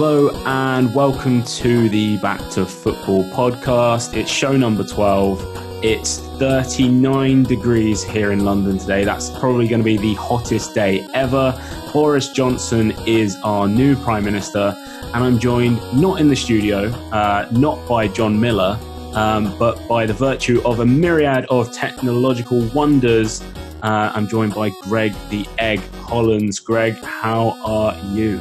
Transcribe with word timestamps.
Hello 0.00 0.30
and 0.46 0.94
welcome 0.94 1.42
to 1.42 1.88
the 1.88 2.18
Back 2.18 2.38
to 2.50 2.64
Football 2.64 3.24
podcast. 3.30 4.16
It's 4.16 4.30
show 4.30 4.56
number 4.56 4.84
12. 4.84 5.84
It's 5.84 6.18
39 6.38 7.42
degrees 7.42 8.04
here 8.04 8.30
in 8.30 8.44
London 8.44 8.78
today. 8.78 9.02
That's 9.02 9.28
probably 9.28 9.66
going 9.66 9.80
to 9.80 9.84
be 9.84 9.96
the 9.96 10.14
hottest 10.14 10.72
day 10.72 11.04
ever. 11.14 11.60
Boris 11.92 12.28
Johnson 12.28 12.92
is 13.08 13.36
our 13.42 13.66
new 13.66 13.96
Prime 13.96 14.24
Minister, 14.24 14.72
and 15.14 15.16
I'm 15.16 15.36
joined 15.36 15.80
not 16.00 16.20
in 16.20 16.28
the 16.28 16.36
studio, 16.36 16.90
uh, 17.10 17.48
not 17.50 17.84
by 17.88 18.06
John 18.06 18.40
Miller, 18.40 18.78
um, 19.14 19.58
but 19.58 19.84
by 19.88 20.06
the 20.06 20.14
virtue 20.14 20.62
of 20.64 20.78
a 20.78 20.86
myriad 20.86 21.44
of 21.50 21.72
technological 21.72 22.60
wonders. 22.68 23.42
Uh, 23.82 24.12
I'm 24.14 24.28
joined 24.28 24.54
by 24.54 24.70
Greg 24.82 25.12
the 25.28 25.44
Egg 25.58 25.80
Hollands. 26.02 26.60
Greg, 26.60 26.94
how 27.02 27.58
are 27.64 27.98
you? 28.14 28.40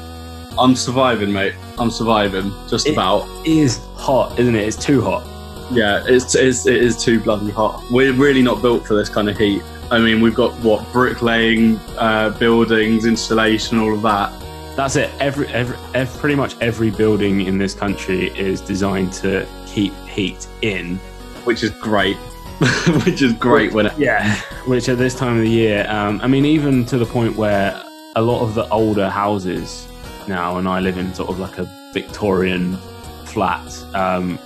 I'm 0.59 0.75
surviving, 0.75 1.31
mate. 1.31 1.53
I'm 1.77 1.91
surviving, 1.91 2.51
just 2.69 2.87
It- 2.87 2.93
about. 2.93 3.27
Is 3.45 3.79
hot, 3.95 4.37
isn't 4.39 4.55
it? 4.55 4.67
It's 4.67 4.77
too 4.77 5.01
hot. 5.01 5.23
Yeah, 5.71 6.03
it's, 6.07 6.33
it's 6.35 6.65
it 6.65 6.77
is 6.81 6.95
too 7.03 7.19
bloody 7.19 7.51
hot. 7.51 7.83
We're 7.91 8.13
really 8.13 8.41
not 8.41 8.61
built 8.61 8.87
for 8.87 8.95
this 8.95 9.09
kind 9.09 9.29
of 9.29 9.37
heat. 9.37 9.61
I 9.91 9.99
mean, 9.99 10.21
we've 10.21 10.33
got 10.35 10.53
what 10.59 10.89
bricklaying, 10.93 11.77
uh, 11.97 12.29
buildings, 12.39 13.05
installation, 13.05 13.77
all 13.79 13.93
of 13.93 14.01
that. 14.03 14.31
That's 14.75 14.95
it. 14.95 15.09
Every, 15.19 15.47
every, 15.49 15.75
ev 15.93 16.15
pretty 16.19 16.35
much 16.35 16.55
every 16.61 16.89
building 16.91 17.41
in 17.41 17.57
this 17.57 17.73
country 17.73 18.27
is 18.37 18.61
designed 18.61 19.11
to 19.13 19.45
keep 19.65 19.93
heat 20.07 20.47
in. 20.61 20.97
which 21.43 21.63
is 21.63 21.71
great. 21.71 22.15
which 23.05 23.21
is 23.21 23.33
great 23.33 23.73
when 23.73 23.85
it, 23.87 23.93
Yeah, 23.97 24.35
which 24.65 24.87
at 24.89 24.97
this 24.97 25.13
time 25.15 25.35
of 25.37 25.43
the 25.43 25.49
year, 25.49 25.85
um, 25.89 26.19
I 26.21 26.27
mean, 26.27 26.45
even 26.45 26.85
to 26.85 26.97
the 26.97 27.05
point 27.05 27.35
where 27.35 27.81
a 28.15 28.21
lot 28.21 28.41
of 28.41 28.55
the 28.55 28.67
older 28.69 29.09
houses 29.09 29.87
now, 30.27 30.57
and 30.57 30.67
I 30.67 30.79
live 30.79 30.97
in 30.97 31.13
sort 31.13 31.29
of 31.29 31.39
like 31.39 31.57
a 31.57 31.65
Victorian 31.93 32.77
flat, 33.25 33.67
um, 33.93 34.39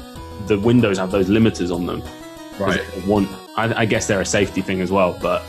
the 0.48 0.60
windows 0.60 0.98
have 0.98 1.12
those 1.12 1.30
limiters 1.30 1.74
on 1.74 1.86
them. 1.86 2.02
right. 2.60 2.82
they 2.96 3.08
Want, 3.08 3.30
I, 3.58 3.82
I 3.82 3.86
guess 3.86 4.08
they're 4.08 4.22
a 4.22 4.26
safety 4.26 4.62
thing 4.62 4.82
as 4.82 4.92
well, 4.92 5.18
but 5.22 5.44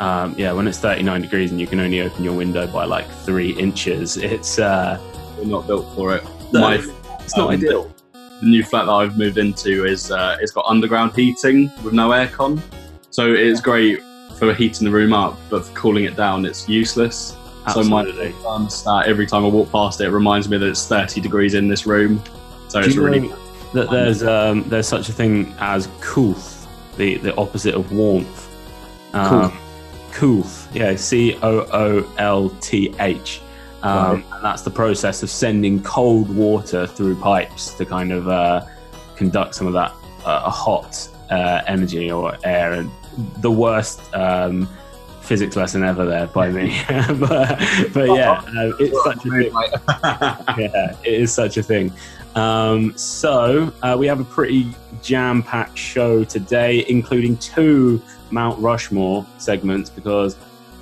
um, 0.00 0.34
yeah, 0.36 0.52
when 0.52 0.66
it's 0.66 0.78
39 0.78 1.22
degrees 1.22 1.50
and 1.50 1.60
you 1.60 1.66
can 1.66 1.80
only 1.80 2.00
open 2.00 2.24
your 2.24 2.34
window 2.34 2.66
by 2.66 2.84
like 2.84 3.08
three 3.08 3.50
inches, 3.52 4.16
it's 4.16 4.58
uh, 4.58 5.00
We're 5.38 5.44
not 5.44 5.66
built 5.66 5.94
for 5.94 6.16
it. 6.16 6.24
No, 6.52 6.60
My 6.60 6.74
it's 7.20 7.36
not 7.36 7.48
um, 7.48 7.54
ideal. 7.54 7.94
the 8.12 8.46
new 8.46 8.64
flat 8.64 8.86
that 8.86 8.92
I've 8.92 9.16
moved 9.16 9.38
into 9.38 9.84
is 9.84 10.10
uh, 10.10 10.36
it's 10.40 10.52
got 10.52 10.64
underground 10.66 11.14
heating 11.14 11.70
with 11.82 11.94
no 11.94 12.10
aircon, 12.10 12.60
so 13.10 13.32
it's 13.32 13.60
great 13.60 14.00
for 14.38 14.52
heating 14.52 14.84
the 14.84 14.90
room 14.90 15.12
up, 15.12 15.38
but 15.48 15.64
for 15.64 15.74
cooling 15.74 16.04
it 16.04 16.16
down, 16.16 16.44
it's 16.44 16.68
useless. 16.68 17.36
So 17.72 17.82
my 17.84 18.02
Absolutely. 18.02 18.32
thermostat, 18.42 19.06
every 19.06 19.26
time 19.26 19.44
I 19.44 19.48
walk 19.48 19.72
past 19.72 20.00
it, 20.00 20.06
it 20.06 20.10
reminds 20.10 20.48
me 20.48 20.58
that 20.58 20.66
it's 20.68 20.86
30 20.86 21.20
degrees 21.20 21.54
in 21.54 21.66
this 21.66 21.86
room. 21.86 22.22
So 22.68 22.80
Do 22.80 22.86
it's 22.86 22.96
really 22.96 23.32
that 23.72 23.90
there's 23.90 24.22
um, 24.22 24.64
there's 24.68 24.86
such 24.86 25.08
a 25.08 25.12
thing 25.12 25.54
as 25.58 25.88
coolth, 26.00 26.66
the 26.96 27.16
the 27.18 27.34
opposite 27.36 27.74
of 27.74 27.90
warmth. 27.92 28.50
Um, 29.14 29.56
coolth, 30.12 30.68
yeah, 30.74 30.94
C 30.96 31.38
O 31.42 31.60
O 31.72 32.14
L 32.18 32.50
T 32.60 32.94
H. 33.00 33.40
Um, 33.82 34.14
Right. 34.14 34.24
and 34.32 34.44
that's 34.44 34.62
the 34.62 34.70
process 34.70 35.22
of 35.22 35.28
sending 35.30 35.82
cold 35.82 36.34
water 36.34 36.86
through 36.86 37.16
pipes 37.16 37.74
to 37.74 37.84
kind 37.84 38.12
of 38.12 38.28
uh, 38.28 38.62
conduct 39.14 39.54
some 39.54 39.66
of 39.66 39.72
that 39.74 39.92
uh, 40.24 40.48
hot 40.50 41.06
uh, 41.30 41.60
energy 41.66 42.10
or 42.10 42.34
air. 42.44 42.72
And 42.72 42.90
the 43.42 43.50
worst 43.50 44.00
um, 44.14 44.68
physics 45.24 45.56
lesson 45.56 45.82
ever 45.82 46.04
there 46.04 46.26
by 46.28 46.50
me. 46.50 46.80
but, 46.88 47.58
but 47.92 48.06
yeah, 48.08 48.42
uh, 48.56 48.72
it's 48.78 49.04
such 49.04 49.26
a 49.26 49.30
thing 49.30 49.52
yeah, 50.58 50.96
it 51.02 51.14
is 51.14 51.32
such 51.32 51.56
a 51.56 51.62
thing. 51.62 51.92
Um, 52.34 52.96
so 52.96 53.72
uh, 53.82 53.96
we 53.98 54.06
have 54.06 54.20
a 54.20 54.24
pretty 54.24 54.72
jam-packed 55.02 55.78
show 55.78 56.24
today, 56.24 56.84
including 56.88 57.36
two 57.38 58.02
Mount 58.30 58.60
Rushmore 58.60 59.24
segments 59.38 59.88
because 59.90 60.36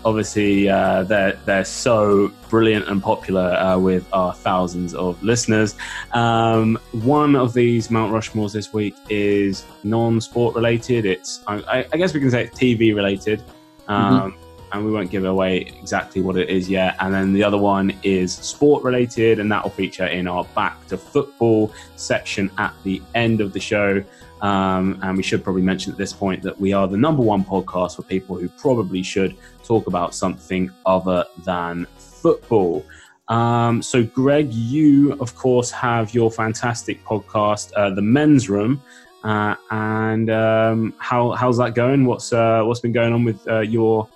obviously 0.05 0.69
uh, 0.69 1.03
they're 1.05 1.39
they're 1.45 1.65
so 1.65 2.33
brilliant 2.49 2.89
and 2.89 3.03
popular 3.03 3.53
uh, 3.55 3.79
with 3.79 4.07
our 4.13 4.35
thousands 4.35 4.95
of 4.95 5.23
listeners. 5.23 5.77
Um, 6.13 6.79
one 6.93 7.37
of 7.37 7.53
these 7.53 7.91
Mount 7.91 8.13
Rushmores 8.13 8.53
this 8.53 8.73
week 8.73 8.97
is 9.09 9.65
non-sport 9.85 10.55
related. 10.55 11.05
It's 11.05 11.43
I, 11.47 11.87
I 11.93 11.97
guess 11.97 12.15
we 12.15 12.21
can 12.21 12.31
say 12.31 12.45
it's 12.45 12.59
TV 12.59 12.95
related. 12.95 13.43
Um, 13.89 14.37
and 14.73 14.85
we 14.85 14.91
won't 14.91 15.11
give 15.11 15.25
away 15.25 15.59
exactly 15.59 16.23
what 16.23 16.37
it 16.37 16.49
is 16.49 16.69
yet. 16.69 16.97
And 17.01 17.13
then 17.13 17.33
the 17.33 17.45
other 17.45 17.59
one 17.59 17.93
is 18.03 18.35
sport 18.35 18.83
related, 18.83 19.39
and 19.39 19.53
that 19.53 19.63
will 19.63 19.71
feature 19.71 20.07
in 20.07 20.27
our 20.27 20.45
back 20.57 20.87
to 20.89 20.97
football 20.97 21.73
section 21.97 22.51
at 22.59 22.75
the 22.83 23.03
end 23.15 23.41
of 23.41 23.53
the 23.53 23.61
show. 23.61 24.03
Um, 24.41 24.99
and 25.03 25.17
we 25.17 25.23
should 25.23 25.45
probably 25.45 25.63
mention 25.63 25.93
at 25.93 25.99
this 25.99 26.13
point 26.13 26.43
that 26.43 26.59
we 26.59 26.73
are 26.73 26.89
the 26.89 26.97
number 26.97 27.23
one 27.23 27.45
podcast 27.45 27.97
for 27.97 28.03
people 28.03 28.37
who 28.37 28.49
probably 28.49 29.03
should 29.03 29.37
talk 29.63 29.87
about 29.87 30.15
something 30.15 30.71
other 30.87 31.25
than 31.45 31.87
football. 31.99 32.85
Um, 33.29 33.83
so, 33.83 34.03
Greg, 34.03 34.53
you 34.53 35.13
of 35.15 35.37
course 35.37 35.71
have 35.71 36.13
your 36.13 36.31
fantastic 36.31 37.05
podcast, 37.05 37.73
uh, 37.77 37.91
The 37.91 38.03
Men's 38.03 38.49
Room. 38.49 38.83
Uh, 39.25 39.55
and 39.71 40.31
um, 40.31 40.95
how 40.99 41.31
how's 41.33 41.57
that 41.59 41.75
going? 41.75 42.07
What's 42.07 42.33
uh, 42.33 42.63
what's 42.65 42.81
been 42.81 42.93
going 42.93 43.13
on 43.13 43.25
with 43.25 43.47
uh, 43.49 43.61
your 43.61 44.09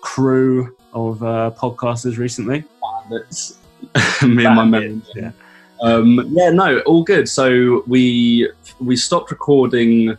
crew 0.00 0.74
of 0.92 1.22
uh, 1.22 1.50
podcasters 1.56 2.16
recently? 2.16 2.64
That's 3.10 3.58
me 4.22 4.44
and 4.46 4.56
my 4.56 4.64
men. 4.64 5.02
Yeah. 5.14 5.32
Um, 5.82 6.28
yeah, 6.30 6.50
no, 6.50 6.78
all 6.80 7.04
good. 7.04 7.28
So 7.28 7.84
we 7.86 8.50
we 8.80 8.96
stopped 8.96 9.30
recording 9.30 10.16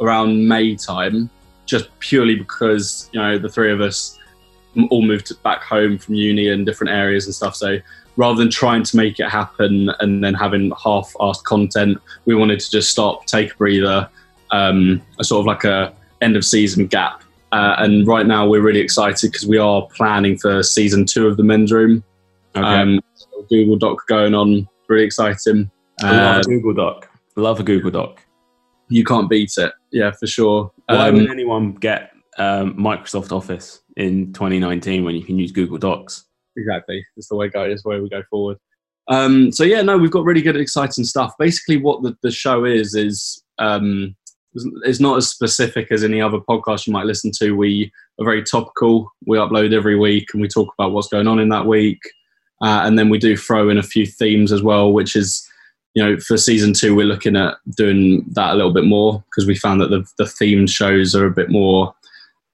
around 0.00 0.46
May 0.46 0.76
time, 0.76 1.28
just 1.66 1.88
purely 1.98 2.36
because 2.36 3.10
you 3.12 3.20
know 3.20 3.38
the 3.38 3.48
three 3.48 3.72
of 3.72 3.80
us 3.80 4.18
all 4.90 5.02
moved 5.02 5.42
back 5.42 5.62
home 5.62 5.98
from 5.98 6.14
uni 6.14 6.48
and 6.48 6.64
different 6.64 6.92
areas 6.92 7.26
and 7.26 7.34
stuff. 7.34 7.56
So 7.56 7.78
rather 8.16 8.38
than 8.38 8.50
trying 8.50 8.82
to 8.82 8.96
make 8.96 9.18
it 9.20 9.28
happen 9.28 9.90
and 10.00 10.22
then 10.22 10.34
having 10.34 10.72
half-assed 10.82 11.42
content, 11.44 11.98
we 12.26 12.34
wanted 12.34 12.60
to 12.60 12.70
just 12.70 12.90
stop, 12.90 13.26
take 13.26 13.52
a 13.52 13.56
breather, 13.56 14.08
um, 14.50 15.00
a 15.18 15.24
sort 15.24 15.40
of 15.40 15.46
like 15.46 15.64
a 15.64 15.92
end 16.20 16.36
of 16.36 16.44
season 16.44 16.86
gap. 16.86 17.22
Uh, 17.52 17.74
and 17.78 18.06
right 18.06 18.26
now 18.26 18.46
we're 18.46 18.60
really 18.62 18.80
excited 18.80 19.32
because 19.32 19.46
we 19.46 19.58
are 19.58 19.86
planning 19.96 20.36
for 20.38 20.62
season 20.62 21.04
two 21.04 21.26
of 21.26 21.36
the 21.36 21.42
men's 21.42 21.72
room. 21.72 22.02
Okay. 22.54 22.64
Um, 22.66 23.00
so 23.14 23.26
Google 23.48 23.76
Doc 23.76 24.06
going 24.06 24.34
on, 24.34 24.68
really 24.88 25.04
exciting. 25.04 25.70
I 26.02 26.10
love 26.16 26.36
Uh, 26.36 26.40
a 26.40 26.42
Google 26.44 26.74
Doc. 26.74 27.08
Love 27.36 27.60
a 27.60 27.62
Google 27.62 27.90
Doc. 27.90 28.20
you 28.88 29.04
can't 29.04 29.30
beat 29.30 29.52
it, 29.56 29.72
yeah, 29.92 30.10
for 30.10 30.26
sure. 30.26 30.72
Why 30.86 31.08
Um, 31.08 31.14
would 31.14 31.30
anyone 31.30 31.74
get 31.74 32.10
um, 32.38 32.74
Microsoft 32.74 33.30
Office 33.32 33.82
in 33.96 34.32
2019 34.32 35.04
when 35.04 35.14
you 35.14 35.22
can 35.22 35.38
use 35.38 35.52
Google 35.52 35.78
Docs? 35.78 36.24
Exactly, 36.60 37.04
it's 37.16 37.28
the 37.28 37.36
way 37.36 37.48
go. 37.48 37.62
It's 37.62 37.82
the 37.82 37.88
way 37.88 38.00
we 38.00 38.08
go 38.08 38.22
forward. 38.30 38.58
Um, 39.08 39.50
so 39.50 39.64
yeah, 39.64 39.82
no, 39.82 39.98
we've 39.98 40.10
got 40.10 40.24
really 40.24 40.42
good, 40.42 40.56
exciting 40.56 41.04
stuff. 41.04 41.32
Basically, 41.38 41.76
what 41.76 42.02
the, 42.02 42.16
the 42.22 42.30
show 42.30 42.64
is 42.64 42.94
is 42.94 43.42
um, 43.58 44.14
it's 44.84 45.00
not 45.00 45.16
as 45.16 45.28
specific 45.28 45.90
as 45.90 46.04
any 46.04 46.20
other 46.20 46.38
podcast 46.38 46.86
you 46.86 46.92
might 46.92 47.06
listen 47.06 47.30
to. 47.38 47.56
We 47.56 47.92
are 48.20 48.24
very 48.24 48.42
topical. 48.42 49.10
We 49.26 49.38
upload 49.38 49.72
every 49.72 49.96
week 49.96 50.28
and 50.32 50.42
we 50.42 50.48
talk 50.48 50.72
about 50.78 50.92
what's 50.92 51.08
going 51.08 51.26
on 51.26 51.40
in 51.40 51.48
that 51.48 51.66
week, 51.66 52.00
uh, 52.62 52.82
and 52.84 52.98
then 52.98 53.08
we 53.08 53.18
do 53.18 53.36
throw 53.36 53.68
in 53.68 53.78
a 53.78 53.82
few 53.82 54.06
themes 54.06 54.52
as 54.52 54.62
well, 54.62 54.92
which 54.92 55.16
is 55.16 55.46
you 55.94 56.02
know, 56.02 56.18
for 56.18 56.36
season 56.36 56.72
two, 56.72 56.94
we're 56.94 57.06
looking 57.06 57.36
at 57.36 57.56
doing 57.76 58.24
that 58.32 58.52
a 58.52 58.54
little 58.54 58.72
bit 58.72 58.84
more 58.84 59.24
because 59.26 59.46
we 59.46 59.56
found 59.56 59.80
that 59.80 59.90
the, 59.90 60.06
the 60.18 60.24
themed 60.24 60.70
shows 60.70 61.14
are 61.14 61.26
a 61.26 61.32
bit 61.32 61.50
more, 61.50 61.94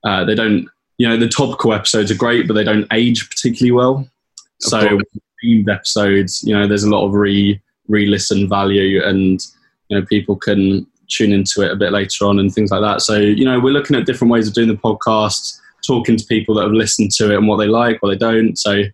uh, 0.04 0.24
they 0.24 0.34
don't, 0.34 0.68
you 0.98 1.08
know, 1.08 1.16
the 1.16 1.28
topical 1.28 1.72
episodes 1.72 2.10
are 2.10 2.16
great, 2.16 2.46
but 2.46 2.54
they 2.54 2.64
don't 2.64 2.86
age 2.92 3.28
particularly 3.28 3.72
well. 3.72 4.08
So, 4.60 4.98
themed 5.44 5.72
episodes, 5.72 6.42
you 6.42 6.54
know, 6.54 6.66
there's 6.66 6.84
a 6.84 6.90
lot 6.90 7.06
of 7.06 7.12
re 7.12 7.60
re 7.88 8.06
listen 8.06 8.48
value 8.48 9.04
and, 9.04 9.40
you 9.88 9.98
know, 9.98 10.06
people 10.06 10.36
can 10.36 10.86
tune 11.08 11.32
into 11.32 11.62
it 11.62 11.70
a 11.70 11.76
bit 11.76 11.92
later 11.92 12.24
on 12.24 12.38
and 12.38 12.52
things 12.52 12.70
like 12.70 12.80
that. 12.80 13.02
So, 13.02 13.16
you 13.16 13.44
know, 13.44 13.60
we're 13.60 13.72
looking 13.72 13.96
at 13.96 14.06
different 14.06 14.32
ways 14.32 14.48
of 14.48 14.54
doing 14.54 14.68
the 14.68 14.74
podcast, 14.74 15.60
talking 15.86 16.16
to 16.16 16.26
people 16.26 16.54
that 16.56 16.62
have 16.62 16.72
listened 16.72 17.12
to 17.12 17.32
it 17.32 17.36
and 17.36 17.46
what 17.46 17.58
they 17.58 17.66
like, 17.66 18.02
what 18.02 18.10
they 18.10 18.18
don't. 18.18 18.56
So, 18.58 18.84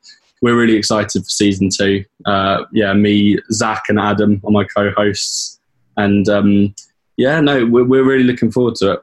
we're 0.42 0.58
really 0.58 0.76
excited 0.76 1.22
for 1.22 1.28
season 1.28 1.70
two. 1.70 2.04
Uh, 2.26 2.64
yeah, 2.72 2.92
me, 2.92 3.38
Zach, 3.52 3.84
and 3.88 3.98
Adam 3.98 4.40
are 4.44 4.50
my 4.50 4.64
co-hosts, 4.64 5.60
and 5.96 6.28
um, 6.28 6.74
yeah, 7.16 7.40
no, 7.40 7.64
we're, 7.64 7.84
we're 7.84 8.04
really 8.04 8.24
looking 8.24 8.50
forward 8.50 8.74
to 8.76 8.94
it. 8.94 9.00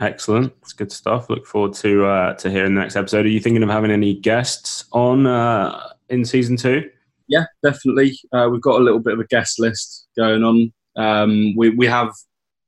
Excellent. 0.00 0.52
It's 0.62 0.72
good 0.72 0.92
stuff. 0.92 1.28
Look 1.28 1.46
forward 1.46 1.74
to 1.74 2.06
uh, 2.06 2.34
to 2.34 2.50
hearing 2.50 2.74
the 2.74 2.80
next 2.80 2.94
episode. 2.94 3.26
Are 3.26 3.30
you 3.30 3.40
thinking 3.40 3.62
of 3.62 3.68
having 3.68 3.90
any 3.90 4.14
guests 4.14 4.84
on 4.92 5.26
uh, 5.26 5.88
in 6.08 6.24
season 6.24 6.56
two? 6.56 6.88
Yeah, 7.26 7.44
definitely. 7.62 8.18
Uh, 8.32 8.48
we've 8.50 8.62
got 8.62 8.80
a 8.80 8.84
little 8.84 9.00
bit 9.00 9.14
of 9.14 9.20
a 9.20 9.26
guest 9.26 9.58
list 9.58 10.08
going 10.16 10.44
on. 10.44 10.72
Um, 10.96 11.54
we 11.56 11.70
we 11.70 11.86
have 11.86 12.12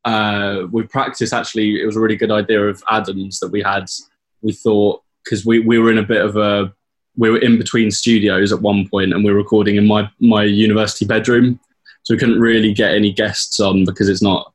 uh, 0.04 0.62
we 0.72 0.82
practiced 0.84 1.32
actually. 1.32 1.80
It 1.80 1.86
was 1.86 1.96
a 1.96 2.00
really 2.00 2.16
good 2.16 2.32
idea 2.32 2.68
of 2.68 2.82
Adams 2.90 3.38
that 3.40 3.52
we 3.52 3.62
had. 3.62 3.86
We 4.42 4.52
thought 4.52 5.02
because 5.24 5.46
we, 5.46 5.60
we 5.60 5.78
were 5.78 5.90
in 5.90 5.98
a 5.98 6.02
bit 6.02 6.24
of 6.24 6.36
a 6.36 6.72
we 7.16 7.30
were 7.30 7.38
in 7.38 7.58
between 7.58 7.92
studios 7.92 8.52
at 8.52 8.60
one 8.60 8.88
point, 8.88 9.12
and 9.12 9.24
we 9.24 9.30
were 9.30 9.38
recording 9.38 9.76
in 9.76 9.86
my 9.86 10.10
my 10.20 10.42
university 10.42 11.04
bedroom, 11.04 11.60
so 12.02 12.14
we 12.14 12.18
couldn't 12.18 12.40
really 12.40 12.72
get 12.72 12.94
any 12.94 13.12
guests 13.12 13.60
on 13.60 13.84
because 13.84 14.08
it's 14.08 14.22
not 14.22 14.52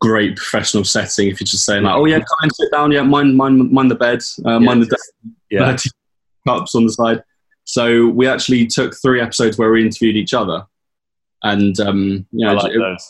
great 0.00 0.36
professional 0.36 0.84
setting 0.84 1.28
if 1.28 1.40
you're 1.40 1.46
just 1.46 1.64
saying 1.64 1.82
like, 1.82 1.96
oh 1.96 2.04
yeah, 2.04 2.18
come 2.18 2.38
and 2.42 2.54
sit 2.54 2.70
down, 2.72 2.92
yeah, 2.92 3.02
mind 3.02 3.36
mind 3.36 3.70
mind 3.70 3.90
the 3.90 3.94
bed, 3.96 4.20
uh, 4.44 4.60
mind 4.60 4.82
the 4.82 4.86
desk, 4.86 5.10
Yeah. 5.50 5.76
cups 6.46 6.74
on 6.74 6.84
the 6.86 6.92
side. 6.92 7.22
So 7.64 8.08
we 8.08 8.26
actually 8.26 8.66
took 8.66 8.94
three 9.00 9.20
episodes 9.20 9.58
where 9.58 9.70
we 9.70 9.84
interviewed 9.84 10.16
each 10.16 10.32
other, 10.34 10.64
and 11.42 11.78
um, 11.80 12.26
you 12.32 12.46
know, 12.46 12.54
like 12.54 12.72
it- 12.72 13.02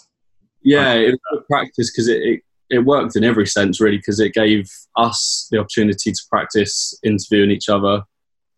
yeah, 0.62 0.92
it 0.94 1.10
was 1.10 1.18
good 1.32 1.46
practice 1.46 1.90
because 1.92 2.08
it, 2.08 2.20
it 2.22 2.40
it 2.70 2.78
worked 2.80 3.16
in 3.16 3.24
every 3.24 3.46
sense 3.46 3.80
really 3.80 3.96
because 3.96 4.20
it 4.20 4.34
gave 4.34 4.68
us 4.96 5.48
the 5.50 5.58
opportunity 5.58 6.12
to 6.12 6.20
practice 6.28 6.98
interviewing 7.02 7.50
each 7.50 7.68
other, 7.70 8.02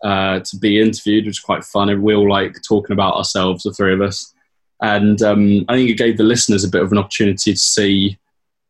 uh, 0.02 0.40
to 0.40 0.56
be 0.58 0.80
interviewed, 0.80 1.24
which 1.26 1.32
was 1.32 1.40
quite 1.40 1.62
fun. 1.64 1.90
And 1.90 2.02
we 2.02 2.14
all 2.16 2.28
like 2.28 2.56
talking 2.66 2.92
about 2.94 3.14
ourselves, 3.14 3.62
the 3.62 3.72
three 3.72 3.92
of 3.92 4.00
us, 4.00 4.34
and 4.82 5.20
um, 5.22 5.64
I 5.68 5.76
think 5.76 5.90
it 5.90 5.98
gave 5.98 6.16
the 6.16 6.24
listeners 6.24 6.64
a 6.64 6.68
bit 6.70 6.82
of 6.82 6.90
an 6.90 6.98
opportunity 6.98 7.52
to 7.52 7.58
see 7.58 8.18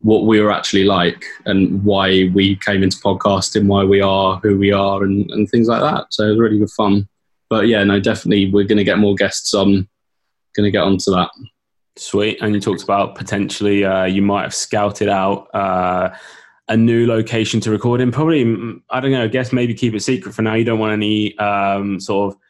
what 0.03 0.25
we 0.25 0.41
were 0.41 0.51
actually 0.51 0.85
like 0.85 1.25
and 1.45 1.85
why 1.85 2.31
we 2.33 2.57
came 2.57 2.83
into 2.83 2.97
podcasting, 2.99 3.67
why 3.67 3.85
we 3.85 4.01
are 4.01 4.39
who 4.43 4.59
we 4.59 4.73
are, 4.73 5.05
and, 5.05 5.31
and 5.31 5.49
things 5.51 5.69
like 5.69 5.83
that. 5.83 6.07
So 6.11 6.25
it 6.25 6.31
was 6.31 6.39
really 6.39 6.59
good 6.59 6.71
fun. 6.71 7.07
But 7.49 7.67
yeah, 7.69 7.85
no, 7.85 8.01
definitely 8.01 8.51
we're 8.51 8.65
going 8.65 8.79
to 8.79 8.85
get 8.85 8.99
more 8.99 9.15
guests 9.15 9.53
on. 9.55 9.89
Going 10.57 10.65
to 10.65 10.71
get 10.71 10.83
onto 10.83 11.11
that. 11.13 11.31
Sweet. 11.97 12.39
And 12.41 12.55
you 12.55 12.61
talked 12.61 12.83
about 12.83 13.15
potentially 13.15 13.85
uh, 13.85 14.05
you 14.05 14.23
might 14.23 14.43
have 14.43 14.55
scouted 14.55 15.09
out 15.09 15.49
uh, 15.55 16.11
a 16.69 16.77
new 16.77 17.07
location 17.07 17.61
to 17.61 17.71
record 17.71 18.01
in. 18.01 18.11
Probably, 18.11 18.45
mm, 18.45 18.81
I 18.91 19.01
don't 19.01 19.13
know, 19.13 19.25
I 19.25 19.29
guess 19.29 19.53
maybe 19.53 19.75
keep 19.75 19.95
it 19.95 20.01
secret 20.01 20.35
for 20.35 20.43
now. 20.43 20.55
You 20.55 20.65
don't 20.65 20.79
want 20.79 20.93
any 20.93 21.37
um, 21.39 22.01
sort 22.01 22.33
of 22.33 22.41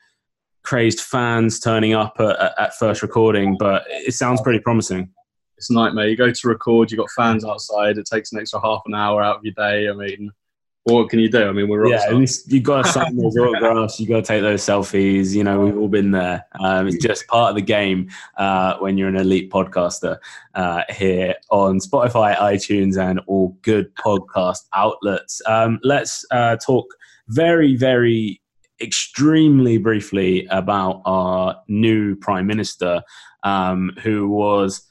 crazed 0.62 1.00
fans 1.00 1.58
turning 1.58 1.94
up 1.94 2.16
at, 2.20 2.38
at- 2.38 2.58
at 2.58 2.74
first 2.74 3.02
recording, 3.02 3.56
but 3.58 3.84
it 3.88 4.14
sounds 4.14 4.40
pretty 4.40 4.60
promising. 4.60 5.10
It's 5.60 5.68
a 5.68 5.74
nightmare. 5.74 6.08
You 6.08 6.16
go 6.16 6.30
to 6.30 6.48
record, 6.48 6.90
you've 6.90 7.00
got 7.00 7.10
fans 7.10 7.44
outside. 7.44 7.98
It 7.98 8.06
takes 8.06 8.32
an 8.32 8.40
extra 8.40 8.58
half 8.62 8.80
an 8.86 8.94
hour 8.94 9.22
out 9.22 9.36
of 9.36 9.44
your 9.44 9.52
day. 9.52 9.90
I 9.90 9.92
mean, 9.92 10.32
what 10.84 11.10
can 11.10 11.18
you 11.18 11.28
do? 11.28 11.46
I 11.46 11.52
mean, 11.52 11.68
we're 11.68 11.86
Yeah, 11.86 11.98
stars. 11.98 12.12
at 12.12 12.18
least 12.18 12.50
you 12.50 12.60
got 12.62 12.86
to 12.86 12.90
sign 12.90 13.14
those 13.14 13.36
autographs. 13.36 14.00
You 14.00 14.08
got 14.08 14.16
to 14.16 14.22
take 14.22 14.40
those 14.40 14.62
selfies. 14.62 15.34
You 15.34 15.44
know, 15.44 15.60
we've 15.60 15.76
all 15.76 15.88
been 15.88 16.12
there. 16.12 16.46
Um, 16.58 16.88
it's 16.88 16.96
just 16.96 17.26
part 17.26 17.50
of 17.50 17.56
the 17.56 17.62
game 17.62 18.08
uh, 18.38 18.78
when 18.78 18.96
you're 18.96 19.10
an 19.10 19.16
elite 19.16 19.50
podcaster 19.50 20.16
uh, 20.54 20.84
here 20.88 21.34
on 21.50 21.78
Spotify, 21.78 22.34
iTunes, 22.38 22.96
and 22.98 23.20
all 23.26 23.54
good 23.60 23.94
podcast 23.96 24.60
outlets. 24.72 25.42
Um, 25.46 25.78
let's 25.82 26.24
uh, 26.30 26.56
talk 26.56 26.86
very, 27.28 27.76
very 27.76 28.40
extremely 28.80 29.76
briefly 29.76 30.46
about 30.46 31.02
our 31.04 31.60
new 31.68 32.16
prime 32.16 32.46
minister, 32.46 33.02
um, 33.42 33.92
who 34.02 34.26
was 34.26 34.89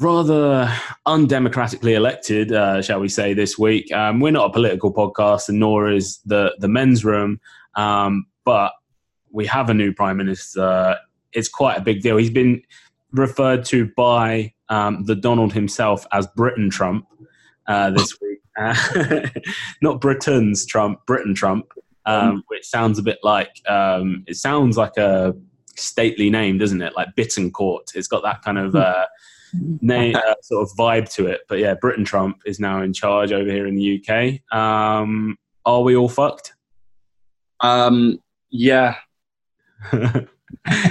rather 0.00 0.72
undemocratically 1.06 1.94
elected, 1.94 2.52
uh, 2.52 2.80
shall 2.82 3.00
we 3.00 3.08
say, 3.08 3.34
this 3.34 3.58
week. 3.58 3.92
Um, 3.92 4.20
we're 4.20 4.32
not 4.32 4.50
a 4.50 4.52
political 4.52 4.92
podcast, 4.92 5.48
and 5.48 5.58
nor 5.58 5.90
is 5.90 6.20
the 6.24 6.54
the 6.58 6.68
men's 6.68 7.04
room. 7.04 7.40
Um, 7.74 8.26
but 8.44 8.72
we 9.30 9.46
have 9.46 9.70
a 9.70 9.74
new 9.74 9.92
prime 9.92 10.16
minister. 10.16 10.96
It's 11.32 11.48
quite 11.48 11.78
a 11.78 11.82
big 11.82 12.02
deal. 12.02 12.16
He's 12.16 12.30
been 12.30 12.62
referred 13.12 13.64
to 13.66 13.90
by 13.96 14.52
um, 14.68 15.04
the 15.04 15.14
Donald 15.14 15.52
himself 15.52 16.06
as 16.12 16.26
Britain 16.28 16.70
Trump 16.70 17.06
uh, 17.66 17.90
this 17.90 18.18
week. 18.22 18.40
Uh, 18.58 19.28
not 19.82 20.00
Britain's 20.00 20.66
Trump, 20.66 21.04
Britain 21.06 21.34
Trump, 21.34 21.72
um, 22.06 22.42
which 22.48 22.64
sounds 22.66 22.98
a 22.98 23.02
bit 23.02 23.18
like 23.22 23.60
um, 23.68 24.24
it 24.26 24.36
sounds 24.36 24.76
like 24.76 24.96
a 24.96 25.34
stately 25.76 26.30
name, 26.30 26.58
doesn't 26.58 26.82
it? 26.82 26.94
Like 26.96 27.08
Bittencourt. 27.16 27.94
It's 27.94 28.08
got 28.08 28.22
that 28.22 28.42
kind 28.42 28.58
of 28.58 28.74
uh, 28.74 29.06
name, 29.54 30.16
uh, 30.16 30.34
sort 30.42 30.62
of 30.68 30.76
vibe 30.76 31.12
to 31.14 31.26
it. 31.26 31.40
But 31.48 31.58
yeah, 31.58 31.74
Britain 31.74 32.04
Trump 32.04 32.38
is 32.46 32.58
now 32.60 32.82
in 32.82 32.92
charge 32.92 33.32
over 33.32 33.50
here 33.50 33.66
in 33.66 33.74
the 33.76 34.02
UK. 34.02 34.56
Um, 34.56 35.38
are 35.64 35.82
we 35.82 35.96
all 35.96 36.08
fucked? 36.08 36.54
Um, 37.60 38.20
yeah, 38.50 38.96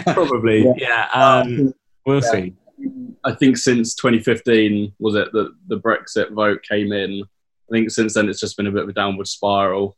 Probably. 0.05 0.65
Yeah. 0.77 1.07
um, 1.13 1.73
we'll 2.05 2.21
Yeah. 2.23 2.31
see. 2.31 2.53
I 3.23 3.33
think 3.33 3.57
since 3.57 3.95
2015 3.95 4.93
was 4.99 5.15
it 5.15 5.31
that 5.33 5.51
the 5.67 5.79
Brexit 5.79 6.31
vote 6.31 6.61
came 6.63 6.91
in. 6.91 7.23
I 7.23 7.71
think 7.71 7.89
since 7.91 8.13
then 8.13 8.29
it's 8.29 8.39
just 8.39 8.55
been 8.55 8.67
a 8.67 8.71
bit 8.71 8.83
of 8.83 8.89
a 8.89 8.93
downward 8.93 9.27
spiral. 9.27 9.97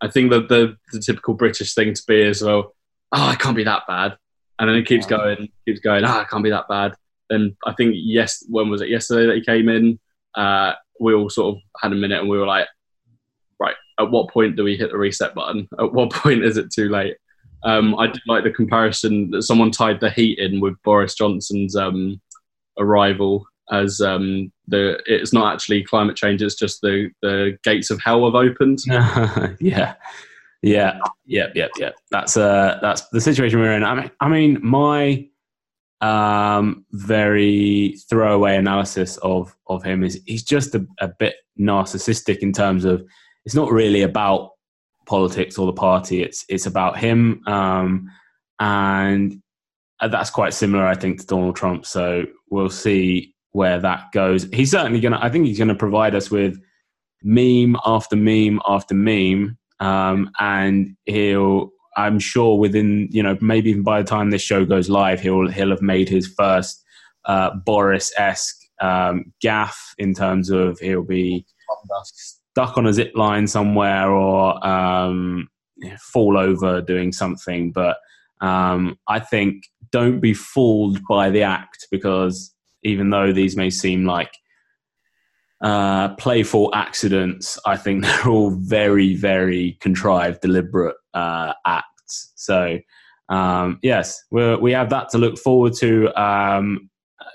I 0.00 0.08
think 0.08 0.30
that 0.30 0.48
the, 0.48 0.76
the 0.92 1.00
typical 1.00 1.34
British 1.34 1.74
thing 1.74 1.92
to 1.94 2.02
be 2.06 2.22
is 2.22 2.42
well, 2.42 2.74
oh, 3.12 3.30
it 3.32 3.38
can't 3.38 3.56
be 3.56 3.64
that 3.64 3.82
bad, 3.86 4.16
and 4.58 4.68
then 4.68 4.76
it 4.76 4.86
keeps 4.86 5.04
Yeah. 5.10 5.16
going, 5.18 5.48
keeps 5.66 5.80
going. 5.80 6.04
Ah, 6.04 6.22
it 6.22 6.28
can't 6.28 6.42
be 6.44 6.50
that 6.50 6.68
bad. 6.68 6.94
Then 7.32 7.56
I 7.64 7.72
think 7.72 7.94
yes, 7.96 8.44
when 8.48 8.68
was 8.68 8.82
it? 8.82 8.90
Yesterday 8.90 9.26
that 9.26 9.36
he 9.36 9.42
came 9.42 9.70
in. 9.70 9.98
Uh, 10.34 10.72
we 11.00 11.14
all 11.14 11.30
sort 11.30 11.56
of 11.56 11.62
had 11.80 11.92
a 11.92 11.96
minute, 11.96 12.20
and 12.20 12.28
we 12.28 12.38
were 12.38 12.46
like, 12.46 12.68
right, 13.58 13.74
at 13.98 14.10
what 14.10 14.30
point 14.30 14.54
do 14.54 14.64
we 14.64 14.76
hit 14.76 14.90
the 14.90 14.98
reset 14.98 15.34
button? 15.34 15.66
At 15.80 15.94
what 15.94 16.10
point 16.12 16.44
is 16.44 16.58
it 16.58 16.70
too 16.70 16.90
late? 16.90 17.16
Um, 17.64 17.98
I 17.98 18.08
did 18.08 18.20
like 18.26 18.44
the 18.44 18.50
comparison 18.50 19.30
that 19.30 19.42
someone 19.42 19.70
tied 19.70 20.00
the 20.00 20.10
heat 20.10 20.38
in 20.38 20.60
with 20.60 20.74
Boris 20.84 21.14
Johnson's 21.14 21.74
um, 21.74 22.20
arrival 22.78 23.46
as 23.70 24.00
um, 24.02 24.52
the 24.68 25.00
it's 25.06 25.32
not 25.32 25.54
actually 25.54 25.84
climate 25.84 26.16
change; 26.16 26.42
it's 26.42 26.54
just 26.54 26.82
the 26.82 27.10
the 27.22 27.56
gates 27.64 27.90
of 27.90 28.00
hell 28.02 28.26
have 28.26 28.34
opened. 28.34 28.80
yeah. 29.60 29.94
Yeah, 30.64 31.00
yep, 31.26 31.56
yep, 31.56 31.72
yep. 31.76 31.96
That's 32.12 32.36
uh 32.36 32.78
that's 32.80 33.08
the 33.08 33.20
situation 33.20 33.58
we're 33.58 33.72
in. 33.72 33.82
I 33.82 33.94
mean, 33.94 34.10
I 34.20 34.28
mean, 34.28 34.60
my 34.62 35.28
um 36.02 36.84
very 36.92 37.96
throwaway 38.10 38.56
analysis 38.56 39.16
of 39.18 39.56
of 39.68 39.82
him 39.84 40.02
is 40.02 40.20
he's 40.26 40.42
just 40.42 40.74
a, 40.74 40.84
a 41.00 41.08
bit 41.18 41.36
narcissistic 41.58 42.38
in 42.38 42.52
terms 42.52 42.84
of 42.84 43.04
it's 43.44 43.54
not 43.54 43.70
really 43.70 44.02
about 44.02 44.50
politics 45.06 45.58
or 45.58 45.66
the 45.66 45.72
party. 45.72 46.22
It's 46.22 46.44
it's 46.48 46.66
about 46.66 46.98
him, 46.98 47.42
um, 47.46 48.10
and 48.60 49.40
that's 50.00 50.30
quite 50.30 50.54
similar, 50.54 50.86
I 50.86 50.94
think, 50.94 51.20
to 51.20 51.26
Donald 51.26 51.56
Trump. 51.56 51.86
So 51.86 52.24
we'll 52.50 52.70
see 52.70 53.34
where 53.52 53.78
that 53.80 54.12
goes. 54.12 54.48
He's 54.52 54.70
certainly 54.70 55.00
gonna. 55.00 55.18
I 55.20 55.28
think 55.28 55.46
he's 55.46 55.58
gonna 55.58 55.74
provide 55.74 56.14
us 56.14 56.30
with 56.30 56.60
meme 57.22 57.76
after 57.84 58.16
meme 58.16 58.60
after 58.66 58.94
meme, 58.94 59.58
um, 59.80 60.30
and 60.38 60.96
he'll. 61.04 61.70
I'm 61.96 62.18
sure 62.18 62.58
within 62.58 63.08
you 63.10 63.22
know 63.22 63.36
maybe 63.40 63.70
even 63.70 63.82
by 63.82 64.02
the 64.02 64.08
time 64.08 64.30
this 64.30 64.42
show 64.42 64.64
goes 64.64 64.88
live, 64.88 65.20
he'll 65.20 65.48
he'll 65.48 65.70
have 65.70 65.82
made 65.82 66.08
his 66.08 66.26
first 66.26 66.82
uh, 67.24 67.54
Boris 67.54 68.12
esque 68.18 68.58
um, 68.80 69.32
gaffe 69.44 69.94
in 69.98 70.14
terms 70.14 70.50
of 70.50 70.78
he'll 70.80 71.02
be 71.02 71.46
stuck 72.04 72.76
on 72.76 72.86
a 72.86 72.92
zip 72.92 73.12
line 73.14 73.46
somewhere 73.46 74.10
or 74.10 74.66
um, 74.66 75.48
fall 76.00 76.38
over 76.38 76.80
doing 76.80 77.12
something. 77.12 77.72
But 77.72 77.96
um, 78.40 78.98
I 79.08 79.20
think 79.20 79.64
don't 79.90 80.20
be 80.20 80.34
fooled 80.34 80.98
by 81.08 81.30
the 81.30 81.42
act 81.42 81.86
because 81.90 82.54
even 82.82 83.10
though 83.10 83.32
these 83.32 83.56
may 83.56 83.70
seem 83.70 84.04
like 84.04 84.32
uh, 85.62 86.14
playful 86.16 86.70
accidents, 86.74 87.58
I 87.64 87.76
think 87.76 88.04
they're 88.04 88.28
all 88.28 88.50
very, 88.50 89.14
very 89.14 89.78
contrived, 89.80 90.40
deliberate 90.40 90.96
uh, 91.14 91.54
acts. 91.66 92.32
So, 92.34 92.78
um, 93.28 93.78
yes, 93.82 94.22
we 94.30 94.56
we 94.56 94.72
have 94.72 94.90
that 94.90 95.08
to 95.10 95.18
look 95.18 95.38
forward 95.38 95.74
to. 95.74 96.12
Um, 96.20 96.90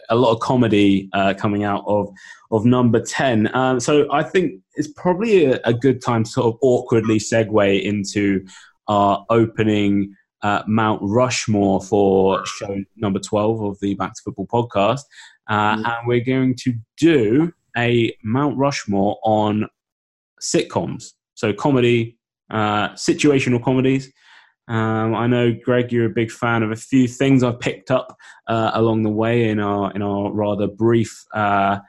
a 0.10 0.16
lot 0.16 0.32
of 0.32 0.40
comedy 0.40 1.10
uh, 1.14 1.34
coming 1.34 1.64
out 1.64 1.84
of 1.86 2.10
of 2.52 2.66
number 2.66 3.02
10. 3.02 3.54
Um, 3.56 3.80
so 3.80 4.12
I 4.12 4.24
think 4.24 4.62
it's 4.76 4.88
probably 4.88 5.46
a, 5.46 5.60
a 5.66 5.74
good 5.74 6.02
time 6.02 6.24
to 6.24 6.30
sort 6.30 6.54
of 6.54 6.60
awkwardly 6.62 7.20
segue 7.20 7.82
into 7.82 8.46
our 8.88 9.26
opening 9.30 10.16
uh, 10.44 10.64
Mount 10.68 11.02
Rushmore 11.04 11.82
for 11.82 12.46
show 12.46 12.84
number 12.96 13.20
12 13.20 13.62
of 13.62 13.80
the 13.82 13.96
Back 13.96 14.14
to 14.14 14.22
Football 14.24 14.48
podcast. 14.48 15.02
Uh, 15.50 15.78
Mm. 15.78 15.88
And 15.88 16.08
we're 16.08 16.24
going 16.24 16.56
to 16.64 16.74
do 16.98 17.54
a 17.78 18.16
Mount 18.24 18.58
Rushmore 18.58 19.20
on 19.24 19.68
sitcoms. 20.42 21.12
So 21.36 21.54
comedy, 21.54 22.18
uh, 22.50 22.90
situational 22.90 23.64
comedies. 23.64 24.12
Um, 24.68 25.16
I 25.16 25.28
know, 25.28 25.56
Greg, 25.64 25.92
you're 25.92 26.08
a 26.08 26.10
big 26.10 26.32
fan 26.32 26.64
of 26.64 26.72
a 26.72 26.76
few 26.76 27.08
things 27.08 27.44
I've 27.44 27.60
picked 27.60 27.90
up 27.90 28.18
uh, 28.48 28.72
along 28.74 29.04
the 29.04 29.10
way 29.10 29.50
in 29.50 29.60
our 29.60 29.92
in 29.94 30.02
our 30.02 30.32
rather 30.32 30.68
brief 30.68 31.24
uh, 31.34 31.80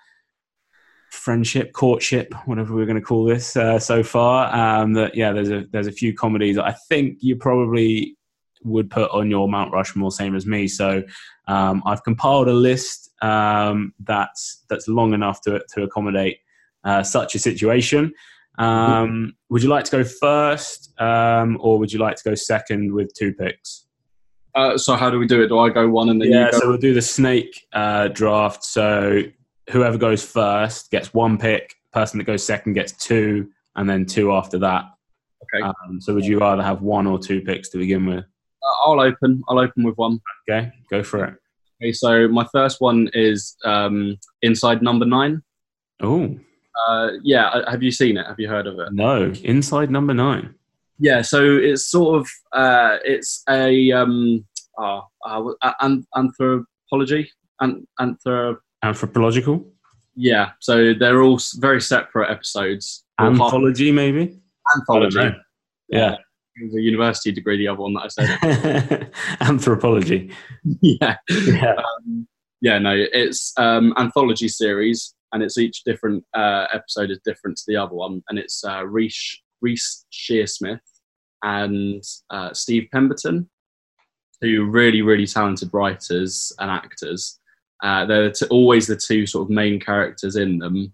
friendship, 1.10 1.72
courtship, 1.72 2.34
whatever 2.44 2.74
we're 2.74 2.86
going 2.86 3.00
to 3.00 3.04
call 3.04 3.24
this 3.24 3.56
uh, 3.56 3.78
so 3.78 4.02
far. 4.02 4.54
Um, 4.54 4.92
that 4.92 5.16
yeah, 5.16 5.32
there's 5.32 5.50
a 5.50 5.64
there's 5.72 5.88
a 5.88 5.92
few 5.92 6.14
comedies 6.14 6.58
I 6.58 6.72
think 6.88 7.18
you 7.20 7.34
probably 7.34 8.17
would 8.64 8.90
put 8.90 9.10
on 9.10 9.30
your 9.30 9.48
Mount 9.48 9.72
Rushmore, 9.72 10.10
same 10.10 10.34
as 10.34 10.46
me. 10.46 10.68
So 10.68 11.02
um, 11.46 11.82
I've 11.86 12.02
compiled 12.04 12.48
a 12.48 12.52
list 12.52 13.10
um, 13.22 13.92
that's 14.00 14.64
that's 14.68 14.88
long 14.88 15.14
enough 15.14 15.40
to 15.42 15.62
to 15.74 15.82
accommodate 15.82 16.38
uh, 16.84 17.02
such 17.02 17.34
a 17.34 17.38
situation. 17.38 18.12
Um, 18.58 19.34
would 19.50 19.62
you 19.62 19.68
like 19.68 19.84
to 19.84 19.90
go 19.90 20.04
first, 20.04 21.00
um, 21.00 21.58
or 21.60 21.78
would 21.78 21.92
you 21.92 22.00
like 22.00 22.16
to 22.16 22.24
go 22.24 22.34
second 22.34 22.92
with 22.92 23.12
two 23.14 23.32
picks? 23.32 23.86
Uh, 24.54 24.76
so 24.76 24.96
how 24.96 25.08
do 25.10 25.18
we 25.18 25.26
do 25.26 25.40
it? 25.42 25.48
Do 25.48 25.58
I 25.58 25.68
go 25.70 25.88
one 25.88 26.08
and 26.08 26.20
then 26.20 26.30
Yeah, 26.30 26.46
you 26.46 26.50
go? 26.52 26.58
so 26.58 26.68
we'll 26.68 26.78
do 26.78 26.92
the 26.94 27.02
snake 27.02 27.66
uh, 27.72 28.08
draft. 28.08 28.64
So 28.64 29.22
whoever 29.70 29.96
goes 29.96 30.24
first 30.24 30.90
gets 30.90 31.14
one 31.14 31.38
pick. 31.38 31.74
Person 31.92 32.18
that 32.18 32.24
goes 32.24 32.44
second 32.44 32.72
gets 32.72 32.92
two, 32.92 33.50
and 33.76 33.88
then 33.88 34.04
two 34.04 34.32
after 34.32 34.58
that. 34.58 34.86
okay, 35.54 35.62
Um, 35.62 36.00
so 36.00 36.12
would 36.14 36.26
you 36.26 36.38
rather 36.40 36.62
have 36.62 36.82
one 36.82 37.06
or 37.06 37.18
two 37.18 37.40
picks 37.40 37.68
to 37.70 37.78
begin 37.78 38.06
with? 38.06 38.24
Uh, 38.68 38.90
I'll 38.90 39.00
open. 39.00 39.42
I'll 39.48 39.58
open 39.60 39.82
with 39.84 39.96
one. 39.96 40.20
Okay, 40.48 40.70
go 40.90 41.02
for 41.02 41.24
it. 41.24 41.34
Okay, 41.82 41.92
so 41.92 42.28
my 42.28 42.46
first 42.52 42.80
one 42.80 43.08
is 43.14 43.56
um, 43.64 44.16
Inside 44.42 44.82
Number 44.82 45.06
Nine. 45.06 45.42
Oh 46.00 46.36
Uh, 46.88 47.08
yeah, 47.22 47.46
uh, 47.48 47.70
have 47.70 47.82
you 47.82 47.90
seen 47.90 48.16
it? 48.18 48.26
Have 48.26 48.38
you 48.38 48.48
heard 48.48 48.66
of 48.66 48.78
it? 48.78 48.92
no, 48.92 49.32
inside 49.42 49.90
number 49.90 50.14
nine. 50.14 50.54
Yeah, 51.00 51.22
so 51.22 51.56
it's 51.56 51.86
sort 51.90 52.20
of 52.20 52.28
uh, 52.52 52.98
it's 53.04 53.42
a 53.48 53.90
um, 53.92 54.44
uh, 54.80 55.00
uh, 55.24 55.52
an- 55.80 56.06
anthropology, 56.16 57.30
an- 57.60 57.86
anthrop. 58.00 58.58
Anthropological 58.84 59.64
Yeah, 60.14 60.50
so 60.60 60.94
they're 60.94 61.22
all 61.22 61.38
very 61.58 61.80
separate 61.80 62.30
episodes. 62.30 63.04
Anthology, 63.20 63.90
maybe. 63.92 64.38
anthology. 64.76 65.30
Yeah. 65.88 66.16
Was 66.62 66.74
a 66.74 66.80
university 66.80 67.32
degree, 67.32 67.56
the 67.56 67.68
other 67.68 67.80
one 67.80 67.94
that 67.94 68.04
I 68.04 68.08
said. 68.08 69.12
Anthropology. 69.40 70.32
yeah. 70.82 71.16
Yeah. 71.30 71.74
Um, 71.74 72.26
yeah, 72.60 72.78
no, 72.78 72.94
it's 72.96 73.52
um, 73.56 73.94
anthology 73.96 74.48
series, 74.48 75.14
and 75.32 75.42
it's 75.42 75.58
each 75.58 75.84
different 75.84 76.24
uh, 76.34 76.66
episode 76.72 77.10
is 77.10 77.20
different 77.24 77.56
to 77.58 77.64
the 77.68 77.76
other 77.76 77.94
one, 77.94 78.22
and 78.28 78.38
it's 78.38 78.64
uh, 78.64 78.84
Reece 78.84 79.40
Reece 79.60 80.04
Shearsmith 80.12 80.80
and 81.44 82.02
uh, 82.30 82.52
Steve 82.52 82.88
Pemberton, 82.92 83.48
who 84.40 84.62
are 84.62 84.70
really 84.70 85.02
really 85.02 85.26
talented 85.26 85.70
writers 85.72 86.52
and 86.58 86.70
actors. 86.70 87.38
Uh, 87.82 88.04
they're 88.06 88.32
t- 88.32 88.46
always 88.46 88.88
the 88.88 88.96
two 88.96 89.24
sort 89.24 89.44
of 89.44 89.50
main 89.50 89.78
characters 89.78 90.34
in 90.34 90.58
them, 90.58 90.92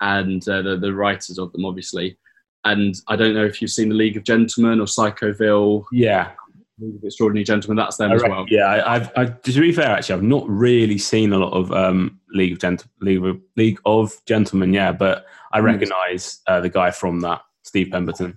and 0.00 0.48
uh, 0.48 0.62
the 0.62 0.78
the 0.78 0.94
writers 0.94 1.38
of 1.38 1.52
them, 1.52 1.66
obviously. 1.66 2.16
And 2.64 2.94
I 3.08 3.16
don't 3.16 3.34
know 3.34 3.44
if 3.44 3.60
you've 3.60 3.70
seen 3.70 3.88
the 3.88 3.94
League 3.94 4.16
of 4.16 4.24
Gentlemen 4.24 4.80
or 4.80 4.86
Psychoville, 4.86 5.84
Yeah. 5.92 6.30
League 6.78 6.96
of 6.96 7.04
Extraordinary 7.04 7.44
Gentlemen. 7.44 7.76
That's 7.76 7.96
them 7.96 8.12
I 8.12 8.14
as 8.14 8.22
reckon- 8.22 8.36
well. 8.36 8.46
Yeah, 8.48 8.66
I, 8.66 8.94
I've, 8.96 9.10
I, 9.16 9.24
to 9.26 9.60
be 9.60 9.72
fair, 9.72 9.88
actually, 9.90 10.14
I've 10.14 10.22
not 10.22 10.48
really 10.48 10.98
seen 10.98 11.32
a 11.32 11.38
lot 11.38 11.52
of 11.52 11.70
um, 11.72 12.18
League 12.32 12.52
of 12.52 12.58
Gent- 12.60 12.84
League 13.00 13.24
of, 13.24 13.40
League 13.56 13.78
of 13.84 14.12
Gentlemen, 14.26 14.72
yeah, 14.72 14.92
but 14.92 15.26
I 15.52 15.60
Mm. 15.60 15.64
recognise 15.64 16.40
uh, 16.46 16.60
the 16.60 16.68
guy 16.70 16.90
from 16.90 17.20
that, 17.20 17.42
Steve 17.62 17.90
Pemberton. 17.90 18.36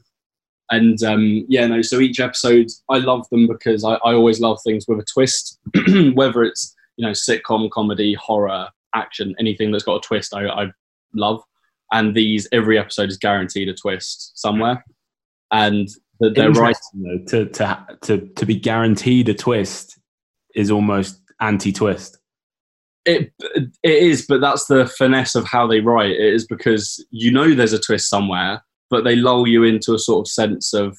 and 0.72 1.02
um, 1.04 1.46
yeah 1.48 1.68
no 1.68 1.80
so 1.84 2.00
each 2.00 2.20
episode 2.20 2.66
i 2.90 2.98
love 2.98 3.24
them 3.30 3.46
because 3.48 3.84
I, 3.84 3.94
I 4.04 4.14
always 4.16 4.40
love 4.40 4.58
things 4.64 4.86
with 4.88 4.98
a 5.00 5.06
twist 5.06 5.60
whether 6.16 6.42
it's 6.44 6.74
you 6.98 7.06
know 7.06 7.12
sitcom 7.12 7.70
comedy 7.70 8.16
horror 8.16 8.70
action 8.96 9.36
anything 9.40 9.72
that's 9.72 9.84
got 9.84 9.98
a 10.04 10.08
twist 10.08 10.34
i, 10.34 10.48
I 10.48 10.72
love 11.14 11.44
and 11.92 12.16
these 12.16 12.48
every 12.52 12.78
episode 12.78 13.10
is 13.10 13.18
guaranteed 13.18 13.70
a 13.70 13.74
twist 13.74 14.32
somewhere 14.40 14.84
and 15.52 15.88
the, 16.20 16.30
they're 16.30 16.52
right 16.52 16.76
to, 17.28 17.46
to, 17.48 17.86
to, 18.02 18.18
to 18.36 18.46
be 18.46 18.56
guaranteed 18.56 19.30
a 19.30 19.34
twist 19.34 20.00
is 20.56 20.72
almost 20.72 21.20
anti-twist. 21.42 22.18
it, 23.06 23.32
it 23.40 23.74
is 23.84 24.26
but 24.28 24.42
that's 24.42 24.66
the 24.66 24.86
finesse 24.98 25.36
of 25.36 25.46
how 25.46 25.68
they 25.68 25.80
write 25.82 26.12
it 26.12 26.34
is 26.34 26.48
because 26.48 27.06
you 27.12 27.32
know 27.32 27.54
there's 27.54 27.74
a 27.74 27.80
twist 27.80 28.10
somewhere 28.10 28.64
but 28.90 29.04
they 29.04 29.16
lull 29.16 29.48
you 29.48 29.64
into 29.64 29.94
a 29.94 30.00
sort 30.00 30.26
of 30.26 30.32
sense 30.32 30.74
of 30.74 30.98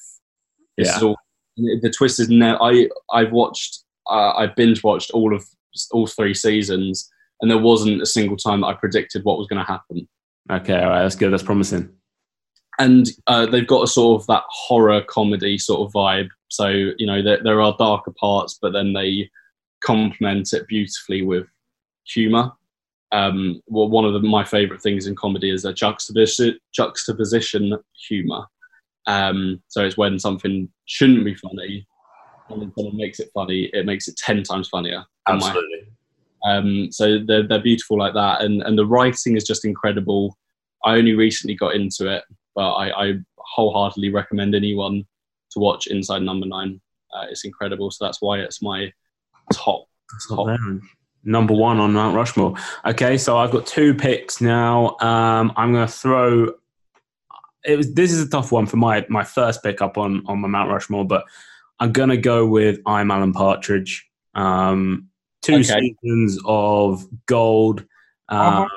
this 0.77 0.87
Yeah. 0.89 0.97
is 0.97 1.03
all 1.03 1.17
the 1.57 1.93
twist 1.95 2.19
is 2.19 2.29
now 2.29 2.57
i 2.61 2.87
i've 3.11 3.31
watched 3.31 3.83
uh, 4.09 4.31
i 4.35 4.45
binge 4.45 4.83
watched 4.83 5.09
all 5.11 5.35
of 5.35 5.43
all 5.91 6.05
three 6.07 6.33
seasons 6.35 7.09
and 7.41 7.49
there 7.51 7.57
wasn't 7.57 8.01
a 8.01 8.05
single 8.05 8.37
time 8.37 8.61
that 8.61 8.67
i 8.67 8.73
predicted 8.73 9.23
what 9.23 9.37
was 9.39 9.47
going 9.47 9.59
to 9.63 9.69
happen 9.71 10.07
Okay, 10.49 10.81
all 10.81 10.89
right, 10.89 11.03
that's 11.03 11.15
good. 11.15 11.31
That's 11.31 11.43
promising. 11.43 11.89
and 12.79 13.07
uh, 13.27 13.45
they've 13.45 13.67
got 13.67 13.83
a 13.83 13.87
sort 13.87 14.21
of 14.21 14.27
that 14.27 14.43
horror 14.49 15.01
comedy 15.01 15.57
sort 15.57 15.81
of 15.81 15.93
vibe 15.93 16.29
so 16.49 16.67
you 16.67 17.05
know 17.05 17.21
there, 17.21 17.41
there 17.43 17.61
are 17.61 17.75
darker 17.77 18.13
parts 18.19 18.57
but 18.61 18.71
then 18.71 18.93
they 18.93 19.29
complement 19.83 20.53
it 20.53 20.67
beautifully 20.67 21.21
with 21.21 21.47
humor 22.05 22.51
um, 23.13 23.61
well, 23.67 23.87
one 23.87 24.03
of 24.03 24.11
the, 24.11 24.19
my 24.19 24.43
favorite 24.43 24.81
things 24.81 25.07
in 25.07 25.15
comedy 25.15 25.49
is 25.49 25.63
a 25.63 25.73
juxtaposition, 25.73 26.59
juxtaposition 26.73 27.73
humor 28.07 28.45
um, 29.07 29.61
so 29.67 29.83
it's 29.83 29.97
when 29.97 30.19
something 30.19 30.69
shouldn't 30.85 31.25
be 31.25 31.35
funny 31.35 31.87
and 32.49 32.61
then 32.61 32.71
someone 32.77 32.97
makes 32.97 33.19
it 33.19 33.29
funny 33.33 33.69
it 33.73 33.85
makes 33.85 34.07
it 34.07 34.17
10 34.17 34.43
times 34.43 34.69
funnier 34.69 35.03
Absolutely. 35.27 35.87
Um, 36.45 36.91
so 36.91 37.19
they're, 37.25 37.47
they're 37.47 37.61
beautiful 37.61 37.97
like 37.97 38.13
that, 38.13 38.41
and, 38.41 38.61
and 38.63 38.77
the 38.77 38.85
writing 38.85 39.35
is 39.35 39.43
just 39.43 39.65
incredible. 39.65 40.37
I 40.83 40.95
only 40.95 41.13
recently 41.13 41.55
got 41.55 41.75
into 41.75 42.11
it, 42.13 42.23
but 42.55 42.73
I, 42.73 43.07
I 43.07 43.13
wholeheartedly 43.37 44.09
recommend 44.09 44.55
anyone 44.55 45.05
to 45.51 45.59
watch 45.59 45.87
Inside 45.87 46.21
Number 46.21 46.45
Nine. 46.45 46.81
Uh, 47.13 47.25
it's 47.29 47.45
incredible, 47.45 47.89
so 47.91 48.05
that's 48.05 48.21
why 48.21 48.39
it's 48.39 48.61
my 48.61 48.91
top. 49.53 49.87
There. 50.29 50.79
Number 51.23 51.53
one 51.53 51.79
on 51.79 51.93
Mount 51.93 52.15
Rushmore. 52.15 52.55
Okay, 52.85 53.17
so 53.17 53.37
I've 53.37 53.51
got 53.51 53.65
two 53.65 53.93
picks 53.93 54.39
now. 54.39 54.95
Um, 55.01 55.51
I'm 55.57 55.73
going 55.73 55.85
to 55.85 55.91
throw. 55.91 56.53
It 57.65 57.75
was. 57.75 57.93
This 57.93 58.13
is 58.13 58.25
a 58.25 58.29
tough 58.29 58.51
one 58.51 58.65
for 58.65 58.77
my 58.77 59.05
my 59.09 59.23
first 59.23 59.61
pick 59.63 59.81
up 59.81 59.97
on 59.97 60.23
on 60.27 60.39
my 60.39 60.47
Mount 60.47 60.69
Rushmore, 60.69 61.05
but 61.05 61.25
I'm 61.79 61.91
going 61.91 62.09
to 62.09 62.17
go 62.17 62.45
with 62.45 62.79
I'm 62.85 63.11
Alan 63.11 63.33
Partridge. 63.33 64.09
Um, 64.35 65.09
two 65.47 65.55
Okay. 65.55 65.95
seasons 66.03 66.39
of 66.45 67.05
gold. 67.25 67.85
Um, 68.29 68.67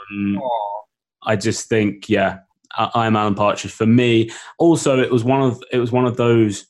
I 1.23 1.37
just 1.37 1.69
think, 1.69 2.09
yeah, 2.09 2.39
I, 2.77 2.91
I'm 2.95 3.17
Alan 3.17 3.35
Partridge 3.35 3.73
for 3.73 3.87
me. 3.87 4.31
Also, 4.59 4.99
it 5.01 5.11
was 5.11 5.25
one 5.25 5.43
of 5.43 5.63
it 5.73 5.79
was 5.79 5.93
one 5.93 6.07
of 6.07 6.17
those. 6.17 6.67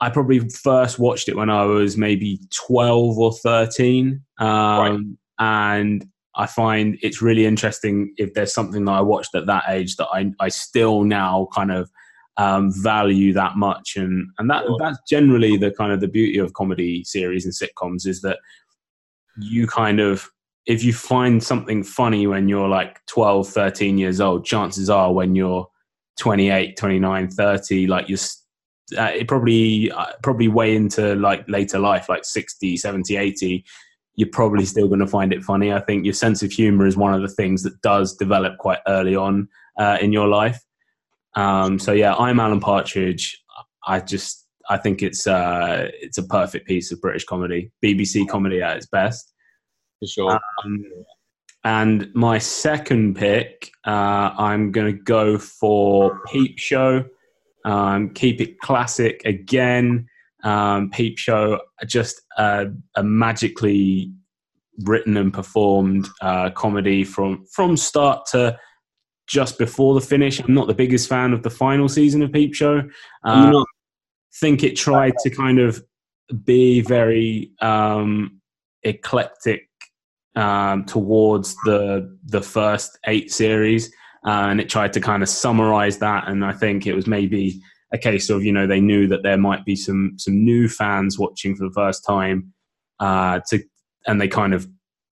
I 0.00 0.10
probably 0.10 0.38
first 0.48 0.98
watched 0.98 1.28
it 1.28 1.36
when 1.36 1.50
I 1.50 1.64
was 1.64 1.96
maybe 1.96 2.38
12 2.54 3.18
or 3.18 3.32
13, 3.32 4.22
um, 4.38 5.18
and 5.40 6.06
I 6.36 6.46
find 6.46 6.96
it's 7.02 7.20
really 7.20 7.44
interesting 7.44 8.14
if 8.16 8.32
there's 8.32 8.54
something 8.54 8.84
that 8.84 8.92
I 8.92 9.00
watched 9.00 9.34
at 9.34 9.46
that 9.46 9.64
age 9.68 9.96
that 9.96 10.06
I 10.12 10.32
I 10.40 10.48
still 10.48 11.02
now 11.04 11.48
kind 11.52 11.72
of 11.72 11.90
um, 12.36 12.72
value 12.82 13.32
that 13.34 13.56
much, 13.56 13.96
and 13.96 14.28
and 14.38 14.48
that 14.50 14.64
Sure. 14.64 14.76
that's 14.80 14.98
generally 15.10 15.56
the 15.56 15.72
kind 15.72 15.92
of 15.92 16.00
the 16.00 16.08
beauty 16.08 16.38
of 16.38 16.52
comedy 16.54 17.02
series 17.04 17.44
and 17.44 17.52
sitcoms 17.52 18.06
is 18.06 18.20
that 18.22 18.38
you 19.40 19.66
kind 19.66 20.00
of 20.00 20.30
if 20.66 20.84
you 20.84 20.92
find 20.92 21.42
something 21.42 21.82
funny 21.82 22.26
when 22.26 22.48
you're 22.48 22.68
like 22.68 23.04
12 23.06 23.48
13 23.48 23.98
years 23.98 24.20
old 24.20 24.44
chances 24.44 24.90
are 24.90 25.12
when 25.12 25.34
you're 25.34 25.66
28 26.18 26.76
29 26.76 27.28
30 27.28 27.86
like 27.86 28.08
you're 28.08 28.18
uh, 28.96 29.12
it 29.14 29.28
probably 29.28 29.90
uh, 29.90 30.06
probably 30.22 30.48
way 30.48 30.74
into 30.74 31.14
like 31.16 31.44
later 31.48 31.78
life 31.78 32.08
like 32.08 32.24
60 32.24 32.76
70 32.76 33.16
80 33.16 33.64
you're 34.18 34.28
probably 34.32 34.64
still 34.64 34.88
going 34.88 34.98
to 34.98 35.06
find 35.06 35.32
it 35.32 35.44
funny. 35.44 35.72
I 35.72 35.78
think 35.78 36.04
your 36.04 36.12
sense 36.12 36.42
of 36.42 36.50
humor 36.50 36.86
is 36.86 36.96
one 36.96 37.14
of 37.14 37.22
the 37.22 37.28
things 37.28 37.62
that 37.62 37.80
does 37.82 38.16
develop 38.16 38.58
quite 38.58 38.80
early 38.88 39.14
on 39.14 39.48
uh, 39.78 39.98
in 40.00 40.12
your 40.12 40.26
life. 40.26 40.60
Um, 41.34 41.78
so 41.78 41.92
yeah 41.92 42.14
i'm 42.16 42.40
alan 42.40 42.58
partridge. 42.58 43.40
I 43.86 44.00
just 44.00 44.47
i 44.68 44.76
think 44.76 45.02
it's 45.02 45.26
uh, 45.26 45.88
it's 46.00 46.18
a 46.18 46.26
perfect 46.26 46.66
piece 46.66 46.92
of 46.92 47.00
british 47.00 47.24
comedy 47.24 47.70
bbc 47.84 48.26
comedy 48.28 48.62
at 48.62 48.76
its 48.76 48.86
best 48.86 49.32
For 50.00 50.06
sure. 50.06 50.40
um, 50.64 50.84
and 51.64 52.08
my 52.14 52.38
second 52.38 53.16
pick, 53.16 53.70
uh, 53.86 54.30
I'm 54.38 54.70
going 54.70 54.96
to 54.96 55.02
go 55.02 55.38
for 55.38 56.20
Peep 56.28 56.58
Show. 56.58 57.04
Um, 57.64 58.10
keep 58.14 58.40
it 58.40 58.58
classic 58.60 59.20
again. 59.24 60.06
Um, 60.44 60.90
Peep 60.90 61.18
Show, 61.18 61.60
just 61.86 62.22
uh, 62.38 62.66
a 62.96 63.02
magically 63.02 64.12
written 64.84 65.16
and 65.16 65.32
performed 65.32 66.08
uh, 66.22 66.50
comedy 66.50 67.02
from 67.02 67.44
from 67.52 67.76
start 67.76 68.24
to 68.26 68.56
just 69.26 69.58
before 69.58 69.94
the 69.94 70.00
finish. 70.00 70.38
I'm 70.38 70.54
not 70.54 70.68
the 70.68 70.74
biggest 70.74 71.08
fan 71.08 71.32
of 71.32 71.42
the 71.42 71.50
final 71.50 71.88
season 71.88 72.22
of 72.22 72.32
Peep 72.32 72.54
Show. 72.54 72.88
Think 74.34 74.62
it 74.62 74.76
tried 74.76 75.14
to 75.22 75.30
kind 75.30 75.58
of 75.58 75.82
be 76.44 76.80
very 76.82 77.52
um, 77.60 78.40
eclectic 78.82 79.68
um, 80.36 80.84
towards 80.84 81.56
the 81.64 82.16
the 82.26 82.42
first 82.42 82.98
eight 83.06 83.32
series, 83.32 83.88
uh, 84.26 84.48
and 84.50 84.60
it 84.60 84.68
tried 84.68 84.92
to 84.92 85.00
kind 85.00 85.22
of 85.22 85.28
summarize 85.28 85.98
that. 85.98 86.28
And 86.28 86.44
I 86.44 86.52
think 86.52 86.86
it 86.86 86.94
was 86.94 87.06
maybe 87.06 87.60
a 87.92 87.98
case 87.98 88.30
of 88.30 88.44
you 88.44 88.52
know 88.52 88.66
they 88.66 88.80
knew 88.80 89.08
that 89.08 89.22
there 89.22 89.38
might 89.38 89.64
be 89.64 89.76
some 89.76 90.14
some 90.16 90.44
new 90.44 90.68
fans 90.68 91.18
watching 91.18 91.56
for 91.56 91.64
the 91.64 91.74
first 91.74 92.04
time, 92.04 92.52
uh, 93.00 93.40
to 93.48 93.62
and 94.06 94.20
they 94.20 94.28
kind 94.28 94.54
of 94.54 94.68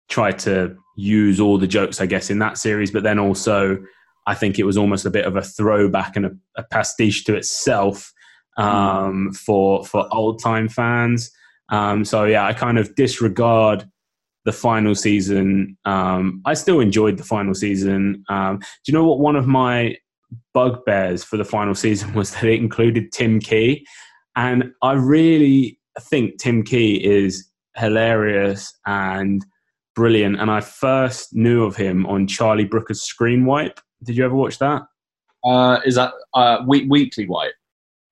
tried 0.08 0.38
to 0.38 0.76
use 0.96 1.40
all 1.40 1.58
the 1.58 1.66
jokes 1.66 2.00
I 2.00 2.06
guess 2.06 2.30
in 2.30 2.38
that 2.38 2.58
series, 2.58 2.90
but 2.90 3.02
then 3.02 3.18
also 3.18 3.78
I 4.26 4.34
think 4.34 4.58
it 4.58 4.64
was 4.64 4.76
almost 4.76 5.06
a 5.06 5.10
bit 5.10 5.24
of 5.24 5.36
a 5.36 5.42
throwback 5.42 6.16
and 6.16 6.26
a, 6.26 6.30
a 6.56 6.62
pastiche 6.64 7.24
to 7.24 7.36
itself 7.36 8.12
um, 8.56 9.30
mm. 9.30 9.36
for 9.36 9.84
for 9.84 10.08
old 10.12 10.42
time 10.42 10.68
fans. 10.68 11.30
Um, 11.68 12.04
so 12.04 12.24
yeah, 12.24 12.46
I 12.46 12.52
kind 12.52 12.78
of 12.78 12.94
disregard 12.94 13.88
the 14.44 14.52
final 14.52 14.94
season. 14.94 15.76
Um, 15.84 16.40
I 16.44 16.54
still 16.54 16.80
enjoyed 16.80 17.16
the 17.16 17.24
final 17.24 17.54
season. 17.54 18.24
Um, 18.28 18.58
do 18.58 18.66
you 18.86 18.94
know 18.94 19.04
what 19.04 19.18
one 19.18 19.36
of 19.36 19.46
my 19.46 19.96
bugbears 20.54 21.24
for 21.24 21.36
the 21.36 21.44
final 21.44 21.74
season 21.84 22.14
was 22.14 22.32
that 22.32 22.44
it 22.44 22.60
included 22.60 23.12
Tim 23.12 23.40
Key, 23.40 23.86
and 24.36 24.72
I 24.82 24.92
really 24.92 25.78
think 26.00 26.38
Tim 26.38 26.62
Key 26.62 27.04
is 27.04 27.50
hilarious 27.76 28.72
and 28.86 29.44
brilliant. 29.94 30.40
And 30.40 30.50
I 30.50 30.60
first 30.60 31.34
knew 31.34 31.64
of 31.64 31.76
him 31.76 32.06
on 32.06 32.26
Charlie 32.26 32.64
Brooker's 32.64 33.02
Screen 33.02 33.44
Wipe. 33.44 33.80
Did 34.02 34.16
you 34.16 34.24
ever 34.24 34.34
watch 34.34 34.58
that? 34.58 34.82
Uh, 35.44 35.80
is 35.84 35.94
that 35.94 36.12
uh, 36.34 36.62
week, 36.66 36.84
weekly 36.88 37.26
Wipe? 37.26 37.54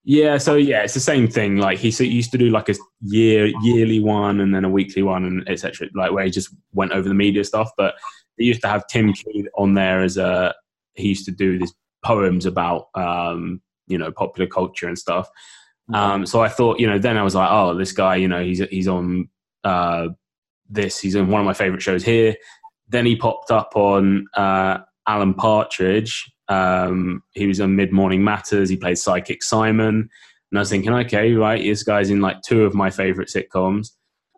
Yeah, 0.05 0.37
so 0.37 0.55
yeah, 0.55 0.83
it's 0.83 0.95
the 0.95 1.01
same 1.01 1.27
thing. 1.29 1.57
Like 1.57 1.79
he 1.79 1.89
used 1.89 2.31
to 2.33 2.39
do 2.39 2.51
like 2.51 2.69
a 2.69 2.75
year 3.01 3.51
yearly 3.63 4.01
one 4.01 4.41
and 4.41 4.55
then 4.55 4.65
a 4.65 4.69
weekly 4.69 5.03
one 5.03 5.25
and 5.25 5.49
etc. 5.49 5.89
Like 5.95 6.13
where 6.13 6.25
he 6.25 6.31
just 6.31 6.55
went 6.73 6.93
over 6.93 7.09
the 7.09 7.15
media 7.15 7.43
stuff. 7.43 7.71
But 7.79 7.95
they 8.37 8.45
used 8.45 8.61
to 8.63 8.69
have 8.69 8.87
Tim 8.87 9.13
Key 9.15 9.47
on 9.57 9.75
there 9.75 10.03
as 10.03 10.19
a. 10.19 10.55
He 10.95 11.09
used 11.09 11.25
to 11.25 11.33
do 11.33 11.59
these 11.59 11.73
poems 12.05 12.45
about 12.45 12.89
um, 12.95 13.63
you 13.87 13.97
know 13.97 14.13
popular 14.13 14.49
culture 14.49 14.87
and 14.89 14.99
stuff. 14.99 15.29
Um, 15.93 16.25
so 16.25 16.41
I 16.41 16.49
thought, 16.49 16.81
you 16.81 16.87
know, 16.87 16.99
then 16.99 17.19
I 17.19 17.23
was 17.23 17.35
like, 17.35 17.51
oh, 17.51 17.75
this 17.75 17.93
guy, 17.93 18.17
you 18.17 18.29
know, 18.29 18.43
he's 18.43 18.61
he's 18.69 18.89
on 18.89 19.29
uh, 19.65 20.09
this. 20.69 21.01
He's 21.01 21.15
in 21.15 21.29
one 21.29 21.41
of 21.41 21.47
my 21.47 21.55
favorite 21.55 21.83
shows 21.83 22.05
here. 22.05 22.37
Then 22.89 23.07
he 23.07 23.17
popped 23.17 23.51
up 23.51 23.73
on 23.75 24.27
uh, 24.37 24.79
Alan 25.07 25.35
Partridge, 25.35 26.31
um, 26.49 27.23
he 27.33 27.47
was 27.47 27.61
on 27.61 27.77
Mid 27.77 27.93
Morning 27.93 28.23
Matters. 28.23 28.69
He 28.69 28.77
played 28.77 28.99
Psychic 28.99 29.43
Simon. 29.43 30.09
And 30.51 30.59
I 30.59 30.61
was 30.61 30.71
thinking, 30.71 30.93
okay, 30.93 31.33
right, 31.33 31.63
this 31.63 31.83
guy's 31.83 32.11
in 32.11 32.21
like 32.21 32.43
two 32.43 32.65
of 32.65 32.75
my 32.75 32.91
favorite 32.91 33.29
sitcoms. 33.29 33.89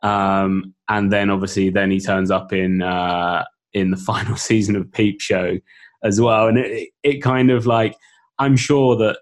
Um, 0.02 0.74
and 0.88 1.12
then 1.12 1.30
obviously, 1.30 1.70
then 1.70 1.90
he 1.90 2.00
turns 2.00 2.30
up 2.30 2.52
in 2.52 2.82
uh, 2.82 3.44
in 3.72 3.90
the 3.90 3.96
final 4.08 4.36
season 4.36 4.76
of 4.76 4.90
Peep 4.92 5.20
Show 5.20 5.58
as 6.02 6.20
well. 6.20 6.48
And 6.48 6.58
it, 6.58 6.90
it 7.02 7.22
kind 7.22 7.50
of 7.50 7.66
like, 7.66 7.94
I'm 8.38 8.56
sure 8.56 8.96
that 8.96 9.18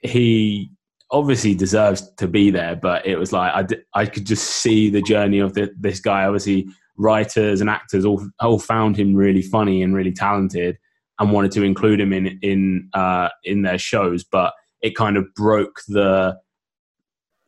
he 0.00 0.70
obviously 1.10 1.54
deserves 1.54 2.10
to 2.16 2.26
be 2.26 2.50
there, 2.50 2.74
but 2.74 3.06
it 3.06 3.18
was 3.18 3.32
like 3.32 3.52
I, 3.54 4.00
I 4.00 4.06
could 4.06 4.26
just 4.26 4.44
see 4.44 4.90
the 4.90 5.02
journey 5.02 5.38
of 5.38 5.54
the, 5.54 5.70
this 5.78 6.00
guy. 6.00 6.24
Obviously, 6.24 6.66
writers 6.96 7.60
and 7.60 7.70
actors 7.70 8.04
all 8.04 8.26
all 8.40 8.58
found 8.58 8.96
him 8.96 9.14
really 9.14 9.42
funny 9.42 9.82
and 9.82 9.94
really 9.94 10.12
talented, 10.12 10.78
and 11.18 11.32
wanted 11.32 11.52
to 11.52 11.62
include 11.62 12.00
him 12.00 12.12
in 12.12 12.38
in 12.42 12.88
uh, 12.94 13.28
in 13.44 13.62
their 13.62 13.78
shows, 13.78 14.24
but 14.24 14.54
it 14.80 14.96
kind 14.96 15.16
of 15.16 15.32
broke 15.34 15.80
the 15.88 16.38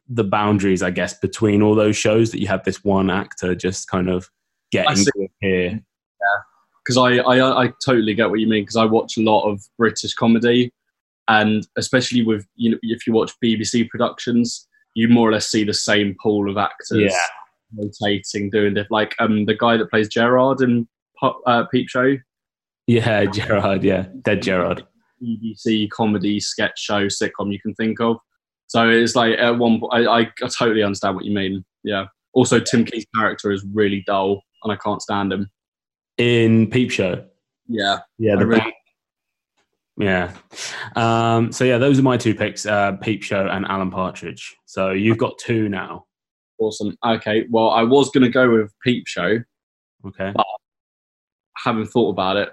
the 0.08 0.24
boundaries, 0.24 0.82
I 0.82 0.90
guess, 0.90 1.18
between 1.18 1.62
all 1.62 1.74
those 1.74 1.96
shows 1.96 2.30
that 2.30 2.40
you 2.40 2.46
have 2.46 2.64
this 2.64 2.84
one 2.84 3.10
actor 3.10 3.54
just 3.54 3.88
kind 3.88 4.08
of 4.08 4.28
getting 4.70 5.04
to 5.04 5.28
here. 5.40 5.70
Yeah, 5.70 6.40
because 6.84 6.96
I, 6.96 7.16
I 7.18 7.64
I 7.64 7.72
totally 7.84 8.14
get 8.14 8.30
what 8.30 8.40
you 8.40 8.46
mean 8.46 8.62
because 8.62 8.76
I 8.76 8.84
watch 8.84 9.16
a 9.16 9.22
lot 9.22 9.48
of 9.50 9.62
British 9.78 10.14
comedy, 10.14 10.72
and 11.28 11.66
especially 11.76 12.22
with 12.22 12.46
you 12.56 12.70
know 12.70 12.78
if 12.82 13.06
you 13.06 13.12
watch 13.12 13.32
BBC 13.42 13.88
productions, 13.88 14.68
you 14.94 15.08
more 15.08 15.28
or 15.28 15.32
less 15.32 15.48
see 15.48 15.64
the 15.64 15.74
same 15.74 16.14
pool 16.22 16.50
of 16.50 16.58
actors 16.58 17.12
yeah. 17.12 17.26
rotating, 17.76 18.50
doing 18.50 18.76
it. 18.76 18.86
Like 18.90 19.14
um 19.18 19.46
the 19.46 19.56
guy 19.56 19.76
that 19.76 19.90
plays 19.90 20.08
Gerard 20.08 20.60
in 20.60 20.86
uh, 21.22 21.64
Peep 21.72 21.88
Show, 21.88 22.16
yeah, 22.86 23.24
Gerard. 23.32 23.84
Yeah, 23.84 24.06
dead 24.22 24.42
Gerard. 24.42 24.86
BBC 25.22 25.88
comedy 25.90 26.40
sketch 26.40 26.78
show 26.78 27.06
sitcom 27.06 27.52
you 27.52 27.60
can 27.60 27.74
think 27.74 28.00
of. 28.00 28.18
So 28.66 28.88
it's 28.88 29.14
like 29.14 29.38
at 29.38 29.58
one 29.58 29.80
point, 29.80 29.92
I, 29.92 30.04
I, 30.04 30.20
I 30.20 30.48
totally 30.48 30.82
understand 30.82 31.16
what 31.16 31.24
you 31.24 31.34
mean. 31.34 31.64
Yeah. 31.82 32.06
Also, 32.32 32.58
Tim 32.58 32.84
Key's 32.84 33.06
character 33.14 33.52
is 33.52 33.64
really 33.72 34.02
dull, 34.06 34.42
and 34.62 34.72
I 34.72 34.76
can't 34.76 35.00
stand 35.00 35.32
him. 35.32 35.50
In 36.18 36.68
Peep 36.68 36.90
Show. 36.90 37.24
Yeah. 37.68 38.00
Yeah. 38.18 38.36
The 38.36 38.46
really, 38.46 38.74
yeah. 39.96 40.32
Um, 40.96 41.52
so 41.52 41.64
yeah, 41.64 41.78
those 41.78 41.98
are 41.98 42.02
my 42.02 42.16
two 42.16 42.34
picks: 42.34 42.66
uh, 42.66 42.92
Peep 42.92 43.22
Show 43.22 43.46
and 43.46 43.64
Alan 43.66 43.90
Partridge. 43.90 44.56
So 44.66 44.90
you've 44.90 45.18
got 45.18 45.38
two 45.38 45.68
now. 45.68 46.06
Awesome. 46.58 46.96
Okay. 47.04 47.46
Well, 47.50 47.70
I 47.70 47.82
was 47.82 48.10
going 48.10 48.24
to 48.24 48.30
go 48.30 48.50
with 48.50 48.72
Peep 48.82 49.06
Show. 49.06 49.38
Okay. 50.06 50.32
But 50.34 50.46
having 51.56 51.86
thought 51.86 52.10
about 52.10 52.36
it, 52.36 52.50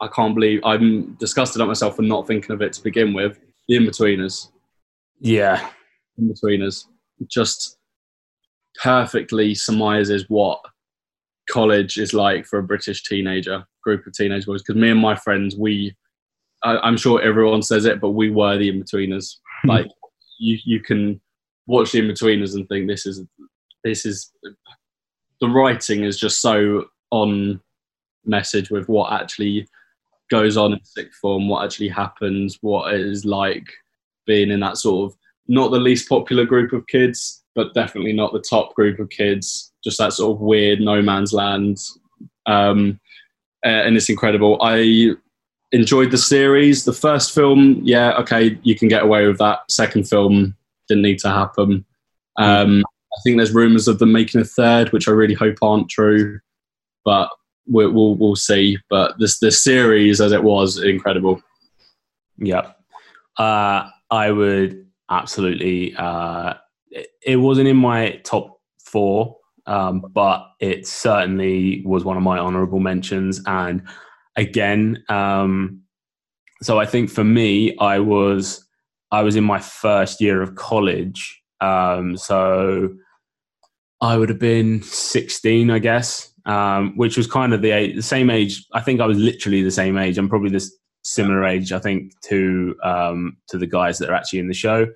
I 0.00 0.08
can't 0.08 0.34
believe 0.34 0.60
I'm 0.64 1.14
disgusted 1.14 1.62
at 1.62 1.68
myself 1.68 1.96
for 1.96 2.02
not 2.02 2.26
thinking 2.26 2.52
of 2.52 2.62
it 2.62 2.72
to 2.74 2.82
begin 2.82 3.14
with. 3.14 3.38
The 3.68 3.78
Inbetweeners. 3.78 4.50
Yeah. 5.20 5.68
Inbetweeners. 6.20 6.84
Just 7.28 7.78
perfectly 8.82 9.54
surmises 9.54 10.26
what 10.28 10.60
college 11.48 11.98
is 11.98 12.12
like 12.12 12.46
for 12.46 12.58
a 12.58 12.62
British 12.62 13.04
teenager, 13.04 13.64
group 13.82 14.06
of 14.06 14.12
teenage 14.12 14.46
boys. 14.46 14.62
Because 14.62 14.80
me 14.80 14.90
and 14.90 15.00
my 15.00 15.14
friends, 15.14 15.56
we, 15.56 15.94
I, 16.62 16.86
am 16.86 16.96
sure 16.96 17.22
everyone 17.22 17.62
says 17.62 17.84
it, 17.84 18.00
but 18.00 18.10
we 18.10 18.30
were 18.30 18.58
the 18.58 18.70
Inbetweeners. 18.70 19.36
Hmm. 19.62 19.68
like 19.68 19.86
you, 20.38 20.58
you 20.64 20.80
can 20.80 21.20
watch 21.66 21.92
the 21.92 22.00
Inbetweeners 22.00 22.54
and 22.54 22.68
think 22.68 22.88
this 22.88 23.06
is, 23.06 23.22
this 23.84 24.04
is, 24.04 24.32
the 25.40 25.48
writing 25.48 26.04
is 26.04 26.18
just 26.18 26.40
so 26.40 26.86
on 27.10 27.60
message 28.26 28.70
with 28.70 28.88
what 28.88 29.12
actually 29.12 29.68
goes 30.30 30.56
on 30.56 30.72
in 30.72 30.84
sixth 30.84 31.18
form, 31.20 31.48
what 31.48 31.64
actually 31.64 31.88
happens, 31.88 32.58
what 32.60 32.94
it 32.94 33.00
is 33.00 33.24
like 33.24 33.66
being 34.26 34.50
in 34.50 34.60
that 34.60 34.78
sort 34.78 35.10
of 35.10 35.18
not 35.48 35.70
the 35.70 35.78
least 35.78 36.08
popular 36.08 36.44
group 36.44 36.72
of 36.72 36.86
kids, 36.86 37.44
but 37.54 37.74
definitely 37.74 38.12
not 38.12 38.32
the 38.32 38.40
top 38.40 38.74
group 38.74 38.98
of 38.98 39.10
kids. 39.10 39.72
Just 39.82 39.98
that 39.98 40.12
sort 40.14 40.36
of 40.36 40.40
weird 40.40 40.80
no 40.80 41.02
man's 41.02 41.32
land, 41.32 41.78
um, 42.46 42.98
and 43.64 43.96
it's 43.96 44.08
incredible. 44.08 44.58
I 44.62 45.14
enjoyed 45.72 46.10
the 46.10 46.18
series. 46.18 46.84
The 46.84 46.92
first 46.92 47.34
film, 47.34 47.80
yeah, 47.82 48.12
okay, 48.18 48.58
you 48.62 48.76
can 48.76 48.88
get 48.88 49.02
away 49.02 49.26
with 49.26 49.38
that. 49.38 49.70
Second 49.70 50.08
film 50.08 50.56
didn't 50.88 51.02
need 51.02 51.18
to 51.20 51.28
happen. 51.28 51.84
Um, 52.36 52.84
I 52.86 53.20
think 53.22 53.36
there's 53.36 53.52
rumours 53.52 53.88
of 53.88 53.98
them 53.98 54.12
making 54.12 54.40
a 54.40 54.44
third, 54.44 54.92
which 54.92 55.08
I 55.08 55.12
really 55.12 55.34
hope 55.34 55.56
aren't 55.62 55.88
true. 55.88 56.40
But 57.04 57.28
we'll, 57.66 57.90
we'll, 57.90 58.14
we'll 58.16 58.36
see. 58.36 58.78
But 58.90 59.18
this 59.18 59.38
the 59.38 59.50
series 59.50 60.20
as 60.20 60.32
it 60.32 60.42
was 60.42 60.78
incredible. 60.78 61.40
Yep, 62.38 62.76
uh, 63.38 63.88
I 64.10 64.30
would 64.30 64.86
absolutely. 65.10 65.94
Uh, 65.96 66.54
it, 66.90 67.08
it, 67.26 67.36
wasn't 67.36 67.68
in 67.68 67.76
my 67.76 68.20
top 68.24 68.60
four, 68.78 69.36
um, 69.66 70.04
but 70.12 70.46
it 70.60 70.86
certainly 70.86 71.82
was 71.84 72.04
one 72.04 72.16
of 72.16 72.22
my 72.22 72.38
honourable 72.38 72.80
mentions. 72.80 73.40
And 73.46 73.82
again, 74.36 75.02
um, 75.08 75.82
so 76.62 76.78
I 76.78 76.86
think 76.86 77.10
for 77.10 77.24
me, 77.24 77.76
I 77.78 77.98
was 77.98 78.66
I 79.10 79.22
was 79.22 79.36
in 79.36 79.44
my 79.44 79.60
first 79.60 80.20
year 80.20 80.42
of 80.42 80.54
college, 80.56 81.40
um, 81.60 82.16
so 82.16 82.94
I 84.00 84.16
would 84.16 84.28
have 84.28 84.40
been 84.40 84.82
sixteen, 84.82 85.70
I 85.70 85.78
guess 85.78 86.33
um, 86.46 86.96
which 86.96 87.16
was 87.16 87.26
kind 87.26 87.54
of 87.54 87.62
the, 87.62 87.70
age, 87.70 87.96
the 87.96 88.02
same 88.02 88.30
age. 88.30 88.64
I 88.72 88.80
think 88.80 89.00
I 89.00 89.06
was 89.06 89.18
literally 89.18 89.62
the 89.62 89.70
same 89.70 89.96
age. 89.96 90.18
I'm 90.18 90.28
probably 90.28 90.50
this 90.50 90.76
similar 91.02 91.44
age, 91.44 91.72
I 91.72 91.78
think, 91.78 92.18
to 92.22 92.74
um, 92.82 93.36
to 93.48 93.58
the 93.58 93.66
guys 93.66 93.98
that 93.98 94.10
are 94.10 94.14
actually 94.14 94.40
in 94.40 94.48
the 94.48 94.54
show. 94.54 94.86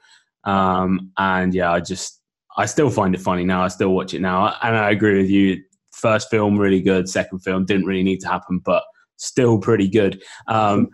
Um, 0.44 1.12
and 1.18 1.54
yeah, 1.54 1.72
I 1.72 1.80
just 1.80 2.20
I 2.56 2.66
still 2.66 2.90
find 2.90 3.14
it 3.14 3.20
funny 3.20 3.44
now. 3.44 3.62
I 3.62 3.68
still 3.68 3.90
watch 3.90 4.14
it 4.14 4.20
now, 4.20 4.54
and 4.62 4.76
I 4.76 4.90
agree 4.90 5.18
with 5.18 5.30
you. 5.30 5.62
First 5.92 6.30
film 6.30 6.58
really 6.58 6.80
good. 6.80 7.08
Second 7.08 7.40
film 7.40 7.64
didn't 7.64 7.86
really 7.86 8.02
need 8.02 8.20
to 8.20 8.28
happen, 8.28 8.60
but 8.64 8.82
still 9.16 9.58
pretty 9.58 9.88
good. 9.88 10.22
Um, 10.46 10.88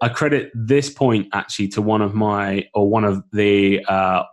I 0.00 0.08
credit 0.08 0.50
this 0.54 0.90
point 0.90 1.28
actually 1.32 1.68
to 1.68 1.82
one 1.82 2.02
of 2.02 2.14
my 2.14 2.68
or 2.74 2.88
one 2.90 3.04
of 3.04 3.22
the 3.32 3.84
uh, 3.86 4.24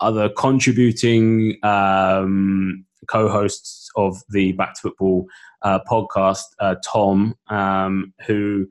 other 0.00 0.30
contributing 0.30 1.56
um, 1.62 2.84
co-hosts 3.10 3.88
of 3.96 4.16
the 4.28 4.52
Back 4.52 4.74
to 4.74 4.80
Football 4.82 5.26
uh, 5.62 5.80
podcast, 5.90 6.44
uh, 6.60 6.76
Tom, 6.84 7.34
um, 7.48 8.12
who 8.26 8.66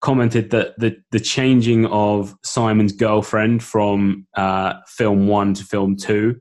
commented 0.00 0.50
that 0.50 0.78
the 0.78 0.96
the 1.10 1.20
changing 1.20 1.86
of 1.86 2.34
Simon's 2.44 2.92
girlfriend 2.92 3.62
from 3.62 4.26
uh, 4.36 4.74
film 4.86 5.26
one 5.26 5.54
to 5.54 5.64
film 5.64 5.96
two 5.96 6.36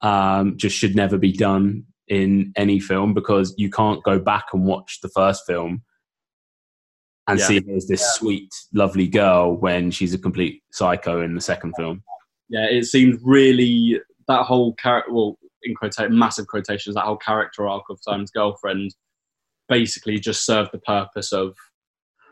um, 0.00 0.56
just 0.56 0.76
should 0.76 0.96
never 0.96 1.18
be 1.18 1.32
done 1.32 1.84
in 2.08 2.52
any 2.56 2.80
film 2.80 3.14
because 3.14 3.54
you 3.56 3.70
can't 3.70 4.02
go 4.02 4.18
back 4.18 4.46
and 4.52 4.64
watch 4.64 4.98
the 5.02 5.08
first 5.08 5.44
film 5.46 5.82
and 7.28 7.38
yeah. 7.38 7.46
see 7.46 7.58
there's 7.60 7.86
this 7.86 8.00
yeah. 8.00 8.12
sweet, 8.18 8.50
lovely 8.74 9.06
girl 9.06 9.56
when 9.56 9.90
she's 9.90 10.12
a 10.12 10.18
complete 10.18 10.62
psycho 10.72 11.22
in 11.22 11.34
the 11.34 11.40
second 11.40 11.74
film. 11.76 12.02
Yeah, 12.48 12.66
it 12.68 12.84
seemed 12.84 13.18
really 13.22 14.00
that 14.28 14.42
whole 14.42 14.74
character. 14.74 15.12
Well, 15.12 15.38
in 15.64 15.74
quotation, 15.74 16.18
massive 16.18 16.46
quotations, 16.46 16.94
that 16.94 17.04
whole 17.04 17.16
character 17.16 17.68
arc 17.68 17.84
of 17.90 17.98
Simon's 18.02 18.30
girlfriend 18.30 18.94
basically 19.68 20.18
just 20.18 20.44
served 20.44 20.70
the 20.72 20.78
purpose 20.78 21.32
of 21.32 21.54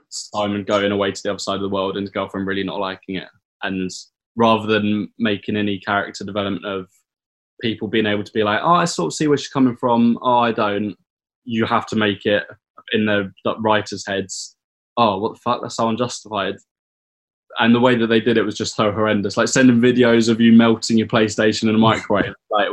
Simon 0.08 0.64
going 0.64 0.92
away 0.92 1.12
to 1.12 1.22
the 1.22 1.30
other 1.30 1.38
side 1.38 1.56
of 1.56 1.62
the 1.62 1.68
world 1.68 1.96
and 1.96 2.04
his 2.04 2.10
girlfriend 2.10 2.46
really 2.46 2.64
not 2.64 2.80
liking 2.80 3.16
it. 3.16 3.28
And 3.62 3.90
rather 4.36 4.66
than 4.66 5.12
making 5.18 5.56
any 5.56 5.78
character 5.78 6.24
development 6.24 6.66
of 6.66 6.88
people 7.60 7.88
being 7.88 8.06
able 8.06 8.24
to 8.24 8.32
be 8.32 8.42
like, 8.42 8.60
oh, 8.62 8.74
I 8.74 8.84
sort 8.84 9.12
of 9.12 9.14
see 9.14 9.28
where 9.28 9.36
she's 9.36 9.48
coming 9.48 9.76
from. 9.76 10.18
Oh, 10.22 10.38
I 10.38 10.52
don't. 10.52 10.96
You 11.44 11.66
have 11.66 11.86
to 11.86 11.96
make 11.96 12.26
it 12.26 12.44
in 12.92 13.06
the, 13.06 13.32
the 13.44 13.56
writers' 13.58 14.04
heads. 14.06 14.56
Oh, 14.96 15.18
what 15.18 15.34
the 15.34 15.40
fuck? 15.40 15.62
That's 15.62 15.76
so 15.76 15.88
unjustified. 15.88 16.56
And 17.58 17.74
the 17.74 17.80
way 17.80 17.96
that 17.96 18.06
they 18.06 18.20
did 18.20 18.36
it 18.36 18.42
was 18.42 18.56
just 18.56 18.76
so 18.76 18.92
horrendous. 18.92 19.36
Like 19.36 19.48
sending 19.48 19.80
videos 19.80 20.28
of 20.28 20.40
you 20.40 20.52
melting 20.52 20.98
your 20.98 21.08
PlayStation 21.08 21.68
in 21.68 21.74
a 21.74 21.78
microwave. 21.78 22.34
like, 22.50 22.68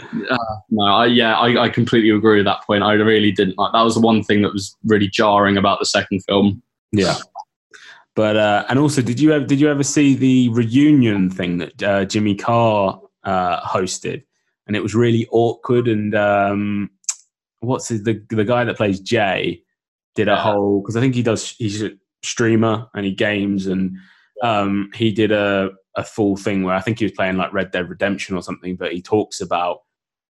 uh, 0.00 0.38
no, 0.70 0.84
I, 0.84 1.06
yeah, 1.06 1.38
I, 1.38 1.64
I 1.64 1.68
completely 1.68 2.10
agree 2.10 2.36
with 2.36 2.46
that 2.46 2.62
point. 2.66 2.82
I 2.82 2.92
really 2.94 3.32
didn't 3.32 3.58
like. 3.58 3.72
That 3.72 3.82
was 3.82 3.94
the 3.94 4.00
one 4.00 4.22
thing 4.22 4.42
that 4.42 4.52
was 4.52 4.76
really 4.84 5.08
jarring 5.08 5.56
about 5.56 5.78
the 5.78 5.86
second 5.86 6.20
film. 6.24 6.62
Yeah. 6.92 7.16
But 8.14 8.36
uh, 8.36 8.64
and 8.68 8.78
also, 8.78 9.00
did 9.00 9.20
you 9.20 9.32
ever 9.32 9.44
did 9.44 9.60
you 9.60 9.70
ever 9.70 9.82
see 9.82 10.14
the 10.14 10.48
reunion 10.50 11.30
thing 11.30 11.58
that 11.58 11.82
uh, 11.82 12.04
Jimmy 12.04 12.34
Carr 12.34 13.00
uh, 13.24 13.60
hosted? 13.60 14.24
And 14.66 14.76
it 14.76 14.82
was 14.82 14.94
really 14.94 15.26
awkward. 15.30 15.88
And 15.88 16.14
um, 16.14 16.90
what's 17.60 17.88
his, 17.88 18.02
the 18.02 18.22
the 18.28 18.44
guy 18.44 18.64
that 18.64 18.76
plays 18.76 19.00
Jay 19.00 19.62
did 20.14 20.28
a 20.28 20.36
whole 20.36 20.80
because 20.80 20.96
I 20.96 21.00
think 21.00 21.14
he 21.14 21.22
does 21.22 21.50
he's 21.50 21.82
a 21.82 21.92
streamer 22.22 22.88
and 22.94 23.06
he 23.06 23.12
games 23.12 23.66
and 23.66 23.96
um, 24.42 24.90
he 24.94 25.10
did 25.10 25.32
a 25.32 25.70
a 25.96 26.04
full 26.04 26.36
thing 26.36 26.62
where 26.62 26.74
I 26.74 26.80
think 26.80 26.98
he 26.98 27.04
was 27.04 27.12
playing 27.12 27.36
like 27.36 27.52
Red 27.52 27.70
Dead 27.70 27.88
Redemption 27.88 28.36
or 28.36 28.42
something, 28.42 28.76
but 28.76 28.92
he 28.92 29.02
talks 29.02 29.40
about 29.40 29.80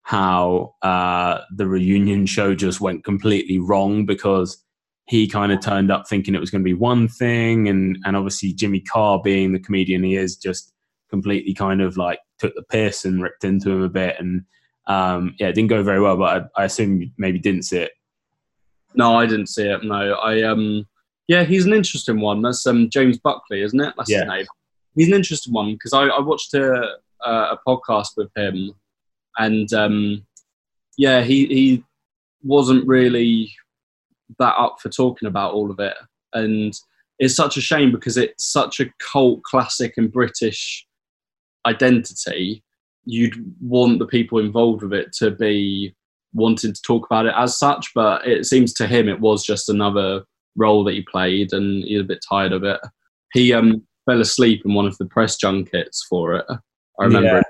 how 0.04 0.74
uh, 0.82 1.40
the 1.56 1.68
reunion 1.68 2.26
show 2.26 2.56
just 2.56 2.82
went 2.82 3.04
completely 3.04 3.60
wrong 3.60 4.06
because 4.06 4.64
he 5.08 5.28
kind 5.28 5.52
of 5.52 5.60
turned 5.62 5.92
up 5.92 6.08
thinking 6.08 6.34
it 6.34 6.40
was 6.40 6.50
going 6.50 6.62
to 6.62 6.70
be 6.70 6.74
one 6.74 7.08
thing, 7.08 7.68
and 7.68 7.98
and 8.06 8.16
obviously 8.16 8.54
Jimmy 8.54 8.80
Carr, 8.80 9.22
being 9.24 9.52
the 9.52 9.60
comedian 9.60 10.04
he 10.04 10.16
is, 10.16 10.36
just 10.38 10.74
completely 11.10 11.54
kind 11.54 11.82
of 11.82 11.98
like 11.98 12.20
took 12.40 12.56
the 12.56 12.64
piss 12.64 13.06
and 13.06 13.22
ripped 13.22 13.44
into 13.44 13.72
him 13.72 13.82
a 13.84 13.90
bit, 13.90 14.16
and 14.20 14.44
um, 14.88 15.36
yeah, 15.40 15.48
it 15.48 15.54
didn't 15.54 15.70
go 15.70 15.84
very 15.84 16.02
well. 16.02 16.18
But 16.18 16.50
I, 16.56 16.62
I 16.62 16.66
assume 16.66 17.02
you 17.02 17.10
maybe 17.18 17.40
didn't 17.40 17.64
see 17.64 17.80
it. 17.80 17.92
No, 18.96 19.16
I 19.18 19.26
didn't 19.26 19.48
see 19.48 19.68
it. 19.68 19.84
No, 19.84 20.14
I 20.14 20.44
um, 20.44 20.88
yeah, 21.28 21.44
he's 21.44 21.66
an 21.66 21.74
interesting 21.74 22.20
one. 22.20 22.42
That's 22.42 22.66
um 22.66 22.90
James 22.90 23.20
Buckley, 23.20 23.62
isn't 23.62 23.80
it? 23.80 23.94
That's 23.98 24.10
Yeah. 24.10 24.20
his 24.22 24.28
name. 24.28 24.46
He's 24.96 25.08
an 25.08 25.14
interesting 25.14 25.54
one 25.54 25.74
because 25.74 25.94
I, 25.94 26.04
I 26.04 26.20
watched 26.20 26.54
a 26.54 26.98
a 27.24 27.58
podcast 27.68 28.18
with 28.18 28.30
him, 28.36 28.72
and 29.38 29.72
um, 29.74 30.26
yeah, 30.98 31.22
he 31.22 31.46
he 31.48 31.84
wasn't 32.44 32.88
really 32.88 33.54
that 34.40 34.56
up 34.56 34.78
for 34.82 34.90
talking 34.90 35.28
about 35.28 35.54
all 35.54 35.72
of 35.72 35.80
it, 35.80 35.96
and 36.34 36.74
it's 37.20 37.36
such 37.36 37.58
a 37.58 37.62
shame 37.62 37.92
because 37.92 38.18
it's 38.18 38.52
such 38.52 38.80
a 38.80 38.92
cult 39.00 39.44
classic 39.44 39.94
and 39.98 40.12
British 40.12 40.86
identity. 41.66 42.64
You'd 43.06 43.36
want 43.62 44.00
the 44.00 44.08
people 44.08 44.40
involved 44.40 44.84
with 44.84 44.94
it 44.94 45.12
to 45.14 45.32
be 45.32 45.96
wanting 46.34 46.74
to 46.74 46.82
talk 46.82 47.06
about 47.06 47.26
it 47.26 47.34
as 47.36 47.58
such, 47.58 47.92
but 47.94 48.26
it 48.28 48.46
seems 48.46 48.74
to 48.74 48.88
him 48.88 49.10
it 49.10 49.20
was 49.20 49.44
just 49.44 49.70
another 49.70 50.24
role 50.56 50.84
that 50.84 50.94
he 50.94 51.02
played, 51.02 51.54
and 51.54 51.84
he's 51.84 52.02
a 52.02 52.06
bit 52.06 52.24
tired 52.28 52.54
of 52.54 52.64
it. 52.64 52.80
He 53.34 53.54
um, 53.54 53.86
fell 54.06 54.22
asleep 54.22 54.62
in 54.66 54.74
one 54.74 54.86
of 54.86 54.98
the 54.98 55.06
press 55.06 55.38
junkets 55.38 56.06
for 56.10 56.34
it. 56.36 56.46
I 57.00 57.04
remember 57.06 57.28
Yeah. 57.30 57.38
it 57.40 57.46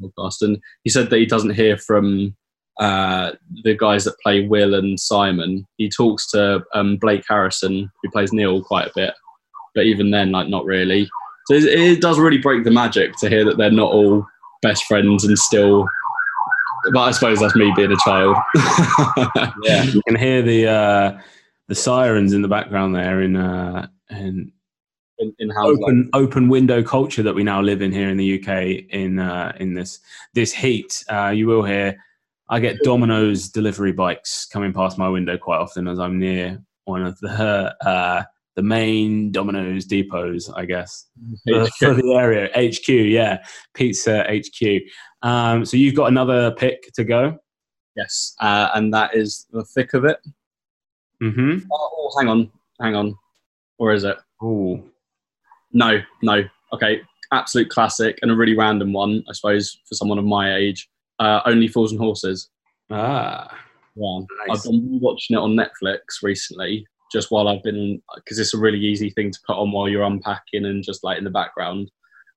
in 0.00 0.06
the 0.08 0.22
podcast, 0.22 0.42
and 0.42 0.58
he 0.84 0.90
said 0.90 1.10
that 1.10 1.18
he 1.18 1.26
doesn't 1.26 1.54
hear 1.54 1.76
from 1.76 2.36
uh, 2.80 3.32
the 3.64 3.74
guys 3.76 4.04
that 4.04 4.18
play 4.22 4.46
Will 4.46 4.74
and 4.74 4.98
Simon. 5.00 5.66
He 5.78 5.88
talks 5.90 6.30
to 6.30 6.62
um, 6.74 6.96
Blake 6.96 7.24
Harrison, 7.28 7.90
who 8.02 8.10
plays 8.10 8.32
Neil, 8.32 8.62
quite 8.62 8.86
a 8.86 8.92
bit, 8.94 9.14
but 9.74 9.84
even 9.86 10.10
then, 10.12 10.30
like 10.30 10.48
not 10.48 10.64
really. 10.64 11.08
So 11.46 11.54
it, 11.54 11.64
it 11.64 12.00
does 12.00 12.18
really 12.18 12.38
break 12.38 12.62
the 12.64 12.70
magic 12.70 13.16
to 13.18 13.28
hear 13.28 13.44
that 13.46 13.56
they're 13.58 13.70
not 13.70 13.90
all 13.92 14.24
best 14.62 14.84
friends 14.84 15.24
and 15.24 15.36
still. 15.38 15.88
But 16.92 17.00
I 17.00 17.10
suppose 17.10 17.40
that's 17.40 17.56
me 17.56 17.72
being 17.74 17.90
a 17.92 17.96
child. 18.04 18.36
Yeah, 19.64 19.82
you 19.82 20.00
can 20.06 20.16
hear 20.16 20.42
the 20.42 20.66
uh, 20.68 21.18
the 21.66 21.74
sirens 21.74 22.32
in 22.32 22.42
the 22.42 22.48
background 22.48 22.94
there 22.94 23.20
in 23.22 23.34
uh, 23.36 23.88
in 24.10 24.52
in, 25.18 25.34
in 25.38 25.52
open 25.56 26.10
open 26.12 26.48
window 26.48 26.82
culture 26.82 27.22
that 27.22 27.34
we 27.34 27.42
now 27.42 27.60
live 27.60 27.82
in 27.82 27.92
here 27.92 28.08
in 28.08 28.16
the 28.16 28.38
UK 28.38 28.84
in 28.90 29.18
uh, 29.18 29.52
in 29.58 29.74
this 29.74 30.00
this 30.34 30.52
heat. 30.52 31.04
Uh, 31.08 31.28
you 31.28 31.46
will 31.46 31.62
hear 31.62 31.96
I 32.48 32.60
get 32.60 32.82
Domino's 32.82 33.48
delivery 33.48 33.92
bikes 33.92 34.46
coming 34.46 34.72
past 34.72 34.98
my 34.98 35.08
window 35.08 35.36
quite 35.36 35.58
often 35.58 35.86
as 35.86 35.98
I'm 35.98 36.18
near 36.18 36.62
one 36.84 37.04
of 37.04 37.18
the 37.20 37.76
uh, 37.86 38.22
the 38.56 38.62
main 38.62 39.30
Domino's 39.30 39.84
depots, 39.84 40.50
I 40.52 40.64
guess, 40.64 41.06
for, 41.46 41.66
for 41.78 41.94
the 41.94 42.14
area 42.14 42.48
HQ. 42.56 42.88
Yeah, 42.88 43.38
pizza 43.74 44.24
HQ. 44.24 44.82
Um, 45.22 45.64
so 45.64 45.76
you've 45.76 45.94
got 45.94 46.06
another 46.06 46.50
pick 46.52 46.90
to 46.94 47.04
go. 47.04 47.38
Yes, 47.94 48.34
uh, 48.40 48.70
and 48.74 48.92
that 48.94 49.14
is 49.14 49.46
the 49.52 49.64
thick 49.64 49.94
of 49.94 50.04
it. 50.04 50.18
Mm-hmm. 51.22 51.66
Oh, 51.72 51.90
oh, 51.98 52.18
hang 52.18 52.28
on, 52.28 52.50
hang 52.80 52.94
on. 52.94 53.14
Or 53.78 53.92
is 53.92 54.04
it? 54.04 54.16
Ooh. 54.42 54.90
No, 55.72 56.00
no. 56.22 56.42
Okay, 56.72 57.00
absolute 57.32 57.68
classic 57.70 58.18
and 58.22 58.30
a 58.30 58.34
really 58.36 58.56
random 58.56 58.92
one, 58.92 59.22
I 59.28 59.32
suppose, 59.32 59.78
for 59.88 59.94
someone 59.94 60.18
of 60.18 60.24
my 60.24 60.54
age. 60.54 60.88
Uh, 61.18 61.40
Only 61.46 61.68
Fools 61.68 61.92
and 61.92 62.00
Horses. 62.00 62.48
Ah. 62.90 63.48
Yeah, 63.96 64.20
Nice. 64.46 64.58
I've 64.66 64.70
been 64.70 65.00
watching 65.02 65.36
it 65.36 65.40
on 65.40 65.56
Netflix 65.56 65.98
recently, 66.22 66.86
just 67.10 67.30
while 67.30 67.48
I've 67.48 67.62
been 67.64 68.00
because 68.14 68.38
it's 68.38 68.54
a 68.54 68.58
really 68.58 68.78
easy 68.78 69.10
thing 69.10 69.32
to 69.32 69.38
put 69.46 69.56
on 69.56 69.72
while 69.72 69.88
you're 69.88 70.04
unpacking 70.04 70.64
and 70.64 70.84
just 70.84 71.02
like 71.02 71.18
in 71.18 71.24
the 71.24 71.30
background. 71.30 71.90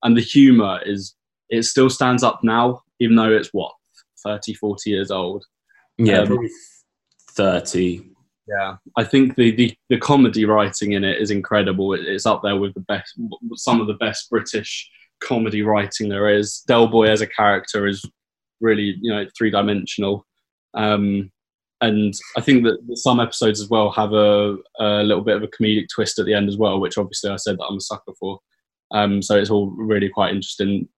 And 0.04 0.18
the 0.18 0.22
humour 0.22 0.80
is 0.84 1.16
it 1.50 1.64
still 1.64 1.90
stands 1.90 2.24
up 2.24 2.40
now, 2.44 2.82
even 3.00 3.16
though 3.16 3.32
it's 3.32 3.50
what 3.52 3.74
30, 4.24 4.56
40 4.56 4.90
years 4.90 5.12
old. 5.12 5.46
Yeah, 6.00 6.20
Um, 6.20 6.28
probably 6.28 6.50
thirty. 7.32 8.11
Yeah, 8.52 8.76
I 8.98 9.06
think 9.06 9.36
the, 9.36 9.56
the, 9.56 9.74
the 9.90 9.98
comedy 9.98 10.44
writing 10.44 10.92
in 10.92 11.06
it 11.06 11.22
is 11.22 11.32
incredible. 11.32 11.94
It, 11.94 12.02
it's 12.02 12.26
up 12.26 12.42
there 12.44 12.58
with 12.58 12.74
the 12.74 12.82
best, 12.82 13.18
some 13.56 13.80
of 13.80 13.88
the 13.88 13.94
best 13.94 14.30
British 14.30 14.90
comedy 15.22 15.62
writing 15.62 16.10
there 16.10 16.28
is. 16.28 16.62
Del 16.68 16.88
Boy 16.88 17.10
as 17.10 17.22
a 17.22 17.28
character 17.28 17.88
is 17.88 18.04
really, 18.60 18.98
you 19.02 19.14
know, 19.14 19.26
three 19.38 19.52
dimensional. 19.52 20.26
Um, 20.74 21.32
and 21.80 22.14
I 22.38 22.42
think 22.42 22.64
that 22.64 22.80
some 22.96 23.22
episodes 23.22 23.62
as 23.62 23.70
well 23.70 23.90
have 23.92 24.12
a, 24.12 24.58
a 24.80 25.04
little 25.04 25.24
bit 25.24 25.38
of 25.38 25.44
a 25.44 25.48
comedic 25.48 25.86
twist 25.94 26.20
at 26.20 26.26
the 26.26 26.34
end 26.34 26.50
as 26.50 26.58
well, 26.58 26.80
which 26.80 26.98
obviously 26.98 27.30
I 27.30 27.38
said 27.38 27.58
that 27.58 27.66
I'm 27.70 27.78
a 27.78 27.82
sucker 27.82 28.14
for. 28.20 28.40
Um, 28.92 29.22
so 29.22 29.38
it's 29.38 29.50
all 29.50 29.72
really 29.78 30.10
quite 30.10 30.32
interesting. 30.32 30.90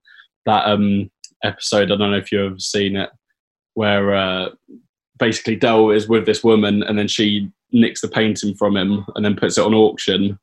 That 0.44 0.66
um, 0.66 1.10
episode, 1.44 1.92
I 1.92 1.96
don't 1.96 2.10
know 2.10 2.16
if 2.16 2.32
you've 2.32 2.52
ever 2.52 2.58
seen 2.58 2.96
it, 2.96 3.10
where 3.74 4.14
uh, 4.14 4.48
basically 5.18 5.56
Del 5.56 5.90
is 5.90 6.08
with 6.08 6.26
this 6.26 6.42
woman 6.42 6.82
and 6.82 6.98
then 6.98 7.08
she 7.08 7.50
nicks 7.72 8.00
the 8.00 8.08
painting 8.08 8.54
from 8.54 8.76
him 8.76 9.04
and 9.14 9.24
then 9.24 9.36
puts 9.36 9.58
it 9.58 9.64
on 9.64 9.74
auction. 9.74 10.38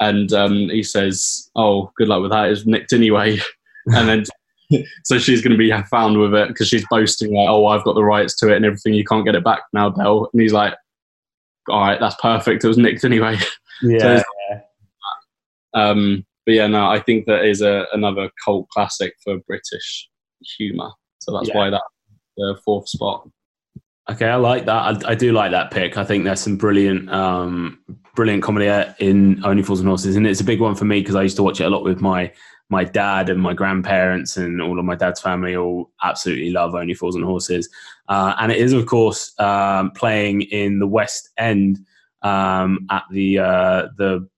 And 0.00 0.32
um, 0.32 0.68
he 0.70 0.82
says, 0.82 1.50
Oh, 1.56 1.90
good 1.96 2.08
luck 2.08 2.22
with 2.22 2.30
that. 2.32 2.50
It's 2.50 2.66
nicked 2.66 2.92
anyway. 2.92 3.38
and 3.86 4.08
then 4.08 4.24
so 5.04 5.18
she's 5.18 5.42
going 5.42 5.52
to 5.52 5.58
be 5.58 5.72
found 5.90 6.18
with 6.18 6.34
it 6.34 6.48
because 6.48 6.68
she's 6.68 6.86
boasting, 6.90 7.34
like, 7.34 7.48
Oh, 7.48 7.66
I've 7.66 7.84
got 7.84 7.94
the 7.94 8.04
rights 8.04 8.34
to 8.36 8.52
it 8.52 8.56
and 8.56 8.64
everything. 8.64 8.94
You 8.94 9.04
can't 9.04 9.24
get 9.24 9.34
it 9.34 9.44
back 9.44 9.62
now, 9.72 9.90
Del. 9.90 10.28
And 10.32 10.42
he's 10.42 10.52
like, 10.52 10.74
All 11.68 11.80
right, 11.80 12.00
that's 12.00 12.16
perfect. 12.20 12.64
It 12.64 12.68
was 12.68 12.78
nicked 12.78 13.04
anyway. 13.04 13.38
Yeah. 13.82 14.22
Um, 15.74 16.24
but 16.46 16.54
yeah, 16.54 16.68
no, 16.68 16.86
I 16.86 17.00
think 17.00 17.26
that 17.26 17.44
is 17.44 17.60
a, 17.60 17.86
another 17.92 18.30
cult 18.44 18.68
classic 18.68 19.14
for 19.22 19.38
British 19.48 20.08
humour. 20.56 20.90
So 21.18 21.32
that's 21.32 21.48
Yeah. 21.48 21.56
why 21.56 21.70
that's 21.70 21.82
the 22.36 22.56
fourth 22.64 22.88
spot. 22.88 23.28
Okay, 24.10 24.28
I 24.28 24.36
like 24.36 24.66
that. 24.66 25.04
I, 25.06 25.12
I 25.12 25.14
do 25.14 25.32
like 25.32 25.50
that 25.52 25.70
pick. 25.70 25.96
I 25.96 26.04
think 26.04 26.24
there's 26.24 26.40
some 26.40 26.56
brilliant, 26.56 27.10
um, 27.10 27.78
brilliant 28.14 28.42
comedy 28.42 28.66
in 28.98 29.42
Only 29.44 29.62
Fools 29.62 29.80
and 29.80 29.88
Horses, 29.88 30.16
and 30.16 30.26
it's 30.26 30.42
a 30.42 30.44
big 30.44 30.60
one 30.60 30.74
for 30.74 30.84
me 30.84 31.00
because 31.00 31.14
I 31.14 31.22
used 31.22 31.36
to 31.36 31.42
watch 31.42 31.60
it 31.60 31.64
a 31.64 31.70
lot 31.70 31.84
with 31.84 32.00
my 32.00 32.30
my 32.70 32.82
dad 32.82 33.28
and 33.28 33.40
my 33.40 33.52
grandparents 33.52 34.36
and 34.36 34.60
all 34.60 34.78
of 34.78 34.84
my 34.84 34.94
dad's 34.94 35.20
family. 35.20 35.56
All 35.56 35.90
absolutely 36.02 36.50
love 36.50 36.74
Only 36.74 36.92
Fools 36.92 37.16
and 37.16 37.24
Horses, 37.24 37.68
uh, 38.08 38.34
and 38.38 38.52
it 38.52 38.58
is 38.58 38.74
of 38.74 38.84
course 38.84 39.32
um, 39.40 39.90
playing 39.92 40.42
in 40.42 40.80
the 40.80 40.86
West 40.86 41.30
End 41.38 41.78
um, 42.20 42.86
at 42.90 43.04
the 43.10 43.38
uh, 43.38 43.88
the 43.96 44.28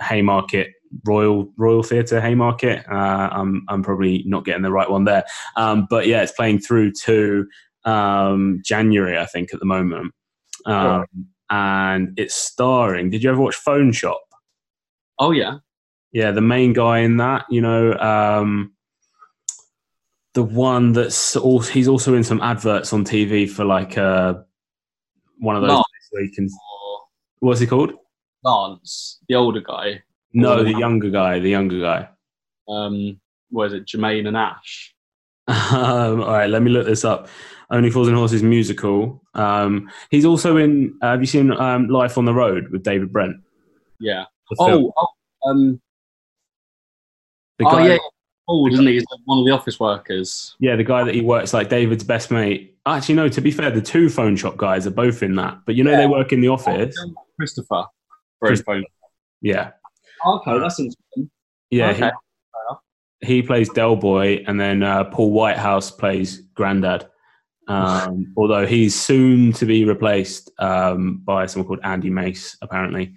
Haymarket 0.00 0.72
Royal 1.04 1.52
Royal 1.56 1.84
Theatre 1.84 2.20
Haymarket. 2.20 2.84
Uh, 2.90 3.28
I'm 3.30 3.64
I'm 3.68 3.84
probably 3.84 4.24
not 4.26 4.44
getting 4.44 4.62
the 4.62 4.72
right 4.72 4.90
one 4.90 5.04
there, 5.04 5.24
um, 5.54 5.86
but 5.88 6.08
yeah, 6.08 6.22
it's 6.22 6.32
playing 6.32 6.58
through 6.58 6.92
to 7.04 7.46
um, 7.86 8.60
January, 8.64 9.16
I 9.18 9.26
think, 9.26 9.54
at 9.54 9.60
the 9.60 9.66
moment. 9.66 10.12
Um, 10.66 11.06
And 11.48 12.18
it's 12.18 12.34
starring. 12.34 13.08
Did 13.10 13.22
you 13.22 13.30
ever 13.30 13.40
watch 13.40 13.54
Phone 13.54 13.92
Shop? 13.92 14.20
Oh, 15.18 15.30
yeah. 15.30 15.58
Yeah, 16.12 16.32
the 16.32 16.40
main 16.40 16.72
guy 16.72 16.98
in 16.98 17.18
that, 17.18 17.44
you 17.48 17.60
know, 17.60 17.92
um, 17.98 18.72
the 20.34 20.42
one 20.42 20.92
that's 20.92 21.36
also, 21.36 21.72
he's 21.72 21.88
also 21.88 22.14
in 22.14 22.24
some 22.24 22.40
adverts 22.42 22.92
on 22.92 23.04
TV 23.04 23.48
for 23.48 23.64
like 23.64 23.96
uh, 23.96 24.34
one 25.38 25.56
of 25.56 25.62
those 25.62 25.82
where 26.10 26.28
can. 26.34 26.48
What's 27.38 27.60
he 27.60 27.66
called? 27.66 27.92
Lance, 28.42 29.20
the 29.28 29.34
older 29.34 29.60
guy. 29.60 30.02
No, 30.32 30.62
the 30.62 30.72
younger 30.72 31.10
guy. 31.10 31.38
The 31.38 31.50
younger 31.50 31.80
guy. 31.80 32.08
Um, 32.68 33.20
what 33.50 33.68
is 33.68 33.72
it? 33.74 33.86
Jermaine 33.86 34.26
and 34.26 34.36
Ash. 34.36 34.94
Um, 35.48 36.22
all 36.22 36.32
right, 36.32 36.50
let 36.50 36.62
me 36.62 36.70
look 36.70 36.86
this 36.86 37.04
up. 37.04 37.28
Only 37.70 37.90
Fools 37.90 38.08
and 38.08 38.16
Horses 38.16 38.42
musical. 38.42 39.22
Um, 39.34 39.90
he's 40.10 40.24
also 40.24 40.56
in. 40.56 40.96
Uh, 41.02 41.12
have 41.12 41.20
you 41.20 41.26
seen 41.26 41.52
um, 41.52 41.88
Life 41.88 42.16
on 42.16 42.24
the 42.24 42.34
Road 42.34 42.68
with 42.68 42.82
David 42.82 43.12
Brent? 43.12 43.36
Yeah. 43.98 44.24
Oh, 44.58 44.92
oh, 44.96 45.50
um, 45.50 45.80
the 47.58 47.66
oh 47.66 47.70
guy, 47.72 47.88
yeah. 47.88 47.98
Paul, 48.46 48.72
isn't 48.72 48.86
he? 48.86 48.92
He's 48.92 49.04
like 49.10 49.20
one 49.24 49.38
of 49.40 49.44
the 49.46 49.50
office 49.50 49.80
workers. 49.80 50.54
yeah, 50.60 50.76
the 50.76 50.84
guy 50.84 51.02
that 51.02 51.14
he 51.14 51.20
works 51.20 51.52
like 51.52 51.68
David's 51.68 52.04
best 52.04 52.30
mate. 52.30 52.76
Actually, 52.86 53.16
no. 53.16 53.28
To 53.28 53.40
be 53.40 53.50
fair, 53.50 53.70
the 53.70 53.80
two 53.82 54.08
phone 54.08 54.36
shop 54.36 54.56
guys 54.56 54.86
are 54.86 54.90
both 54.92 55.22
in 55.22 55.34
that. 55.36 55.58
But 55.66 55.74
you 55.74 55.82
know, 55.82 55.96
they 55.96 56.06
work 56.06 56.32
in 56.32 56.40
the 56.40 56.48
office. 56.48 56.94
Christopher. 57.38 57.84
Phone. 58.64 58.84
Yeah, 59.40 59.72
Okay, 60.24 60.58
that's 60.58 60.78
interesting. 60.78 61.30
yeah. 61.70 61.90
Okay. 61.90 62.10
He, 63.22 63.34
he 63.36 63.42
plays 63.42 63.68
Del 63.70 63.96
Boy, 63.96 64.44
and 64.46 64.60
then 64.60 64.82
uh, 64.82 65.04
Paul 65.04 65.32
Whitehouse 65.32 65.90
plays 65.90 66.42
Grandad. 66.54 67.08
Um, 67.68 68.32
although 68.36 68.66
he's 68.66 68.94
soon 68.94 69.52
to 69.54 69.66
be 69.66 69.84
replaced 69.84 70.50
um, 70.58 71.20
by 71.24 71.46
someone 71.46 71.66
called 71.66 71.80
Andy 71.82 72.10
Mace, 72.10 72.56
apparently. 72.62 73.14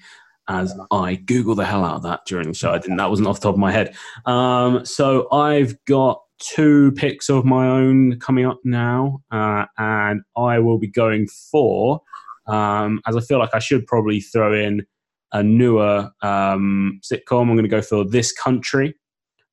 As 0.52 0.74
I 0.90 1.14
Google 1.14 1.54
the 1.54 1.64
hell 1.64 1.86
out 1.86 1.98
of 1.98 2.04
that 2.04 2.22
during 2.26 2.48
the 2.48 2.56
show, 2.56 2.72
I 2.72 2.80
didn't. 2.80 2.98
That 2.98 3.12
wasn't 3.12 3.28
off 3.28 3.40
the 3.40 3.50
top 3.50 3.54
of 3.54 3.60
my 3.60 3.72
head. 3.72 3.96
Um, 4.26 4.84
so 4.84 5.32
I've 5.32 5.76
got 5.86 6.20
two 6.40 6.92
picks 6.94 7.30
of 7.30 7.46
my 7.46 7.68
own 7.68 8.20
coming 8.20 8.48
up 8.48 8.60
now, 8.64 9.22
uh, 9.30 9.66
and 9.78 10.22
I 10.36 10.58
will 10.58 10.80
be 10.80 10.88
going 10.88 11.28
for. 11.28 12.02
Um, 12.48 13.00
as 13.06 13.16
I 13.16 13.20
feel 13.20 13.38
like 13.38 13.54
I 13.54 13.60
should 13.60 13.86
probably 13.86 14.22
throw 14.22 14.52
in 14.60 14.88
a 15.34 15.44
newer 15.44 16.10
um, 16.24 17.00
sitcom. 17.04 17.42
I'm 17.42 17.50
going 17.50 17.62
to 17.62 17.68
go 17.68 17.84
for 17.84 18.04
This 18.04 18.32
Country, 18.32 18.96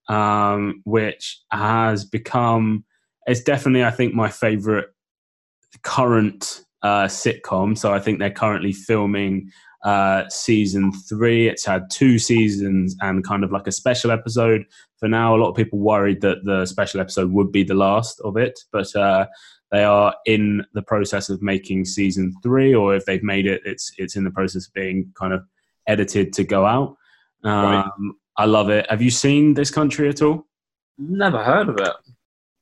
um, 0.08 0.80
which 0.86 1.42
has 1.52 2.06
become. 2.06 2.85
It's 3.26 3.42
definitely, 3.42 3.84
I 3.84 3.90
think, 3.90 4.14
my 4.14 4.28
favorite 4.28 4.88
current 5.82 6.64
uh, 6.82 7.04
sitcom. 7.06 7.76
So 7.76 7.92
I 7.92 7.98
think 7.98 8.18
they're 8.18 8.30
currently 8.30 8.72
filming 8.72 9.50
uh, 9.84 10.28
season 10.28 10.92
three. 11.08 11.48
It's 11.48 11.64
had 11.64 11.90
two 11.90 12.18
seasons 12.18 12.96
and 13.00 13.24
kind 13.24 13.44
of 13.44 13.52
like 13.52 13.66
a 13.66 13.72
special 13.72 14.10
episode. 14.10 14.64
For 14.98 15.08
now, 15.08 15.34
a 15.34 15.38
lot 15.38 15.50
of 15.50 15.56
people 15.56 15.78
worried 15.78 16.20
that 16.22 16.44
the 16.44 16.66
special 16.66 17.00
episode 17.00 17.30
would 17.32 17.52
be 17.52 17.62
the 17.62 17.74
last 17.74 18.20
of 18.24 18.36
it, 18.36 18.58
but 18.72 18.94
uh, 18.96 19.26
they 19.70 19.84
are 19.84 20.14
in 20.24 20.64
the 20.74 20.82
process 20.82 21.28
of 21.28 21.42
making 21.42 21.84
season 21.84 22.32
three, 22.42 22.74
or 22.74 22.94
if 22.94 23.04
they've 23.04 23.22
made 23.22 23.46
it, 23.46 23.62
it's 23.64 23.92
it's 23.98 24.16
in 24.16 24.24
the 24.24 24.30
process 24.30 24.66
of 24.66 24.72
being 24.72 25.12
kind 25.18 25.32
of 25.32 25.44
edited 25.86 26.32
to 26.34 26.44
go 26.44 26.64
out. 26.64 26.96
Um, 27.44 27.64
Right. 27.64 27.90
I 28.38 28.44
love 28.44 28.70
it. 28.70 28.86
Have 28.90 29.02
you 29.02 29.10
seen 29.10 29.54
this 29.54 29.70
country 29.70 30.08
at 30.08 30.20
all? 30.20 30.46
Never 30.98 31.42
heard 31.42 31.68
of 31.68 31.78
it. 31.78 31.92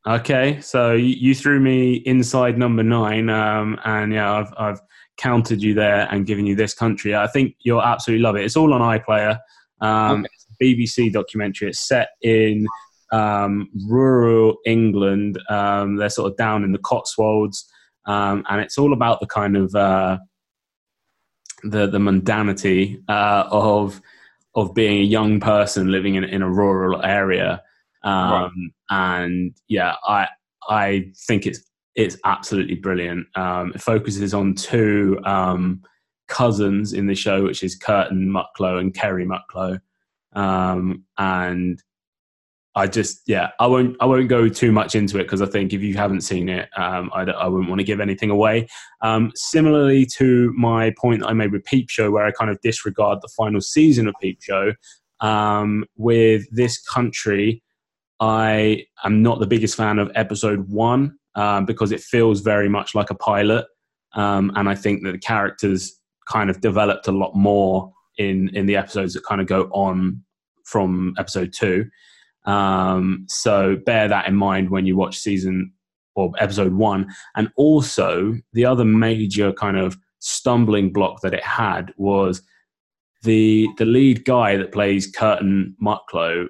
Okay, 0.07 0.61
so 0.61 0.93
you, 0.93 1.35
threw 1.35 1.59
me 1.61 1.95
inside 1.95 2.59
number 2.59 2.83
nine, 2.83 3.31
um, 3.31 3.79
and 3.87 4.13
yeah, 4.13 4.31
I've 4.33 4.53
I've 4.59 4.81
counted 5.17 5.63
you 5.63 5.73
there 5.73 6.07
and 6.11 6.27
given 6.27 6.45
you 6.45 6.55
this 6.55 6.75
country. 6.75 7.15
I 7.15 7.27
think 7.27 7.55
you'll 7.61 7.81
absolutely 7.83 8.23
love 8.23 8.37
it. 8.37 8.45
It's 8.45 8.57
all 8.57 8.75
on 8.75 8.83
iPlayer. 8.83 9.39
Um, 9.81 10.21
Okay. 10.21 10.29
it's 10.35 10.47
a 10.51 10.65
BBC 10.65 11.13
documentary. 11.13 11.69
It's 11.69 11.89
set 11.89 12.11
in 12.21 12.67
um, 13.13 13.71
rural 13.89 14.57
England. 14.67 15.41
Um, 15.49 15.97
they're 15.97 16.11
sort 16.11 16.31
of 16.31 16.37
down 16.37 16.65
in 16.65 16.73
the 16.73 16.79
Cotswolds, 16.79 17.65
um, 18.05 18.45
and 18.51 18.61
it's 18.61 18.77
all 18.77 18.93
about 18.93 19.21
the 19.21 19.27
kind 19.27 19.57
of 19.57 19.75
uh, 19.75 20.19
the 21.63 21.87
the 21.87 21.99
mundanity 21.99 23.03
uh, 23.09 23.45
of 23.51 24.03
of 24.55 24.75
being 24.75 24.99
a 25.01 25.05
young 25.05 25.41
person 25.41 25.91
living 25.91 26.15
in 26.17 26.25
in 26.25 26.43
a 26.43 26.51
rural 26.51 27.03
area. 27.03 27.63
Um, 28.05 28.73
And 28.91 29.57
yeah, 29.69 29.95
I 30.07 30.29
I 30.69 31.11
think 31.27 31.47
it's 31.47 31.61
it's 31.95 32.17
absolutely 32.25 32.75
brilliant. 32.75 33.27
Um, 33.37 33.73
it 33.75 33.81
focuses 33.81 34.35
on 34.35 34.55
two 34.55 35.19
um, 35.25 35.83
cousins 36.29 36.93
in 36.93 37.07
the 37.07 37.15
show, 37.15 37.45
which 37.45 37.63
is 37.63 37.77
Kurtan 37.79 38.29
Mucklowe 38.31 38.79
and 38.79 38.95
Kerry 38.95 39.27
Mucklowe, 39.27 39.79
um, 40.35 41.05
and 41.19 41.83
I 42.77 42.89
just 42.89 43.23
yeah 43.27 43.51
I 43.61 43.67
won't 43.69 43.97
I 44.01 44.07
won't 44.07 44.29
go 44.29 44.49
too 44.49 44.73
much 44.73 44.95
into 44.95 45.19
it 45.19 45.25
because 45.25 45.41
I 45.41 45.47
think 45.47 45.73
if 45.73 45.81
you 45.81 45.95
haven't 45.95 46.23
seen 46.23 46.49
it, 46.49 46.69
um, 46.77 47.11
I, 47.15 47.23
I 47.23 47.47
wouldn't 47.47 47.69
want 47.69 47.79
to 47.81 47.85
give 47.85 48.01
anything 48.01 48.31
away. 48.31 48.67
Um, 49.01 49.31
similarly 49.37 50.07
to 50.17 50.53
my 50.57 50.93
point 50.99 51.21
that 51.21 51.29
I 51.29 51.33
made 51.33 51.53
with 51.53 51.65
Peep 51.65 51.89
Show, 51.89 52.11
where 52.11 52.25
I 52.25 52.33
kind 52.33 52.51
of 52.51 52.61
disregard 52.63 53.21
the 53.23 53.29
final 53.37 53.61
season 53.61 54.09
of 54.09 54.15
Peep 54.21 54.43
Show, 54.43 54.73
um, 55.21 55.85
with 55.97 56.45
this 56.51 56.81
country, 56.83 57.63
I 58.25 58.87
am 59.05 59.23
not 59.23 59.39
the 59.39 59.47
biggest 59.47 59.77
fan 59.77 59.99
of 59.99 60.11
episode 60.15 60.67
one 60.71 61.19
um, 61.35 61.67
because 61.67 61.93
it 61.93 62.01
feels 62.01 62.41
very 62.41 62.71
much 62.71 62.95
like 62.95 63.11
a 63.11 63.15
pilot, 63.15 63.67
um, 64.15 64.51
and 64.57 64.67
I 64.67 64.75
think 64.75 65.05
that 65.05 65.13
the 65.13 65.19
characters 65.19 66.01
kind 66.27 66.49
of 66.49 66.63
developed 66.63 67.07
a 67.07 67.13
lot 67.13 67.35
more 67.35 67.93
in 68.17 68.49
in 68.57 68.65
the 68.65 68.77
episodes 68.77 69.13
that 69.13 69.25
kind 69.25 69.43
of 69.43 69.47
go 69.47 69.65
on 69.73 70.23
from 70.65 71.15
episode 71.19 71.53
two. 71.53 71.85
Um, 72.47 73.27
so 73.29 73.77
bear 73.85 74.09
that 74.09 74.27
in 74.27 74.37
mind 74.37 74.71
when 74.71 74.87
you 74.87 74.97
watch 74.97 75.19
season 75.19 75.73
or 76.15 76.33
episode 76.39 76.73
one. 76.73 77.13
And 77.37 77.51
also, 77.57 78.35
the 78.55 78.65
other 78.65 78.87
major 78.87 79.53
kind 79.53 79.77
of 79.77 79.99
stumbling 80.21 80.95
block 80.95 81.21
that 81.21 81.35
it 81.35 81.45
had 81.45 81.93
was 81.99 82.41
the 83.23 83.69
the 83.77 83.85
lead 83.85 84.25
guy 84.25 84.57
that 84.57 84.73
plays 84.73 85.13
Kurtan 85.13 85.75
Mucklowe 85.83 86.47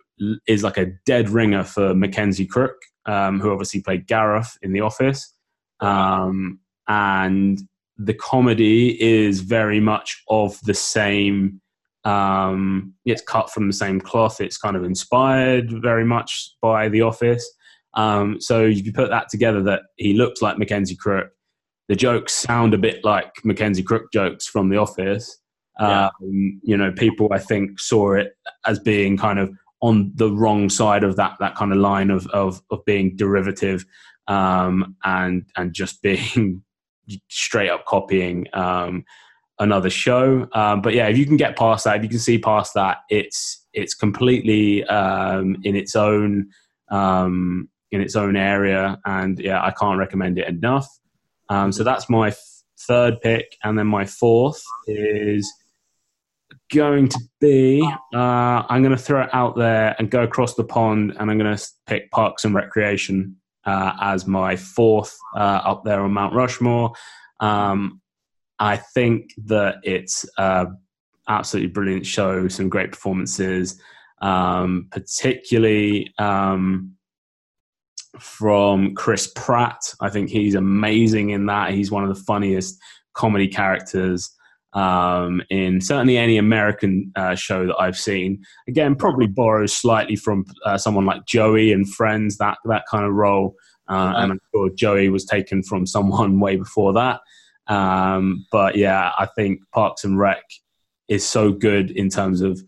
is 0.47 0.63
like 0.63 0.79
a 0.79 0.93
dead 1.07 1.29
ringer 1.29 1.65
for 1.65 1.95
Mackenzie 1.95 2.47
Crook, 2.47 2.77
um, 3.07 3.41
who 3.41 3.53
obviously 3.53 3.83
played 3.83 4.07
Gareth 4.07 4.57
in 4.63 4.73
The 4.73 4.81
Office. 4.81 5.35
Um, 5.81 6.61
and 6.89 7.61
the 7.97 8.15
comedy 8.15 9.01
is 9.03 9.41
very 9.41 9.81
much 9.81 10.23
of 10.29 10.59
the 10.65 10.75
same 10.75 11.61
um, 12.05 12.95
it's 13.05 13.23
cut 13.23 13.51
from 13.51 13.67
the 13.67 13.73
same 13.73 14.01
cloth. 14.01 14.41
It's 14.41 14.59
kind 14.59 14.77
of 14.77 14.85
inspired 14.85 15.73
very 15.83 16.05
much 16.05 16.51
by 16.61 16.89
The 16.89 17.01
Office. 17.01 17.51
Um, 17.95 18.41
so 18.41 18.65
if 18.65 18.85
you 18.85 18.93
put 18.93 19.11
that 19.11 19.29
together, 19.31 19.63
that 19.63 19.83
he 19.97 20.15
looks 20.15 20.43
like 20.43 20.59
Mackenzie 20.59 20.97
Crook, 20.97 21.31
the 21.89 21.97
jokes 21.97 22.33
sound 22.33 22.75
a 22.75 22.79
bit 22.79 23.05
like 23.05 23.31
Mackenzie 23.45 23.83
Crook 23.83 24.13
jokes 24.13 24.47
from 24.47 24.69
The 24.69 24.77
Office. 24.77 25.39
Yeah. 25.81 26.09
Um, 26.21 26.61
you 26.63 26.77
know, 26.77 26.93
people 26.93 27.29
I 27.33 27.39
think 27.39 27.81
saw 27.81 28.15
it 28.15 28.33
as 28.67 28.79
being 28.79 29.17
kind 29.17 29.39
of 29.39 29.51
on 29.85 30.11
the 30.15 30.33
wrong 30.33 30.71
side 30.71 31.05
of 31.05 31.17
that 31.17 31.37
that 31.41 31.55
kind 31.55 31.71
of 31.71 31.77
line 31.77 32.11
of 32.11 32.27
of, 32.29 32.63
of 32.71 32.83
being 32.87 33.15
derivative 33.17 33.85
um, 34.29 34.97
and 35.05 35.45
and 35.57 35.75
just 35.75 36.01
being 36.01 36.63
straight 37.29 37.69
up 37.69 37.85
copying 37.85 38.47
um, 38.55 39.05
another 39.59 39.91
show. 39.91 40.49
Um, 40.55 40.81
but 40.81 40.95
yeah, 40.95 41.09
if 41.09 41.19
you 41.19 41.27
can 41.27 41.37
get 41.37 41.59
past 41.59 41.85
that, 41.85 41.97
if 41.99 42.03
you 42.03 42.09
can 42.09 42.19
see 42.19 42.39
past 42.39 42.73
that, 42.75 42.99
it's 43.11 43.67
it's 43.75 43.95
completely 43.95 44.85
um, 44.85 45.59
in 45.65 45.77
its 45.77 45.95
own 45.95 46.49
um, 46.91 47.69
in 47.91 48.01
its 48.01 48.17
own 48.17 48.37
area, 48.37 48.99
and 49.05 49.39
yeah, 49.39 49.63
I 49.63 49.71
can't 49.71 49.99
recommend 49.99 50.39
it 50.39 50.49
enough. 50.49 50.89
Um, 51.51 51.73
so 51.73 51.85
that's 51.85 52.09
my 52.09 52.29
f- 52.29 52.63
third 52.81 53.21
pick, 53.21 53.59
and 53.63 53.79
then 53.79 53.87
my 53.87 54.07
fourth 54.07 54.65
is 54.87 55.53
going 56.73 57.09
to 57.09 57.21
be 57.41 57.83
uh, 58.15 58.63
I'm 58.69 58.83
going 58.83 58.97
to 58.97 59.03
throw 59.03 59.23
it 59.23 59.31
out 59.33 59.57
there 59.57 59.95
and 59.99 60.11
go 60.11 60.23
across 60.23 60.55
the 60.55 60.65
pond, 60.65 61.15
and 61.19 61.31
I'm 61.31 61.39
going 61.39 61.57
to 61.57 61.67
pick 61.87 62.11
Parks 62.11 62.45
and 62.45 62.55
Recreation 62.55 63.37
uh, 63.65 63.93
as 64.01 64.27
my 64.27 64.57
fourth 64.57 65.17
uh, 65.37 65.61
up 65.65 65.85
there 65.85 66.01
on 66.01 66.13
Mount 66.13 66.35
Rushmore. 66.35 66.93
Um, 67.41 68.01
I 68.59 68.77
think 68.77 69.35
that 69.47 69.77
it's 69.83 70.25
a 70.39 70.69
absolutely 71.29 71.71
brilliant 71.71 72.07
show, 72.07 72.49
some 72.49 72.69
great 72.69 72.93
performances, 72.93 73.81
um, 74.21 74.89
particularly 74.91 76.13
um, 76.19 76.95
from 78.19 78.95
Chris 78.95 79.33
Pratt. 79.35 79.81
I 80.01 80.11
think 80.11 80.31
he's 80.31 80.55
amazing 80.55 81.31
in 81.31 81.47
that. 81.47 81.73
He's 81.73 81.91
one 81.91 82.05
of 82.05 82.09
the 82.15 82.23
funniest 82.23 82.79
comedy 83.15 83.49
characters 83.49 84.31
um, 84.75 85.41
in 85.51 85.81
certainly 85.81 86.19
any 86.19 86.37
American 86.37 87.13
uh, 87.17 87.35
show 87.35 87.67
that 87.67 87.77
I've 87.79 87.97
seen. 87.97 88.43
Again, 88.69 88.97
probably 88.97 89.27
borrows 89.27 89.73
slightly 89.73 90.17
from 90.17 90.45
uh, 90.67 90.77
someone 90.77 91.07
like 91.07 91.27
Joey 91.27 91.73
and 91.73 91.89
Friends, 91.93 92.39
that 92.39 92.59
that 92.67 92.85
kind 92.91 93.05
of 93.05 93.13
role. 93.13 93.55
Uh, 93.89 94.15
and 94.17 94.33
I'm 94.33 94.41
sure 94.53 94.71
Joey 94.75 95.09
was 95.11 95.25
taken 95.25 95.63
from 95.63 95.87
someone 95.87 96.41
way 96.41 96.57
before 96.57 96.93
that. 96.95 97.21
Um, 97.67 98.47
but 98.51 98.77
yeah, 98.77 99.13
I 99.19 99.27
think 99.27 99.61
Parks 99.73 100.05
and 100.05 100.19
Rec 100.19 100.43
is 101.09 101.27
so 101.27 101.53
good 101.53 101.91
in 101.91 102.09
terms 102.09 102.41
of 102.41 102.61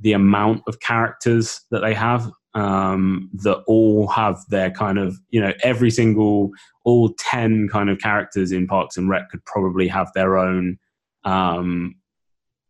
the 0.00 0.12
amount 0.12 0.62
of 0.66 0.80
characters 0.80 1.62
that 1.70 1.80
they 1.80 1.94
have 1.94 2.30
um, 2.54 3.30
that 3.34 3.62
all 3.66 4.06
have 4.08 4.40
their 4.48 4.70
kind 4.70 4.98
of, 4.98 5.16
you 5.30 5.40
know, 5.40 5.52
every 5.62 5.90
single, 5.90 6.50
all 6.84 7.14
10 7.18 7.68
kind 7.68 7.90
of 7.90 7.98
characters 7.98 8.52
in 8.52 8.66
Parks 8.66 8.96
and 8.96 9.08
Rec 9.08 9.30
could 9.30 9.44
probably 9.44 9.88
have 9.88 10.10
their 10.14 10.36
own 10.36 10.78
um, 11.26 11.96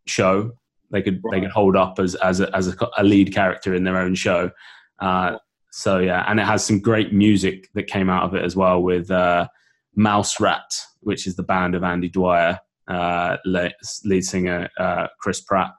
show. 0.07 0.53
They 0.91 1.03
could 1.03 1.21
right. 1.23 1.37
they 1.37 1.41
could 1.43 1.53
hold 1.53 1.77
up 1.77 1.99
as 1.99 2.15
as 2.17 2.41
a, 2.41 2.55
as 2.57 2.69
a, 2.69 2.75
a, 2.97 3.05
lead 3.05 3.33
character 3.33 3.75
in 3.75 3.85
their 3.85 3.99
own 3.99 4.15
show. 4.15 4.51
Uh, 4.99 5.37
so 5.71 5.99
yeah, 5.99 6.25
and 6.27 6.41
it 6.41 6.47
has 6.47 6.65
some 6.65 6.81
great 6.81 7.13
music 7.13 7.69
that 7.75 7.87
came 7.87 8.09
out 8.09 8.25
of 8.25 8.35
it 8.35 8.45
as 8.45 8.57
well 8.57 8.83
with 8.83 9.11
uh, 9.11 9.47
Mouse 9.95 10.41
Rat, 10.41 10.75
which 11.01 11.27
is 11.27 11.37
the 11.37 11.43
band 11.43 11.75
of 11.75 11.85
Andy 11.85 12.09
Dwyer, 12.09 12.59
uh, 12.89 13.37
lead 13.45 14.25
singer 14.25 14.69
uh, 14.79 15.09
Chris 15.21 15.41
Pratt 15.43 15.73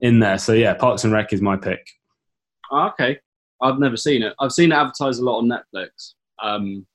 in 0.00 0.18
there. 0.18 0.38
So 0.38 0.52
yeah, 0.52 0.74
Parks 0.74 1.04
and 1.04 1.12
Rec 1.12 1.32
is 1.32 1.40
my 1.40 1.56
pick. 1.56 1.86
Oh, 2.70 2.88
okay, 2.88 3.18
I've 3.62 3.78
never 3.78 3.96
seen 3.96 4.22
it. 4.22 4.34
I've 4.38 4.52
seen 4.52 4.72
it 4.72 4.74
advertised 4.74 5.20
a 5.20 5.24
lot 5.24 5.38
on 5.38 5.48
Netflix. 5.48 6.14
Um, 6.42 6.86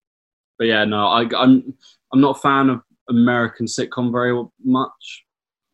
but 0.60 0.68
yeah, 0.68 0.86
no, 0.86 1.08
I, 1.08 1.22
I'm 1.36 1.74
I'm 2.12 2.22
not 2.22 2.38
a 2.38 2.40
fan 2.40 2.70
of 2.70 2.82
American 3.14 3.66
sitcom 3.66 4.12
very 4.12 4.44
much, 4.64 5.26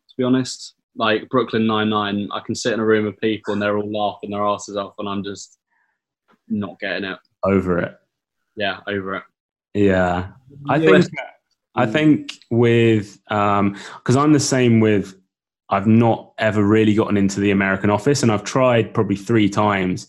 to 0.08 0.14
be 0.16 0.24
honest. 0.24 0.74
Like 0.96 1.28
Brooklyn 1.28 1.66
Nine 1.66 1.88
Nine, 1.88 2.28
I 2.32 2.40
can 2.40 2.54
sit 2.54 2.72
in 2.72 2.80
a 2.80 2.84
room 2.84 3.06
of 3.06 3.18
people 3.18 3.52
and 3.52 3.62
they're 3.62 3.78
all 3.78 3.90
laughing 3.90 4.30
their 4.30 4.44
asses 4.44 4.76
off, 4.76 4.94
and 4.98 5.08
I'm 5.08 5.24
just 5.24 5.58
not 6.48 6.78
getting 6.80 7.04
it. 7.04 7.18
Over 7.44 7.78
it. 7.78 7.96
Yeah, 8.56 8.78
over 8.86 9.16
it. 9.16 9.22
Yeah, 9.74 10.32
I 10.68 10.78
think 10.80 11.06
I 11.76 11.86
think 11.86 12.34
with 12.50 13.18
um 13.30 13.76
because 13.98 14.16
I'm 14.16 14.32
the 14.32 14.40
same 14.40 14.80
with 14.80 15.14
I've 15.70 15.86
not 15.86 16.32
ever 16.38 16.64
really 16.64 16.94
gotten 16.94 17.16
into 17.16 17.40
the 17.40 17.52
American 17.52 17.90
Office, 17.90 18.22
and 18.22 18.32
I've 18.32 18.44
tried 18.44 18.92
probably 18.92 19.16
three 19.16 19.48
times 19.48 20.08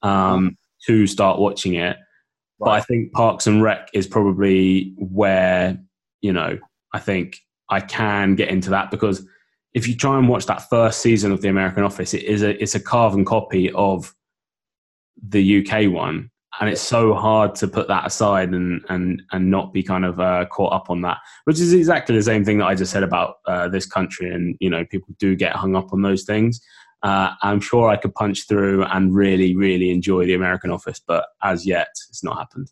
um, 0.00 0.56
to 0.86 1.06
start 1.06 1.38
watching 1.38 1.74
it. 1.74 1.96
Right. 1.96 1.96
But 2.58 2.70
I 2.70 2.80
think 2.80 3.12
Parks 3.12 3.46
and 3.46 3.62
Rec 3.62 3.90
is 3.92 4.06
probably 4.06 4.94
where 4.96 5.78
you 6.22 6.32
know 6.32 6.58
I 6.92 6.98
think 6.98 7.38
I 7.68 7.80
can 7.80 8.34
get 8.34 8.48
into 8.48 8.70
that 8.70 8.90
because 8.90 9.26
if 9.74 9.88
you 9.88 9.96
try 9.96 10.18
and 10.18 10.28
watch 10.28 10.46
that 10.46 10.68
first 10.68 11.00
season 11.00 11.32
of 11.32 11.40
the 11.40 11.48
American 11.48 11.82
Office, 11.82 12.14
it 12.14 12.24
is 12.24 12.42
a 12.42 12.60
it's 12.62 12.74
a 12.74 12.80
carbon 12.80 13.24
copy 13.24 13.70
of 13.72 14.14
the 15.26 15.66
UK 15.66 15.90
one, 15.90 16.30
and 16.60 16.68
it's 16.68 16.80
so 16.80 17.14
hard 17.14 17.54
to 17.56 17.68
put 17.68 17.88
that 17.88 18.06
aside 18.06 18.50
and 18.50 18.84
and 18.88 19.22
and 19.32 19.50
not 19.50 19.72
be 19.72 19.82
kind 19.82 20.04
of 20.04 20.20
uh, 20.20 20.44
caught 20.46 20.72
up 20.72 20.90
on 20.90 21.00
that 21.02 21.18
which 21.44 21.58
is 21.58 21.72
exactly 21.72 22.14
the 22.14 22.22
same 22.22 22.44
thing 22.44 22.58
that 22.58 22.66
i 22.66 22.74
just 22.74 22.92
said 22.92 23.02
about 23.02 23.36
uh, 23.46 23.68
this 23.68 23.86
country 23.86 24.32
and 24.32 24.56
you 24.60 24.68
know 24.68 24.84
people 24.86 25.14
do 25.18 25.34
get 25.34 25.56
hung 25.56 25.76
up 25.76 25.92
on 25.92 26.02
those 26.02 26.24
things. 26.24 26.60
Uh, 27.02 27.32
i'm 27.42 27.60
sure 27.60 27.88
i 27.88 27.96
could 27.96 28.14
punch 28.14 28.46
through 28.46 28.84
and 28.84 29.14
really 29.14 29.56
really 29.56 29.90
enjoy 29.90 30.24
the 30.24 30.34
american 30.34 30.70
office 30.70 31.00
but 31.04 31.26
as 31.42 31.66
yet 31.66 31.88
it's 32.08 32.22
not 32.22 32.38
happened. 32.38 32.70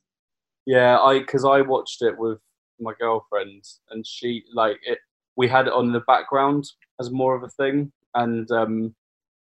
Yeah 0.67 1.01
i 1.01 1.19
because 1.19 1.45
i 1.45 1.61
watched 1.63 2.01
it 2.03 2.17
with 2.17 2.39
my 2.81 2.93
girlfriend 3.01 3.63
and 3.91 4.07
she 4.07 4.45
like 4.55 4.79
it 4.83 4.99
we 5.37 5.49
had 5.49 5.67
it 5.67 5.73
on 5.73 5.93
the 5.93 6.01
background 6.01 6.65
as 7.01 7.11
more 7.11 7.35
of 7.35 7.43
a 7.43 7.49
thing 7.49 7.91
and 8.15 8.51
um 8.51 8.95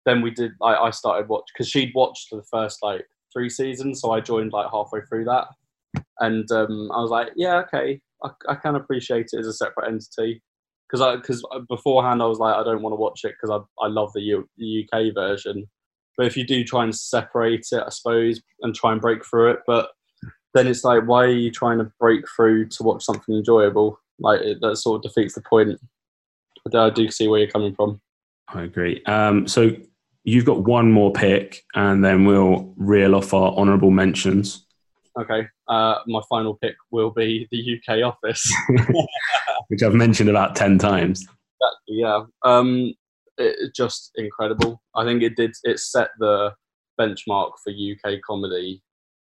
then 0.05 0.23
we 0.23 0.31
did 0.31 0.53
I, 0.63 0.75
I 0.75 0.91
started 0.91 1.29
watch 1.29 1.45
because 1.53 1.69
she'd 1.69 1.95
watched 1.95 2.29
the 2.31 2.43
first 2.51 2.79
like 2.83 3.05
three 3.33 3.51
seasons, 3.51 4.01
so 4.01 4.11
I 4.13 4.21
joined 4.21 4.53
like 4.53 4.71
halfway 4.71 5.01
through 5.03 5.25
that, 5.25 5.47
and 6.21 6.51
um, 6.51 6.91
I 6.93 7.01
was 7.01 7.11
like, 7.11 7.29
yeah, 7.37 7.57
okay, 7.59 8.01
I, 8.25 8.31
I 8.49 8.55
can 8.55 8.75
appreciate 8.75 9.29
it 9.33 9.39
as 9.39 9.47
a 9.47 9.53
separate 9.53 9.89
entity. 9.89 10.43
Because 10.89 11.03
I 11.03 11.17
because 11.17 11.45
beforehand 11.69 12.23
I 12.23 12.27
was 12.27 12.39
like, 12.39 12.57
I 12.57 12.65
don't 12.65 12.81
want 12.81 12.93
to 12.93 13.01
watch 13.01 13.21
it 13.25 13.35
because 13.39 13.51
I 13.51 13.85
I 13.85 13.89
love 13.89 14.11
the, 14.15 14.23
U, 14.23 14.49
the 14.57 14.87
UK 14.87 15.15
version, 15.15 15.67
but 16.17 16.27
if 16.27 16.37
you 16.37 16.47
do 16.47 16.65
try 16.65 16.85
and 16.85 16.95
separate 16.95 17.67
it, 17.73 17.83
I 17.87 17.91
suppose, 17.91 18.41
and 18.63 18.75
try 18.75 18.93
and 18.93 19.01
break 19.01 19.25
through 19.25 19.53
it, 19.53 19.59
but 19.67 19.91
then 20.55 20.67
it's 20.67 20.85
like, 20.85 21.05
why 21.05 21.25
are 21.25 21.31
you 21.31 21.51
trying 21.51 21.79
to 21.79 21.91
break 21.99 22.25
through 22.35 22.69
to 22.69 22.83
watch 22.83 23.05
something 23.05 23.35
enjoyable? 23.35 24.01
Like 24.19 24.41
it, 24.41 24.59
that 24.61 24.77
sort 24.77 24.97
of 24.97 25.03
defeats 25.03 25.35
the 25.35 25.43
point. 25.43 25.79
But 26.65 26.75
I 26.75 26.91
do 26.91 27.11
see 27.11 27.29
where 27.29 27.41
you're 27.41 27.51
coming 27.51 27.75
from. 27.75 28.01
I 28.49 28.63
agree. 28.63 29.03
Um, 29.05 29.47
so 29.47 29.71
you've 30.25 30.45
got 30.45 30.65
one 30.65 30.91
more 30.91 31.13
pick, 31.13 31.65
and 31.75 32.05
then 32.05 32.25
we'll 32.25 32.73
reel 32.77 33.15
off 33.15 33.33
our 33.35 33.53
honourable 33.53 33.91
mentions. 33.91 34.65
Okay. 35.19 35.47
Uh, 35.69 35.97
my 36.07 36.21
final 36.29 36.55
pick 36.55 36.77
will 36.91 37.11
be 37.11 37.47
the 37.51 37.79
UK 37.79 38.03
office, 38.03 38.51
which 39.69 39.83
I've 39.83 39.95
mentioned 39.95 40.31
about 40.31 40.57
ten 40.57 40.79
times. 40.79 41.21
Exactly, 41.21 42.01
yeah. 42.01 42.23
Um, 42.45 42.95
it's 43.37 43.77
just 43.77 44.13
incredible. 44.17 44.83
I 44.95 45.05
think 45.05 45.23
it 45.23 45.37
did. 45.37 45.55
It 45.65 45.79
set 45.79 46.11
the 46.19 46.55
benchmark 46.99 47.53
for 47.63 47.71
UK 47.71 48.21
comedy 48.27 48.83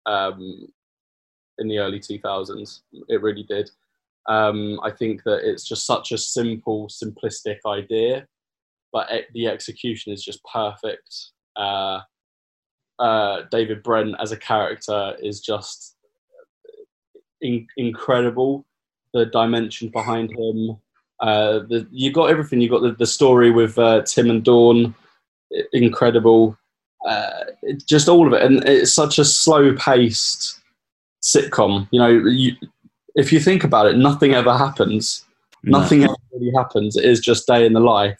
um, 0.06 0.66
in 1.60 1.68
the 1.68 1.78
early 1.78 2.00
2000s. 2.00 2.80
It 3.08 3.22
really 3.22 3.44
did. 3.44 3.70
Um, 4.28 4.80
I 4.82 4.90
think 4.90 5.22
that 5.24 5.40
it's 5.48 5.64
just 5.64 5.86
such 5.86 6.12
a 6.12 6.18
simple, 6.18 6.88
simplistic 6.88 7.58
idea 7.66 8.26
but 8.92 9.08
the 9.34 9.46
execution 9.46 10.12
is 10.12 10.22
just 10.22 10.40
perfect. 10.44 11.30
Uh, 11.56 12.00
uh, 12.98 13.42
David 13.50 13.82
Brent 13.82 14.14
as 14.20 14.32
a 14.32 14.36
character 14.36 15.16
is 15.22 15.40
just 15.40 15.96
in- 17.40 17.66
incredible. 17.76 18.66
The 19.12 19.26
dimension 19.26 19.88
behind 19.88 20.30
him, 20.30 20.76
uh, 21.20 21.60
the, 21.68 21.88
you 21.90 22.12
got 22.12 22.30
everything. 22.30 22.60
You 22.60 22.70
got 22.70 22.82
the, 22.82 22.92
the 22.92 23.06
story 23.06 23.50
with 23.50 23.78
uh, 23.78 24.02
Tim 24.02 24.30
and 24.30 24.44
Dawn, 24.44 24.94
incredible. 25.72 26.56
Uh, 27.08 27.44
just 27.86 28.08
all 28.08 28.26
of 28.26 28.34
it, 28.34 28.42
and 28.42 28.62
it's 28.68 28.92
such 28.92 29.18
a 29.18 29.24
slow-paced 29.24 30.59
sitcom. 31.22 31.88
You 31.90 32.00
know, 32.00 32.08
you, 32.08 32.52
if 33.14 33.32
you 33.32 33.40
think 33.40 33.64
about 33.64 33.86
it, 33.86 33.96
nothing 33.96 34.34
ever 34.34 34.56
happens. 34.56 35.24
No. 35.62 35.80
Nothing 35.80 36.04
ever 36.04 36.14
really 36.32 36.52
happens. 36.56 36.96
It 36.96 37.04
is 37.04 37.20
just 37.20 37.46
day 37.46 37.66
in 37.66 37.74
the 37.74 37.80
life 37.80 38.18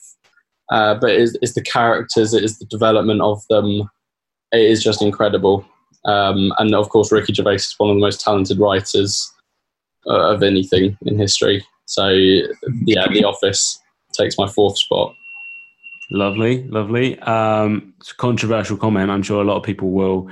uh, 0.71 0.95
but 0.95 1.11
it's, 1.11 1.37
it's, 1.43 1.55
the 1.55 1.63
characters, 1.63 2.33
it 2.33 2.45
is 2.45 2.59
the 2.59 2.65
development 2.67 3.21
of 3.21 3.43
them. 3.51 3.91
It 4.53 4.61
is 4.61 4.83
just 4.83 5.03
incredible. 5.03 5.67
Um, 6.05 6.53
and 6.59 6.75
of 6.75 6.89
course, 6.89 7.13
Ricky 7.13 7.35
Gervais 7.35 7.57
is 7.57 7.75
one 7.79 7.91
of 7.91 7.97
the 7.97 8.01
most 8.01 8.21
talented 8.21 8.59
writers 8.59 9.31
uh, 10.07 10.33
of 10.33 10.43
anything 10.43 10.97
in 11.05 11.19
history. 11.19 11.65
So, 11.87 12.09
yeah, 12.09 13.07
The 13.13 13.25
Office 13.25 13.81
takes 14.13 14.39
my 14.39 14.49
fourth 14.49 14.79
spot. 14.79 15.13
Lovely, 16.13 16.65
lovely. 16.69 17.19
Um, 17.21 17.93
it's 17.99 18.13
a 18.13 18.17
controversial 18.17 18.77
comment. 18.77 19.11
I'm 19.11 19.23
sure 19.23 19.43
a 19.43 19.45
lot 19.45 19.57
of 19.57 19.63
people 19.65 19.91
will 19.91 20.29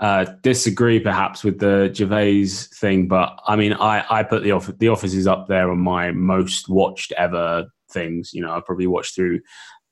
uh, 0.00 0.24
disagree, 0.42 0.98
perhaps, 0.98 1.44
with 1.44 1.58
the 1.58 1.92
Gervais 1.94 2.46
thing. 2.46 3.06
But 3.06 3.38
I 3.46 3.54
mean, 3.56 3.74
I, 3.74 4.04
I 4.10 4.22
put 4.22 4.42
the 4.42 4.52
office. 4.52 4.74
The 4.78 4.88
Office 4.88 5.14
is 5.14 5.26
up 5.26 5.46
there 5.46 5.70
on 5.70 5.78
my 5.78 6.10
most 6.10 6.68
watched 6.68 7.12
ever 7.12 7.66
things. 7.92 8.32
You 8.32 8.42
know, 8.42 8.52
I 8.52 8.60
probably 8.60 8.86
watched 8.86 9.14
through 9.14 9.40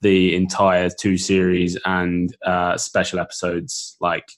the 0.00 0.34
entire 0.34 0.88
two 0.88 1.18
series 1.18 1.76
and 1.84 2.34
uh, 2.44 2.76
special 2.78 3.18
episodes 3.18 3.96
like 4.00 4.28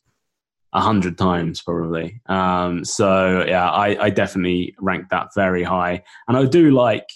a 0.72 0.80
hundred 0.80 1.18
times 1.18 1.60
probably. 1.62 2.20
Um, 2.26 2.84
so 2.84 3.44
yeah, 3.46 3.70
I, 3.70 4.04
I 4.04 4.10
definitely 4.10 4.74
rank 4.80 5.08
that 5.10 5.28
very 5.34 5.62
high, 5.62 6.02
and 6.26 6.36
I 6.36 6.46
do 6.46 6.72
like 6.72 7.08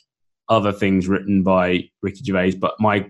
other 0.48 0.72
things 0.72 1.08
written 1.08 1.42
by 1.42 1.88
Ricky 2.02 2.22
Gervais, 2.24 2.56
but 2.56 2.74
my 2.78 3.06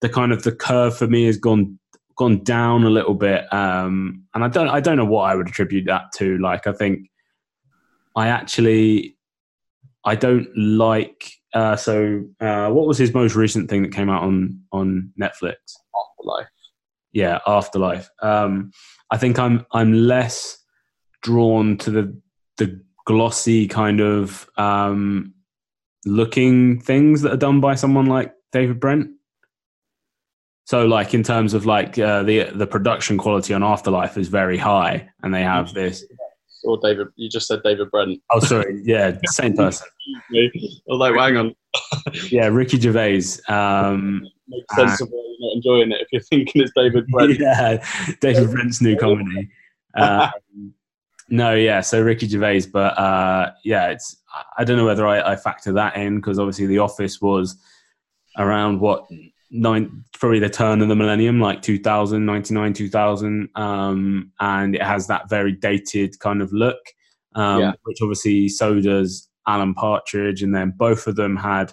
the 0.00 0.08
kind 0.08 0.32
of 0.32 0.42
the 0.42 0.52
curve 0.52 0.96
for 0.96 1.06
me 1.06 1.24
has 1.26 1.36
gone 1.36 1.78
gone 2.18 2.44
down 2.44 2.84
a 2.84 2.90
little 2.90 3.14
bit, 3.14 3.50
um, 3.52 4.24
and 4.34 4.44
I 4.44 4.48
don't 4.48 4.68
I 4.68 4.80
don't 4.80 4.96
know 4.96 5.04
what 5.04 5.30
I 5.30 5.34
would 5.34 5.48
attribute 5.48 5.86
that 5.86 6.12
to. 6.16 6.36
Like 6.38 6.66
I 6.66 6.72
think 6.72 7.08
I 8.14 8.28
actually 8.28 9.16
I 10.04 10.14
don't 10.14 10.48
like 10.56 11.32
uh, 11.54 11.76
so, 11.76 12.24
uh, 12.40 12.68
what 12.68 12.86
was 12.86 12.98
his 12.98 13.14
most 13.14 13.34
recent 13.34 13.70
thing 13.70 13.82
that 13.82 13.92
came 13.92 14.10
out 14.10 14.22
on 14.22 14.60
on 14.72 15.12
Netflix? 15.20 15.56
Afterlife. 15.96 16.48
Yeah, 17.12 17.38
Afterlife. 17.46 18.10
Um, 18.22 18.70
I 19.10 19.16
think 19.16 19.38
I'm 19.38 19.64
I'm 19.72 19.92
less 19.92 20.58
drawn 21.22 21.78
to 21.78 21.90
the 21.90 22.20
the 22.58 22.82
glossy 23.06 23.66
kind 23.66 24.00
of 24.00 24.48
um, 24.58 25.32
looking 26.04 26.80
things 26.80 27.22
that 27.22 27.32
are 27.32 27.38
done 27.38 27.60
by 27.60 27.74
someone 27.74 28.06
like 28.06 28.34
David 28.52 28.78
Brent. 28.78 29.10
So, 30.68 30.84
like 30.84 31.14
in 31.14 31.22
terms 31.22 31.54
of 31.54 31.64
like 31.64 31.98
uh, 31.98 32.24
the 32.24 32.50
the 32.52 32.66
production 32.66 33.16
quality 33.16 33.54
on 33.54 33.62
Afterlife 33.62 34.18
is 34.18 34.28
very 34.28 34.58
high, 34.58 35.08
and 35.22 35.32
they 35.32 35.42
have 35.42 35.72
this 35.72 36.04
or 36.62 36.78
David. 36.82 37.06
You 37.16 37.30
just 37.30 37.46
said 37.46 37.60
David 37.64 37.90
Brent. 37.90 38.20
Oh, 38.30 38.38
sorry. 38.40 38.82
Yeah, 38.84 39.16
same 39.24 39.54
person. 39.56 39.86
Like, 40.86 41.14
hang 41.14 41.38
on. 41.38 41.54
yeah, 42.30 42.48
Ricky 42.48 42.78
Gervais. 42.78 43.22
Um, 43.48 44.28
Makes 44.48 44.76
sense 44.76 45.00
uh, 45.00 45.04
of 45.06 45.10
why 45.10 45.24
you're 45.24 45.48
not 45.48 45.56
enjoying 45.56 45.92
it 45.92 46.02
if 46.02 46.08
you're 46.12 46.20
thinking 46.20 46.60
it's 46.60 46.72
David 46.76 47.06
Brent. 47.06 47.40
Yeah, 47.40 47.82
David 48.20 48.50
Brent's 48.50 48.82
new 48.82 48.94
comedy. 48.98 49.48
Um, 49.96 50.74
no, 51.30 51.54
yeah. 51.54 51.80
So 51.80 52.02
Ricky 52.02 52.28
Gervais, 52.28 52.66
but 52.70 52.98
uh, 52.98 53.52
yeah, 53.64 53.88
it's. 53.88 54.16
I 54.58 54.64
don't 54.64 54.76
know 54.76 54.84
whether 54.84 55.06
I, 55.06 55.32
I 55.32 55.36
factor 55.36 55.72
that 55.72 55.96
in 55.96 56.16
because 56.16 56.38
obviously 56.38 56.66
The 56.66 56.80
Office 56.80 57.22
was 57.22 57.56
around 58.36 58.80
what 58.80 59.06
nine, 59.50 60.04
probably 60.18 60.38
the 60.38 60.48
turn 60.48 60.80
of 60.82 60.88
the 60.88 60.96
millennium, 60.96 61.40
like 61.40 61.62
2000, 61.62 62.24
99, 62.24 62.72
2000. 62.72 63.48
Um, 63.54 64.32
and 64.40 64.74
it 64.74 64.82
has 64.82 65.06
that 65.06 65.28
very 65.28 65.52
dated 65.52 66.18
kind 66.20 66.42
of 66.42 66.52
look, 66.52 66.78
um, 67.34 67.60
yeah. 67.60 67.72
which 67.84 67.98
obviously 68.02 68.48
so 68.48 68.80
does 68.80 69.28
Alan 69.46 69.74
Partridge. 69.74 70.42
And 70.42 70.54
then 70.54 70.74
both 70.76 71.06
of 71.06 71.16
them 71.16 71.36
had 71.36 71.72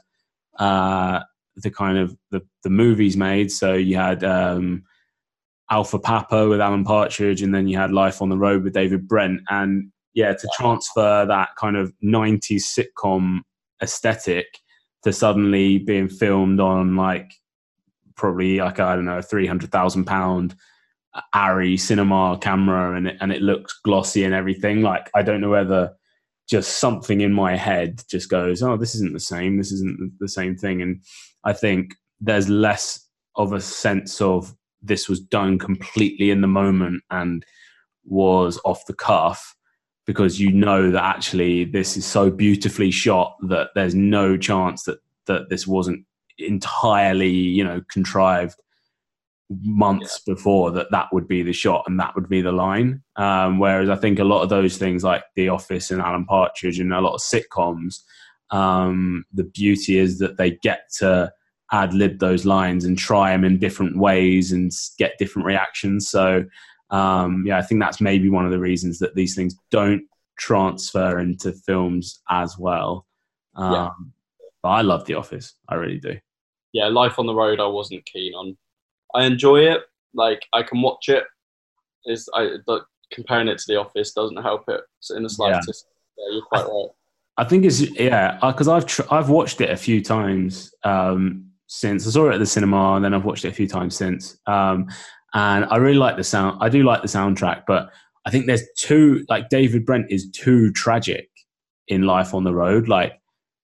uh, 0.59 1.21
the 1.57 1.71
kind 1.71 1.97
of 1.97 2.15
the, 2.31 2.41
the 2.63 2.69
movies 2.69 3.17
made. 3.17 3.51
So 3.51 3.73
you 3.73 3.97
had 3.97 4.23
um, 4.23 4.83
Alpha 5.69 5.99
Papa 5.99 6.47
with 6.47 6.61
Alan 6.61 6.83
Partridge, 6.83 7.41
and 7.41 7.53
then 7.53 7.67
you 7.67 7.77
had 7.77 7.91
Life 7.91 8.21
on 8.21 8.29
the 8.29 8.37
Road 8.37 8.63
with 8.63 8.73
David 8.73 9.07
Brent. 9.07 9.41
And 9.49 9.91
yeah, 10.13 10.33
to 10.33 10.49
transfer 10.55 11.25
that 11.25 11.49
kind 11.59 11.75
of 11.75 11.93
90s 12.03 12.63
sitcom 12.63 13.39
aesthetic 13.81 14.45
to 15.03 15.11
suddenly 15.11 15.77
being 15.77 16.07
filmed 16.07 16.59
on 16.59 16.95
like 16.95 17.31
probably 18.15 18.57
like 18.57 18.79
I 18.79 18.95
don't 18.95 19.05
know, 19.05 19.21
three 19.21 19.47
hundred 19.47 19.71
thousand 19.71 20.05
pound 20.05 20.55
Arri 21.33 21.79
cinema 21.79 22.37
camera, 22.41 22.95
and 22.95 23.07
it, 23.07 23.17
and 23.21 23.31
it 23.31 23.41
looks 23.41 23.79
glossy 23.83 24.23
and 24.23 24.33
everything. 24.33 24.81
Like 24.81 25.09
I 25.13 25.21
don't 25.21 25.41
know 25.41 25.49
whether 25.49 25.93
just 26.47 26.79
something 26.79 27.21
in 27.21 27.33
my 27.33 27.55
head 27.55 28.03
just 28.07 28.29
goes, 28.29 28.61
oh, 28.61 28.77
this 28.77 28.95
isn't 28.95 29.13
the 29.13 29.19
same. 29.19 29.57
This 29.57 29.71
isn't 29.71 30.11
the 30.19 30.27
same 30.27 30.55
thing. 30.55 30.81
And 30.81 31.01
I 31.43 31.53
think 31.53 31.95
there's 32.21 32.49
less 32.49 33.07
of 33.35 33.53
a 33.53 33.61
sense 33.61 34.21
of 34.21 34.55
this 34.81 35.09
was 35.09 35.19
done 35.19 35.57
completely 35.57 36.29
in 36.29 36.41
the 36.41 36.47
moment 36.47 37.03
and 37.09 37.43
was 38.05 38.59
off 38.63 38.85
the 38.85 38.93
cuff 38.93 39.55
because 40.05 40.39
you 40.39 40.51
know 40.51 40.91
that 40.91 41.03
actually 41.03 41.65
this 41.65 41.97
is 41.97 42.05
so 42.05 42.29
beautifully 42.29 42.91
shot 42.91 43.35
that 43.41 43.69
there's 43.73 43.95
no 43.95 44.37
chance 44.37 44.83
that 44.83 44.99
that 45.25 45.49
this 45.49 45.65
wasn't 45.65 46.05
entirely 46.37 47.29
you 47.29 47.63
know 47.63 47.81
contrived 47.91 48.59
months 49.61 50.21
yeah. 50.25 50.33
before 50.33 50.71
that 50.71 50.87
that 50.91 51.07
would 51.11 51.27
be 51.27 51.43
the 51.43 51.53
shot 51.53 51.83
and 51.87 51.99
that 51.99 52.13
would 52.15 52.27
be 52.27 52.41
the 52.41 52.51
line 52.51 53.01
um, 53.15 53.59
whereas 53.59 53.89
i 53.89 53.95
think 53.95 54.17
a 54.19 54.23
lot 54.23 54.41
of 54.41 54.49
those 54.49 54.77
things 54.77 55.03
like 55.03 55.23
the 55.35 55.49
office 55.49 55.91
and 55.91 56.01
alan 56.01 56.25
partridge 56.25 56.79
and 56.79 56.93
a 56.93 57.01
lot 57.01 57.13
of 57.13 57.21
sitcoms 57.21 57.99
um, 58.51 59.25
the 59.33 59.43
beauty 59.43 59.97
is 59.97 60.19
that 60.19 60.37
they 60.37 60.51
get 60.51 60.89
to 60.97 61.31
ad 61.71 61.93
lib 61.93 62.19
those 62.19 62.45
lines 62.45 62.85
and 62.85 62.97
try 62.97 63.31
them 63.31 63.43
in 63.43 63.57
different 63.57 63.97
ways 63.97 64.51
and 64.51 64.71
get 64.97 65.17
different 65.17 65.45
reactions 65.45 66.09
so 66.09 66.43
um, 66.89 67.43
yeah 67.45 67.57
i 67.57 67.61
think 67.61 67.79
that's 67.79 68.01
maybe 68.01 68.29
one 68.29 68.45
of 68.45 68.51
the 68.51 68.59
reasons 68.59 68.99
that 68.99 69.15
these 69.15 69.35
things 69.35 69.55
don't 69.69 70.03
transfer 70.37 71.19
into 71.19 71.51
films 71.51 72.19
as 72.29 72.57
well 72.57 73.05
um, 73.55 73.71
yeah. 73.71 73.89
But 74.65 74.71
i 74.71 74.81
love 74.81 75.05
the 75.05 75.13
office 75.13 75.53
i 75.69 75.75
really 75.75 75.99
do 75.99 76.15
yeah 76.73 76.87
life 76.87 77.19
on 77.19 77.27
the 77.27 77.35
road 77.35 77.59
i 77.59 77.67
wasn't 77.67 78.03
keen 78.05 78.33
on 78.33 78.57
I 79.15 79.25
enjoy 79.25 79.61
it. 79.61 79.81
Like 80.13 80.41
I 80.53 80.61
can 80.61 80.81
watch 80.81 81.09
it. 81.09 81.23
Is 82.05 82.29
I 82.35 82.57
but 82.67 82.83
comparing 83.11 83.47
it 83.47 83.57
to 83.59 83.65
The 83.67 83.79
Office 83.79 84.13
doesn't 84.13 84.41
help 84.43 84.63
it 84.67 84.81
in 85.15 85.23
the 85.23 85.29
slightest. 85.29 85.87
Yeah, 86.17 86.25
yeah 86.25 86.33
you're 86.35 86.45
quite 86.45 86.65
right. 86.65 86.89
I 87.37 87.43
think 87.45 87.65
it's 87.65 87.81
yeah 87.99 88.37
because 88.41 88.67
I've 88.67 88.85
tr- 88.85 89.11
I've 89.11 89.29
watched 89.29 89.61
it 89.61 89.69
a 89.69 89.77
few 89.77 90.03
times 90.03 90.73
um, 90.83 91.49
since 91.67 92.07
I 92.07 92.11
saw 92.11 92.29
it 92.29 92.35
at 92.35 92.39
the 92.39 92.45
cinema 92.45 92.93
and 92.93 93.03
then 93.03 93.13
I've 93.13 93.25
watched 93.25 93.45
it 93.45 93.49
a 93.49 93.53
few 93.53 93.67
times 93.67 93.95
since 93.95 94.37
um, 94.45 94.87
and 95.33 95.65
I 95.65 95.77
really 95.77 95.97
like 95.97 96.15
the 96.15 96.23
sound 96.23 96.59
I 96.61 96.69
do 96.69 96.83
like 96.83 97.01
the 97.01 97.07
soundtrack 97.07 97.63
but 97.67 97.91
I 98.25 98.31
think 98.31 98.45
there's 98.45 98.63
too 98.77 99.25
like 99.27 99.49
David 99.49 99.85
Brent 99.85 100.05
is 100.09 100.29
too 100.31 100.71
tragic 100.71 101.29
in 101.89 102.03
Life 102.03 102.33
on 102.33 102.45
the 102.45 102.53
Road 102.53 102.87
like 102.87 103.19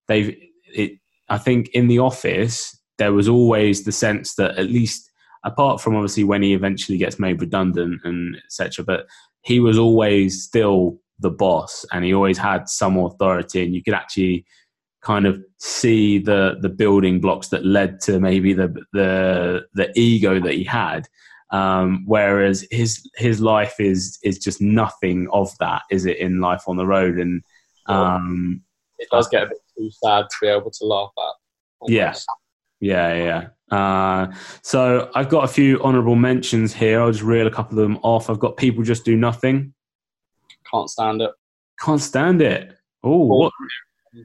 they've 0.10 0.36
it 0.74 1.00
I 1.30 1.38
think 1.38 1.70
in 1.70 1.88
The 1.88 2.00
Office 2.00 2.78
there 2.98 3.14
was 3.14 3.28
always 3.28 3.84
the 3.84 3.92
sense 3.92 4.36
that 4.36 4.58
at 4.58 4.68
least 4.68 5.10
apart 5.44 5.82
from 5.82 5.96
obviously 5.96 6.24
when 6.24 6.44
he 6.44 6.54
eventually 6.54 6.98
gets 6.98 7.20
made 7.20 7.42
redundant 7.42 8.02
and 8.04 8.38
etc. 8.46 8.86
But 8.86 9.08
he 9.44 9.60
was 9.60 9.78
always 9.78 10.44
still 10.44 11.00
the 11.20 11.32
boss, 11.32 11.86
and 11.92 12.04
he 12.04 12.14
always 12.14 12.38
had 12.38 12.68
some 12.68 12.98
authority, 12.98 13.64
and 13.64 13.74
you 13.74 13.84
could 13.84 13.94
actually 13.94 14.46
kind 15.02 15.26
of 15.26 15.42
see 15.58 16.20
the 16.20 16.58
the 16.62 16.70
building 16.70 17.20
blocks 17.20 17.48
that 17.50 17.66
led 17.66 18.00
to 18.02 18.20
maybe 18.20 18.54
the 18.54 18.74
the 18.94 19.66
the 19.74 19.92
ego 19.96 20.40
that 20.40 20.54
he 20.54 20.64
had. 20.64 21.08
Um, 21.52 22.04
whereas 22.06 22.66
his 22.72 23.10
his 23.16 23.42
life 23.42 23.76
is 23.80 24.18
is 24.24 24.38
just 24.40 24.62
nothing 24.62 25.28
of 25.32 25.52
that, 25.60 25.84
is 25.92 26.06
it? 26.06 26.18
In 26.18 26.40
life 26.40 26.64
on 26.68 26.78
the 26.78 26.88
road, 26.88 27.18
and 27.18 27.42
um, 27.88 28.62
it 29.02 29.10
does 29.12 29.28
get 29.28 29.44
a 29.44 29.48
bit 29.48 29.58
too 29.78 29.90
sad 29.92 30.26
to 30.30 30.36
be 30.42 30.48
able 30.48 30.72
to 30.72 30.86
laugh 30.86 31.12
at. 31.18 31.34
Almost. 31.80 32.28
Yeah, 32.80 33.14
yeah, 33.14 33.48
yeah. 33.72 33.76
Uh, 33.76 34.34
so 34.62 35.10
I've 35.16 35.30
got 35.30 35.44
a 35.44 35.48
few 35.48 35.82
honourable 35.82 36.16
mentions 36.16 36.74
here. 36.74 37.02
I'll 37.02 37.12
just 37.12 37.24
reel 37.24 37.48
a 37.48 37.52
couple 37.52 37.80
of 37.80 37.84
them 37.84 37.98
off. 38.04 38.30
I've 38.30 38.40
got 38.40 38.58
people 38.58 38.84
just 38.84 39.04
do 39.04 39.16
nothing. 39.16 39.74
Can't 40.70 40.90
stand 40.90 41.22
it. 41.22 41.32
Can't 41.84 42.02
stand 42.02 42.42
it. 42.42 42.78
Oh, 43.04 43.26
what? 43.26 43.54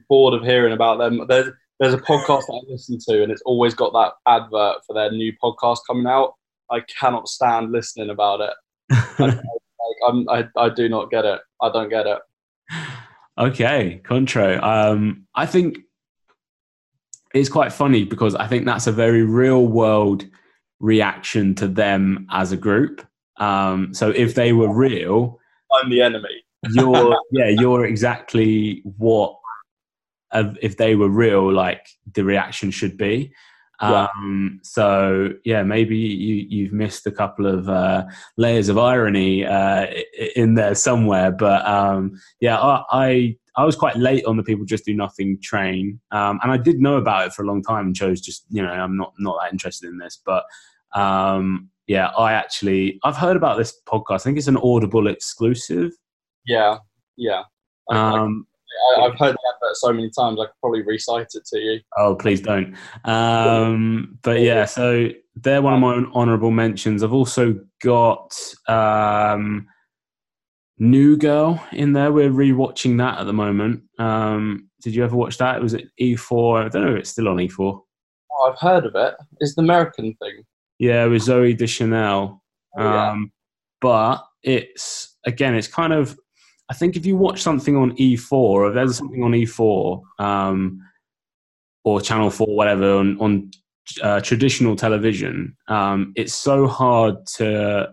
Bored 0.09 0.33
of 0.33 0.43
hearing 0.43 0.73
about 0.73 0.99
them. 0.99 1.25
There's 1.27 1.49
there's 1.79 1.93
a 1.93 1.99
podcast 1.99 2.45
that 2.47 2.63
I 2.63 2.71
listen 2.71 2.99
to, 3.07 3.23
and 3.23 3.31
it's 3.31 3.41
always 3.43 3.73
got 3.73 3.93
that 3.93 4.13
advert 4.31 4.77
for 4.85 4.93
their 4.93 5.11
new 5.11 5.33
podcast 5.41 5.79
coming 5.87 6.07
out. 6.07 6.33
I 6.69 6.81
cannot 6.81 7.27
stand 7.27 7.71
listening 7.71 8.09
about 8.09 8.41
it. 8.41 8.53
like, 9.19 9.39
I, 10.29 10.47
I 10.57 10.69
do 10.69 10.89
not 10.89 11.09
get 11.09 11.25
it. 11.25 11.39
I 11.61 11.71
don't 11.71 11.89
get 11.89 12.05
it. 12.05 12.19
Okay, 13.37 14.01
Contro. 14.03 14.59
Um, 14.61 15.27
I 15.35 15.45
think 15.45 15.79
it's 17.33 17.49
quite 17.49 17.71
funny 17.71 18.03
because 18.03 18.35
I 18.35 18.47
think 18.47 18.65
that's 18.65 18.87
a 18.87 18.91
very 18.91 19.23
real 19.23 19.67
world 19.67 20.25
reaction 20.79 21.53
to 21.55 21.67
them 21.67 22.27
as 22.31 22.51
a 22.51 22.57
group. 22.57 23.05
Um, 23.37 23.93
so 23.93 24.09
if 24.09 24.33
they 24.33 24.53
were 24.53 24.73
real, 24.73 25.39
I'm 25.71 25.89
the 25.89 26.01
enemy. 26.01 26.43
you're 26.71 27.15
yeah, 27.31 27.49
you're 27.49 27.85
exactly 27.85 28.81
what 28.97 29.37
uh, 30.31 30.53
if 30.61 30.77
they 30.77 30.95
were 30.95 31.09
real, 31.09 31.51
like 31.51 31.85
the 32.13 32.23
reaction 32.23 32.71
should 32.71 32.97
be. 32.97 33.33
Yeah. 33.81 34.07
Um, 34.15 34.59
so 34.63 35.29
yeah, 35.45 35.61
maybe 35.61 35.95
you 35.97 36.47
you've 36.49 36.73
missed 36.73 37.05
a 37.05 37.11
couple 37.11 37.45
of 37.45 37.69
uh, 37.69 38.05
layers 38.35 38.69
of 38.69 38.77
irony 38.77 39.45
uh, 39.45 39.85
in 40.35 40.55
there 40.55 40.73
somewhere, 40.73 41.31
but 41.31 41.65
um, 41.67 42.19
yeah, 42.39 42.57
I, 42.59 42.83
I 42.91 43.37
I 43.55 43.65
was 43.65 43.75
quite 43.75 43.95
late 43.95 44.25
on 44.25 44.35
the 44.35 44.43
people 44.43 44.65
just 44.65 44.85
do 44.85 44.95
nothing 44.95 45.39
train, 45.41 45.99
um, 46.11 46.39
and 46.41 46.51
I 46.51 46.57
did 46.57 46.79
know 46.79 46.97
about 46.97 47.27
it 47.27 47.33
for 47.33 47.43
a 47.43 47.45
long 47.45 47.61
time 47.61 47.87
and 47.87 47.95
chose 47.95 48.19
just 48.19 48.45
you 48.49 48.63
know 48.63 48.69
I'm 48.69 48.97
not 48.97 49.13
not 49.19 49.37
that 49.41 49.51
interested 49.51 49.89
in 49.89 49.99
this, 49.99 50.19
but 50.25 50.43
um, 50.95 51.69
yeah, 51.85 52.07
I 52.17 52.33
actually 52.33 52.99
I've 53.03 53.17
heard 53.17 53.37
about 53.37 53.59
this 53.59 53.79
podcast. 53.87 54.15
I 54.15 54.17
think 54.19 54.37
it's 54.39 54.47
an 54.47 54.57
Audible 54.57 55.07
exclusive. 55.07 55.91
Yeah, 56.47 56.77
yeah. 57.15 57.43
Um, 57.91 58.47
I, 58.51 58.56
have 59.01 59.17
heard 59.17 59.33
the 59.33 59.53
advert 59.53 59.75
so 59.75 59.93
many 59.93 60.09
times. 60.09 60.39
I 60.39 60.45
could 60.45 60.59
probably 60.61 60.81
recite 60.83 61.27
it 61.33 61.45
to 61.45 61.59
you. 61.59 61.79
Oh, 61.97 62.15
please 62.15 62.41
don't. 62.41 62.75
Um, 63.05 64.17
but 64.21 64.41
yeah, 64.41 64.65
so 64.65 65.09
they're 65.35 65.61
one 65.61 65.73
of 65.73 65.79
my 65.79 66.11
honourable 66.13 66.51
mentions. 66.51 67.03
I've 67.03 67.13
also 67.13 67.59
got. 67.81 68.37
Um, 68.67 69.67
New 70.79 71.17
Girl 71.17 71.63
in 71.71 71.93
there. 71.93 72.11
We're 72.11 72.29
rewatching 72.29 72.97
that 72.99 73.19
at 73.19 73.25
the 73.25 73.33
moment. 73.33 73.83
Um, 73.97 74.69
did 74.81 74.93
you 74.93 75.03
ever 75.03 75.15
watch 75.15 75.37
that? 75.39 75.57
It 75.57 75.63
was 75.63 75.73
at 75.73 75.85
E4. 75.99 76.65
I 76.65 76.69
don't 76.69 76.85
know 76.85 76.93
if 76.93 76.99
it's 76.99 77.09
still 77.09 77.27
on 77.27 77.37
E4. 77.37 77.81
Oh, 78.31 78.51
I've 78.51 78.59
heard 78.59 78.85
of 78.85 78.95
it. 78.95 79.15
It's 79.39 79.55
the 79.55 79.63
American 79.63 80.13
thing. 80.21 80.43
Yeah, 80.77 81.05
with 81.05 81.23
Zooey 81.23 81.57
Deschanel. 81.57 82.43
Oh, 82.77 82.83
yeah. 82.83 83.11
Um, 83.11 83.31
but 83.81 84.23
it's 84.43 85.15
again, 85.25 85.55
it's 85.55 85.67
kind 85.67 85.93
of. 85.93 86.17
I 86.69 86.73
think 86.73 86.95
if 86.95 87.05
you 87.05 87.15
watch 87.15 87.41
something 87.41 87.75
on 87.75 87.95
E4, 87.97 88.31
or 88.31 88.67
if 88.67 88.75
there's 88.75 88.97
something 88.97 89.23
on 89.23 89.31
E4 89.31 90.01
um, 90.19 90.81
or 91.83 92.01
Channel 92.01 92.29
4, 92.29 92.47
whatever, 92.47 92.95
on, 92.97 93.17
on 93.19 93.51
uh, 94.01 94.19
traditional 94.19 94.75
television, 94.75 95.55
um, 95.69 96.11
it's 96.15 96.33
so 96.33 96.67
hard 96.67 97.15
to 97.37 97.89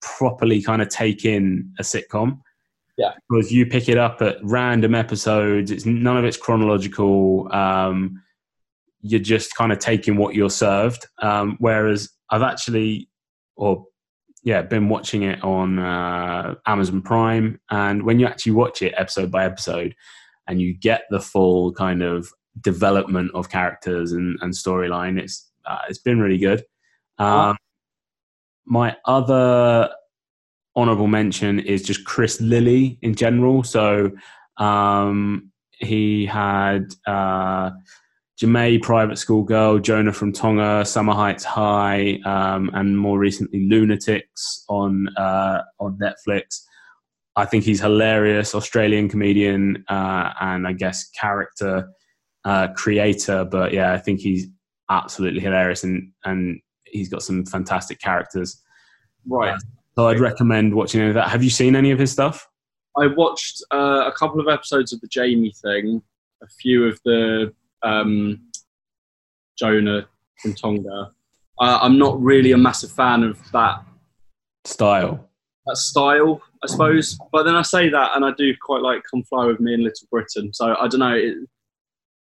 properly 0.00 0.62
kind 0.62 0.82
of 0.82 0.88
take 0.88 1.24
in 1.24 1.72
a 1.78 1.82
sitcom. 1.82 2.40
Yeah. 2.96 3.12
Because 3.28 3.50
you 3.50 3.66
pick 3.66 3.88
it 3.88 3.98
up 3.98 4.22
at 4.22 4.36
random 4.42 4.94
episodes, 4.94 5.72
it's 5.72 5.84
none 5.84 6.16
of 6.16 6.24
it's 6.24 6.36
chronological. 6.36 7.52
Um, 7.52 8.22
you're 9.00 9.20
just 9.20 9.56
kind 9.56 9.72
of 9.72 9.80
taking 9.80 10.16
what 10.16 10.36
you're 10.36 10.48
served. 10.48 11.06
Um, 11.20 11.56
whereas 11.58 12.08
I've 12.30 12.42
actually, 12.42 13.08
or 13.56 13.84
yeah, 14.44 14.62
been 14.62 14.88
watching 14.88 15.22
it 15.22 15.42
on 15.42 15.78
uh, 15.78 16.54
Amazon 16.66 17.02
Prime, 17.02 17.58
and 17.70 18.04
when 18.04 18.20
you 18.20 18.26
actually 18.26 18.52
watch 18.52 18.82
it 18.82 18.94
episode 18.96 19.30
by 19.30 19.44
episode, 19.44 19.94
and 20.46 20.60
you 20.60 20.74
get 20.74 21.04
the 21.10 21.20
full 21.20 21.72
kind 21.72 22.02
of 22.02 22.30
development 22.60 23.30
of 23.34 23.48
characters 23.48 24.12
and, 24.12 24.38
and 24.42 24.52
storyline, 24.52 25.18
it's 25.18 25.50
uh, 25.66 25.78
it's 25.88 25.98
been 25.98 26.20
really 26.20 26.38
good. 26.38 26.62
Um, 27.18 27.56
my 28.66 28.96
other 29.06 29.90
honorable 30.76 31.06
mention 31.06 31.60
is 31.60 31.82
just 31.82 32.04
Chris 32.04 32.40
Lilley 32.40 32.98
in 33.02 33.14
general. 33.14 33.62
So 33.62 34.10
um, 34.58 35.50
he 35.70 36.26
had 36.26 36.94
uh, 37.06 37.70
Ja'mie 38.40 38.82
Private 38.82 39.16
School 39.16 39.44
Girl, 39.44 39.78
Jonah 39.78 40.12
from 40.12 40.32
Tonga, 40.32 40.84
Summer 40.84 41.12
Heights 41.12 41.44
High, 41.44 42.18
um, 42.24 42.70
and 42.74 42.98
more 42.98 43.18
recently 43.18 43.68
Lunatics 43.68 44.64
on 44.68 45.08
uh, 45.16 45.62
on 45.78 45.98
Netflix. 45.98 46.62
I 47.36 47.44
think 47.44 47.64
he's 47.64 47.80
hilarious, 47.80 48.54
Australian 48.54 49.08
comedian, 49.08 49.84
uh, 49.88 50.32
and 50.40 50.66
I 50.66 50.72
guess 50.72 51.08
character 51.10 51.88
uh, 52.44 52.68
creator. 52.74 53.44
But 53.44 53.72
yeah, 53.72 53.92
I 53.92 53.98
think 53.98 54.20
he's 54.20 54.48
absolutely 54.90 55.40
hilarious, 55.40 55.84
and 55.84 56.10
and 56.24 56.60
he's 56.84 57.08
got 57.08 57.22
some 57.22 57.44
fantastic 57.46 58.00
characters. 58.00 58.60
Right. 59.26 59.60
So 59.96 60.08
I'd 60.08 60.18
recommend 60.18 60.74
watching 60.74 61.00
any 61.00 61.10
of 61.10 61.14
that. 61.14 61.28
Have 61.28 61.44
you 61.44 61.50
seen 61.50 61.76
any 61.76 61.92
of 61.92 62.00
his 62.00 62.10
stuff? 62.10 62.48
I 62.96 63.06
watched 63.06 63.62
uh, 63.72 64.04
a 64.06 64.12
couple 64.12 64.40
of 64.40 64.48
episodes 64.48 64.92
of 64.92 65.00
the 65.00 65.08
Ja'mie 65.08 65.56
thing, 65.60 66.02
a 66.42 66.48
few 66.48 66.86
of 66.86 67.00
the 67.04 67.52
um, 67.84 68.40
Jonah 69.58 70.06
from 70.40 70.54
Tonga. 70.54 71.12
Uh, 71.60 71.78
I'm 71.80 71.98
not 71.98 72.20
really 72.20 72.52
a 72.52 72.58
massive 72.58 72.90
fan 72.90 73.22
of 73.22 73.38
that 73.52 73.84
Style. 74.64 75.28
that 75.66 75.76
style, 75.76 76.42
I 76.62 76.66
suppose. 76.66 77.18
But 77.30 77.44
then 77.44 77.54
I 77.54 77.62
say 77.62 77.88
that, 77.90 78.10
and 78.14 78.24
I 78.24 78.32
do 78.36 78.52
quite 78.60 78.82
like 78.82 79.02
"Come 79.10 79.22
Fly 79.24 79.46
with 79.46 79.60
Me" 79.60 79.74
in 79.74 79.84
Little 79.84 80.08
Britain. 80.10 80.52
So 80.52 80.74
I 80.80 80.88
don't 80.88 81.00
know. 81.00 81.14
It, 81.14 81.34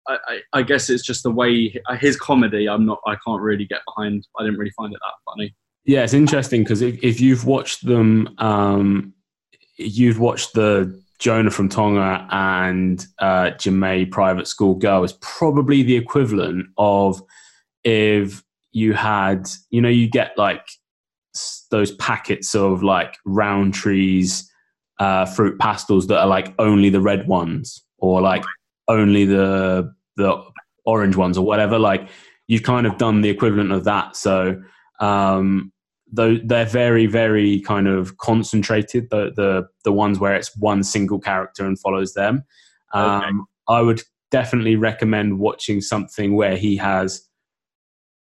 I, 0.07 0.17
I, 0.27 0.39
I 0.53 0.61
guess 0.61 0.89
it's 0.89 1.03
just 1.03 1.23
the 1.23 1.31
way 1.31 1.73
his 1.99 2.17
comedy. 2.17 2.67
I'm 2.67 2.85
not. 2.85 2.99
I 3.07 3.15
can't 3.25 3.41
really 3.41 3.65
get 3.65 3.81
behind. 3.87 4.27
I 4.37 4.43
didn't 4.43 4.59
really 4.59 4.73
find 4.77 4.93
it 4.93 4.99
that 5.01 5.31
funny. 5.31 5.55
Yeah, 5.85 6.03
it's 6.03 6.13
interesting 6.13 6.63
because 6.63 6.81
if, 6.81 7.01
if 7.01 7.21
you've 7.21 7.45
watched 7.45 7.85
them, 7.85 8.35
um, 8.39 9.13
you've 9.77 10.19
watched 10.19 10.53
the 10.53 11.01
Jonah 11.20 11.51
from 11.51 11.70
Tonga 11.70 12.28
and 12.32 13.05
uh, 13.20 13.51
Private 14.11 14.47
School 14.47 14.76
Girl 14.76 15.03
is 15.03 15.13
probably 15.13 15.84
the 15.84 15.95
equivalent 15.95 16.68
of 16.78 17.22
if 17.84 18.43
you 18.72 18.93
had, 18.93 19.47
you 19.70 19.82
know, 19.82 19.89
you 19.89 20.07
get 20.07 20.38
like 20.38 20.68
those 21.72 21.91
packets 21.95 22.53
of 22.55 22.84
like 22.84 23.18
Rowntree's 23.28 24.49
uh, 24.99 25.26
fruit 25.26 25.59
pastels 25.59 26.07
that 26.07 26.20
are 26.20 26.28
like 26.28 26.53
only 26.59 26.89
the 26.89 27.01
red 27.01 27.28
ones 27.28 27.84
or 27.97 28.22
like 28.22 28.43
only 28.88 29.26
the 29.26 29.93
the 30.15 30.43
orange 30.86 31.15
ones 31.15 31.38
or 31.38 31.45
whatever. 31.45 31.78
Like 31.80 32.09
you've 32.47 32.63
kind 32.63 32.88
of 32.88 32.97
done 32.97 33.22
the 33.22 33.30
equivalent 33.30 33.72
of 33.72 33.84
that. 33.84 34.15
So 34.15 34.61
um, 34.99 35.72
though 36.11 36.37
they're 36.43 36.65
very 36.65 37.05
very 37.05 37.59
kind 37.61 37.87
of 37.87 38.17
concentrated 38.17 39.09
the 39.09 39.31
the 39.35 39.67
the 39.83 39.91
ones 39.91 40.19
where 40.19 40.35
it's 40.35 40.55
one 40.57 40.83
single 40.83 41.19
character 41.19 41.65
and 41.65 41.79
follows 41.79 42.13
them 42.13 42.43
um, 42.93 43.21
Okay. 43.21 43.31
i 43.67 43.81
would 43.81 44.01
definitely 44.31 44.75
recommend 44.75 45.39
watching 45.39 45.81
something 45.81 46.35
where 46.35 46.57
he 46.57 46.75
has 46.77 47.27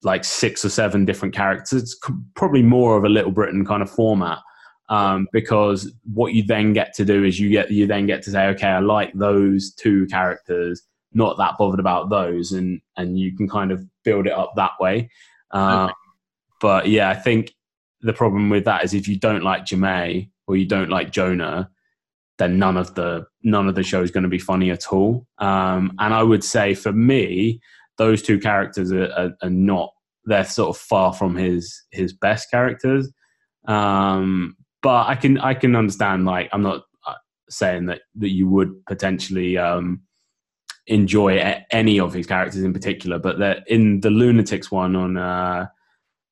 like 0.03 0.25
six 0.25 0.65
or 0.65 0.69
seven 0.69 1.05
different 1.05 1.35
characters 1.35 1.83
it's 1.83 1.99
probably 2.35 2.63
more 2.63 2.97
of 2.97 3.05
a 3.05 3.09
little 3.09 3.31
britain 3.33 3.65
kind 3.65 3.83
of 3.83 3.91
format 3.91 4.39
um, 4.89 5.27
because 5.33 5.93
what 6.15 6.33
you 6.33 6.45
then 6.45 6.73
get 6.73 6.95
to 6.95 7.05
do 7.05 7.25
is 7.25 7.41
you 7.41 7.51
get 7.51 7.71
you 7.71 7.87
then 7.87 8.07
get 8.07 8.23
to 8.23 8.31
say 8.31 8.47
okay 8.47 8.69
i 8.69 8.79
like 8.79 9.13
those 9.15 9.73
two 9.75 10.07
characters 10.07 10.83
not 11.13 11.37
that 11.39 11.55
bothered 11.59 11.81
about 11.81 12.09
those 12.11 12.53
and 12.53 12.81
and 12.97 13.19
you 13.19 13.35
can 13.37 13.49
kind 13.49 13.73
of 13.73 13.83
build 14.05 14.27
it 14.27 14.33
up 14.33 14.53
that 14.57 14.73
way 14.81 15.11
um, 15.51 15.87
Okay. 15.87 15.93
but 16.61 16.89
yeah 16.89 17.09
i 17.11 17.15
think 17.15 17.53
the 18.07 18.13
problem 18.13 18.49
with 18.49 18.65
that 18.65 18.85
is 18.85 18.95
if 18.95 19.09
you 19.09 19.19
don't 19.19 19.43
like 19.43 19.65
Ja'mie 19.65 20.31
or 20.47 20.57
you 20.57 20.65
don't 20.65 20.91
like 20.91 21.11
Jonah, 21.11 21.69
then 22.39 22.59
none 22.59 22.77
of 22.77 22.95
the 22.95 23.27
none 23.43 23.69
of 23.69 23.75
the 23.75 23.83
show 23.83 24.03
is 24.03 24.11
going 24.11 24.23
to 24.23 24.29
be 24.29 24.39
funny 24.39 24.71
at 24.71 24.93
all. 24.93 25.27
Um, 25.39 25.93
and 25.99 26.15
I 26.15 26.23
would 26.23 26.45
say 26.45 26.75
for 26.75 26.93
me, 26.93 27.61
those 27.99 28.23
two 28.23 28.39
characters 28.39 28.93
are, 28.93 29.11
are, 29.13 29.37
are 29.43 29.51
not 29.51 29.91
they're 30.25 30.45
sort 30.45 30.77
of 30.77 30.81
far 30.81 31.13
from 31.13 31.37
his 31.37 31.83
his 31.91 32.13
best 32.13 32.51
characters. 32.51 33.11
Um, 33.67 34.57
but 34.83 35.09
I 35.09 35.17
can 35.17 35.39
I 35.39 35.55
can 35.55 35.75
understand 35.75 36.25
like 36.25 36.49
I'm 36.53 36.63
not 36.63 36.83
uh, 37.07 37.15
saying 37.49 37.87
that 37.87 38.03
that 38.17 38.31
you 38.31 38.49
would 38.49 38.85
potentially 38.87 39.59
um, 39.59 40.03
enjoy 40.87 41.39
any 41.71 41.99
of 41.99 42.13
his 42.13 42.27
characters 42.27 42.63
in 42.63 42.73
particular, 42.73 43.19
but 43.19 43.39
that 43.39 43.65
in 43.67 44.01
the 44.01 44.11
Lunatics 44.11 44.71
one 44.71 44.95
on. 44.95 45.17
Uh, 45.17 45.67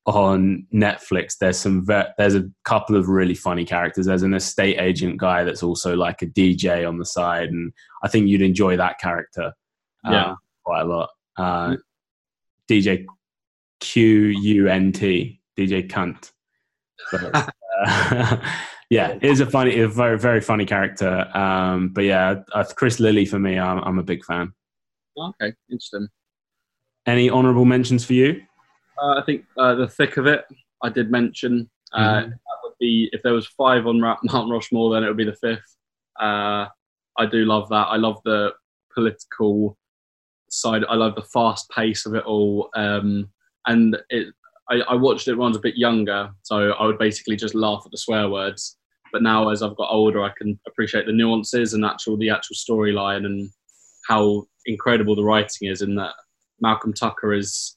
on 0.05 0.67
Netflix, 0.73 1.37
there's 1.39 1.57
some 1.57 1.85
ve- 1.85 2.11
there's 2.17 2.35
a 2.35 2.49
couple 2.63 2.95
of 2.95 3.09
really 3.09 3.33
funny 3.33 3.65
characters. 3.65 4.05
There's 4.05 4.21
an 4.23 4.33
estate 4.35 4.77
agent 4.79 5.17
guy 5.17 5.43
that's 5.43 5.63
also 5.63 5.95
like 5.95 6.21
a 6.21 6.27
DJ 6.27 6.87
on 6.87 6.97
the 6.99 7.05
side, 7.05 7.49
and 7.49 7.73
I 8.03 8.07
think 8.07 8.27
you'd 8.27 8.41
enjoy 8.43 8.77
that 8.77 8.99
character. 8.99 9.53
uh, 10.05 10.11
Yeah. 10.11 10.35
quite 10.63 10.81
a 10.81 10.85
lot. 10.85 11.09
Uh, 11.37 11.75
DJ 12.69 13.05
Q 13.79 14.27
U 14.27 14.67
N 14.67 14.91
T, 14.91 15.41
DJ 15.57 15.87
Cunt. 15.89 16.31
So, 17.09 17.31
uh, 17.87 18.37
yeah, 18.89 19.09
it 19.09 19.23
is 19.23 19.39
a 19.39 19.45
funny, 19.49 19.79
a 19.79 19.87
very 19.87 20.17
very 20.19 20.41
funny 20.41 20.65
character. 20.65 21.27
Um, 21.35 21.89
but 21.89 22.03
yeah, 22.03 22.41
Chris 22.75 22.99
Lilley 22.99 23.25
for 23.25 23.39
me, 23.39 23.57
I'm, 23.59 23.79
I'm 23.79 23.97
a 23.99 24.03
big 24.03 24.23
fan. 24.23 24.53
Okay, 25.17 25.53
interesting. 25.69 26.07
Any 27.07 27.29
honourable 27.29 27.65
mentions 27.65 28.03
for 28.05 28.13
you? 28.13 28.41
Uh, 29.01 29.19
I 29.19 29.23
think 29.25 29.45
uh, 29.57 29.75
the 29.75 29.87
thick 29.87 30.17
of 30.17 30.25
it. 30.27 30.45
I 30.83 30.89
did 30.89 31.11
mention 31.11 31.69
uh, 31.93 31.99
Mhm. 32.21 32.29
that 32.29 32.57
would 32.63 32.73
be 32.79 33.09
if 33.13 33.21
there 33.23 33.33
was 33.33 33.47
five 33.47 33.87
on 33.87 34.01
Ra- 34.01 34.17
Mount 34.23 34.51
Rushmore, 34.51 34.93
then 34.93 35.03
it 35.03 35.07
would 35.07 35.17
be 35.17 35.23
the 35.25 35.35
fifth. 35.35 35.77
Uh, 36.19 36.67
I 37.17 37.25
do 37.29 37.45
love 37.45 37.69
that. 37.69 37.87
I 37.87 37.95
love 37.97 38.19
the 38.25 38.51
political 38.93 39.77
side. 40.49 40.83
I 40.89 40.95
love 40.95 41.15
the 41.15 41.21
fast 41.23 41.69
pace 41.69 42.05
of 42.05 42.15
it 42.15 42.23
all. 42.25 42.69
Um, 42.75 43.29
and 43.67 43.97
it, 44.09 44.33
I, 44.69 44.75
I 44.89 44.95
watched 44.95 45.27
it 45.27 45.35
when 45.35 45.45
I 45.45 45.49
was 45.49 45.57
a 45.57 45.61
bit 45.61 45.77
younger, 45.77 46.31
so 46.43 46.71
I 46.71 46.85
would 46.85 46.97
basically 46.97 47.35
just 47.35 47.55
laugh 47.55 47.83
at 47.85 47.91
the 47.91 47.97
swear 47.97 48.29
words. 48.29 48.77
But 49.11 49.21
now, 49.23 49.49
as 49.49 49.61
I've 49.61 49.75
got 49.77 49.91
older, 49.91 50.23
I 50.23 50.31
can 50.37 50.59
appreciate 50.67 51.05
the 51.05 51.13
nuances 51.13 51.73
and 51.73 51.85
actual 51.85 52.17
the 52.17 52.29
actual 52.29 52.55
storyline 52.55 53.25
and 53.25 53.49
how 54.07 54.43
incredible 54.65 55.15
the 55.15 55.23
writing 55.23 55.69
is. 55.69 55.81
In 55.81 55.95
that 55.95 56.13
Malcolm 56.59 56.93
Tucker 56.93 57.33
is 57.33 57.74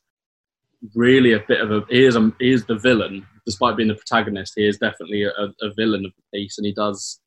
really 0.95 1.33
a 1.33 1.41
bit 1.49 1.61
of 1.61 1.71
a 1.71 1.85
he 1.89 2.05
is 2.05 2.17
a, 2.17 2.33
he 2.39 2.53
is 2.53 2.65
the 2.67 2.79
villain 2.79 3.27
despite 3.45 3.77
being 3.77 3.89
the 3.89 3.95
protagonist 3.95 4.53
he 4.55 4.67
is 4.67 4.79
definitely 4.79 5.25
a, 5.25 5.31
a 5.61 5.73
villain 5.77 6.05
of 6.05 6.13
the 6.17 6.39
piece 6.39 6.59
and 6.59 6.67
he 6.67 6.73
does 6.73 7.21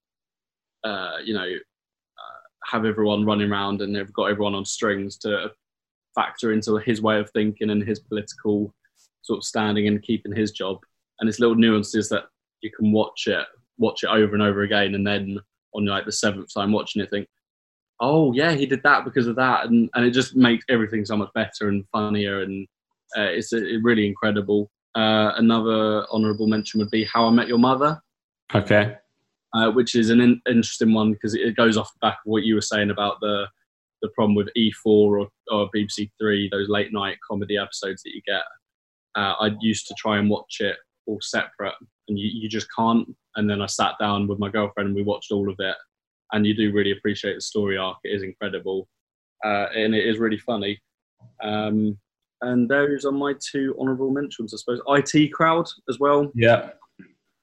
uh, 0.86 1.18
you 1.24 1.34
know 1.34 1.44
uh, 1.44 2.42
have 2.72 2.86
everyone 2.86 3.26
running 3.26 3.52
around 3.52 3.82
and 3.82 3.96
they've 3.96 4.14
got 4.14 4.26
everyone 4.26 4.56
on 4.56 4.66
strings 4.66 5.18
to 5.18 5.52
factor 6.16 6.52
into 6.52 6.78
his 6.78 7.02
way 7.02 7.20
of 7.20 7.30
thinking 7.32 7.70
and 7.70 7.84
his 7.84 8.00
political 8.00 8.74
sort 9.22 9.38
of 9.38 9.44
standing 9.44 9.88
and 9.88 10.02
keeping 10.02 10.36
his 10.36 10.52
job. 10.52 10.78
And 11.20 11.30
it's 11.30 11.40
little 11.40 11.56
nuances 11.56 12.10
that 12.10 12.26
you 12.62 12.72
can 12.72 12.92
watch 12.92 13.28
it 13.28 13.46
watch 13.78 14.04
it 14.04 14.10
over 14.10 14.34
and 14.34 14.44
over 14.44 14.62
again 14.62 14.94
and 14.94 15.08
then 15.08 15.40
on 15.74 15.86
like 15.86 16.06
the 16.06 16.12
seventh 16.12 16.54
time 16.54 16.72
watching 16.72 17.02
it 17.02 17.10
think 17.10 17.28
oh 18.00 18.32
yeah 18.34 18.52
he 18.52 18.68
did 18.68 18.84
that 18.84 19.04
because 19.04 19.26
of 19.26 19.36
that 19.36 19.66
and, 19.66 19.90
and 19.96 20.06
it 20.06 20.12
just 20.12 20.36
makes 20.36 20.64
everything 20.70 21.04
so 21.04 21.18
much 21.18 21.30
better 21.34 21.70
and 21.70 21.84
funnier 21.92 22.42
and 22.42 22.68
uh, 23.18 23.22
it's 23.22 23.54
uh 23.54 23.62
really 23.82 24.08
incredible. 24.08 24.72
Uh, 24.96 25.32
another 25.38 26.06
honourable 26.12 26.48
mention 26.48 26.80
would 26.80 26.92
be 26.92 27.06
How 27.06 27.26
I 27.26 27.32
Met 27.32 27.48
Your 27.48 27.58
Mother, 27.58 28.02
Okay. 28.54 28.96
uh, 29.56 29.72
which 29.72 29.96
is 29.96 30.10
an 30.10 30.20
in- 30.20 30.42
interesting 30.48 30.94
one 30.94 31.14
because 31.14 31.34
it 31.34 31.56
goes 31.56 31.78
off 31.78 31.94
the 31.94 32.00
back 32.06 32.16
of 32.16 32.26
what 32.30 32.44
you 32.44 32.56
were 32.56 32.62
saying 32.62 32.90
about 32.90 33.20
the 33.22 33.48
the 34.02 34.10
problem 34.10 34.34
with 34.34 34.50
E4 34.58 34.72
or, 34.86 35.28
or 35.52 35.70
BBC 35.76 36.10
Three, 36.20 36.50
those 36.52 36.70
late 36.70 36.92
night 36.92 37.18
comedy 37.28 37.58
episodes 37.58 38.02
that 38.04 38.16
you 38.16 38.22
get. 38.26 38.42
Uh, 39.16 39.36
I 39.40 39.52
used 39.62 39.88
to 39.88 39.94
try 39.96 40.18
and 40.18 40.30
watch 40.30 40.58
it 40.60 40.78
all 41.06 41.20
separate, 41.22 41.76
and 42.08 42.18
you, 42.18 42.30
you 42.34 42.50
just 42.50 42.68
can't. 42.76 43.08
And 43.36 43.50
then 43.50 43.62
I 43.62 43.68
sat 43.68 43.94
down 44.00 44.28
with 44.28 44.40
my 44.40 44.50
girlfriend 44.50 44.88
and 44.88 44.96
we 44.96 45.04
watched 45.04 45.32
all 45.32 45.50
of 45.50 45.56
it, 45.60 45.76
and 46.32 46.46
you 46.48 46.56
do 46.56 46.72
really 46.74 46.92
appreciate 46.92 47.36
the 47.36 47.42
story 47.42 47.78
arc. 47.78 47.98
It 48.04 48.10
is 48.16 48.24
incredible, 48.24 48.88
uh, 49.46 49.68
and 49.76 49.94
it 49.94 50.06
is 50.06 50.18
really 50.18 50.40
funny. 50.40 50.82
Um, 51.44 51.98
and 52.42 52.68
those 52.70 53.06
are 53.06 53.12
my 53.12 53.34
two 53.52 53.76
honourable 53.80 54.12
mentions, 54.12 54.54
I 54.54 54.58
suppose. 54.58 54.82
IT 54.88 55.34
Crowd 55.34 55.68
as 55.90 56.00
well, 56.00 56.32
Yeah. 56.36 56.70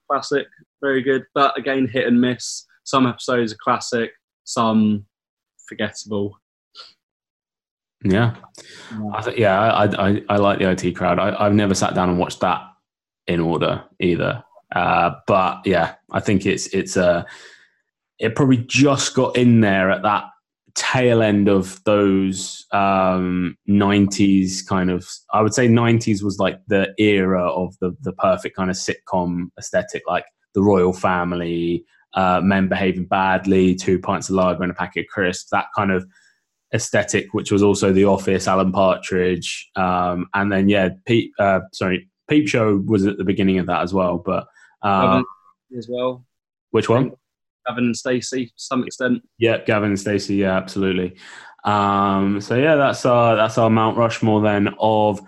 classic, 0.09 0.47
very 0.81 1.01
good, 1.01 1.25
but 1.33 1.57
again 1.57 1.87
hit 1.87 2.07
and 2.07 2.19
miss. 2.19 2.65
Some 2.83 3.05
episodes 3.07 3.53
are 3.53 3.57
classic, 3.63 4.11
some 4.45 5.05
forgettable. 5.67 6.37
Yeah. 8.03 8.35
I 9.13 9.21
th- 9.21 9.37
yeah, 9.37 9.59
I, 9.59 10.07
I, 10.09 10.23
I 10.29 10.37
like 10.37 10.59
the 10.59 10.69
IT 10.71 10.93
crowd. 10.95 11.19
I, 11.19 11.35
I've 11.45 11.53
never 11.53 11.75
sat 11.75 11.93
down 11.95 12.09
and 12.09 12.17
watched 12.17 12.39
that 12.39 12.61
in 13.27 13.39
order 13.41 13.83
either. 13.99 14.43
Uh, 14.73 15.11
but 15.27 15.61
yeah, 15.65 15.95
I 16.11 16.19
think 16.19 16.45
it's 16.45 16.67
it's 16.67 16.95
uh, 16.95 17.23
it 18.19 18.35
probably 18.35 18.57
just 18.57 19.15
got 19.15 19.35
in 19.35 19.59
there 19.61 19.91
at 19.91 20.03
that 20.03 20.25
tail 20.79 21.21
end 21.21 21.49
of 21.49 21.83
those 21.83 22.65
um, 22.71 23.57
90s 23.67 24.65
kind 24.65 24.89
of. 24.89 25.05
I 25.33 25.41
would 25.41 25.53
say 25.53 25.67
90s 25.67 26.23
was 26.23 26.39
like 26.39 26.59
the 26.67 26.93
era 26.97 27.47
of 27.49 27.77
the 27.81 27.95
the 28.01 28.13
perfect 28.13 28.55
kind 28.55 28.69
of 28.69 28.77
sitcom 28.77 29.49
aesthetic, 29.59 30.03
like 30.07 30.25
the 30.55 30.63
royal 30.63 30.93
family, 30.93 31.83
uh, 32.13 32.39
men 32.41 32.69
behaving 32.69 33.05
badly, 33.05 33.75
two 33.75 33.99
pints 33.99 34.29
of 34.29 34.35
lager 34.35 34.63
and 34.63 34.71
a 34.71 34.75
packet 34.75 35.01
of 35.01 35.07
crisps, 35.07 35.49
that 35.51 35.65
kind 35.75 35.91
of 35.91 36.07
aesthetic, 36.73 37.33
which 37.33 37.51
was 37.51 37.61
also 37.61 37.91
The 37.91 38.05
Office, 38.05 38.47
Alan 38.47 38.71
Partridge, 38.71 39.69
um, 39.75 40.27
and 40.33 40.51
then 40.51 40.69
yeah, 40.69 40.89
Peep. 41.05 41.33
Uh, 41.37 41.59
sorry, 41.73 42.09
Peep 42.29 42.47
Show 42.47 42.81
was 42.85 43.05
at 43.05 43.17
the 43.17 43.25
beginning 43.25 43.59
of 43.59 43.65
that 43.65 43.81
as 43.81 43.93
well. 43.93 44.17
But 44.17 44.47
Gavin 44.81 45.25
as 45.77 45.89
well. 45.89 46.25
which 46.71 46.87
one? 46.87 47.11
Gavin 47.69 47.85
and 47.85 47.97
Stacey 47.97 48.47
to 48.47 48.53
some 48.55 48.83
extent. 48.83 49.21
Yeah, 49.37 49.59
Gavin 49.59 49.89
and 49.89 49.99
Stacey. 49.99 50.35
Yeah, 50.35 50.57
absolutely. 50.57 51.15
Um, 51.63 52.41
so 52.41 52.55
yeah, 52.55 52.75
that's 52.75 53.05
our 53.05 53.35
that's 53.35 53.57
our 53.57 53.69
Mount 53.69 53.97
Rushmore 53.97 54.41
then 54.41 54.73
of 54.79 55.19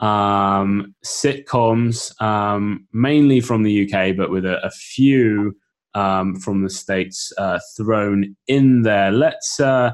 um, 0.00 0.94
sitcoms, 1.04 2.20
um, 2.22 2.86
mainly 2.92 3.40
from 3.40 3.62
the 3.62 3.84
UK, 3.84 4.16
but 4.16 4.30
with 4.30 4.44
a, 4.44 4.64
a 4.64 4.70
few 4.70 5.56
um, 5.94 6.36
from 6.36 6.62
the 6.62 6.70
states 6.70 7.32
uh, 7.38 7.58
thrown 7.76 8.36
in 8.46 8.82
there. 8.82 9.10
Let's 9.10 9.58
uh, 9.58 9.90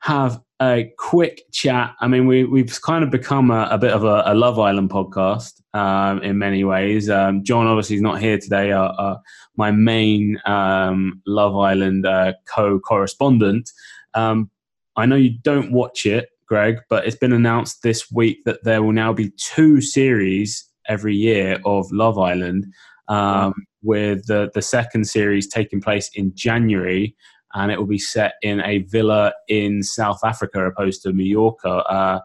have 0.00 0.40
a 0.60 0.90
quick 0.98 1.42
chat. 1.52 1.94
I 2.00 2.08
mean, 2.08 2.26
we, 2.26 2.44
we've 2.44 2.80
kind 2.82 3.04
of 3.04 3.10
become 3.10 3.50
a, 3.50 3.68
a 3.70 3.78
bit 3.78 3.92
of 3.92 4.04
a, 4.04 4.24
a, 4.26 4.34
Love 4.34 4.58
Island 4.58 4.90
podcast 4.90 5.60
um, 5.74 6.22
in 6.22 6.38
many 6.38 6.64
ways. 6.64 7.10
Um, 7.10 7.44
John 7.44 7.66
obviously 7.66 7.96
is 7.96 8.02
not 8.02 8.20
here 8.20 8.38
today. 8.38 8.72
Uh, 8.72 8.84
uh, 8.84 9.18
my 9.56 9.70
main 9.70 10.38
um, 10.44 11.22
Love 11.26 11.56
Island 11.56 12.06
uh, 12.06 12.34
co-correspondent. 12.52 13.70
Um, 14.14 14.50
I 14.96 15.06
know 15.06 15.16
you 15.16 15.38
don't 15.42 15.72
watch 15.72 16.06
it, 16.06 16.28
Greg, 16.46 16.78
but 16.88 17.06
it's 17.06 17.16
been 17.16 17.32
announced 17.32 17.82
this 17.82 18.10
week 18.10 18.38
that 18.44 18.64
there 18.64 18.82
will 18.82 18.92
now 18.92 19.12
be 19.12 19.30
two 19.36 19.80
series 19.80 20.68
every 20.88 21.14
year 21.14 21.60
of 21.64 21.90
Love 21.92 22.18
Island, 22.18 22.66
um, 23.08 23.54
with 23.82 24.26
the, 24.26 24.50
the 24.54 24.62
second 24.62 25.04
series 25.06 25.48
taking 25.48 25.80
place 25.80 26.10
in 26.14 26.32
January 26.34 27.14
and 27.54 27.72
it 27.72 27.78
will 27.78 27.86
be 27.86 27.98
set 27.98 28.34
in 28.42 28.60
a 28.60 28.78
villa 28.78 29.32
in 29.48 29.82
South 29.82 30.20
Africa 30.24 30.66
opposed 30.66 31.02
to 31.02 31.12
Mallorca. 31.12 32.22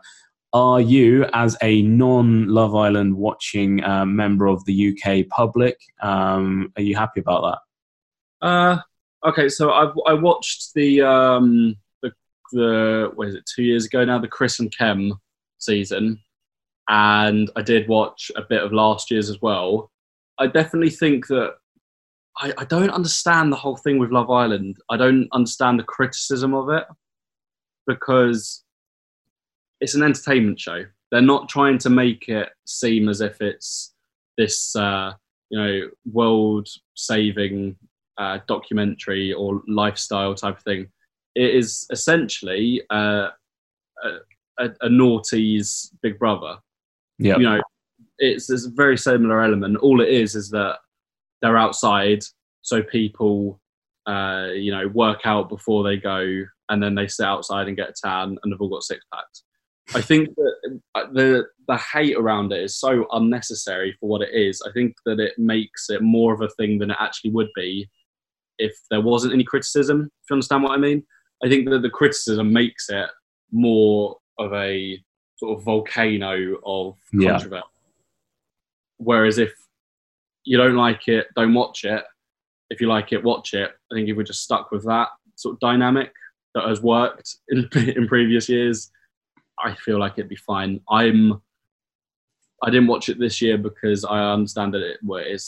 Are 0.53 0.79
you, 0.79 1.25
as 1.33 1.57
a 1.63 1.81
non 1.81 2.47
Love 2.47 2.75
Island 2.75 3.15
watching 3.15 3.83
uh, 3.83 4.05
member 4.05 4.45
of 4.45 4.63
the 4.65 4.95
UK 4.95 5.27
public, 5.29 5.79
um, 6.01 6.71
are 6.77 6.83
you 6.83 6.95
happy 6.95 7.21
about 7.21 7.59
that? 8.41 8.47
Uh, 8.47 8.77
okay, 9.27 9.49
so 9.49 9.71
I, 9.71 9.91
I 10.07 10.13
watched 10.13 10.73
the, 10.75 11.01
um, 11.01 11.75
the 12.03 12.11
the 12.51 13.11
what 13.15 13.29
is 13.29 13.35
it 13.35 13.49
two 13.53 13.63
years 13.63 13.85
ago 13.85 14.05
now 14.05 14.19
the 14.19 14.27
Chris 14.27 14.59
and 14.59 14.75
Kem 14.75 15.13
season, 15.57 16.19
and 16.87 17.49
I 17.55 17.63
did 17.63 17.87
watch 17.87 18.31
a 18.35 18.43
bit 18.43 18.61
of 18.61 18.71
last 18.71 19.09
year's 19.09 19.31
as 19.31 19.41
well. 19.41 19.91
I 20.37 20.47
definitely 20.47 20.91
think 20.91 21.27
that 21.27 21.55
I, 22.37 22.53
I 22.57 22.65
don't 22.65 22.89
understand 22.89 23.51
the 23.51 23.57
whole 23.57 23.77
thing 23.77 23.97
with 23.97 24.11
Love 24.11 24.29
Island. 24.29 24.77
I 24.89 24.97
don't 24.97 25.27
understand 25.31 25.79
the 25.79 25.83
criticism 25.83 26.53
of 26.53 26.69
it 26.69 26.85
because 27.87 28.62
it's 29.83 29.95
an 29.95 30.03
entertainment 30.03 30.57
show. 30.57 30.85
They're 31.11 31.21
not 31.21 31.49
trying 31.49 31.77
to 31.79 31.89
make 31.89 32.29
it 32.29 32.49
seem 32.65 33.09
as 33.09 33.19
if 33.19 33.41
it's 33.41 33.93
this, 34.37 34.73
uh, 34.77 35.11
you 35.49 35.59
know, 35.59 35.89
world-saving 36.09 37.75
uh, 38.17 38.39
documentary 38.47 39.33
or 39.33 39.61
lifestyle 39.67 40.33
type 40.35 40.57
of 40.57 40.63
thing. 40.63 40.87
It 41.35 41.53
is 41.53 41.85
essentially 41.91 42.81
uh, 42.89 43.27
a, 44.03 44.09
a, 44.57 44.69
a 44.81 44.89
naughty's 44.89 45.91
Big 46.01 46.17
Brother. 46.17 46.55
Yeah, 47.19 47.35
you 47.37 47.43
know, 47.43 47.61
it's, 48.19 48.49
it's 48.49 48.65
a 48.65 48.71
very 48.71 48.97
similar 48.97 49.43
element. 49.43 49.77
All 49.77 49.99
it 49.99 50.09
is 50.09 50.33
is 50.35 50.49
that 50.51 50.77
they're 51.41 51.57
outside, 51.57 52.23
so 52.61 52.81
people, 52.81 53.59
uh, 54.07 54.47
you 54.55 54.71
know, 54.71 54.87
work 54.87 55.21
out 55.25 55.49
before 55.49 55.83
they 55.83 55.97
go, 55.97 56.45
and 56.69 56.81
then 56.81 56.95
they 56.95 57.09
sit 57.09 57.25
outside 57.25 57.67
and 57.67 57.75
get 57.75 57.89
a 57.89 57.93
tan, 58.01 58.37
and 58.41 58.53
they've 58.53 58.61
all 58.61 58.69
got 58.69 58.83
six 58.83 59.03
packs. 59.13 59.43
I 59.93 60.01
think 60.01 60.29
that 60.35 60.79
uh, 60.95 61.05
the 61.11 61.45
the 61.67 61.77
hate 61.77 62.15
around 62.15 62.51
it 62.53 62.61
is 62.61 62.79
so 62.79 63.05
unnecessary 63.11 63.95
for 63.99 64.09
what 64.09 64.21
it 64.21 64.33
is. 64.33 64.61
I 64.67 64.71
think 64.71 64.95
that 65.05 65.19
it 65.19 65.37
makes 65.37 65.89
it 65.89 66.01
more 66.01 66.33
of 66.33 66.41
a 66.41 66.49
thing 66.49 66.79
than 66.79 66.91
it 66.91 66.97
actually 66.99 67.31
would 67.31 67.49
be 67.55 67.89
if 68.59 68.73
there 68.89 69.01
wasn't 69.01 69.33
any 69.33 69.43
criticism. 69.43 70.09
If 70.23 70.29
you 70.29 70.35
understand 70.35 70.63
what 70.63 70.73
I 70.73 70.77
mean, 70.77 71.03
I 71.43 71.49
think 71.49 71.69
that 71.69 71.81
the 71.81 71.89
criticism 71.89 72.53
makes 72.53 72.89
it 72.89 73.09
more 73.51 74.17
of 74.39 74.53
a 74.53 75.01
sort 75.37 75.57
of 75.57 75.65
volcano 75.65 76.55
of 76.65 76.97
controversy. 77.11 77.49
Yeah. 77.55 77.61
Whereas 78.97 79.37
if 79.37 79.53
you 80.45 80.57
don't 80.57 80.75
like 80.75 81.07
it, 81.07 81.27
don't 81.35 81.53
watch 81.53 81.83
it. 81.83 82.03
If 82.69 82.81
you 82.81 82.87
like 82.87 83.11
it, 83.11 83.23
watch 83.23 83.53
it. 83.53 83.71
I 83.91 83.95
think 83.95 84.09
if 84.09 84.15
we're 84.15 84.23
just 84.23 84.43
stuck 84.43 84.71
with 84.71 84.83
that 84.85 85.09
sort 85.35 85.55
of 85.55 85.59
dynamic 85.59 86.11
that 86.55 86.67
has 86.67 86.81
worked 86.81 87.35
in, 87.49 87.67
in 87.75 88.07
previous 88.07 88.47
years, 88.47 88.91
I 89.59 89.75
feel 89.75 89.99
like 89.99 90.13
it'd 90.13 90.29
be 90.29 90.35
fine. 90.35 90.79
I'm. 90.89 91.41
I 92.61 92.69
didn't 92.69 92.87
watch 92.87 93.09
it 93.09 93.19
this 93.19 93.41
year 93.41 93.57
because 93.57 94.05
I 94.05 94.19
understand 94.19 94.73
that 94.73 94.81
it 94.81 94.97
well, 95.03 95.23
it 95.25 95.41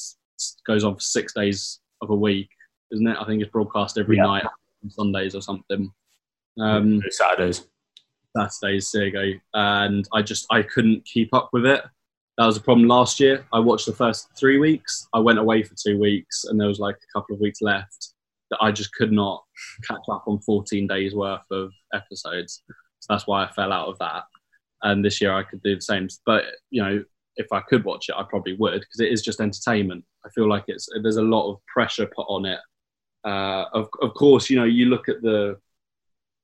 goes 0.68 0.84
on 0.84 0.96
for 0.96 1.02
six 1.02 1.34
days 1.34 1.80
of 2.02 2.10
a 2.10 2.16
week, 2.16 2.50
isn't 2.92 3.08
it? 3.08 3.18
I 3.20 3.26
think 3.26 3.42
it's 3.42 3.52
broadcast 3.52 3.98
every 3.98 4.18
yeah. 4.18 4.24
night 4.24 4.46
on 4.84 4.90
Sundays 4.90 5.34
or 5.34 5.42
something. 5.42 5.92
Um, 6.60 7.02
Saturdays. 7.10 7.68
Saturdays, 8.36 8.92
there 8.92 9.06
you 9.06 9.12
go. 9.12 9.32
And 9.54 10.08
I 10.14 10.22
just 10.22 10.46
I 10.52 10.62
couldn't 10.62 11.06
keep 11.06 11.34
up 11.34 11.50
with 11.54 11.66
it 11.66 11.84
that 12.38 12.46
was 12.46 12.58
a 12.58 12.62
problem 12.62 12.88
last 12.88 13.20
year. 13.20 13.46
I 13.54 13.60
watched 13.60 13.86
the 13.86 13.94
first 13.94 14.28
three 14.38 14.58
weeks. 14.58 15.08
I 15.14 15.20
went 15.20 15.40
away 15.40 15.64
for 15.64 15.74
two 15.76 15.98
weeks, 15.98 16.44
and 16.46 16.60
there 16.60 16.68
was 16.68 16.80
like 16.80 16.96
a 16.96 17.20
couple 17.20 17.34
of 17.34 17.42
weeks 17.42 17.62
left 17.62 18.14
that 18.52 18.60
I 18.62 18.72
just 18.72 18.94
could 18.94 19.12
not 19.12 19.44
catch 19.88 20.04
up 20.12 20.26
on 20.28 20.40
14 20.40 20.86
days 20.88 21.16
worth 21.16 21.50
of 21.52 21.72
episodes. 21.94 22.64
So 23.06 23.14
that's 23.14 23.28
why 23.28 23.46
I 23.46 23.52
fell 23.52 23.72
out 23.72 23.88
of 23.88 24.00
that. 24.00 24.24
And 24.82 25.06
this 25.06 25.22
year 25.22 25.34
I 25.34 25.44
could 25.44 25.62
do 25.62 25.76
the 25.76 25.82
same. 25.82 26.08
But 26.26 26.46
you 26.72 26.82
know, 26.82 27.04
if 27.38 27.48
I 27.52 27.62
could 27.62 27.86
watch 27.86 28.10
it, 28.10 28.16
I 28.18 28.24
probably 28.24 28.56
would 28.56 28.80
because 28.80 29.00
it 29.00 29.12
is 29.12 29.22
just 29.22 29.40
entertainment. 29.40 30.04
I 30.26 30.30
feel 30.30 30.50
like 30.50 30.66
it's 30.68 30.90
there's 31.04 31.18
a 31.18 31.22
lot 31.22 31.52
of 31.52 31.60
pressure 31.68 32.08
put 32.08 32.26
on 32.28 32.46
it. 32.46 32.60
Uh, 33.24 33.66
of 33.74 33.90
of 34.02 34.14
course, 34.16 34.50
you 34.50 34.58
know, 34.58 34.66
you 34.66 34.86
look 34.86 35.08
at 35.08 35.22
the, 35.22 35.58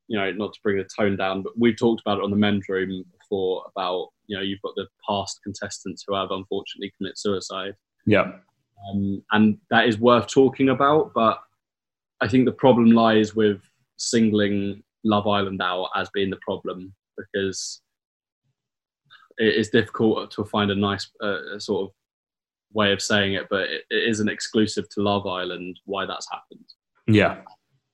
you 0.08 0.20
know, 0.20 0.32
not 0.34 0.54
to 0.54 0.60
bring 0.64 0.78
the 0.78 0.88
tone 0.96 1.18
down, 1.18 1.42
but 1.42 1.58
we've 1.58 1.78
talked 1.78 2.02
about 2.02 2.20
it 2.20 2.24
on 2.24 2.32
the 2.32 2.38
men's 2.38 2.70
room 2.70 3.04
before 3.20 3.66
about 3.76 4.10
you 4.28 4.38
know 4.38 4.44
you've 4.44 4.62
got 4.62 4.76
the 4.76 4.88
past 5.08 5.40
contestants 5.44 6.04
who 6.08 6.14
have 6.14 6.30
unfortunately 6.30 6.94
commit 6.98 7.18
suicide. 7.18 7.74
Yeah, 8.06 8.34
um, 8.90 9.24
and 9.32 9.58
that 9.72 9.88
is 9.88 9.98
worth 9.98 10.28
talking 10.28 10.70
about. 10.70 11.14
But 11.16 11.42
I 12.20 12.28
think 12.28 12.46
the 12.46 12.52
problem 12.52 12.92
lies 12.92 13.36
with 13.36 13.62
singling 13.98 14.84
Love 15.04 15.28
Island 15.28 15.62
out 15.62 15.90
as 15.96 16.10
being 16.12 16.30
the 16.30 16.40
problem 16.42 16.94
because 17.18 17.82
it 19.38 19.56
is 19.56 19.70
difficult 19.70 20.32
to 20.32 20.46
find 20.46 20.72
a 20.72 20.76
nice 20.76 21.10
uh, 21.22 21.58
sort 21.58 21.90
of 21.90 21.94
way 22.74 22.92
of 22.94 23.02
saying 23.02 23.34
it, 23.34 23.48
but 23.50 23.62
it, 23.62 23.84
it 23.90 24.10
isn't 24.10 24.30
exclusive 24.30 24.88
to 24.90 25.02
Love 25.02 25.26
Island 25.28 25.80
why 25.86 26.06
that's 26.06 26.30
happened. 26.30 26.66
Yeah, 27.08 27.42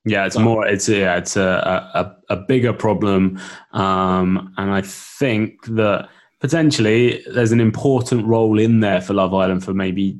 yeah, 0.05 0.25
it's 0.25 0.37
more. 0.37 0.65
It's 0.65 0.87
yeah, 0.87 1.17
it's 1.17 1.35
a 1.35 2.15
a, 2.29 2.35
a 2.35 2.37
bigger 2.37 2.73
problem, 2.73 3.39
um, 3.71 4.53
and 4.57 4.71
I 4.71 4.81
think 4.81 5.65
that 5.67 6.09
potentially 6.39 7.23
there's 7.33 7.51
an 7.51 7.59
important 7.59 8.25
role 8.25 8.59
in 8.59 8.79
there 8.79 9.01
for 9.01 9.13
Love 9.13 9.33
Island 9.33 9.63
for 9.63 9.73
maybe 9.73 10.19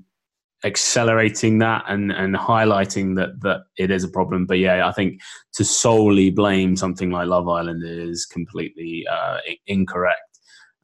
accelerating 0.63 1.59
that 1.59 1.83
and 1.87 2.11
and 2.11 2.35
highlighting 2.35 3.15
that 3.15 3.41
that 3.41 3.61
it 3.77 3.91
is 3.91 4.03
a 4.03 4.09
problem. 4.09 4.45
But 4.45 4.59
yeah, 4.59 4.87
I 4.87 4.91
think 4.91 5.21
to 5.53 5.63
solely 5.63 6.29
blame 6.29 6.75
something 6.75 7.11
like 7.11 7.27
Love 7.27 7.47
Island 7.47 7.83
is 7.85 8.25
completely 8.25 9.05
uh, 9.11 9.37
incorrect. 9.67 10.21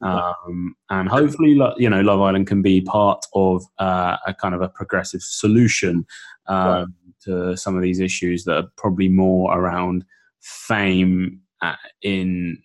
Um, 0.00 0.74
and 0.90 1.08
hopefully, 1.08 1.58
you 1.78 1.88
know, 1.88 2.02
Love 2.02 2.20
Island 2.20 2.46
can 2.46 2.60
be 2.60 2.82
part 2.82 3.24
of 3.34 3.64
uh, 3.78 4.18
a 4.26 4.34
kind 4.34 4.54
of 4.54 4.60
a 4.60 4.68
progressive 4.68 5.22
solution 5.22 6.04
um, 6.46 6.66
right. 6.68 6.86
to 7.24 7.56
some 7.56 7.74
of 7.74 7.82
these 7.82 8.00
issues 8.00 8.44
that 8.44 8.56
are 8.56 8.68
probably 8.76 9.08
more 9.08 9.56
around 9.56 10.04
fame 10.40 11.40
uh, 11.62 11.76
in 12.02 12.58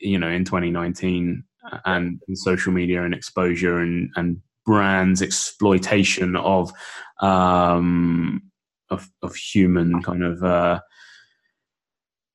you 0.00 0.18
know 0.18 0.28
in 0.28 0.44
2019 0.44 1.44
and, 1.84 2.20
and 2.26 2.38
social 2.38 2.72
media 2.72 3.02
and 3.02 3.14
exposure 3.14 3.78
and, 3.78 4.10
and 4.16 4.40
brands 4.66 5.22
exploitation 5.22 6.36
of 6.36 6.72
um, 7.20 8.42
of, 8.90 9.08
of 9.22 9.34
human 9.34 10.02
kind 10.02 10.22
of 10.22 10.42
uh, 10.42 10.80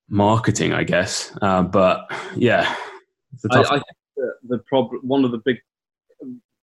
marketing, 0.08 0.72
I 0.72 0.84
guess. 0.84 1.36
Uh, 1.40 1.62
but 1.62 2.10
yeah, 2.34 2.74
I, 3.50 3.60
I, 3.60 3.70
think 3.70 3.84
the, 4.16 4.32
the 4.48 4.58
problem, 4.58 5.00
one 5.02 5.24
of 5.24 5.30
the 5.30 5.40
big, 5.44 5.58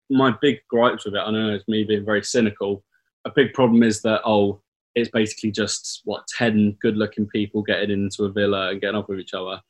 my 0.10 0.34
big 0.42 0.60
gripes 0.70 1.06
with 1.06 1.16
it, 1.16 1.20
I 1.20 1.32
know 1.32 1.54
it's 1.54 1.68
me 1.68 1.84
being 1.84 2.06
very 2.06 2.24
cynical. 2.24 2.84
A 3.26 3.32
big 3.32 3.54
problem 3.54 3.84
is 3.84 4.02
that 4.02 4.22
oh, 4.26 4.62
it's 4.96 5.10
basically 5.10 5.52
just 5.52 6.02
what 6.06 6.28
ten 6.28 6.78
good-looking 6.82 7.28
people 7.28 7.62
getting 7.62 7.92
into 7.92 8.26
a 8.26 8.32
villa 8.32 8.70
and 8.70 8.82
getting 8.82 8.96
off 8.96 9.08
with 9.08 9.20
each 9.20 9.34
other. 9.34 9.62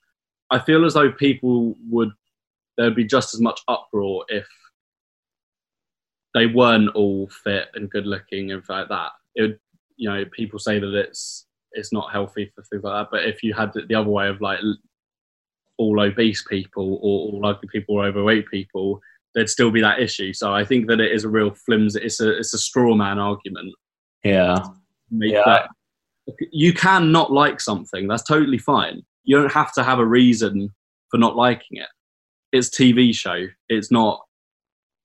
I 0.51 0.59
feel 0.59 0.85
as 0.85 0.95
though 0.95 1.11
people 1.11 1.75
would 1.89 2.09
there'd 2.77 2.95
be 2.95 3.03
just 3.03 3.33
as 3.33 3.41
much 3.41 3.59
uproar 3.67 4.23
if 4.29 4.47
they 6.33 6.45
weren't 6.45 6.95
all 6.95 7.29
fit 7.43 7.67
and 7.75 7.89
good 7.89 8.05
looking 8.05 8.51
and 8.51 8.63
like 8.69 8.89
that. 8.89 9.11
It 9.35 9.41
would, 9.41 9.59
you 9.97 10.09
know, 10.09 10.23
people 10.31 10.59
say 10.59 10.79
that 10.79 10.93
it's 10.93 11.45
it's 11.73 11.93
not 11.93 12.11
healthy 12.11 12.51
for 12.55 12.63
things 12.63 12.83
like 12.83 12.93
that. 12.93 13.11
But 13.11 13.25
if 13.25 13.43
you 13.43 13.53
had 13.53 13.71
the 13.73 13.95
other 13.95 14.09
way 14.09 14.27
of 14.27 14.41
like 14.41 14.59
all 15.77 16.01
obese 16.01 16.43
people 16.49 16.95
or 17.01 17.33
all 17.33 17.45
ugly 17.45 17.69
people 17.71 17.95
or 17.95 18.05
overweight 18.05 18.49
people, 18.49 18.99
there'd 19.33 19.49
still 19.49 19.71
be 19.71 19.81
that 19.81 19.99
issue. 19.99 20.33
So 20.33 20.53
I 20.53 20.65
think 20.65 20.87
that 20.87 20.99
it 20.99 21.11
is 21.11 21.23
a 21.23 21.29
real 21.29 21.53
flimsy. 21.65 22.01
It's 22.01 22.19
a 22.19 22.37
it's 22.37 22.53
a 22.53 22.59
straw 22.59 22.95
man 22.95 23.19
argument. 23.19 23.73
Yeah. 24.23 24.57
yeah. 25.11 25.43
That, 25.45 25.69
you 26.51 26.73
can 26.73 27.11
not 27.11 27.31
like 27.31 27.59
something. 27.59 28.07
That's 28.07 28.23
totally 28.23 28.59
fine 28.59 29.03
you 29.29 29.37
don't 29.37 29.51
have 29.51 29.71
to 29.73 29.83
have 29.83 29.99
a 29.99 30.05
reason 30.05 30.73
for 31.11 31.19
not 31.19 31.35
liking 31.35 31.77
it. 31.77 31.87
It's 32.51 32.67
TV 32.67 33.13
show. 33.13 33.45
It's 33.67 33.91
not 33.91 34.21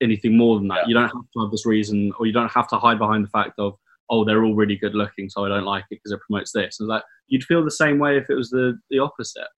anything 0.03 0.37
more 0.37 0.59
than 0.59 0.69
that. 0.69 0.81
Yeah. 0.83 0.89
You 0.89 0.95
don't 0.95 1.05
have 1.05 1.13
to 1.13 1.41
have 1.41 1.51
this 1.51 1.67
reason, 1.67 2.13
or 2.19 2.27
you 2.27 2.33
don't 2.33 2.51
have 2.51 2.69
to 2.69 2.77
hide 2.77 2.99
behind 2.99 3.25
the 3.25 3.31
fact 3.31 3.59
of, 3.59 3.75
oh, 4.11 4.25
they're 4.25 4.45
all 4.45 4.55
really 4.55 4.77
good 4.77 4.95
looking, 4.95 5.31
so 5.31 5.45
I 5.45 5.49
don't 5.49 5.65
like 5.65 5.85
it 5.91 6.01
because 6.03 6.13
it 6.13 6.21
promotes 6.27 6.53
this. 6.53 6.79
And 6.79 6.89
like, 6.89 7.03
you'd 7.29 7.45
feel 7.45 7.65
the 7.65 7.71
same 7.71 7.99
way 7.99 8.19
if 8.19 8.29
it 8.29 8.35
was 8.35 8.51
the 8.51 8.79
the 8.91 8.99
opposite. 8.99 9.49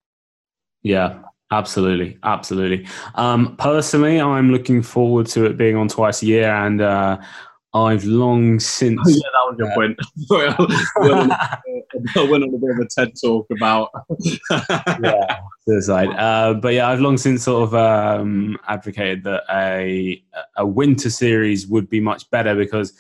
Yeah, 0.82 1.20
absolutely, 1.51 2.18
absolutely. 2.22 2.87
Um, 3.16 3.57
personally, 3.57 4.20
I'm 4.20 4.53
looking 4.53 4.82
forward 4.82 5.26
to 5.28 5.47
it 5.47 5.57
being 5.57 5.76
on 5.76 5.89
twice 5.89 6.22
a 6.22 6.26
year, 6.26 6.49
and 6.49 6.80
uh, 6.80 7.18
I've 7.85 8.05
long 8.05 8.59
since. 8.59 9.01
Oh, 9.05 9.09
yeah, 9.11 9.16
that 9.33 9.47
was 9.51 9.57
your 9.59 9.74
point. 9.74 9.99
Sorry, 10.27 10.49
I 10.49 10.57
went 11.01 11.33
on- 11.33 11.39
I 12.16 12.31
went 12.31 12.45
on 12.45 12.55
a 12.55 12.59
bit 12.59 12.70
of 12.70 12.79
a 12.79 12.87
TED 12.87 13.12
talk 13.20 13.47
about. 13.51 13.91
yeah, 15.03 15.41
suicide. 15.66 16.09
Uh, 16.18 16.55
but 16.55 16.74
yeah, 16.74 16.89
I've 16.89 17.01
long 17.01 17.16
since 17.16 17.45
sort 17.45 17.64
of 17.68 17.74
um, 17.74 18.59
advocated 18.66 19.24
that 19.24 19.45
a 19.51 20.22
a 20.57 20.66
winter 20.66 21.11
series 21.11 21.66
would 21.66 21.89
be 21.89 22.01
much 22.01 22.29
better 22.31 22.55
because 22.55 22.93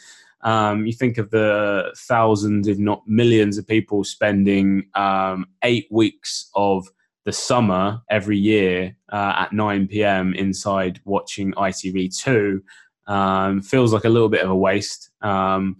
um, 0.42 0.86
you 0.86 0.92
think 0.92 1.18
of 1.18 1.30
the 1.30 1.92
thousands, 1.96 2.68
if 2.68 2.78
not 2.78 3.02
millions, 3.06 3.58
of 3.58 3.66
people 3.66 4.04
spending 4.04 4.88
um, 4.94 5.46
eight 5.62 5.88
weeks 5.90 6.50
of 6.54 6.86
the 7.24 7.32
summer 7.32 8.00
every 8.08 8.38
year 8.38 8.96
uh, 9.12 9.32
at 9.36 9.52
9 9.52 9.88
p.m. 9.88 10.32
inside 10.34 11.00
watching 11.04 11.52
ITV2 11.54 12.60
um, 13.06 13.62
feels 13.62 13.92
like 13.92 14.04
a 14.04 14.08
little 14.08 14.28
bit 14.28 14.42
of 14.42 14.50
a 14.50 14.56
waste. 14.56 15.10
Um, 15.22 15.76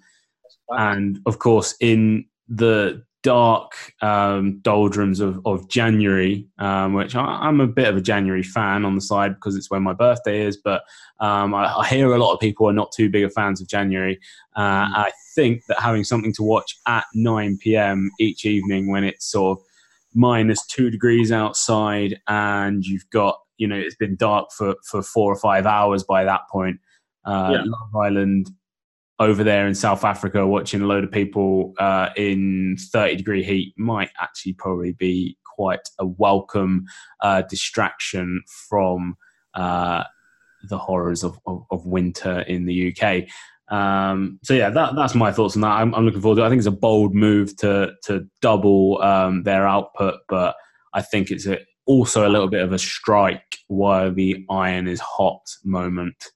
and 0.71 1.21
of 1.27 1.39
course, 1.39 1.75
in 1.81 2.27
the 2.49 3.05
dark 3.27 3.73
um, 4.03 4.61
doldrums 4.61 5.19
of, 5.19 5.41
of 5.45 5.69
January, 5.69 6.47
um, 6.61 6.95
which 6.95 7.17
I, 7.17 7.23
I'm 7.25 7.61
a 7.61 7.67
bit 7.67 7.89
of 7.89 7.97
a 7.97 8.01
January 8.01 8.45
fan 8.45 8.85
on 8.85 8.95
the 8.95 9.01
side 9.01 9.35
because 9.35 9.57
it's 9.57 9.69
when 9.69 9.83
my 9.83 9.93
birthday 9.93 10.43
is, 10.43 10.57
but 10.57 10.85
um, 11.19 11.53
I, 11.53 11.75
I 11.77 11.89
hear 11.89 12.13
a 12.13 12.19
lot 12.19 12.35
of 12.35 12.39
people 12.41 12.69
are 12.69 12.73
not 12.73 12.93
too 12.93 13.11
big 13.11 13.25
of 13.25 13.33
fans 13.33 13.61
of 13.61 13.67
January. 13.67 14.21
Uh, 14.57 14.87
I 14.95 15.11
think 15.35 15.65
that 15.67 15.81
having 15.81 16.05
something 16.05 16.33
to 16.35 16.45
watch 16.45 16.79
at 16.87 17.05
9 17.15 17.59
p.m. 17.61 18.13
each 18.21 18.45
evening 18.45 18.93
when 18.93 19.03
it's 19.03 19.29
sort 19.29 19.59
of 19.59 19.65
minus 20.15 20.65
two 20.67 20.89
degrees 20.89 21.33
outside 21.33 22.21
and 22.29 22.85
you've 22.85 23.11
got, 23.11 23.41
you 23.59 23.67
know, 23.67 23.77
it's 23.77 23.97
been 23.97 24.15
dark 24.15 24.53
for, 24.53 24.77
for 24.89 25.03
four 25.03 25.33
or 25.33 25.37
five 25.37 25.67
hours 25.67 26.05
by 26.05 26.23
that 26.23 26.43
point. 26.49 26.79
Uh, 27.27 27.51
Yeah. 27.53 27.63
Love 27.65 27.97
Island 27.97 28.51
over 29.19 29.43
there 29.43 29.67
in 29.67 29.75
South 29.75 30.05
Africa 30.05 30.47
watching 30.47 30.83
a 30.83 30.87
load 30.87 31.03
of 31.05 31.11
people 31.11 31.73
uh, 31.79 32.11
in 32.17 32.77
30 32.93 33.17
degree 33.17 33.43
heat 33.43 33.75
might 33.79 34.11
actually 34.21 34.53
probably 34.53 34.93
be 34.93 35.39
quite 35.57 35.89
a 35.99 36.07
welcome 36.07 36.85
uh, 37.23 37.43
distraction 37.43 38.43
from 38.69 39.17
uh, 39.55 40.05
the 40.69 40.77
horrors 40.77 41.25
of, 41.25 41.39
of, 41.47 41.65
of 41.71 41.87
winter 41.87 42.41
in 42.41 42.67
the 42.67 42.95
UK. 42.95 43.25
Um, 43.75 44.39
so 44.45 44.53
yeah, 44.55 44.69
that, 44.71 44.95
that's 44.95 45.15
my 45.15 45.33
thoughts 45.33 45.57
on 45.57 45.63
that. 45.63 45.69
I'm, 45.81 45.95
I'm 45.95 46.05
looking 46.05 46.21
forward 46.21 46.37
to. 46.37 46.43
it. 46.43 46.47
I 46.47 46.51
think 46.51 46.59
it's 46.61 46.67
a 46.67 46.71
bold 46.71 47.15
move 47.15 47.57
to 47.57 47.95
to 48.05 48.27
double 48.43 49.03
um, 49.03 49.43
their 49.45 49.67
output, 49.67 50.21
but 50.29 50.55
I 50.93 51.03
think 51.03 51.31
it's 51.31 51.47
a, 51.47 51.59
also 51.87 52.29
a 52.29 52.31
little 52.31 52.49
bit 52.49 52.63
of 52.63 52.73
a 52.73 52.79
strike 52.79 53.59
while 53.69 54.13
the 54.13 54.45
iron 54.51 54.87
is 54.87 55.01
hot 55.01 55.43
moment. 55.65 56.27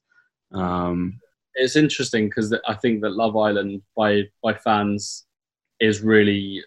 Um, 0.53 1.21
it's 1.55 1.77
interesting 1.77 2.27
because 2.29 2.55
I 2.67 2.75
think 2.75 3.03
that 3.03 3.11
Love 3.17 3.37
Island 3.37 3.83
by 3.97 4.25
by 4.43 4.55
fans 4.55 5.27
is 5.81 6.01
really 6.01 6.63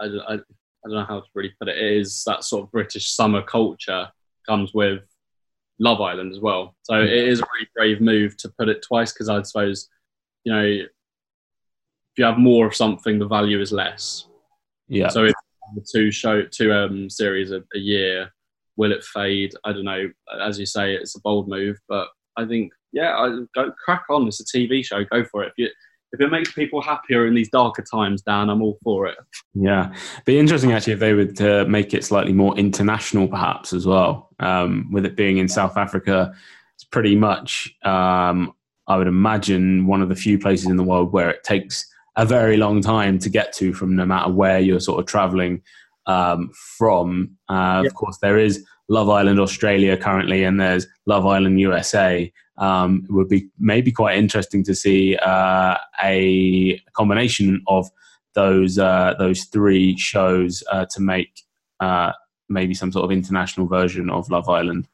I, 0.00 0.04
I, 0.04 0.34
I 0.34 0.38
don't 0.84 0.94
know 0.94 1.04
how 1.04 1.20
to 1.20 1.26
really 1.34 1.52
put 1.58 1.68
it. 1.68 1.78
It 1.78 1.92
is 1.98 2.22
that 2.26 2.44
sort 2.44 2.64
of 2.64 2.72
British 2.72 3.10
summer 3.10 3.42
culture 3.42 4.08
comes 4.46 4.72
with 4.74 5.02
Love 5.78 6.00
Island 6.00 6.32
as 6.32 6.40
well. 6.40 6.76
So 6.82 7.00
it 7.00 7.12
is 7.12 7.40
a 7.40 7.44
really 7.54 7.68
brave 7.74 8.00
move 8.00 8.36
to 8.38 8.48
put 8.58 8.68
it 8.68 8.82
twice 8.82 9.12
because 9.12 9.28
I 9.28 9.42
suppose 9.42 9.88
you 10.44 10.52
know 10.52 10.62
if 10.62 10.88
you 12.16 12.24
have 12.24 12.38
more 12.38 12.66
of 12.66 12.74
something, 12.74 13.18
the 13.18 13.26
value 13.26 13.60
is 13.60 13.72
less. 13.72 14.26
yeah, 14.88 15.08
So 15.08 15.24
if 15.24 15.34
the 15.74 15.84
two 15.92 16.10
show 16.10 16.42
two 16.42 16.72
um 16.72 17.10
series 17.10 17.50
a, 17.50 17.62
a 17.74 17.78
year, 17.78 18.32
will 18.76 18.92
it 18.92 19.04
fade? 19.04 19.52
I 19.64 19.72
don't 19.72 19.84
know. 19.84 20.10
As 20.40 20.58
you 20.58 20.66
say, 20.66 20.94
it's 20.94 21.16
a 21.16 21.20
bold 21.20 21.48
move, 21.48 21.78
but 21.88 22.08
I 22.36 22.46
think 22.46 22.72
yeah, 22.92 23.16
I, 23.16 23.40
go 23.54 23.72
crack 23.84 24.04
on. 24.10 24.26
It's 24.26 24.40
a 24.40 24.44
TV 24.44 24.84
show. 24.84 25.04
Go 25.04 25.24
for 25.24 25.42
it. 25.42 25.48
If 25.48 25.54
you 25.58 25.68
if 26.12 26.20
it 26.20 26.30
makes 26.30 26.52
people 26.52 26.80
happier 26.80 27.26
in 27.26 27.34
these 27.34 27.50
darker 27.50 27.82
times, 27.82 28.22
Dan, 28.22 28.48
I'm 28.48 28.62
all 28.62 28.78
for 28.82 29.06
it. 29.06 29.16
Yeah, 29.54 29.94
be 30.24 30.38
interesting 30.38 30.72
actually 30.72 30.94
if 30.94 31.00
they 31.00 31.14
would 31.14 31.40
uh, 31.40 31.64
make 31.66 31.94
it 31.94 32.04
slightly 32.04 32.32
more 32.32 32.56
international, 32.56 33.28
perhaps 33.28 33.72
as 33.72 33.86
well. 33.86 34.30
Um, 34.38 34.88
with 34.92 35.04
it 35.04 35.16
being 35.16 35.38
in 35.38 35.48
South 35.48 35.76
Africa, 35.76 36.32
it's 36.74 36.84
pretty 36.84 37.16
much, 37.16 37.74
um, 37.84 38.52
I 38.86 38.96
would 38.96 39.08
imagine, 39.08 39.86
one 39.86 40.00
of 40.00 40.08
the 40.08 40.14
few 40.14 40.38
places 40.38 40.66
in 40.66 40.76
the 40.76 40.84
world 40.84 41.12
where 41.12 41.28
it 41.28 41.42
takes 41.42 41.86
a 42.16 42.24
very 42.24 42.56
long 42.56 42.80
time 42.80 43.18
to 43.18 43.28
get 43.28 43.52
to 43.54 43.72
from 43.74 43.94
no 43.94 44.06
matter 44.06 44.30
where 44.30 44.58
you're 44.58 44.80
sort 44.80 45.00
of 45.00 45.06
traveling 45.06 45.62
um, 46.06 46.50
from. 46.78 47.36
Uh, 47.48 47.82
Yeah. 47.82 47.88
Of 47.88 47.94
course, 47.94 48.18
there 48.22 48.38
is 48.38 48.64
Love 48.88 49.10
Island 49.10 49.40
Australia 49.40 49.96
currently, 49.96 50.44
and 50.44 50.60
there's 50.60 50.86
Love 51.06 51.26
Island 51.26 51.60
USA. 51.60 52.32
Um, 52.58 53.04
it 53.08 53.12
would 53.12 53.28
be 53.28 53.48
maybe 53.58 53.92
quite 53.92 54.16
interesting 54.18 54.64
to 54.64 54.74
see 54.74 55.16
uh, 55.16 55.76
a 56.02 56.80
combination 56.94 57.62
of 57.66 57.90
those 58.34 58.78
uh, 58.78 59.14
those 59.18 59.44
three 59.44 59.96
shows 59.96 60.62
uh, 60.70 60.86
to 60.90 61.00
make 61.00 61.42
uh, 61.80 62.12
maybe 62.48 62.74
some 62.74 62.92
sort 62.92 63.04
of 63.04 63.10
international 63.10 63.66
version 63.66 64.10
of 64.10 64.30
Love 64.30 64.48
Island. 64.48 64.88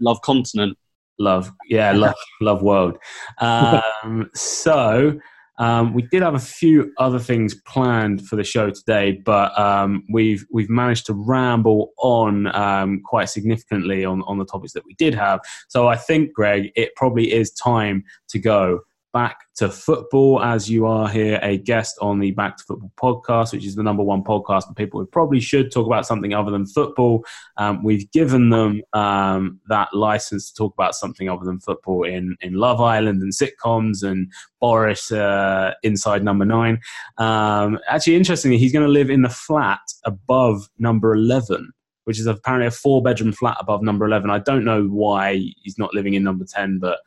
Love 0.00 0.20
Continent. 0.22 0.78
Love, 1.18 1.52
yeah, 1.68 1.92
love, 1.96 2.14
love 2.40 2.62
world. 2.62 2.98
Um, 3.38 4.30
so 4.34 5.18
um, 5.58 5.94
we 5.94 6.02
did 6.02 6.22
have 6.22 6.34
a 6.34 6.40
few 6.40 6.92
other 6.98 7.18
things 7.18 7.54
planned 7.54 8.26
for 8.26 8.36
the 8.36 8.44
show 8.44 8.70
today, 8.70 9.12
but 9.24 9.56
um, 9.58 10.04
we've 10.12 10.44
we've 10.50 10.70
managed 10.70 11.06
to 11.06 11.14
ramble 11.14 11.92
on 11.98 12.54
um, 12.54 13.02
quite 13.04 13.28
significantly 13.28 14.04
on 14.04 14.22
on 14.22 14.38
the 14.38 14.44
topics 14.44 14.72
that 14.72 14.84
we 14.84 14.94
did 14.94 15.14
have. 15.14 15.40
So 15.68 15.88
I 15.88 15.96
think, 15.96 16.32
Greg, 16.32 16.70
it 16.74 16.94
probably 16.96 17.32
is 17.32 17.52
time 17.52 18.04
to 18.28 18.38
go 18.38 18.80
back 19.14 19.46
to 19.54 19.70
football 19.70 20.42
as 20.42 20.68
you 20.68 20.86
are 20.86 21.08
here 21.08 21.38
a 21.40 21.56
guest 21.56 21.96
on 22.02 22.18
the 22.18 22.32
Back 22.32 22.56
to 22.56 22.64
Football 22.64 22.92
podcast, 23.00 23.52
which 23.52 23.64
is 23.64 23.76
the 23.76 23.82
number 23.82 24.02
one 24.02 24.24
podcast 24.24 24.66
for 24.66 24.74
people 24.74 24.98
who 24.98 25.06
probably 25.06 25.38
should 25.38 25.70
talk 25.70 25.86
about 25.86 26.04
something 26.04 26.34
other 26.34 26.50
than 26.50 26.66
football. 26.66 27.24
Um, 27.56 27.84
we've 27.84 28.10
given 28.10 28.50
them 28.50 28.82
um, 28.92 29.60
that 29.68 29.94
license 29.94 30.50
to 30.50 30.56
talk 30.56 30.74
about 30.74 30.96
something 30.96 31.30
other 31.30 31.44
than 31.44 31.60
football 31.60 32.02
in, 32.02 32.36
in 32.40 32.54
Love 32.54 32.80
Island 32.80 33.22
and 33.22 33.32
sitcoms 33.32 34.02
and 34.02 34.30
Boris 34.60 35.12
uh, 35.12 35.74
inside 35.84 36.24
number 36.24 36.44
nine. 36.44 36.80
Um, 37.16 37.78
actually, 37.88 38.16
interestingly, 38.16 38.58
he's 38.58 38.72
going 38.72 38.84
to 38.84 38.90
live 38.90 39.10
in 39.10 39.22
the 39.22 39.28
flat 39.28 39.80
above 40.04 40.68
number 40.78 41.14
11. 41.14 41.72
Which 42.02 42.20
is 42.20 42.26
apparently 42.26 42.66
a 42.66 42.70
four 42.70 43.02
bedroom 43.02 43.32
flat 43.32 43.56
above 43.58 43.82
number 43.82 44.04
11. 44.04 44.28
I 44.28 44.38
don't 44.38 44.62
know 44.62 44.84
why 44.88 45.36
he's 45.62 45.78
not 45.78 45.94
living 45.94 46.12
in 46.12 46.22
number 46.22 46.44
10, 46.44 46.78
but 46.78 46.98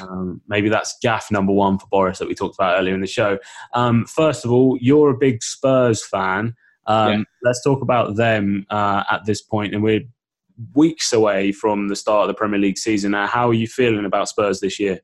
um, 0.00 0.40
maybe 0.48 0.68
that's 0.68 0.96
gaffe 1.04 1.30
number 1.30 1.52
one 1.52 1.78
for 1.78 1.86
Boris 1.90 2.18
that 2.18 2.28
we 2.28 2.34
talked 2.34 2.56
about 2.56 2.78
earlier 2.78 2.94
in 2.94 3.00
the 3.00 3.06
show. 3.06 3.38
Um, 3.74 4.04
first 4.06 4.44
of 4.44 4.50
all, 4.50 4.78
you're 4.80 5.10
a 5.10 5.16
big 5.16 5.42
Spurs 5.42 6.04
fan. 6.04 6.54
Um, 6.86 7.12
Yeah. 7.12 7.22
Let's 7.42 7.62
talk 7.62 7.82
about 7.82 8.16
them 8.16 8.66
uh, 8.70 9.04
at 9.10 9.24
this 9.26 9.42
point, 9.42 9.74
and 9.74 9.82
we're 9.82 10.02
weeks 10.74 11.12
away 11.12 11.52
from 11.52 11.88
the 11.88 11.96
start 11.96 12.22
of 12.22 12.28
the 12.28 12.34
Premier 12.34 12.58
League 12.58 12.78
season. 12.78 13.12
Now, 13.12 13.26
how 13.26 13.48
are 13.48 13.54
you 13.54 13.68
feeling 13.68 14.04
about 14.04 14.28
Spurs 14.28 14.60
this 14.60 14.80
year? 14.80 15.00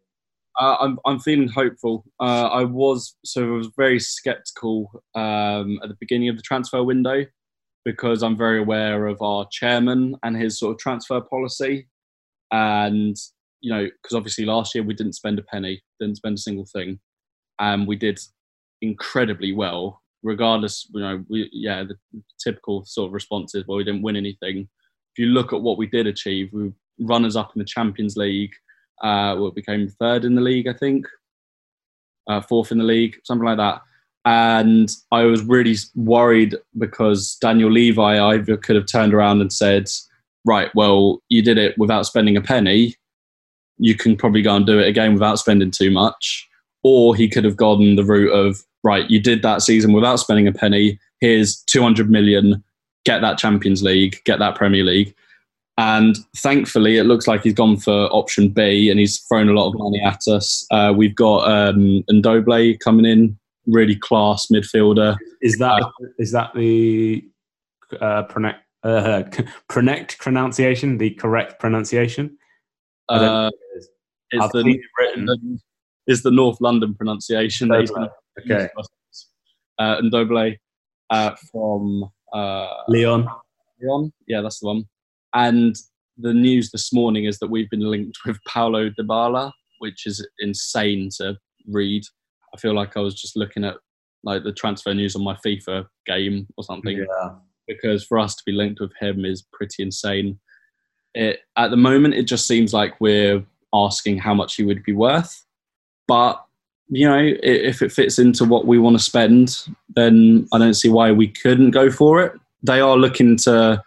Uh, 0.61 0.77
I'm 0.81 0.99
I'm 1.05 1.19
feeling 1.19 1.49
hopeful. 1.49 2.05
Uh, 2.21 2.49
I 2.49 2.65
was 2.65 3.17
so 3.25 3.45
I 3.55 3.57
was 3.57 3.71
very 3.77 3.99
skeptical 4.01 5.03
um, 5.15 5.79
at 5.83 5.89
the 5.89 5.97
beginning 5.99 6.29
of 6.29 6.37
the 6.37 6.43
transfer 6.43 6.83
window 6.83 7.25
because 7.85 8.23
I'm 8.23 8.37
very 8.37 8.61
aware 8.61 9.07
of 9.07 9.21
our 9.21 9.47
chairman 9.51 10.17
and 10.23 10.37
his 10.37 10.59
sort 10.59 10.73
of 10.73 10.79
transfer 10.79 11.21
policy, 11.21 11.89
and 12.51 13.17
you 13.65 13.73
know 13.73 13.85
because 13.85 14.15
obviously 14.15 14.45
last 14.45 14.75
year 14.75 14.85
we 14.85 14.95
didn't 14.95 15.15
spend 15.15 15.39
a 15.39 15.43
penny, 15.43 15.83
didn't 15.99 16.17
spend 16.17 16.39
a 16.39 16.41
single 16.41 16.67
thing, 16.67 17.01
and 17.59 17.87
we 17.87 17.97
did 17.97 18.19
incredibly 18.83 19.53
well. 19.53 20.01
Regardless, 20.23 20.89
you 20.95 21.01
know, 21.01 21.25
we 21.29 21.51
yeah 21.53 21.85
the 21.85 21.97
typical 22.43 22.85
sort 22.85 23.09
of 23.09 23.13
response 23.13 23.55
is, 23.55 23.65
well 23.67 23.79
we 23.79 23.85
didn't 23.85 24.03
win 24.03 24.17
anything. 24.17 24.69
If 25.15 25.19
you 25.19 25.27
look 25.27 25.53
at 25.53 25.63
what 25.63 25.79
we 25.79 25.87
did 25.87 26.07
achieve, 26.07 26.51
we 26.53 26.65
were 26.65 26.73
runners 27.01 27.37
up 27.37 27.53
in 27.55 27.59
the 27.59 27.65
Champions 27.65 28.17
League 28.17 28.53
uh, 29.03 29.37
well, 29.39 29.51
became 29.51 29.89
third 29.89 30.25
in 30.25 30.35
the 30.35 30.41
league, 30.41 30.69
I 30.69 30.73
think, 30.73 31.07
uh, 32.29 32.41
fourth 32.41 32.73
in 32.73 32.79
the 32.79 32.85
league, 32.85 33.17
something 33.25 33.45
like 33.45 33.59
that. 33.59 33.81
And 34.25 34.89
I 35.13 35.25
was 35.25 35.43
really 35.43 35.77
worried 35.95 36.57
because 36.79 37.37
Daniel 37.41 37.71
Levy 37.71 38.01
either 38.01 38.57
could 38.57 38.77
have 38.77 38.87
turned 38.87 39.13
around 39.13 39.43
and 39.43 39.53
said, 39.53 39.91
right, 40.47 40.71
well, 40.75 41.23
you 41.29 41.43
did 41.43 41.59
it 41.59 41.77
without 41.77 42.07
spending 42.07 42.37
a 42.37 42.41
penny. 42.41 42.95
You 43.79 43.97
can 43.97 44.17
probably 44.17 44.43
go 44.43 44.55
and 44.55 44.67
do 44.67 44.79
it 44.79 44.89
again 44.89 45.15
without 45.15 45.39
spending 45.39 45.71
too 45.71 45.91
much. 45.91 46.49
Or 46.83 47.17
he 47.17 47.29
could 47.29 47.45
have 47.45 47.57
gone 47.57 47.97
the 47.97 48.05
route 48.05 48.33
of, 48.33 48.63
right, 48.83 49.09
you 49.11 49.21
did 49.21 49.43
that 49.43 49.63
season 49.63 49.93
without 49.93 50.17
spending 50.17 50.47
a 50.47 50.53
penny. 50.53 50.99
Here's 51.21 51.63
200 51.63 52.11
million. 52.11 52.63
get 53.05 53.21
that 53.21 53.39
Champions 53.39 53.83
League, 53.83 54.17
get 54.25 54.39
that 54.39 54.55
Premier 54.55 54.85
League. 54.85 55.15
And 55.77 56.17
thankfully, 56.37 56.99
it 56.99 57.05
looks 57.05 57.27
like 57.27 57.43
he's 57.43 57.55
gone 57.55 57.77
for 57.77 58.07
option 58.13 58.49
B 58.49 58.91
and 58.91 59.01
he's 59.01 59.21
thrown 59.23 59.49
a 59.49 59.53
lot 59.53 59.69
of 59.69 59.75
money 59.77 60.01
at 60.01 60.21
us. 60.29 60.67
Uh, 60.71 60.93
we've 60.97 61.17
got 61.17 61.51
um, 61.51 62.05
Ndombele 62.11 62.79
coming 62.79 63.05
in, 63.05 63.37
really 63.67 63.97
class 63.97 64.47
midfielder. 64.53 65.17
Is 65.43 65.59
that 65.59 65.83
uh, 65.83 65.91
is 66.19 66.31
that 66.31 66.55
the 66.55 67.25
uh, 68.01 68.23
pronect, 68.25 68.61
uh, 68.85 69.25
pronect 69.69 70.19
pronunciation? 70.19 70.99
The 70.99 71.11
correct 71.11 71.59
pronunciation? 71.59 72.39
Uh, 73.09 73.51
it's 74.31 74.53
the, 74.53 74.81
written. 74.99 75.61
is 76.07 76.23
the 76.23 76.31
North 76.31 76.61
London 76.61 76.95
pronunciation. 76.95 77.73
Okay. 77.73 78.69
Uh, 79.79 80.01
Ndombele 80.03 80.57
uh, 81.11 81.35
from 81.51 82.05
uh, 82.33 82.69
Lyon. 82.89 83.27
Lyon, 83.81 84.13
yeah, 84.27 84.41
that's 84.41 84.61
the 84.61 84.67
one. 84.67 84.85
And 85.35 85.77
the 86.17 86.33
news 86.33 86.71
this 86.71 86.93
morning 86.93 87.25
is 87.25 87.39
that 87.39 87.51
we've 87.51 87.71
been 87.71 87.81
linked 87.81 88.19
with 88.25 88.39
Paulo 88.47 88.91
Dybala, 88.91 89.51
which 89.79 90.07
is 90.07 90.27
insane 90.39 91.09
to 91.19 91.37
read. 91.67 92.05
I 92.55 92.59
feel 92.59 92.75
like 92.75 92.97
I 92.97 93.01
was 93.01 93.21
just 93.21 93.37
looking 93.37 93.65
at 93.65 93.77
like 94.23 94.45
the 94.45 94.53
transfer 94.53 94.95
news 94.95 95.17
on 95.17 95.25
my 95.25 95.37
FIFA 95.45 95.87
game 96.07 96.47
or 96.57 96.65
something. 96.65 96.99
Yeah. 96.99 97.31
Because 97.67 98.05
for 98.05 98.19
us 98.19 98.35
to 98.37 98.43
be 98.47 98.53
linked 98.53 98.81
with 98.81 98.93
him 99.01 99.25
is 99.25 99.45
pretty 99.53 99.83
insane. 99.83 100.39
It 101.15 101.41
at 101.57 101.71
the 101.71 101.77
moment 101.77 102.15
it 102.15 102.25
just 102.25 102.47
seems 102.47 102.73
like 102.73 103.01
we're 103.01 103.45
asking 103.75 104.19
how 104.19 104.35
much 104.35 104.57
he 104.57 104.65
would 104.65 104.83
be 104.85 104.93
worth, 104.93 105.45
but 106.07 106.45
you 106.89 107.09
know 107.09 107.33
if 107.43 107.81
it 107.81 107.93
fits 107.93 108.19
into 108.19 108.45
what 108.45 108.67
we 108.67 108.79
want 108.79 108.97
to 108.97 109.03
spend, 109.03 109.67
then 109.97 110.47
I 110.53 110.59
don't 110.59 110.75
see 110.75 110.89
why 110.89 111.13
we 111.13 111.29
couldn't 111.29 111.73
go 111.73 111.91
for 111.91 112.23
it. 112.23 112.33
They 112.63 112.81
are 112.81 112.97
looking 112.97 113.37
to 113.39 113.83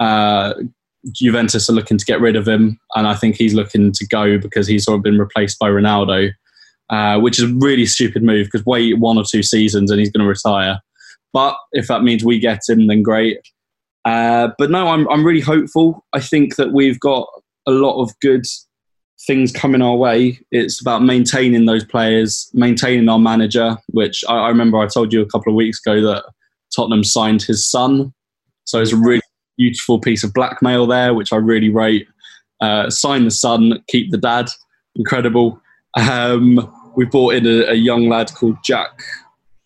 uh, 0.00 0.54
Juventus 1.12 1.68
are 1.68 1.72
looking 1.72 1.98
to 1.98 2.04
get 2.04 2.20
rid 2.20 2.36
of 2.36 2.46
him, 2.46 2.78
and 2.94 3.06
I 3.06 3.14
think 3.14 3.36
he's 3.36 3.54
looking 3.54 3.92
to 3.92 4.06
go 4.06 4.38
because 4.38 4.66
he's 4.66 4.84
sort 4.84 4.98
of 4.98 5.02
been 5.02 5.18
replaced 5.18 5.58
by 5.58 5.68
Ronaldo, 5.68 6.32
uh, 6.90 7.18
which 7.20 7.38
is 7.38 7.50
a 7.50 7.54
really 7.54 7.86
stupid 7.86 8.22
move 8.22 8.46
because 8.46 8.66
wait 8.66 8.98
one 8.98 9.18
or 9.18 9.24
two 9.24 9.42
seasons 9.42 9.90
and 9.90 10.00
he's 10.00 10.10
going 10.10 10.24
to 10.24 10.28
retire. 10.28 10.80
But 11.32 11.56
if 11.72 11.88
that 11.88 12.02
means 12.02 12.24
we 12.24 12.38
get 12.38 12.60
him, 12.68 12.86
then 12.86 13.02
great. 13.02 13.38
Uh, 14.04 14.50
but 14.58 14.70
no, 14.70 14.88
I'm 14.88 15.08
I'm 15.08 15.24
really 15.24 15.40
hopeful. 15.40 16.04
I 16.12 16.20
think 16.20 16.56
that 16.56 16.72
we've 16.72 17.00
got 17.00 17.28
a 17.66 17.72
lot 17.72 18.00
of 18.00 18.12
good 18.20 18.46
things 19.26 19.52
coming 19.52 19.82
our 19.82 19.96
way. 19.96 20.38
It's 20.50 20.80
about 20.80 21.02
maintaining 21.02 21.66
those 21.66 21.84
players, 21.84 22.50
maintaining 22.54 23.08
our 23.08 23.18
manager. 23.18 23.76
Which 23.90 24.24
I, 24.28 24.34
I 24.34 24.48
remember 24.48 24.78
I 24.78 24.86
told 24.86 25.12
you 25.12 25.20
a 25.22 25.26
couple 25.26 25.52
of 25.52 25.56
weeks 25.56 25.80
ago 25.84 26.00
that 26.02 26.24
Tottenham 26.74 27.04
signed 27.04 27.42
his 27.42 27.68
son, 27.68 28.12
so 28.64 28.80
it's 28.80 28.92
a 28.92 28.96
really 28.96 29.22
beautiful 29.56 29.98
piece 29.98 30.22
of 30.22 30.32
blackmail 30.32 30.86
there, 30.86 31.14
which 31.14 31.32
I 31.32 31.36
really 31.36 31.70
rate. 31.70 32.06
Uh, 32.60 32.90
sign 32.90 33.24
the 33.24 33.30
son, 33.30 33.82
keep 33.88 34.10
the 34.10 34.18
dad. 34.18 34.48
Incredible. 34.96 35.60
Um, 35.98 36.72
we 36.96 37.04
brought 37.04 37.34
in 37.34 37.46
a, 37.46 37.70
a, 37.70 37.74
young 37.74 38.08
lad 38.08 38.32
called 38.34 38.56
Jack 38.64 39.02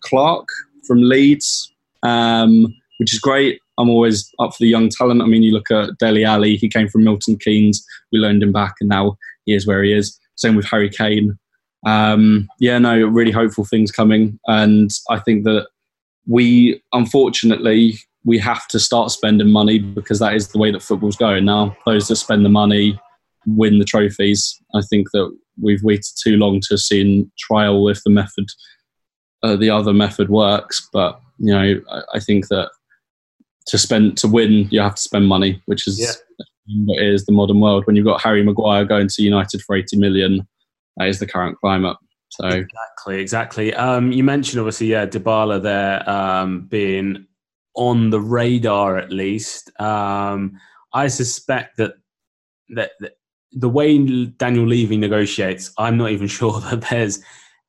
Clarke 0.01 0.47
from 0.85 1.01
Leeds, 1.01 1.73
um, 2.03 2.65
which 2.99 3.13
is 3.13 3.19
great. 3.19 3.61
I'm 3.81 3.89
always 3.89 4.29
up 4.39 4.51
for 4.51 4.57
the 4.59 4.69
young 4.69 4.89
talent. 4.89 5.21
I 5.21 5.25
mean, 5.25 5.43
you 5.43 5.53
look 5.53 5.71
at 5.71 5.97
Dele 5.99 6.23
Alli, 6.23 6.55
he 6.55 6.69
came 6.69 6.87
from 6.87 7.03
Milton 7.03 7.37
Keynes. 7.37 7.83
We 8.11 8.19
loaned 8.19 8.43
him 8.43 8.51
back, 8.51 8.75
and 8.79 8.89
now 8.89 9.17
he 9.45 9.53
is 9.53 9.67
where 9.67 9.83
he 9.83 9.93
is. 9.93 10.19
Same 10.35 10.55
with 10.55 10.65
Harry 10.65 10.89
Kane. 10.89 11.37
Um, 11.85 12.47
yeah, 12.59 12.77
no, 12.77 13.05
really 13.07 13.31
hopeful 13.31 13.65
things 13.65 13.91
coming. 13.91 14.39
And 14.47 14.91
I 15.09 15.19
think 15.19 15.43
that 15.45 15.67
we, 16.27 16.81
unfortunately, 16.93 17.99
we 18.23 18.37
have 18.37 18.67
to 18.67 18.79
start 18.79 19.11
spending 19.11 19.49
money 19.49 19.79
because 19.79 20.19
that 20.19 20.35
is 20.35 20.49
the 20.49 20.59
way 20.59 20.71
that 20.71 20.83
football's 20.83 21.15
going 21.15 21.45
now. 21.45 21.75
Those 21.85 22.07
that 22.07 22.17
spend 22.17 22.45
the 22.45 22.49
money 22.49 22.99
win 23.47 23.79
the 23.79 23.85
trophies. 23.85 24.61
I 24.75 24.81
think 24.89 25.11
that 25.11 25.35
we've 25.59 25.83
waited 25.83 26.13
too 26.21 26.37
long 26.37 26.61
to 26.67 26.77
see 26.77 27.01
in 27.01 27.31
trial 27.39 27.87
if 27.89 28.03
the 28.03 28.11
method, 28.11 28.47
uh, 29.43 29.55
the 29.55 29.69
other 29.69 29.93
method 29.93 30.29
works. 30.29 30.87
But 30.93 31.19
you 31.39 31.53
know, 31.53 31.81
I, 31.89 32.01
I, 32.15 32.19
think 32.19 32.47
that 32.49 32.69
to 33.67 33.77
spend 33.77 34.17
to 34.17 34.27
win, 34.27 34.67
you 34.71 34.81
have 34.81 34.95
to 34.95 35.01
spend 35.01 35.27
money, 35.27 35.61
which 35.65 35.87
is 35.87 35.99
yeah. 35.99 36.45
what 36.85 37.01
is 37.01 37.25
the 37.25 37.31
modern 37.31 37.59
world. 37.59 37.85
When 37.85 37.95
you've 37.95 38.05
got 38.05 38.21
Harry 38.21 38.43
Maguire 38.43 38.85
going 38.85 39.07
to 39.07 39.23
United 39.23 39.61
for 39.61 39.75
eighty 39.75 39.97
million, 39.97 40.47
that 40.97 41.07
is 41.07 41.19
the 41.19 41.27
current 41.27 41.57
climate. 41.59 41.97
So 42.29 42.47
exactly, 42.47 43.19
exactly. 43.19 43.73
Um, 43.73 44.11
you 44.11 44.23
mentioned 44.23 44.59
obviously, 44.59 44.87
yeah, 44.87 45.05
Dybala 45.05 45.61
there 45.61 46.09
um, 46.09 46.67
being 46.67 47.27
on 47.75 48.09
the 48.09 48.21
radar 48.21 48.97
at 48.97 49.11
least. 49.11 49.71
Um, 49.79 50.57
I 50.93 51.07
suspect 51.07 51.77
that, 51.77 51.93
that, 52.69 52.91
that 52.99 53.13
the 53.51 53.69
way 53.69 53.97
Daniel 53.97 54.65
Levy 54.65 54.97
negotiates, 54.97 55.73
I'm 55.77 55.97
not 55.97 56.11
even 56.11 56.27
sure 56.39 56.59
that 56.61 56.85
there's 56.89 57.21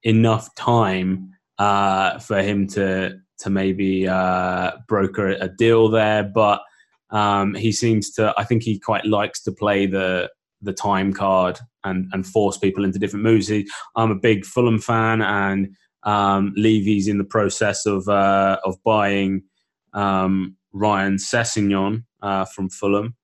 enough 0.05 0.55
time 0.55 1.33
uh, 1.59 2.19
for 2.19 2.41
him 2.41 2.67
to 2.69 3.19
to 3.43 3.51
maybe 3.51 4.09
uh, 4.09 4.73
broker 4.89 5.29
a 5.29 5.49
deal 5.49 5.89
there. 5.89 6.23
But 6.23 6.63
um, 7.11 7.55
he 7.55 7.73
seems 7.73 8.11
to. 8.13 8.35
I 8.37 8.45
think 8.45 8.63
he 8.63 8.79
quite 8.79 9.05
likes 9.05 9.43
to 9.43 9.53
play 9.53 9.87
the 9.87 10.31
the 10.61 10.73
time 10.73 11.13
card 11.13 11.59
and 11.85 12.09
and 12.13 12.27
force 12.27 12.59
people 12.59 12.85
into 12.85 12.99
different 12.99 13.25
moves. 13.25 13.49
He, 13.49 13.69
I'm 13.97 14.11
a 14.11 14.17
big 14.17 14.45
Fulham 14.45 14.79
fan, 14.79 15.23
and 15.23 15.69
um, 16.05 16.53
Levy's 16.57 17.09
in 17.09 17.19
the 17.19 17.25
process 17.25 17.87
of 17.87 18.09
uh, 18.09 18.59
of 18.65 18.83
buying 18.85 19.43
um, 19.93 20.57
Ryan 20.73 21.17
Sessegnon 21.17 22.05
uh, 22.23 22.45
from 22.47 22.71
Fulham. 22.71 23.15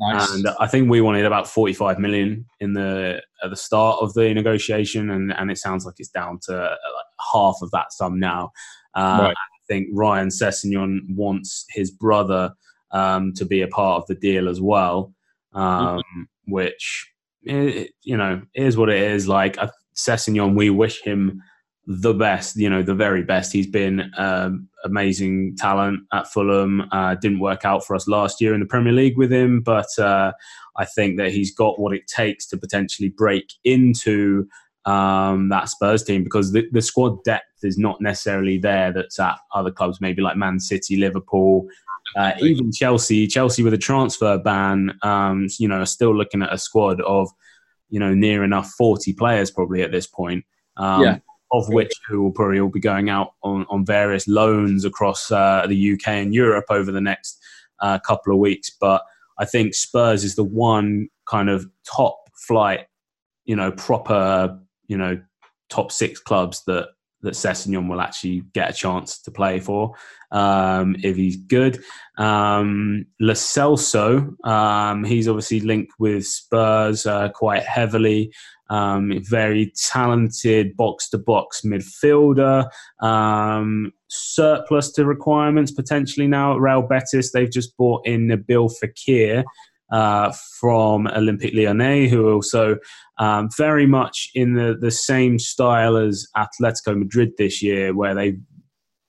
Nice. 0.00 0.30
And 0.30 0.48
I 0.60 0.68
think 0.68 0.88
we 0.88 1.00
wanted 1.00 1.24
about 1.24 1.48
45 1.48 1.98
million 1.98 2.46
in 2.60 2.72
the 2.72 3.20
at 3.42 3.50
the 3.50 3.56
start 3.56 3.98
of 4.00 4.14
the 4.14 4.32
negotiation, 4.32 5.10
and, 5.10 5.32
and 5.32 5.50
it 5.50 5.58
sounds 5.58 5.84
like 5.84 5.96
it's 5.98 6.08
down 6.08 6.38
to 6.42 6.56
uh, 6.56 6.68
like 6.68 7.06
half 7.32 7.56
of 7.62 7.70
that 7.72 7.92
sum 7.92 8.20
now. 8.20 8.52
Uh, 8.94 9.18
right. 9.22 9.36
Think 9.68 9.88
Ryan 9.92 10.28
Sessegnon 10.28 11.00
wants 11.14 11.64
his 11.70 11.90
brother 11.90 12.52
um, 12.90 13.32
to 13.34 13.44
be 13.44 13.62
a 13.62 13.68
part 13.68 14.02
of 14.02 14.06
the 14.06 14.14
deal 14.14 14.48
as 14.48 14.60
well, 14.60 15.12
um, 15.54 15.98
mm-hmm. 15.98 16.22
which 16.46 17.10
it, 17.42 17.90
you 18.02 18.16
know 18.16 18.42
is 18.54 18.76
what 18.76 18.88
it 18.88 19.02
is. 19.02 19.28
Like 19.28 19.58
uh, 19.58 19.68
Sessegnon, 19.96 20.54
we 20.54 20.70
wish 20.70 21.02
him 21.02 21.42
the 21.90 22.12
best, 22.12 22.56
you 22.56 22.68
know, 22.68 22.82
the 22.82 22.94
very 22.94 23.22
best. 23.22 23.50
He's 23.50 23.66
been 23.66 24.12
um, 24.18 24.68
amazing 24.84 25.56
talent 25.56 26.00
at 26.12 26.30
Fulham. 26.30 26.82
Uh, 26.92 27.14
didn't 27.14 27.40
work 27.40 27.64
out 27.64 27.84
for 27.84 27.96
us 27.96 28.06
last 28.06 28.42
year 28.42 28.52
in 28.52 28.60
the 28.60 28.66
Premier 28.66 28.92
League 28.92 29.16
with 29.16 29.32
him, 29.32 29.62
but 29.62 29.88
uh, 29.98 30.32
I 30.76 30.84
think 30.84 31.16
that 31.16 31.32
he's 31.32 31.54
got 31.54 31.80
what 31.80 31.94
it 31.94 32.06
takes 32.06 32.46
to 32.48 32.58
potentially 32.58 33.08
break 33.08 33.54
into 33.64 34.46
um, 34.84 35.48
that 35.48 35.70
Spurs 35.70 36.02
team 36.02 36.24
because 36.24 36.52
the, 36.52 36.66
the, 36.72 36.82
squad 36.82 37.22
depth 37.24 37.44
is 37.64 37.78
not 37.78 38.00
necessarily 38.00 38.58
there 38.58 38.92
that's 38.92 39.18
at 39.18 39.38
other 39.54 39.70
clubs, 39.70 40.00
maybe 40.00 40.22
like 40.22 40.36
Man 40.36 40.60
City, 40.60 40.96
Liverpool, 40.96 41.66
uh, 42.16 42.32
even 42.40 42.72
Chelsea. 42.72 43.26
Chelsea 43.26 43.62
with 43.62 43.74
a 43.74 43.78
transfer 43.78 44.38
ban, 44.38 44.98
um, 45.02 45.48
you 45.58 45.68
know, 45.68 45.80
are 45.80 45.86
still 45.86 46.16
looking 46.16 46.42
at 46.42 46.52
a 46.52 46.58
squad 46.58 47.00
of, 47.02 47.28
you 47.90 48.00
know, 48.00 48.14
near 48.14 48.44
enough 48.44 48.70
40 48.78 49.12
players 49.14 49.50
probably 49.50 49.82
at 49.82 49.92
this 49.92 50.06
point. 50.06 50.44
Um, 50.76 51.02
yeah 51.02 51.18
of 51.52 51.68
which 51.68 51.92
who 52.06 52.22
will 52.22 52.32
probably 52.32 52.60
all 52.60 52.68
be 52.68 52.80
going 52.80 53.08
out 53.08 53.32
on, 53.42 53.64
on 53.70 53.84
various 53.84 54.28
loans 54.28 54.84
across 54.84 55.30
uh, 55.30 55.64
the 55.66 55.92
UK 55.92 56.08
and 56.08 56.34
Europe 56.34 56.66
over 56.68 56.92
the 56.92 57.00
next 57.00 57.40
uh, 57.80 57.98
couple 57.98 58.32
of 58.32 58.38
weeks. 58.38 58.70
But 58.78 59.02
I 59.38 59.44
think 59.44 59.74
Spurs 59.74 60.24
is 60.24 60.34
the 60.34 60.44
one 60.44 61.08
kind 61.26 61.48
of 61.48 61.66
top 61.90 62.18
flight, 62.46 62.86
you 63.44 63.56
know, 63.56 63.72
proper, 63.72 64.58
you 64.88 64.98
know, 64.98 65.20
top 65.70 65.92
six 65.92 66.20
clubs 66.20 66.62
that 66.66 66.88
that 67.22 67.34
Sessegnon 67.34 67.88
will 67.88 68.00
actually 68.00 68.42
get 68.52 68.70
a 68.70 68.72
chance 68.72 69.20
to 69.22 69.30
play 69.30 69.60
for 69.60 69.94
um, 70.30 70.96
if 71.02 71.16
he's 71.16 71.36
good. 71.36 71.82
Um, 72.16 73.06
um, 74.44 75.04
he's 75.04 75.28
obviously 75.28 75.60
linked 75.60 75.92
with 75.98 76.26
Spurs 76.26 77.06
uh, 77.06 77.30
quite 77.30 77.62
heavily. 77.64 78.32
Um, 78.70 79.22
very 79.24 79.72
talented 79.90 80.76
box 80.76 81.08
to 81.10 81.18
box 81.18 81.62
midfielder. 81.62 82.68
Um, 83.00 83.92
surplus 84.08 84.92
to 84.92 85.06
requirements 85.06 85.72
potentially 85.72 86.26
now 86.26 86.54
at 86.54 86.60
Real 86.60 86.82
Betis. 86.82 87.32
They've 87.32 87.50
just 87.50 87.76
bought 87.76 88.06
in 88.06 88.28
Nabil 88.28 88.70
Fekir. 88.82 89.44
Uh, 89.90 90.30
from 90.60 91.06
Olympique 91.06 91.54
Lyonnais, 91.54 92.08
who 92.08 92.28
are 92.28 92.34
also 92.34 92.76
um, 93.16 93.48
very 93.56 93.86
much 93.86 94.28
in 94.34 94.52
the, 94.52 94.76
the 94.78 94.90
same 94.90 95.38
style 95.38 95.96
as 95.96 96.26
Atletico 96.36 96.94
Madrid 96.94 97.30
this 97.38 97.62
year, 97.62 97.94
where 97.94 98.14
they 98.14 98.36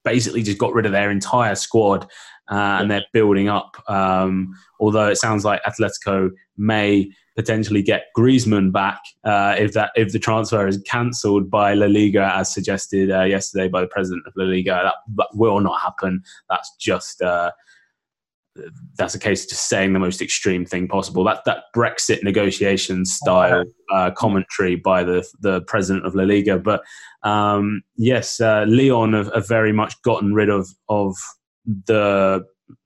basically 0.05 0.41
just 0.41 0.57
got 0.57 0.73
rid 0.73 0.86
of 0.86 0.93
their 0.93 1.11
entire 1.11 1.55
squad 1.55 2.07
uh, 2.49 2.80
and 2.80 2.89
they're 2.89 3.05
building 3.13 3.47
up. 3.47 3.75
Um, 3.88 4.53
although 4.80 5.07
it 5.07 5.17
sounds 5.17 5.45
like 5.45 5.61
Atletico 5.63 6.32
may 6.57 7.11
potentially 7.36 7.82
get 7.82 8.05
Griezmann 8.17 8.71
back 8.71 8.99
uh, 9.23 9.55
if 9.57 9.73
that 9.73 9.91
if 9.95 10.11
the 10.11 10.19
transfer 10.19 10.67
is 10.67 10.82
cancelled 10.86 11.49
by 11.49 11.73
La 11.73 11.86
Liga 11.86 12.34
as 12.36 12.53
suggested 12.53 13.11
uh, 13.11 13.23
yesterday 13.23 13.67
by 13.67 13.82
the 13.82 13.88
president 13.88 14.23
of 14.27 14.34
La 14.36 14.45
Liga. 14.45 14.82
That, 14.84 14.95
that, 15.15 15.27
will 15.34 15.59
not 15.59 15.80
happen. 15.80 16.21
That's 16.49 16.75
just 16.77 17.21
uh, 17.21 17.51
that's 18.97 19.16
a 19.16 19.20
case 19.20 19.43
of 19.43 19.49
just 19.49 19.70
saying 19.70 19.93
the 19.93 19.99
most 19.99 20.22
extreme 20.22 20.66
thing 20.66 20.88
possible. 20.88 21.24
That 21.24 21.43
that 21.45 21.64
Brexit 21.76 22.24
negotiation 22.24 23.05
style 23.05 23.64
uh, 23.93 24.12
commentary 24.12 24.76
by 24.76 25.03
the 25.03 25.28
the 25.39 25.62
president 25.62 26.05
of 26.05 26.16
La 26.16 26.24
Liga. 26.24 26.57
But 26.57 26.82
um, 27.24 27.82
yes, 27.95 28.39
uh, 28.39 28.66
Lyon 28.68 29.14
have, 29.14 29.34
have, 29.34 29.47
very 29.47 29.72
much 29.72 30.01
gotten 30.01 30.34
rid 30.34 30.49
of 30.49 30.68
of 30.89 31.16
the 31.66 32.45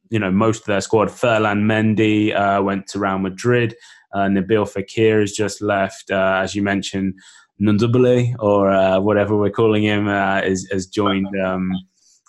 you 0.09 0.19
know 0.19 0.31
most 0.31 0.61
of 0.61 0.65
their 0.65 0.81
squad. 0.81 1.11
Ferland 1.11 1.69
Mendy 1.69 2.35
uh, 2.35 2.61
went 2.61 2.87
to 2.87 2.99
Real 2.99 3.19
Madrid. 3.19 3.75
Uh, 4.13 4.27
Nabil 4.27 4.69
Fekir 4.71 5.21
has 5.21 5.31
just 5.31 5.61
left, 5.61 6.11
uh, 6.11 6.41
as 6.43 6.53
you 6.53 6.61
mentioned. 6.61 7.15
Nundubile, 7.61 8.33
or 8.39 8.71
uh, 8.71 8.99
whatever 8.99 9.37
we're 9.37 9.49
calling 9.49 9.83
him, 9.83 10.07
is, 10.43 10.67
has 10.71 10.87
joined. 10.87 11.27
Um, 11.39 11.71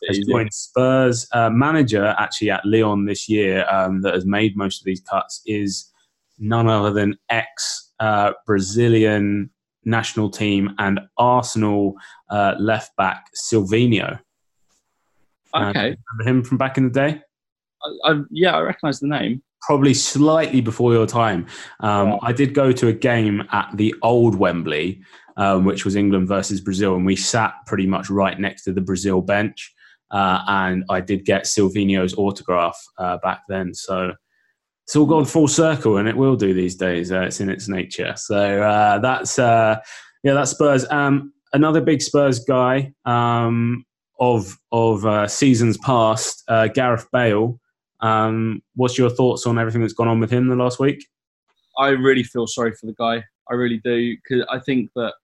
has 0.09 0.19
joined 0.27 0.53
Spurs. 0.53 1.27
Uh, 1.33 1.51
manager 1.51 2.15
actually 2.19 2.51
at 2.51 2.65
Lyon 2.65 3.05
this 3.05 3.29
year 3.29 3.67
um, 3.71 4.03
that 4.03 4.15
has 4.15 4.27
made 4.27 4.57
most 4.57 4.81
of 4.81 4.85
these 4.85 5.01
cuts 5.01 5.43
is 5.47 5.91
none 6.39 6.69
other 6.69 6.93
than 6.93 7.17
ex 7.31 7.93
uh, 8.01 8.33
Brazilian 8.47 9.51
national 9.85 10.31
team 10.31 10.75
and 10.79 11.01
Arsenal 11.19 11.95
uh, 12.31 12.55
left 12.59 12.97
back 12.97 13.27
Silvinho. 13.35 14.19
Okay, 15.55 15.97
remember 16.13 16.31
him 16.31 16.43
from 16.43 16.59
back 16.59 16.79
in 16.79 16.85
the 16.85 16.91
day? 16.91 17.21
I, 17.83 18.13
I, 18.13 18.21
yeah, 18.31 18.57
I 18.57 18.61
recognise 18.61 18.99
the 19.01 19.07
name. 19.07 19.43
Probably 19.63 19.95
slightly 19.95 20.61
before 20.61 20.93
your 20.93 21.07
time. 21.07 21.47
Um, 21.81 22.09
yeah. 22.09 22.19
I 22.23 22.33
did 22.33 22.55
go 22.55 22.73
to 22.73 22.89
a 22.89 22.93
game 22.93 23.45
at 23.53 23.71
the 23.75 23.95
old 24.03 24.35
Wembley, 24.35 25.03
um, 25.37 25.65
which 25.65 25.85
was 25.85 25.97
England 25.97 26.29
versus 26.29 26.61
Brazil, 26.61 26.97
and 26.97 27.07
we 27.07 27.17
sat 27.17 27.55
pretty 27.67 27.87
much 27.87 28.11
right 28.11 28.39
next 28.39 28.65
to 28.65 28.73
the 28.73 28.81
Brazil 28.81 29.21
bench. 29.21 29.74
Uh, 30.11 30.41
and 30.47 30.85
I 30.91 31.01
did 31.01 31.25
get 31.25 31.45
Silvinho's 31.45 32.15
autograph 32.15 32.81
uh, 32.99 33.19
back 33.19 33.43
then. 33.49 33.75
So 33.75 34.13
it's 34.85 34.95
all 34.97 35.07
gone 35.07 35.25
full 35.25 35.49
circle, 35.49 35.97
and 35.97 36.09
it 36.09 36.17
will 36.17 36.37
do 36.37 36.53
these 36.55 36.77
days. 36.77 37.11
Uh, 37.11 37.23
it's 37.23 37.41
in 37.41 37.49
its 37.49 37.69
nature. 37.69 38.15
So 38.17 38.63
uh, 38.63 38.99
that's 38.99 39.39
uh, 39.39 39.77
yeah, 40.23 40.35
that's 40.35 40.51
Spurs. 40.51 40.87
Um, 40.91 41.33
another 41.53 41.81
big 41.81 42.03
Spurs 42.03 42.39
guy 42.39 42.93
um, 43.07 43.85
of 44.21 44.57
of 44.73 45.05
uh, 45.07 45.27
seasons 45.27 45.79
past, 45.79 46.45
Gareth 46.75 47.09
Bale. 47.13 47.59
Um, 48.01 48.63
what's 48.75 48.99
your 48.99 49.09
thoughts 49.09 49.47
on 49.47 49.59
everything 49.59 49.81
that's 49.81 49.95
gone 49.95 50.09
on 50.09 50.21
with 50.21 50.31
him 50.31 50.49
the 50.49 50.57
last 50.57 50.79
week? 50.79 51.07
I 51.79 51.89
really 51.89 52.23
feel 52.23 52.47
sorry 52.47 52.73
for 52.73 52.87
the 52.87 52.95
guy. 52.99 53.25
I 53.51 53.55
really 53.55 53.81
do 53.83 54.17
because 54.17 54.47
I 54.51 54.59
think 54.59 54.91
that 54.95 55.15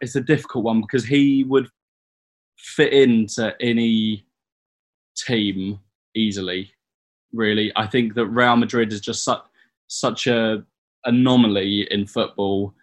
it's 0.00 0.16
a 0.16 0.20
difficult 0.20 0.64
one 0.64 0.80
because 0.80 1.04
he 1.04 1.44
would 1.44 1.68
fit 2.58 2.92
into 2.92 3.54
any 3.60 4.26
team 5.16 5.80
easily. 6.14 6.70
Really, 7.32 7.72
I 7.76 7.86
think 7.86 8.14
that 8.14 8.26
Real 8.26 8.56
Madrid 8.56 8.92
is 8.92 9.00
just 9.00 9.24
such 9.24 9.42
such 9.88 10.26
a 10.26 10.64
anomaly 11.04 11.88
in 11.90 12.06
football. 12.06 12.74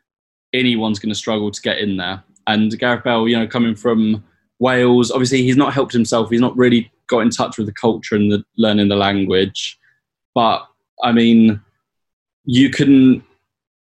Anyone's 0.54 1.00
going 1.00 1.10
to 1.10 1.16
struggle 1.16 1.52
to 1.52 1.62
get 1.62 1.80
in 1.80 1.98
there. 1.98 2.24
And 2.48 2.78
Gareth 2.78 3.04
Bale, 3.04 3.28
you 3.28 3.38
know, 3.38 3.48
coming 3.48 3.76
from 3.76 4.24
Wales, 4.60 5.12
obviously 5.12 5.42
he's 5.44 5.58
not 5.58 5.74
helped 5.74 5.94
himself. 5.94 6.30
He's 6.30 6.42
not 6.42 6.56
really 6.58 6.92
got 7.08 7.20
in 7.20 7.30
touch 7.30 7.58
with 7.58 7.68
the 7.68 7.74
culture 7.74 8.16
and 8.16 8.32
the, 8.32 8.44
learning 8.58 8.88
the 8.88 8.96
language. 8.96 9.80
But 10.34 10.68
I 11.04 11.12
mean, 11.12 11.62
you 12.46 12.70
can. 12.70 13.24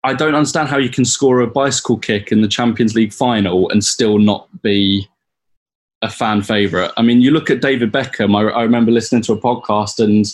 I 0.03 0.13
don't 0.13 0.35
understand 0.35 0.69
how 0.69 0.77
you 0.77 0.89
can 0.89 1.03
score 1.03 1.39
a 1.39 1.47
bicycle 1.47 1.97
kick 1.97 2.31
in 2.31 2.41
the 2.41 2.47
Champions 2.47 2.93
League 2.93 3.11
final 3.11 3.69
and 3.71 3.83
still 3.83 4.19
not 4.19 4.47
be 4.61 5.07
a 6.01 6.09
fan 6.09 6.41
favorite. 6.41 6.91
I 6.97 7.01
mean, 7.01 7.21
you 7.21 7.31
look 7.31 7.49
at 7.49 7.61
David 7.61 7.91
Beckham. 7.91 8.35
I, 8.35 8.49
I 8.51 8.63
remember 8.63 8.91
listening 8.91 9.21
to 9.23 9.33
a 9.33 9.41
podcast, 9.41 10.03
and 10.03 10.25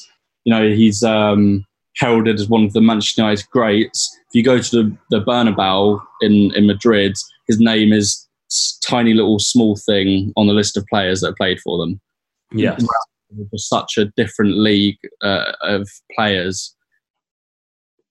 you 0.44 0.54
know 0.54 0.70
he's 0.70 1.04
um, 1.04 1.66
heralded 1.98 2.40
as 2.40 2.48
one 2.48 2.64
of 2.64 2.74
the 2.74 2.82
Manchester 2.82 3.22
United 3.22 3.50
greats. 3.50 4.18
If 4.30 4.36
you 4.36 4.44
go 4.44 4.60
to 4.60 4.84
the, 4.84 4.98
the 5.10 5.24
Bernabeu 5.24 6.02
in 6.22 6.54
in 6.56 6.68
Madrid, 6.68 7.16
his 7.48 7.60
name 7.60 7.94
is 7.94 8.28
tiny 8.84 9.14
little 9.14 9.40
small 9.40 9.78
thing 9.78 10.34
on 10.36 10.48
the 10.48 10.54
list 10.54 10.76
of 10.78 10.86
players 10.88 11.22
that 11.22 11.38
played 11.38 11.60
for 11.62 11.78
them. 11.78 12.00
Yes, 12.52 12.84
such 13.56 13.98
a 13.98 14.06
different 14.18 14.58
league 14.58 14.98
uh, 15.22 15.54
of 15.62 15.88
players 16.16 16.76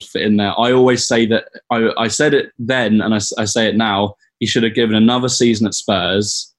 fit 0.02 0.22
in 0.22 0.38
there. 0.38 0.58
I 0.58 0.72
always 0.72 1.06
say 1.06 1.26
that 1.26 1.44
I, 1.70 1.90
I 1.98 2.08
said 2.08 2.32
it 2.32 2.52
then, 2.58 3.00
and 3.02 3.14
I, 3.14 3.20
I 3.38 3.44
say 3.44 3.68
it 3.68 3.76
now. 3.76 4.14
He 4.38 4.46
should 4.46 4.62
have 4.62 4.74
given 4.74 4.96
another 4.96 5.28
season 5.28 5.66
at 5.66 5.74
Spurs 5.74 6.49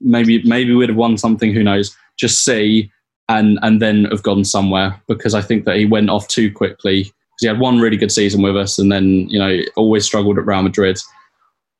maybe 0.00 0.42
maybe 0.44 0.74
we'd 0.74 0.88
have 0.88 0.98
won 0.98 1.16
something. 1.18 1.52
Who 1.52 1.62
knows? 1.62 1.96
Just 2.16 2.44
see 2.44 2.90
and 3.28 3.58
and 3.62 3.80
then 3.80 4.04
have 4.06 4.22
gone 4.22 4.44
somewhere 4.44 5.00
because 5.08 5.34
I 5.34 5.42
think 5.42 5.64
that 5.64 5.76
he 5.76 5.86
went 5.86 6.10
off 6.10 6.28
too 6.28 6.52
quickly. 6.52 7.04
Because 7.04 7.40
he 7.40 7.46
had 7.48 7.58
one 7.58 7.80
really 7.80 7.96
good 7.96 8.12
season 8.12 8.42
with 8.42 8.56
us, 8.56 8.78
and 8.78 8.92
then 8.92 9.28
you 9.28 9.38
know 9.38 9.60
always 9.76 10.04
struggled 10.04 10.38
at 10.38 10.46
Real 10.46 10.62
Madrid. 10.62 10.98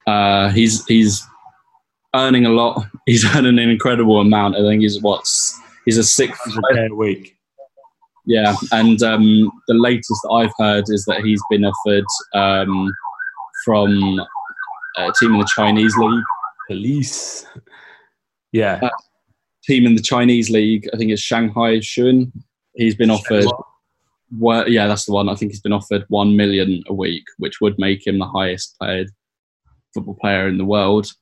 Uh, 0.06 0.50
he's 0.50 0.84
he's 0.86 1.24
earning 2.14 2.46
a 2.46 2.50
lot. 2.50 2.86
He's 3.06 3.24
earning 3.36 3.58
an 3.58 3.68
incredible 3.68 4.18
amount. 4.18 4.56
I 4.56 4.60
think 4.60 4.80
he's 4.80 5.02
what's 5.02 5.60
he's 5.84 5.98
a 5.98 6.02
sixth 6.02 6.40
a 6.74 6.94
week. 6.94 7.36
Yeah, 8.24 8.56
and 8.72 9.02
um, 9.02 9.52
the 9.68 9.74
latest 9.74 10.20
that 10.22 10.30
I've 10.30 10.52
heard 10.58 10.84
is 10.88 11.04
that 11.04 11.20
he's 11.20 11.42
been 11.50 11.66
offered 11.66 12.06
um, 12.32 12.90
from 13.62 13.90
a 14.96 15.12
team 15.20 15.34
in 15.34 15.40
the 15.40 15.50
Chinese 15.54 15.94
league. 15.98 16.24
Police. 16.66 17.46
Yeah. 18.54 18.78
Uh, 18.80 18.88
team 19.64 19.84
in 19.84 19.96
the 19.96 20.02
Chinese 20.02 20.48
league, 20.48 20.88
I 20.94 20.96
think 20.96 21.10
it's 21.10 21.20
Shanghai 21.20 21.78
Shenhua. 21.78 22.30
He's 22.76 22.94
been 22.94 23.10
offered. 23.10 23.46
Well, 24.38 24.68
yeah, 24.68 24.86
that's 24.86 25.06
the 25.06 25.12
one. 25.12 25.28
I 25.28 25.34
think 25.34 25.50
he's 25.50 25.60
been 25.60 25.72
offered 25.72 26.04
one 26.08 26.36
million 26.36 26.82
a 26.86 26.94
week, 26.94 27.24
which 27.38 27.60
would 27.60 27.78
make 27.78 28.06
him 28.06 28.18
the 28.18 28.26
highest 28.26 28.76
paid 28.80 29.08
football 29.92 30.16
player 30.20 30.46
in 30.48 30.58
the 30.58 30.64
world. 30.64 31.12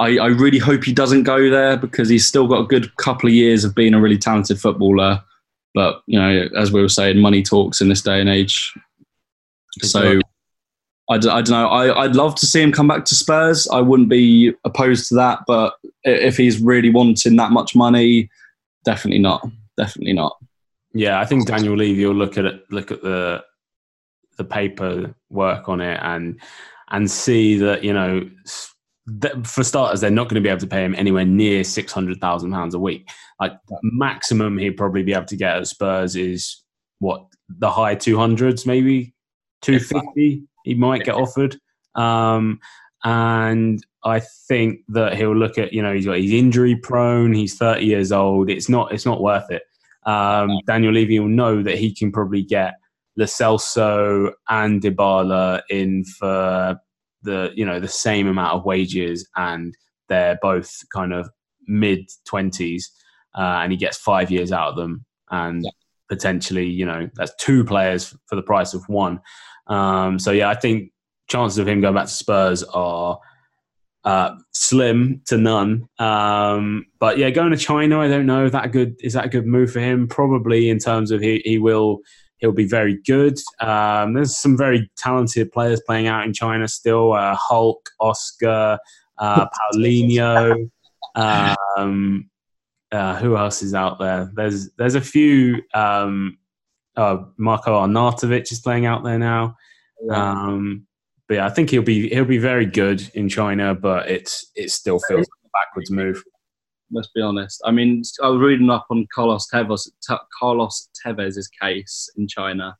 I, 0.00 0.16
I 0.16 0.26
really 0.28 0.58
hope 0.58 0.84
he 0.84 0.92
doesn't 0.92 1.24
go 1.24 1.50
there 1.50 1.76
because 1.76 2.08
he's 2.08 2.26
still 2.26 2.48
got 2.48 2.60
a 2.62 2.66
good 2.66 2.94
couple 2.96 3.28
of 3.28 3.34
years 3.34 3.64
of 3.64 3.74
being 3.74 3.94
a 3.94 4.00
really 4.00 4.18
talented 4.18 4.58
footballer. 4.58 5.22
But 5.74 6.02
you 6.06 6.18
know, 6.18 6.48
as 6.56 6.72
we 6.72 6.80
were 6.80 6.88
saying, 6.88 7.18
money 7.18 7.42
talks 7.42 7.80
in 7.82 7.88
this 7.88 8.02
day 8.02 8.18
and 8.18 8.28
age. 8.28 8.74
So 9.80 10.20
I 11.12 11.18
d- 11.18 11.28
I 11.28 11.42
don't 11.42 11.50
know. 11.50 11.68
I, 11.68 12.04
I'd 12.04 12.16
love 12.16 12.34
to 12.36 12.46
see 12.46 12.62
him 12.62 12.72
come 12.72 12.88
back 12.88 13.04
to 13.06 13.14
Spurs. 13.14 13.68
I 13.68 13.80
wouldn't 13.80 14.08
be 14.08 14.52
opposed 14.64 15.08
to 15.08 15.14
that. 15.16 15.40
But 15.46 15.74
if 16.04 16.36
he's 16.36 16.60
really 16.60 16.90
wanting 16.90 17.36
that 17.36 17.52
much 17.52 17.74
money, 17.74 18.30
definitely 18.84 19.20
not. 19.20 19.46
Definitely 19.76 20.14
not. 20.14 20.36
Yeah, 20.94 21.20
I 21.20 21.24
think 21.24 21.46
Daniel 21.46 21.76
Levy 21.76 22.06
will 22.06 22.14
look 22.14 22.36
at 22.36 22.44
it, 22.44 22.64
look 22.70 22.90
at 22.90 23.02
the 23.02 23.44
the 24.38 24.44
paper 24.44 25.14
work 25.28 25.68
on 25.68 25.80
it 25.82 26.00
and 26.02 26.40
and 26.90 27.10
see 27.10 27.58
that 27.58 27.84
you 27.84 27.92
know 27.92 28.28
for 29.44 29.62
starters 29.62 30.00
they're 30.00 30.10
not 30.10 30.24
going 30.24 30.36
to 30.36 30.40
be 30.40 30.48
able 30.48 30.60
to 30.60 30.66
pay 30.66 30.82
him 30.84 30.94
anywhere 30.94 31.24
near 31.24 31.64
six 31.64 31.92
hundred 31.92 32.20
thousand 32.20 32.52
pounds 32.52 32.74
a 32.74 32.78
week. 32.78 33.08
Like 33.40 33.52
maximum 33.82 34.58
he'd 34.58 34.76
probably 34.76 35.02
be 35.02 35.12
able 35.12 35.26
to 35.26 35.36
get 35.36 35.56
at 35.56 35.66
Spurs 35.66 36.16
is 36.16 36.62
what 36.98 37.26
the 37.48 37.70
high 37.70 37.94
two 37.94 38.16
hundreds, 38.16 38.64
maybe 38.64 39.14
two 39.60 39.78
fifty 39.78 40.44
he 40.64 40.74
might 40.74 41.04
get 41.04 41.14
offered. 41.14 41.56
Um, 41.94 42.60
and 43.04 43.84
I 44.04 44.20
think 44.20 44.80
that 44.88 45.16
he'll 45.16 45.36
look 45.36 45.58
at 45.58 45.72
you 45.72 45.82
know 45.82 45.92
he's 45.92 46.06
got 46.06 46.18
he's 46.18 46.32
injury 46.32 46.76
prone. 46.76 47.32
He's 47.32 47.56
30 47.56 47.84
years 47.84 48.12
old. 48.12 48.50
It's 48.50 48.68
not 48.68 48.92
it's 48.92 49.06
not 49.06 49.20
worth 49.20 49.50
it. 49.50 49.62
Um, 50.04 50.58
Daniel 50.66 50.92
Levy 50.92 51.20
will 51.20 51.28
know 51.28 51.62
that 51.62 51.78
he 51.78 51.94
can 51.94 52.10
probably 52.10 52.42
get 52.42 52.74
Lo 53.16 53.26
Celso 53.26 54.32
and 54.48 54.80
Dybala 54.80 55.62
in 55.68 56.04
for 56.04 56.76
the 57.22 57.50
you 57.54 57.64
know 57.64 57.78
the 57.78 57.88
same 57.88 58.26
amount 58.26 58.54
of 58.54 58.64
wages, 58.64 59.28
and 59.36 59.76
they're 60.08 60.38
both 60.42 60.82
kind 60.92 61.12
of 61.12 61.30
mid 61.66 62.08
20s, 62.28 62.84
uh, 63.36 63.60
and 63.62 63.72
he 63.72 63.78
gets 63.78 63.96
five 63.96 64.30
years 64.30 64.50
out 64.52 64.70
of 64.70 64.76
them, 64.76 65.04
and 65.30 65.62
yeah. 65.64 65.70
potentially 66.08 66.66
you 66.66 66.86
know 66.86 67.08
that's 67.14 67.34
two 67.36 67.64
players 67.64 68.16
for 68.26 68.36
the 68.36 68.42
price 68.42 68.74
of 68.74 68.88
one. 68.88 69.20
Um, 69.72 70.18
so 70.18 70.32
yeah, 70.32 70.48
I 70.50 70.54
think 70.54 70.92
chances 71.28 71.58
of 71.58 71.66
him 71.66 71.80
going 71.80 71.94
back 71.94 72.06
to 72.06 72.12
Spurs 72.12 72.62
are 72.62 73.18
uh, 74.04 74.34
slim 74.52 75.22
to 75.26 75.38
none. 75.38 75.88
Um, 75.98 76.86
but 76.98 77.18
yeah, 77.18 77.30
going 77.30 77.52
to 77.52 77.56
China, 77.56 78.00
I 78.00 78.08
don't 78.08 78.26
know. 78.26 78.48
That 78.48 78.72
good 78.72 78.96
is 79.00 79.14
that 79.14 79.26
a 79.26 79.28
good 79.28 79.46
move 79.46 79.72
for 79.72 79.80
him? 79.80 80.08
Probably 80.08 80.68
in 80.68 80.78
terms 80.78 81.10
of 81.10 81.20
he, 81.20 81.40
he 81.44 81.58
will 81.58 82.00
he'll 82.38 82.52
be 82.52 82.68
very 82.68 82.98
good. 83.06 83.38
Um, 83.60 84.14
there's 84.14 84.36
some 84.36 84.56
very 84.56 84.90
talented 84.96 85.52
players 85.52 85.80
playing 85.86 86.06
out 86.06 86.26
in 86.26 86.34
China 86.34 86.68
still. 86.68 87.14
Uh, 87.14 87.36
Hulk, 87.36 87.88
Oscar, 88.00 88.78
uh, 89.18 89.46
Paulinho. 89.74 90.70
Um, 91.14 92.28
uh, 92.90 93.16
who 93.16 93.38
else 93.38 93.62
is 93.62 93.72
out 93.72 93.98
there? 93.98 94.30
There's 94.34 94.70
there's 94.72 94.96
a 94.96 95.00
few 95.00 95.62
um, 95.72 96.36
uh, 96.96 97.18
Marko 97.38 97.72
Arnautovic 97.72 98.52
is 98.52 98.60
playing 98.60 98.86
out 98.86 99.04
there 99.04 99.18
now. 99.18 99.56
Um, 100.10 100.86
but 101.28 101.34
yeah, 101.34 101.46
I 101.46 101.50
think 101.50 101.70
he'll 101.70 101.82
be 101.82 102.08
he'll 102.08 102.24
be 102.24 102.38
very 102.38 102.66
good 102.66 103.08
in 103.14 103.28
China, 103.28 103.74
but 103.74 104.10
it's 104.10 104.50
it 104.54 104.70
still 104.70 105.00
feels 105.08 105.20
like 105.20 105.44
a 105.44 105.48
backwards 105.52 105.90
move. 105.90 106.22
Let's 106.90 107.10
be 107.14 107.22
honest. 107.22 107.62
I 107.64 107.70
mean, 107.70 108.02
I 108.22 108.28
was 108.28 108.40
reading 108.40 108.68
up 108.68 108.86
on 108.90 109.06
Carlos 109.14 109.48
Tevez, 109.50 109.88
Carlos 110.38 110.88
Tevez's 111.04 111.48
case 111.48 112.10
in 112.16 112.28
China, 112.28 112.76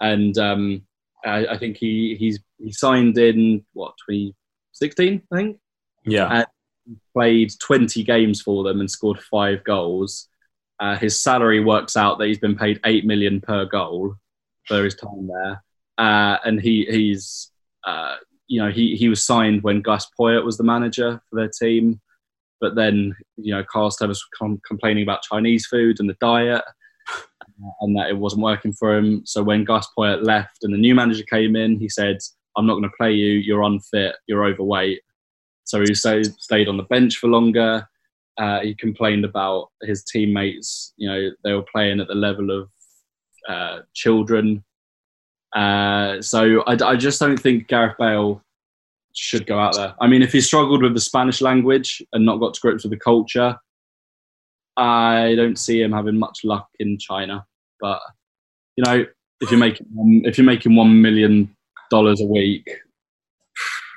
and 0.00 0.36
um, 0.38 0.82
I, 1.24 1.46
I, 1.46 1.58
think 1.58 1.76
he 1.76 2.16
he's 2.18 2.40
he 2.58 2.72
signed 2.72 3.16
in 3.16 3.64
what 3.72 3.94
2016, 4.08 5.22
I 5.32 5.36
think. 5.36 5.58
Yeah. 6.04 6.44
And 6.86 6.96
played 7.14 7.52
20 7.60 8.02
games 8.02 8.42
for 8.42 8.64
them 8.64 8.80
and 8.80 8.90
scored 8.90 9.20
five 9.30 9.64
goals. 9.64 10.28
Uh, 10.80 10.96
his 10.96 11.22
salary 11.22 11.60
works 11.60 11.96
out 11.96 12.18
that 12.18 12.26
he's 12.26 12.38
been 12.38 12.56
paid 12.56 12.80
eight 12.84 13.06
million 13.06 13.40
per 13.40 13.64
goal 13.64 14.16
for 14.66 14.84
his 14.84 14.94
time 14.94 15.28
there, 15.28 15.62
uh, 15.98 16.38
and 16.44 16.60
he 16.60 16.86
he's 16.90 17.50
uh, 17.86 18.16
you 18.46 18.60
know 18.60 18.70
he 18.70 18.96
he 18.96 19.08
was 19.08 19.24
signed 19.24 19.62
when 19.62 19.82
Gus 19.82 20.06
Poyet 20.18 20.44
was 20.44 20.56
the 20.56 20.64
manager 20.64 21.20
for 21.28 21.36
their 21.36 21.50
team, 21.50 22.00
but 22.60 22.74
then 22.74 23.14
you 23.36 23.54
know 23.54 23.62
Tevez 23.74 24.08
was 24.08 24.24
com- 24.38 24.60
complaining 24.66 25.02
about 25.02 25.22
Chinese 25.22 25.66
food 25.66 26.00
and 26.00 26.08
the 26.08 26.16
diet. 26.20 26.62
And 27.80 27.96
that 27.96 28.08
it 28.08 28.16
wasn't 28.16 28.42
working 28.42 28.72
for 28.72 28.96
him. 28.96 29.22
So 29.26 29.42
when 29.42 29.64
Gus 29.64 29.86
Poyet 29.96 30.24
left 30.24 30.64
and 30.64 30.74
the 30.74 30.78
new 30.78 30.94
manager 30.94 31.22
came 31.30 31.54
in, 31.54 31.78
he 31.78 31.88
said, 31.88 32.18
"I'm 32.56 32.66
not 32.66 32.74
going 32.74 32.84
to 32.84 32.96
play 32.98 33.12
you. 33.12 33.32
You're 33.32 33.62
unfit. 33.62 34.16
You're 34.26 34.44
overweight." 34.44 35.00
So 35.64 35.80
he 35.80 35.94
stayed, 35.94 36.26
stayed 36.38 36.68
on 36.68 36.76
the 36.76 36.84
bench 36.84 37.16
for 37.16 37.28
longer. 37.28 37.88
Uh, 38.36 38.60
he 38.60 38.74
complained 38.74 39.24
about 39.24 39.70
his 39.82 40.04
teammates. 40.04 40.92
You 40.96 41.08
know, 41.08 41.30
they 41.42 41.52
were 41.52 41.64
playing 41.72 42.00
at 42.00 42.08
the 42.08 42.14
level 42.14 42.50
of 42.50 42.70
uh, 43.48 43.80
children. 43.94 44.64
Uh, 45.54 46.20
so 46.20 46.62
I, 46.66 46.76
I, 46.84 46.96
just 46.96 47.20
don't 47.20 47.38
think 47.38 47.68
Gareth 47.68 47.94
Bale 47.96 48.42
should 49.12 49.46
go 49.46 49.58
out 49.58 49.76
there. 49.76 49.94
I 50.00 50.08
mean, 50.08 50.20
if 50.20 50.32
he 50.32 50.40
struggled 50.40 50.82
with 50.82 50.94
the 50.94 51.00
Spanish 51.00 51.40
language 51.40 52.02
and 52.12 52.26
not 52.26 52.38
got 52.38 52.54
to 52.54 52.60
grips 52.60 52.82
with 52.82 52.90
the 52.90 52.98
culture, 52.98 53.56
I 54.76 55.34
don't 55.36 55.56
see 55.56 55.80
him 55.80 55.92
having 55.92 56.18
much 56.18 56.40
luck 56.42 56.68
in 56.80 56.98
China. 56.98 57.46
But 57.80 58.00
you 58.76 58.84
know, 58.84 59.06
if 59.40 59.50
you're 59.50 59.60
making 59.60 59.86
if 60.24 60.38
you're 60.38 60.44
making 60.44 60.74
one 60.74 61.00
million 61.00 61.54
dollars 61.90 62.20
a 62.20 62.26
week, 62.26 62.68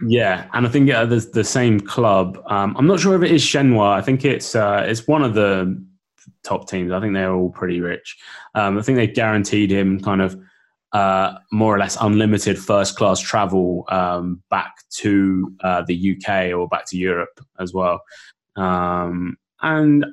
yeah, 0.06 0.48
and 0.54 0.68
I 0.68 0.70
think 0.70 0.88
yeah, 0.88 1.06
the 1.06 1.28
the 1.34 1.44
same 1.44 1.80
club. 1.80 2.42
Um, 2.48 2.76
I'm 2.78 2.86
not 2.86 3.00
sure 3.00 3.16
if 3.16 3.24
it 3.24 3.34
is 3.34 3.44
Shenhua. 3.44 3.94
I 3.94 4.02
think 4.02 4.26
it's 4.26 4.56
uh, 4.56 4.86
it's 4.86 5.08
one 5.08 5.24
of 5.24 5.34
the 5.34 5.84
top 6.44 6.70
teams. 6.70 6.92
I 6.92 7.00
think 7.00 7.14
they're 7.14 7.34
all 7.34 7.50
pretty 7.50 7.82
rich. 7.82 8.18
Um, 8.54 8.78
I 8.78 8.82
think 8.82 8.98
they 8.98 9.08
guaranteed 9.08 9.72
him 9.72 10.00
kind 10.00 10.22
of 10.22 10.40
uh, 10.94 11.36
more 11.52 11.76
or 11.76 11.80
less 11.80 11.98
unlimited 12.00 12.58
first 12.58 12.96
class 12.96 13.20
travel 13.20 13.86
um, 13.90 14.42
back 14.50 14.74
to 14.90 15.54
uh, 15.64 15.84
the 15.88 16.16
UK 16.16 16.54
or 16.54 16.68
back 16.68 16.86
to 16.88 16.98
Europe 16.98 17.40
as 17.60 17.74
well. 17.74 18.02
Um, 18.56 19.38
and 19.62 20.06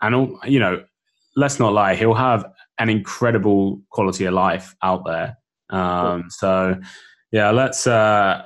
and 0.00 0.36
you 0.44 0.58
know, 0.58 0.82
let's 1.36 1.58
not 1.58 1.72
lie, 1.72 1.94
he'll 1.94 2.14
have 2.14 2.44
an 2.78 2.88
incredible 2.88 3.80
quality 3.90 4.24
of 4.24 4.34
life 4.34 4.74
out 4.82 5.04
there. 5.04 5.36
Um, 5.70 6.24
so 6.28 6.78
yeah, 7.32 7.50
let's. 7.50 7.86
Uh, 7.86 8.44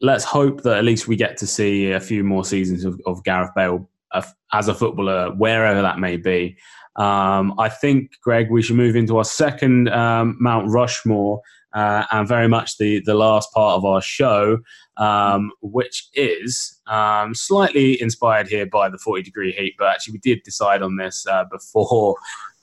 let's 0.00 0.24
hope 0.24 0.62
that 0.62 0.78
at 0.78 0.84
least 0.84 1.08
we 1.08 1.16
get 1.16 1.36
to 1.38 1.46
see 1.46 1.92
a 1.92 2.00
few 2.00 2.24
more 2.24 2.44
seasons 2.44 2.84
of, 2.84 3.00
of 3.06 3.22
Gareth 3.24 3.50
Bale 3.54 3.88
uh, 4.12 4.22
as 4.52 4.68
a 4.68 4.74
footballer, 4.74 5.32
wherever 5.34 5.82
that 5.82 5.98
may 5.98 6.16
be. 6.16 6.56
Um, 7.00 7.54
I 7.58 7.70
think, 7.70 8.20
Greg, 8.22 8.50
we 8.50 8.60
should 8.60 8.76
move 8.76 8.94
into 8.94 9.16
our 9.16 9.24
second 9.24 9.88
um, 9.88 10.36
Mount 10.38 10.70
Rushmore 10.70 11.40
uh, 11.72 12.04
and 12.10 12.28
very 12.28 12.46
much 12.46 12.76
the, 12.76 13.00
the 13.06 13.14
last 13.14 13.50
part 13.52 13.76
of 13.76 13.86
our 13.86 14.02
show, 14.02 14.58
um, 14.98 15.50
which 15.62 16.08
is 16.12 16.78
um, 16.88 17.34
slightly 17.34 18.00
inspired 18.02 18.48
here 18.48 18.66
by 18.66 18.90
the 18.90 18.98
40 18.98 19.22
degree 19.22 19.52
heat, 19.52 19.76
but 19.78 19.88
actually, 19.88 20.12
we 20.12 20.18
did 20.18 20.42
decide 20.42 20.82
on 20.82 20.96
this 20.96 21.26
uh, 21.26 21.44
before 21.50 22.16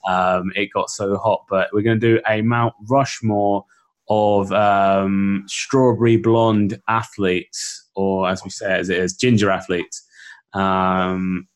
um, 0.06 0.52
it 0.54 0.70
got 0.72 0.88
so 0.88 1.16
hot. 1.16 1.44
But 1.50 1.70
we're 1.72 1.82
going 1.82 1.98
to 1.98 2.14
do 2.14 2.20
a 2.28 2.40
Mount 2.42 2.74
Rushmore 2.88 3.64
of 4.08 4.52
um, 4.52 5.44
strawberry 5.48 6.16
blonde 6.16 6.80
athletes, 6.86 7.88
or 7.96 8.28
as 8.28 8.44
we 8.44 8.50
say 8.50 8.78
as 8.78 8.88
it 8.88 8.98
is, 8.98 9.14
ginger 9.14 9.50
athletes. 9.50 10.06
Um, 10.54 11.48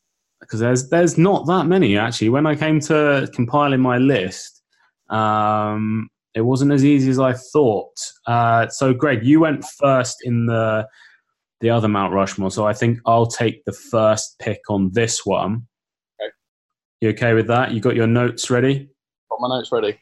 because 0.43 0.59
there's 0.59 0.89
there's 0.89 1.17
not 1.17 1.47
that 1.47 1.65
many 1.65 1.97
actually. 1.97 2.29
When 2.29 2.45
I 2.45 2.55
came 2.55 2.79
to 2.81 3.29
compiling 3.33 3.81
my 3.81 3.97
list, 3.97 4.61
um, 5.09 6.09
it 6.35 6.41
wasn't 6.41 6.71
as 6.71 6.83
easy 6.83 7.09
as 7.09 7.19
I 7.19 7.33
thought. 7.33 7.95
Uh, 8.27 8.67
so, 8.67 8.93
Greg, 8.93 9.25
you 9.25 9.39
went 9.39 9.63
first 9.79 10.17
in 10.23 10.45
the 10.45 10.87
the 11.61 11.69
other 11.69 11.87
Mount 11.87 12.13
Rushmore, 12.13 12.51
so 12.51 12.65
I 12.65 12.73
think 12.73 12.99
I'll 13.05 13.27
take 13.27 13.63
the 13.65 13.71
first 13.71 14.37
pick 14.39 14.59
on 14.69 14.91
this 14.93 15.25
one. 15.25 15.65
Okay. 16.21 16.31
You 17.01 17.09
okay 17.09 17.33
with 17.33 17.47
that? 17.47 17.71
You 17.71 17.79
got 17.79 17.95
your 17.95 18.07
notes 18.07 18.49
ready? 18.49 18.89
Got 19.29 19.39
my 19.39 19.57
notes 19.57 19.71
ready. 19.71 19.97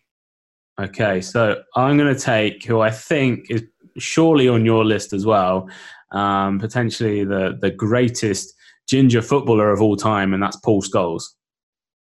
Okay, 0.79 1.21
so 1.21 1.61
I'm 1.75 1.97
going 1.97 2.13
to 2.13 2.19
take 2.19 2.65
who 2.65 2.79
I 2.79 2.89
think 2.89 3.51
is 3.51 3.63
surely 3.97 4.47
on 4.47 4.65
your 4.65 4.85
list 4.85 5.13
as 5.13 5.25
well, 5.25 5.69
um, 6.11 6.59
potentially 6.59 7.23
the 7.23 7.57
the 7.61 7.69
greatest 7.69 8.55
ginger 8.91 9.21
footballer 9.21 9.71
of 9.71 9.81
all 9.81 9.95
time, 9.95 10.33
and 10.33 10.43
that's 10.43 10.57
Paul 10.57 10.81
Scholes. 10.81 11.23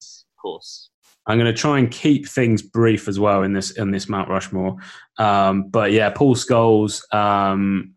Of 0.02 0.42
course. 0.42 0.90
I'm 1.28 1.38
going 1.38 1.54
to 1.54 1.62
try 1.62 1.78
and 1.78 1.92
keep 1.92 2.28
things 2.28 2.64
brief 2.64 3.08
as 3.08 3.20
well 3.20 3.44
in 3.44 3.54
this 3.54 3.70
in 3.78 3.92
this 3.92 4.10
Mount 4.10 4.30
Rushmore. 4.30 4.78
Um, 5.20 5.70
but 5.70 5.92
yeah, 5.92 6.10
Paul 6.10 6.34
Scholes, 6.34 7.02
um, 7.14 7.94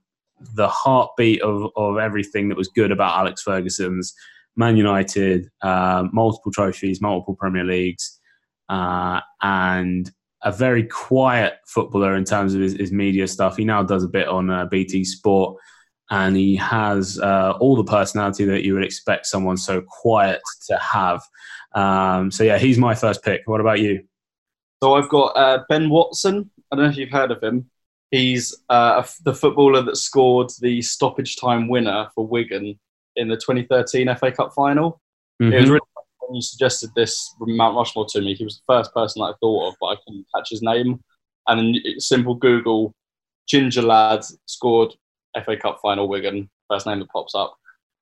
the 0.54 0.68
heartbeat 0.68 1.40
of 1.40 1.70
of 1.74 1.96
everything 1.96 2.50
that 2.50 2.58
was 2.58 2.68
good 2.68 2.92
about 2.92 3.18
Alex 3.18 3.42
Ferguson's 3.42 4.12
Man 4.56 4.76
United, 4.76 5.48
uh, 5.62 6.04
multiple 6.12 6.52
trophies, 6.52 7.00
multiple 7.00 7.34
Premier 7.34 7.64
Leagues, 7.64 8.20
uh, 8.68 9.20
and 9.40 10.12
a 10.42 10.52
very 10.52 10.82
quiet 10.82 11.54
footballer 11.66 12.14
in 12.16 12.24
terms 12.24 12.52
of 12.52 12.60
his, 12.60 12.74
his 12.74 12.92
media 12.92 13.26
stuff. 13.26 13.56
He 13.56 13.64
now 13.64 13.82
does 13.82 14.04
a 14.04 14.08
bit 14.08 14.28
on 14.28 14.50
uh, 14.50 14.66
BT 14.66 15.04
Sport, 15.04 15.56
and 16.12 16.36
he 16.36 16.54
has 16.56 17.18
uh, 17.18 17.54
all 17.58 17.74
the 17.74 17.84
personality 17.84 18.44
that 18.44 18.62
you 18.62 18.74
would 18.74 18.84
expect 18.84 19.24
someone 19.24 19.56
so 19.56 19.80
quiet 19.80 20.42
to 20.68 20.76
have. 20.76 21.22
Um, 21.74 22.30
so 22.30 22.44
yeah, 22.44 22.58
he's 22.58 22.76
my 22.76 22.94
first 22.94 23.24
pick. 23.24 23.40
What 23.46 23.62
about 23.62 23.80
you? 23.80 24.04
So 24.82 24.92
I've 24.94 25.08
got 25.08 25.28
uh, 25.28 25.64
Ben 25.70 25.88
Watson. 25.88 26.50
I 26.70 26.76
don't 26.76 26.84
know 26.84 26.90
if 26.90 26.98
you've 26.98 27.10
heard 27.10 27.30
of 27.30 27.42
him. 27.42 27.70
He's 28.10 28.54
uh, 28.68 29.02
the 29.24 29.32
footballer 29.32 29.80
that 29.80 29.96
scored 29.96 30.50
the 30.60 30.82
stoppage 30.82 31.36
time 31.36 31.66
winner 31.66 32.08
for 32.14 32.26
Wigan 32.26 32.78
in 33.16 33.28
the 33.28 33.36
2013 33.36 34.14
FA 34.16 34.30
Cup 34.32 34.52
final. 34.52 35.00
Mm-hmm. 35.42 35.54
It 35.54 35.60
was 35.62 35.70
really 35.70 35.80
when 36.20 36.34
you 36.34 36.42
suggested 36.42 36.90
this 36.94 37.34
Mount 37.40 37.74
Rushmore 37.74 38.06
to 38.10 38.20
me, 38.20 38.34
he 38.34 38.44
was 38.44 38.56
the 38.56 38.74
first 38.74 38.92
person 38.92 39.20
that 39.20 39.28
I 39.28 39.32
thought 39.40 39.68
of, 39.68 39.76
but 39.80 39.86
I 39.86 39.96
couldn't 40.04 40.26
catch 40.34 40.50
his 40.50 40.60
name. 40.60 41.00
And 41.46 41.74
then 41.74 42.00
simple 42.00 42.34
Google, 42.34 42.92
Ginger 43.48 43.82
Lad 43.82 44.24
scored 44.46 44.94
FA 45.44 45.56
Cup 45.56 45.78
final 45.82 46.08
Wigan, 46.08 46.48
first 46.68 46.86
name 46.86 47.00
that 47.00 47.10
pops 47.10 47.34
up. 47.34 47.56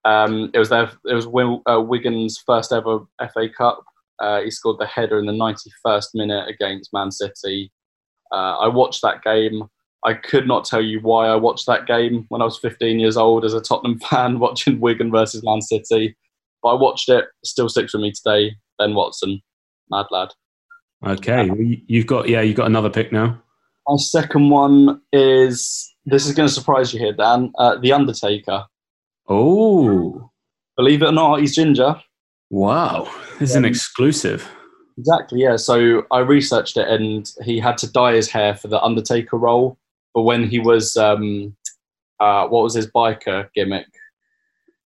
Um, 0.05 0.51
it 0.55 0.59
was 0.59 0.71
their, 0.71 0.91
it 1.07 1.15
was 1.15 1.27
uh, 1.27 1.81
Wigan's 1.81 2.43
first 2.47 2.73
ever 2.73 3.01
FA 3.33 3.49
Cup. 3.57 3.85
Uh, 4.19 4.43
he 4.43 4.51
scored 4.51 4.79
the 4.79 4.87
header 4.87 5.19
in 5.19 5.27
the 5.27 5.33
91st 5.33 6.09
minute 6.15 6.49
against 6.49 6.93
Man 6.93 7.11
City. 7.11 7.73
Uh, 8.33 8.59
I 8.59 8.69
watched 8.69 9.03
that 9.03 9.23
game. 9.23 9.65
I 10.05 10.15
could 10.15 10.47
not 10.47 10.65
tell 10.65 10.81
you 10.81 11.01
why 11.01 11.27
I 11.27 11.37
watched 11.37 11.67
that 11.67 11.87
game 11.87 12.25
when 12.29 12.41
I 12.41 12.45
was 12.45 12.59
15 12.59 12.99
years 13.01 13.17
old 13.17 13.45
as 13.45 13.55
a 13.55 13.61
Tottenham 13.61 13.99
fan, 14.11 14.39
watching 14.39 14.81
Wigan 14.81 15.11
versus 15.11 15.43
Man 15.45 15.61
City. 15.61 16.17
But 16.63 16.71
I 16.71 16.75
watched 16.75 17.09
it. 17.09 17.27
Still 17.45 17.69
sticks 17.69 17.93
with 17.93 18.03
me 18.03 18.13
today. 18.13 18.57
Ben 18.79 18.95
Watson, 18.95 19.43
mad 19.91 20.07
lad. 20.11 20.29
Okay, 21.07 21.49
you've 21.87 22.07
got 22.07 22.29
yeah, 22.29 22.43
you've 22.43 22.57
got 22.57 22.67
another 22.67 22.91
pick 22.91 23.11
now. 23.11 23.43
My 23.89 23.97
second 23.97 24.51
one 24.51 25.01
is 25.13 25.90
this 26.07 26.27
is 26.27 26.35
going 26.35 26.49
to 26.49 26.55
surprise 26.55 26.93
you 26.93 27.01
here, 27.01 27.13
Dan. 27.13 27.53
Uh, 27.59 27.77
the 27.77 27.93
Undertaker. 27.93 28.65
Oh, 29.29 30.31
believe 30.77 31.03
it 31.03 31.07
or 31.07 31.13
not, 31.13 31.41
he's 31.41 31.55
ginger. 31.55 32.01
Wow, 32.51 33.09
this 33.39 33.51
is 33.51 33.57
um, 33.57 33.65
an 33.65 33.71
exclusive. 33.71 34.51
Exactly, 34.99 35.43
yeah. 35.43 35.57
So 35.57 36.05
I 36.11 36.19
researched 36.21 36.77
it, 36.77 36.89
and 36.89 37.31
he 37.45 37.61
had 37.61 37.79
to 37.79 37.91
dye 37.91 38.15
his 38.15 38.29
hair 38.29 38.55
for 38.55 38.69
the 38.69 38.81
Undertaker 38.83 39.37
role. 39.37 39.79
But 40.15 40.23
when 40.23 40.49
he 40.49 40.59
was, 40.59 40.97
um, 40.97 41.57
uh, 42.19 42.49
what 42.49 42.65
was 42.65 42.75
his 42.75 42.91
biker 42.91 43.49
gimmick? 43.55 43.87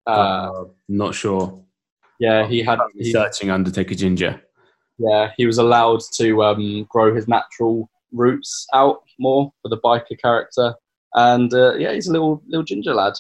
Uh, 0.07 0.11
uh, 0.11 0.65
not 0.89 1.15
sure. 1.15 1.65
Yeah, 2.21 2.47
he 2.47 2.63
had 2.63 2.79
he, 2.95 3.13
searching 3.13 3.51
Undertaker 3.51 3.95
Ginger. 3.95 4.41
Yeah, 4.99 5.33
he 5.37 5.47
was 5.47 5.59
allowed 5.59 6.03
to 6.15 6.45
um, 6.45 6.87
grow 6.89 7.15
his 7.15 7.27
natural 7.27 7.91
roots 8.13 8.67
out 8.73 9.03
more 9.19 9.53
for 9.63 9.69
the 9.69 9.79
biker 9.79 10.21
character, 10.21 10.75
and 11.15 11.53
uh, 11.55 11.75
yeah, 11.75 11.93
he's 11.93 12.09
a 12.09 12.13
little 12.13 12.43
little 12.47 12.65
ginger 12.65 12.95
lad. 12.95 13.15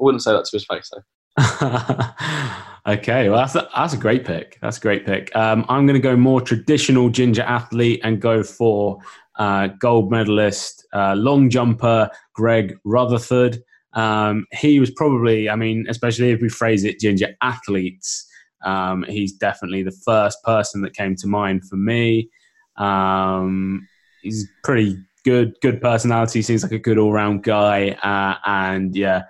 I 0.00 0.04
wouldn't 0.04 0.22
say 0.22 0.32
that 0.32 0.44
to 0.44 0.56
his 0.56 0.64
face 0.64 0.90
though. 0.92 1.02
okay, 2.86 3.28
well 3.28 3.38
that's 3.38 3.54
a, 3.54 3.68
that's 3.74 3.94
a 3.94 3.98
great 3.98 4.24
pick. 4.24 4.58
That's 4.60 4.78
a 4.78 4.80
great 4.80 5.06
pick. 5.06 5.34
Um, 5.36 5.64
I'm 5.68 5.86
going 5.86 6.00
to 6.00 6.08
go 6.08 6.16
more 6.16 6.40
traditional 6.40 7.08
ginger 7.08 7.42
athlete 7.42 8.00
and 8.04 8.20
go 8.20 8.42
for 8.42 8.98
uh, 9.38 9.68
gold 9.78 10.10
medalist, 10.10 10.86
uh, 10.92 11.14
long 11.14 11.50
jumper 11.50 12.10
Greg 12.34 12.76
Rutherford. 12.84 13.62
Um, 13.92 14.46
he 14.52 14.78
was 14.80 14.90
probably, 14.90 15.48
I 15.48 15.56
mean, 15.56 15.86
especially 15.88 16.30
if 16.30 16.40
we 16.40 16.48
phrase 16.48 16.84
it 16.84 17.00
ginger 17.00 17.34
athletes, 17.42 18.26
Um, 18.64 19.04
he's 19.08 19.32
definitely 19.32 19.82
the 19.82 19.98
first 20.04 20.42
person 20.42 20.82
that 20.82 20.94
came 20.94 21.14
to 21.16 21.26
mind 21.26 21.62
for 21.68 21.76
me. 21.76 22.30
Um, 22.76 23.86
he's 24.22 24.48
pretty 24.64 24.98
good, 25.26 25.56
good 25.60 25.80
personality. 25.80 26.40
Seems 26.40 26.62
like 26.62 26.72
a 26.72 26.78
good 26.78 26.98
all-round 26.98 27.42
guy, 27.42 27.90
uh, 28.02 28.38
and 28.48 28.94
yeah, 28.94 29.24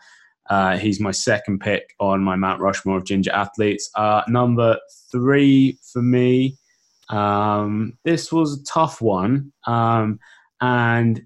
uh, 0.50 0.76
he's 0.76 1.00
my 1.00 1.10
second 1.10 1.60
pick 1.60 1.94
on 1.98 2.22
my 2.22 2.36
Mount 2.36 2.60
Rushmore 2.60 2.98
of 2.98 3.06
ginger 3.06 3.32
athletes. 3.32 3.90
Uh, 3.96 4.22
number 4.28 4.78
three 5.10 5.78
for 5.92 6.02
me. 6.02 6.58
Um, 7.08 7.96
this 8.04 8.30
was 8.30 8.60
a 8.60 8.64
tough 8.64 9.00
one, 9.00 9.52
um, 9.66 10.18
and 10.60 11.22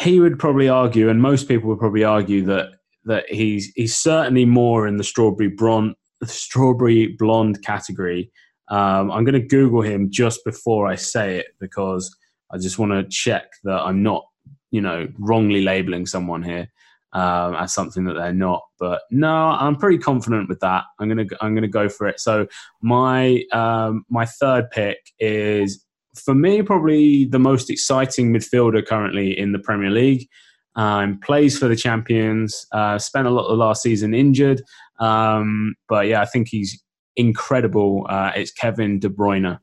he 0.00 0.18
would 0.18 0.38
probably 0.38 0.68
argue, 0.68 1.08
and 1.08 1.22
most 1.22 1.46
people 1.46 1.68
would 1.68 1.78
probably 1.78 2.04
argue 2.04 2.44
that 2.46 2.70
that 3.04 3.24
he's 3.30 3.72
he's 3.76 3.96
certainly 3.96 4.44
more 4.44 4.88
in 4.88 4.96
the 4.96 5.04
strawberry 5.04 5.48
blonde 5.48 5.94
strawberry 6.24 7.14
blonde 7.18 7.62
category. 7.62 8.32
Um, 8.68 9.12
I'm 9.12 9.22
going 9.22 9.40
to 9.40 9.46
Google 9.46 9.82
him 9.82 10.10
just 10.10 10.44
before 10.44 10.88
I 10.88 10.96
say 10.96 11.38
it 11.38 11.46
because 11.60 12.12
I 12.50 12.58
just 12.58 12.78
want 12.78 12.92
to 12.92 13.04
check 13.08 13.48
that 13.64 13.80
I'm 13.80 14.02
not, 14.02 14.26
you 14.70 14.80
know, 14.80 15.08
wrongly 15.18 15.62
labeling 15.62 16.06
someone 16.06 16.42
here 16.42 16.68
um, 17.12 17.54
as 17.54 17.72
something 17.72 18.04
that 18.04 18.14
they're 18.14 18.32
not. 18.32 18.62
But 18.78 19.02
no, 19.10 19.34
I'm 19.34 19.76
pretty 19.76 19.98
confident 19.98 20.48
with 20.48 20.60
that. 20.60 20.84
I'm 20.98 21.08
gonna 21.08 21.26
I'm 21.40 21.54
gonna 21.54 21.68
go 21.68 21.88
for 21.88 22.06
it. 22.06 22.20
So 22.20 22.46
my 22.82 23.42
um, 23.52 24.04
my 24.08 24.26
third 24.26 24.70
pick 24.70 24.98
is 25.18 25.84
for 26.14 26.34
me 26.34 26.62
probably 26.62 27.24
the 27.24 27.38
most 27.38 27.70
exciting 27.70 28.32
midfielder 28.32 28.86
currently 28.86 29.36
in 29.38 29.52
the 29.52 29.58
Premier 29.58 29.90
League. 29.90 30.28
Um, 30.74 31.18
plays 31.20 31.58
for 31.58 31.68
the 31.68 31.76
champions. 31.76 32.66
Uh, 32.70 32.98
spent 32.98 33.26
a 33.26 33.30
lot 33.30 33.46
of 33.46 33.52
the 33.52 33.64
last 33.64 33.82
season 33.82 34.12
injured, 34.12 34.60
um, 35.00 35.74
but 35.88 36.06
yeah, 36.06 36.20
I 36.20 36.26
think 36.26 36.48
he's 36.48 36.82
incredible. 37.16 38.06
Uh, 38.10 38.32
it's 38.36 38.52
Kevin 38.52 38.98
De 38.98 39.08
Bruyne 39.08 39.58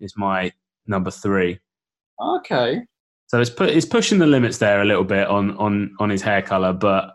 is 0.00 0.14
my 0.16 0.52
number 0.88 1.12
three. 1.12 1.60
Okay, 2.20 2.82
so 3.26 3.40
it's 3.40 3.50
put 3.50 3.70
it's 3.70 3.86
pushing 3.86 4.18
the 4.18 4.26
limits 4.26 4.58
there 4.58 4.80
a 4.80 4.84
little 4.84 5.04
bit 5.04 5.26
on 5.28 5.56
on 5.58 5.94
on 5.98 6.10
his 6.10 6.22
hair 6.22 6.42
color, 6.42 6.72
but 6.72 7.14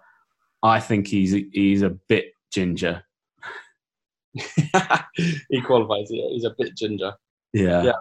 I 0.63 0.79
think 0.79 1.07
he's 1.07 1.31
he's 1.51 1.81
a 1.81 1.89
bit 1.89 2.33
ginger. 2.51 3.03
he 4.33 5.61
qualifies. 5.65 6.07
Yeah, 6.09 6.27
he's 6.29 6.45
a 6.45 6.55
bit 6.57 6.75
ginger. 6.75 7.13
Yeah. 7.53 7.83
Yeah. 7.83 7.91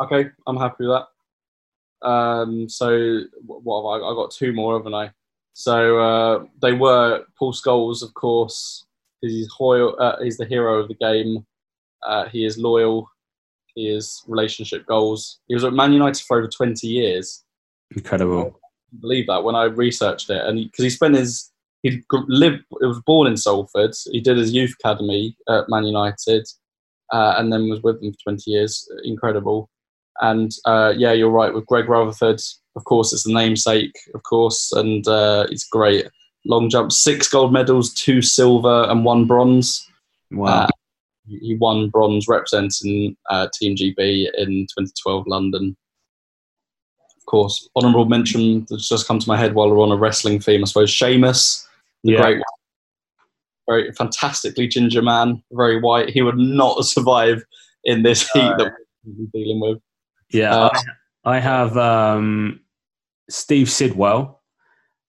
Okay, 0.00 0.30
I'm 0.46 0.56
happy 0.56 0.86
with 0.86 0.98
that. 0.98 2.06
Um, 2.06 2.68
so 2.68 3.20
what 3.44 3.96
have 3.96 4.02
I? 4.02 4.06
I 4.06 4.14
got 4.14 4.30
two 4.30 4.52
more, 4.52 4.76
haven't 4.76 4.94
I? 4.94 5.10
So 5.54 5.98
uh, 5.98 6.44
they 6.60 6.72
were 6.72 7.24
Paul 7.38 7.52
Scholes, 7.52 8.02
of 8.02 8.12
course. 8.14 8.84
He's 9.22 9.48
Hoyle. 9.50 9.96
Uh, 9.98 10.22
he's 10.22 10.36
the 10.36 10.44
hero 10.44 10.78
of 10.78 10.88
the 10.88 10.94
game. 10.94 11.46
Uh, 12.06 12.28
he 12.28 12.44
is 12.44 12.58
loyal. 12.58 13.10
He 13.76 13.90
is 13.90 14.24
relationship 14.26 14.86
goals. 14.86 15.38
He 15.48 15.54
was 15.54 15.62
at 15.62 15.74
Man 15.74 15.92
United 15.92 16.22
for 16.22 16.38
over 16.38 16.48
20 16.48 16.86
years. 16.86 17.44
Incredible. 17.94 18.58
believe 19.00 19.26
that 19.26 19.44
when 19.44 19.54
I 19.54 19.64
researched 19.64 20.30
it, 20.30 20.42
and 20.44 20.64
because 20.64 20.82
he, 20.82 20.84
he, 20.84 20.90
spent 20.90 21.14
his 21.14 21.52
he 21.82 22.02
lived, 22.10 22.64
it 22.80 22.86
was 22.86 23.00
born 23.06 23.28
in 23.28 23.36
Salford. 23.36 23.94
He 24.10 24.20
did 24.20 24.38
his 24.38 24.52
youth 24.52 24.74
academy 24.80 25.36
at 25.48 25.68
Man 25.68 25.84
United, 25.84 26.46
uh, 27.12 27.34
and 27.36 27.52
then 27.52 27.68
was 27.68 27.82
with 27.82 28.00
them 28.00 28.12
for 28.12 28.30
20 28.30 28.50
years. 28.50 28.88
Incredible. 29.04 29.68
And 30.22 30.50
uh, 30.64 30.94
yeah, 30.96 31.12
you're 31.12 31.30
right 31.30 31.52
with 31.52 31.66
Greg 31.66 31.88
Rutherford. 31.88 32.40
Of 32.76 32.84
course, 32.84 33.12
it's 33.12 33.24
the 33.24 33.34
namesake, 33.34 33.94
of 34.14 34.22
course, 34.22 34.72
and 34.72 35.06
uh, 35.06 35.46
it's 35.50 35.68
great. 35.68 36.08
Long 36.46 36.70
jump, 36.70 36.92
six 36.92 37.28
gold 37.28 37.52
medals, 37.52 37.92
two 37.92 38.22
silver, 38.22 38.86
and 38.88 39.04
one 39.04 39.26
bronze. 39.26 39.86
Wow. 40.30 40.68
He 41.28 41.56
won 41.56 41.88
bronze 41.88 42.28
representing 42.28 43.16
uh, 43.30 43.48
Team 43.54 43.76
GB 43.76 44.28
in 44.36 44.66
2012 44.66 45.26
London 45.26 45.76
Of 47.16 47.26
course, 47.26 47.68
honourable 47.76 48.06
mention 48.06 48.66
that's 48.70 48.88
just 48.88 49.08
come 49.08 49.18
to 49.18 49.28
my 49.28 49.36
head 49.36 49.54
while 49.54 49.70
we're 49.70 49.82
on 49.82 49.92
a 49.92 49.96
wrestling 49.96 50.40
theme, 50.40 50.62
I 50.62 50.66
suppose. 50.66 50.90
Sheamus, 50.90 51.66
the 52.04 52.12
yeah. 52.12 52.22
great, 52.22 52.42
very 53.68 53.92
fantastically 53.92 54.68
ginger 54.68 55.02
man, 55.02 55.42
very 55.52 55.80
white. 55.80 56.10
He 56.10 56.22
would 56.22 56.38
not 56.38 56.84
survive 56.84 57.42
in 57.84 58.02
this 58.02 58.30
heat 58.30 58.40
uh, 58.40 58.56
that 58.56 58.72
we're 59.04 59.26
dealing 59.32 59.60
with. 59.60 59.78
Yeah, 60.30 60.54
uh, 60.54 60.70
I, 61.24 61.36
I, 61.36 61.38
have 61.38 61.76
um, 61.76 62.60
Steve 63.30 63.70
Sidwell. 63.70 64.42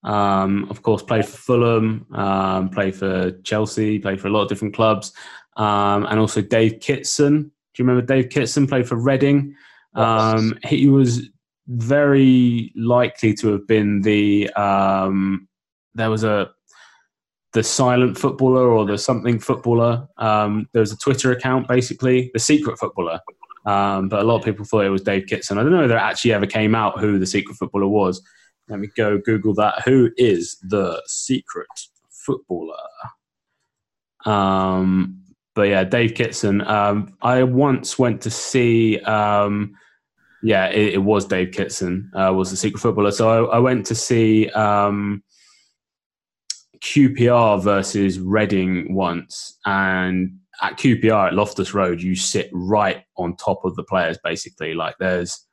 Um, 0.04 0.68
of 0.70 0.82
course, 0.82 1.02
played 1.02 1.26
for 1.26 1.36
Fulham, 1.36 2.06
um, 2.14 2.68
played 2.68 2.94
for 2.94 3.32
Chelsea, 3.42 3.98
played 3.98 4.20
for 4.20 4.28
a 4.28 4.30
lot 4.30 4.42
of 4.42 4.48
different 4.48 4.74
clubs, 4.74 5.12
um, 5.58 6.06
and 6.06 6.18
also 6.18 6.40
Dave 6.40 6.80
Kitson. 6.80 7.42
Do 7.42 7.82
you 7.82 7.86
remember 7.86 8.06
Dave 8.06 8.30
Kitson? 8.30 8.66
Played 8.66 8.88
for 8.88 8.96
Reading. 8.96 9.54
Um, 9.94 10.58
he 10.64 10.88
was 10.88 11.28
very 11.66 12.72
likely 12.74 13.34
to 13.34 13.52
have 13.52 13.66
been 13.66 14.00
the 14.00 14.48
um, 14.54 15.48
there 15.94 16.10
was 16.10 16.24
a 16.24 16.50
the 17.52 17.62
silent 17.62 18.16
footballer 18.18 18.68
or 18.68 18.84
the 18.84 18.96
something 18.96 19.38
footballer. 19.38 20.06
Um, 20.18 20.68
there 20.72 20.80
was 20.80 20.92
a 20.92 20.98
Twitter 20.98 21.32
account 21.32 21.66
basically, 21.66 22.30
the 22.32 22.40
secret 22.40 22.78
footballer. 22.78 23.20
Um, 23.66 24.08
but 24.08 24.20
a 24.20 24.24
lot 24.24 24.36
of 24.36 24.44
people 24.44 24.64
thought 24.64 24.84
it 24.84 24.90
was 24.90 25.02
Dave 25.02 25.26
Kitson. 25.26 25.58
I 25.58 25.62
don't 25.62 25.72
know 25.72 25.80
whether 25.80 25.96
it 25.96 26.00
actually 26.00 26.32
ever 26.32 26.46
came 26.46 26.74
out 26.74 27.00
who 27.00 27.18
the 27.18 27.26
secret 27.26 27.56
footballer 27.56 27.88
was. 27.88 28.22
Let 28.68 28.80
me 28.80 28.88
go 28.96 29.18
Google 29.18 29.54
that. 29.54 29.82
Who 29.84 30.10
is 30.16 30.58
the 30.62 31.02
secret 31.06 31.68
footballer? 32.10 32.76
Um, 34.24 35.22
but 35.58 35.70
yeah, 35.70 35.82
Dave 35.82 36.14
Kitson. 36.14 36.60
Um, 36.60 37.16
I 37.20 37.42
once 37.42 37.98
went 37.98 38.20
to 38.22 38.30
see 38.30 39.00
um, 39.00 39.74
yeah, 40.40 40.66
it, 40.66 40.94
it, 40.94 40.98
was 40.98 41.24
Dave 41.24 41.50
Kitson 41.50 42.12
uh, 42.14 42.32
was 42.32 42.52
the 42.52 42.56
secret 42.56 42.78
footballer. 42.78 43.10
So 43.10 43.48
I, 43.48 43.56
I 43.56 43.58
went 43.58 43.84
to 43.86 43.96
see 43.96 44.48
um, 44.50 45.24
QPR 46.78 47.60
versus 47.60 48.20
Reading 48.20 48.94
once, 48.94 49.58
and 49.66 50.38
at 50.62 50.78
QPR 50.78 51.26
at 51.26 51.34
Loftus 51.34 51.74
Road, 51.74 52.00
you 52.00 52.14
sit 52.14 52.50
right 52.52 53.02
on 53.16 53.34
top 53.34 53.64
of 53.64 53.74
the 53.74 53.82
players. 53.82 54.16
Basically, 54.22 54.74
like 54.74 54.94
there's, 55.00 55.44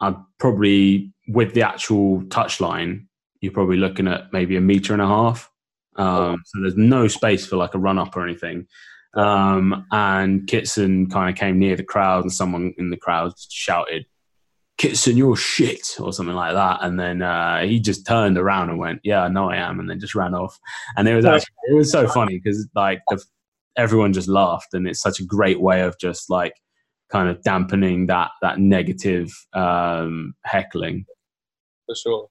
I'm 0.00 0.26
probably 0.40 1.12
with 1.28 1.54
the 1.54 1.62
actual 1.62 2.22
touchline, 2.22 3.06
you're 3.42 3.52
probably 3.52 3.76
looking 3.76 4.08
at 4.08 4.32
maybe 4.32 4.56
a 4.56 4.60
meter 4.60 4.92
and 4.92 5.02
a 5.02 5.06
half. 5.06 5.48
Um, 5.98 6.42
so 6.46 6.60
there's 6.60 6.76
no 6.76 7.08
space 7.08 7.44
for 7.46 7.56
like 7.56 7.74
a 7.74 7.78
run 7.78 7.98
up 7.98 8.16
or 8.16 8.24
anything. 8.24 8.66
Um, 9.14 9.86
and 9.90 10.46
Kitson 10.46 11.10
kind 11.10 11.30
of 11.30 11.36
came 11.36 11.58
near 11.58 11.76
the 11.76 11.82
crowd, 11.82 12.22
and 12.22 12.32
someone 12.32 12.74
in 12.78 12.90
the 12.90 12.96
crowd 12.96 13.32
shouted, 13.50 14.06
Kitson, 14.76 15.16
you're 15.16 15.36
shit, 15.36 15.96
or 15.98 16.12
something 16.12 16.36
like 16.36 16.54
that. 16.54 16.78
And 16.82 16.98
then 16.98 17.20
uh, 17.20 17.62
he 17.62 17.80
just 17.80 18.06
turned 18.06 18.38
around 18.38 18.70
and 18.70 18.78
went, 18.78 19.00
Yeah, 19.02 19.22
I 19.22 19.28
know 19.28 19.50
I 19.50 19.56
am, 19.56 19.80
and 19.80 19.90
then 19.90 19.98
just 19.98 20.14
ran 20.14 20.34
off. 20.34 20.58
And 20.96 21.08
it 21.08 21.16
was 21.16 21.24
actually, 21.24 21.54
it 21.70 21.74
was 21.74 21.90
so 21.90 22.06
funny 22.06 22.38
because 22.38 22.68
like 22.74 23.02
the, 23.08 23.22
everyone 23.76 24.12
just 24.12 24.28
laughed, 24.28 24.72
and 24.72 24.86
it's 24.86 25.00
such 25.00 25.20
a 25.20 25.24
great 25.24 25.60
way 25.60 25.82
of 25.82 25.98
just 25.98 26.30
like 26.30 26.54
kind 27.10 27.28
of 27.28 27.42
dampening 27.42 28.06
that 28.06 28.30
that 28.42 28.58
negative 28.58 29.32
um, 29.52 30.34
heckling. 30.44 31.06
For 31.86 31.96
sure. 31.96 32.28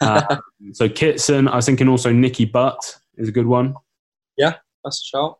Uh, 0.00 0.36
so 0.72 0.88
Kitson, 0.88 1.48
I 1.48 1.56
was 1.56 1.66
thinking 1.66 1.88
also 1.88 2.12
Nicky 2.12 2.44
Butt 2.44 2.98
is 3.16 3.28
a 3.28 3.32
good 3.32 3.46
one. 3.46 3.74
Yeah, 4.36 4.54
that's 4.84 5.02
a 5.02 5.04
shout. 5.04 5.38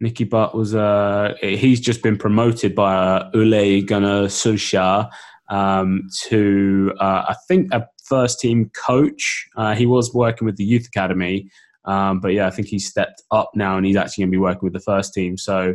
Nicky 0.00 0.24
Butt 0.24 0.54
was 0.54 0.74
uh, 0.74 1.34
he's 1.40 1.80
just 1.80 2.02
been 2.02 2.18
promoted 2.18 2.74
by 2.74 2.94
uh, 2.94 3.30
Ole 3.34 3.82
Gunnar 3.82 4.26
Solskjaer 4.26 5.10
um, 5.48 6.08
to 6.24 6.92
uh, 7.00 7.24
I 7.28 7.36
think 7.48 7.72
a 7.72 7.86
first 8.04 8.40
team 8.40 8.70
coach. 8.74 9.46
Uh, 9.56 9.74
he 9.74 9.86
was 9.86 10.12
working 10.14 10.46
with 10.46 10.56
the 10.56 10.64
youth 10.64 10.86
academy, 10.86 11.50
um, 11.86 12.20
but 12.20 12.28
yeah, 12.28 12.46
I 12.46 12.50
think 12.50 12.68
he's 12.68 12.86
stepped 12.86 13.22
up 13.30 13.50
now 13.54 13.76
and 13.76 13.86
he's 13.86 13.96
actually 13.96 14.22
going 14.22 14.30
to 14.32 14.36
be 14.36 14.40
working 14.40 14.64
with 14.64 14.74
the 14.74 14.80
first 14.80 15.14
team. 15.14 15.38
So 15.38 15.74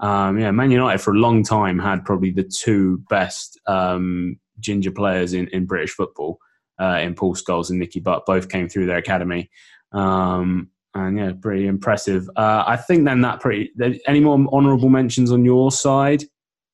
um, 0.00 0.38
yeah, 0.38 0.50
Man 0.50 0.70
United 0.70 1.00
for 1.00 1.12
a 1.14 1.18
long 1.18 1.42
time 1.42 1.78
had 1.78 2.04
probably 2.04 2.30
the 2.30 2.44
two 2.44 3.02
best 3.08 3.58
um, 3.66 4.38
ginger 4.58 4.90
players 4.90 5.32
in, 5.32 5.48
in 5.48 5.64
British 5.64 5.92
football. 5.92 6.38
Uh, 6.82 6.98
in 6.98 7.14
Paul 7.14 7.34
Scholes 7.36 7.70
and 7.70 7.78
Nicky 7.78 8.00
Butt 8.00 8.26
both 8.26 8.48
came 8.48 8.68
through 8.68 8.86
their 8.86 8.96
academy. 8.96 9.48
Um, 9.92 10.68
and 10.94 11.16
yeah, 11.16 11.32
pretty 11.40 11.66
impressive. 11.66 12.28
Uh, 12.36 12.64
I 12.66 12.76
think 12.76 13.04
then 13.04 13.20
that 13.20 13.40
pretty. 13.40 13.70
Any 14.06 14.20
more 14.20 14.36
honourable 14.52 14.88
mentions 14.88 15.30
on 15.30 15.44
your 15.44 15.70
side? 15.70 16.24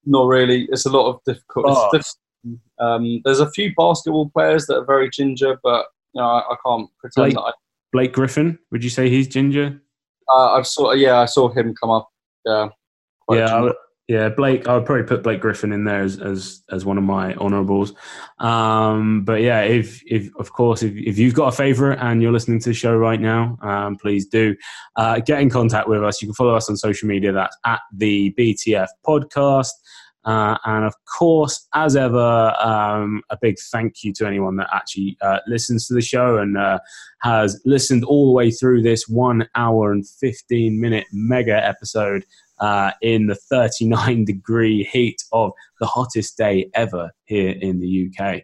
Not 0.07 0.27
really. 0.27 0.67
It's 0.73 0.87
a 0.87 0.91
lot 0.91 1.11
of 1.11 1.21
difficult. 1.27 1.67
Oh. 1.69 1.91
Diff- 1.93 2.59
um, 2.79 3.21
there's 3.25 3.41
a 3.41 3.51
few 3.51 3.75
basketball 3.77 4.31
players 4.31 4.67
that 4.67 4.77
are 4.77 4.85
very 4.85 5.11
ginger, 5.11 5.59
but 5.63 5.87
you 6.15 6.23
know, 6.23 6.27
I, 6.27 6.39
I 6.39 6.57
can't 6.65 6.89
pretend 7.01 7.25
Blake, 7.25 7.35
that. 7.35 7.41
I, 7.41 7.53
Blake 7.93 8.13
Griffin, 8.15 8.59
would 8.71 8.83
you 8.83 8.91
say 8.91 9.11
he's 9.11 9.29
ginger? 9.29 9.83
Uh, 10.29 10.53
I've 10.55 10.67
saw. 10.67 10.93
Yeah, 10.93 11.19
I 11.19 11.27
saw 11.27 11.51
him 11.51 11.75
come 11.75 11.91
up. 11.91 12.09
Yeah. 12.47 12.69
Yeah, 13.31 13.55
I 13.57 13.73
Yeah, 14.09 14.31
Blake. 14.31 14.67
I 14.67 14.75
would 14.75 14.87
probably 14.87 15.05
put 15.05 15.23
Blake 15.23 15.43
Griffin 15.43 15.71
in 15.71 15.85
there 15.85 16.01
as 16.01 16.19
as, 16.19 16.63
as 16.71 16.87
one 16.87 16.97
of 16.97 17.05
my 17.05 17.35
honourables. 17.35 17.93
Um, 18.39 19.23
but 19.23 19.43
yeah, 19.43 19.61
if 19.61 20.03
if 20.07 20.35
of 20.37 20.51
course 20.51 20.83
if, 20.83 20.97
if 20.97 21.19
you've 21.19 21.35
got 21.35 21.53
a 21.53 21.57
favourite 21.57 21.99
and 22.01 22.23
you're 22.23 22.33
listening 22.33 22.59
to 22.61 22.71
the 22.71 22.75
show 22.75 22.97
right 22.97 23.21
now, 23.21 23.59
um, 23.61 23.97
please 23.97 24.27
do 24.27 24.57
uh, 24.97 25.21
get 25.21 25.43
in 25.43 25.51
contact 25.51 25.89
with 25.89 26.03
us. 26.03 26.23
You 26.23 26.29
can 26.29 26.35
follow 26.35 26.55
us 26.55 26.71
on 26.71 26.79
social 26.79 27.07
media. 27.07 27.33
That's 27.33 27.57
at 27.67 27.81
the 27.95 28.35
BTF 28.39 28.89
Podcast. 29.07 29.73
Uh, 30.25 30.57
and 30.65 30.85
of 30.85 30.95
course, 31.19 31.69
as 31.75 31.95
ever, 31.95 32.55
um, 32.61 33.23
a 33.31 33.39
big 33.41 33.57
thank 33.71 34.05
you 34.05 34.13
to 34.15 34.27
anyone 34.27 34.57
that 34.57 34.69
actually 34.75 35.17
uh, 35.21 35.39
listens 35.47 35.87
to 35.87 35.95
the 35.95 36.03
show 36.03 36.39
and 36.39 36.57
uh, 36.59 36.79
has 37.23 37.61
listened 37.65 38.05
all 38.05 38.27
the 38.27 38.33
way 38.33 38.51
through 38.51 38.83
this 38.83 39.07
one 39.07 39.49
hour 39.55 39.93
and 39.93 40.07
15 40.09 40.81
minute 40.81 41.07
mega 41.13 41.65
episode 41.65 42.25
uh, 42.61 42.93
in 43.03 43.27
the 43.27 43.35
39 43.35 44.25
degree 44.27 44.85
heat 44.85 45.23
of 45.33 45.53
the 45.81 45.87
hottest 45.87 46.37
day 46.37 46.71
ever 46.75 47.11
here 47.25 47.55
in 47.61 47.81
the 47.81 48.11
UK. 48.11 48.43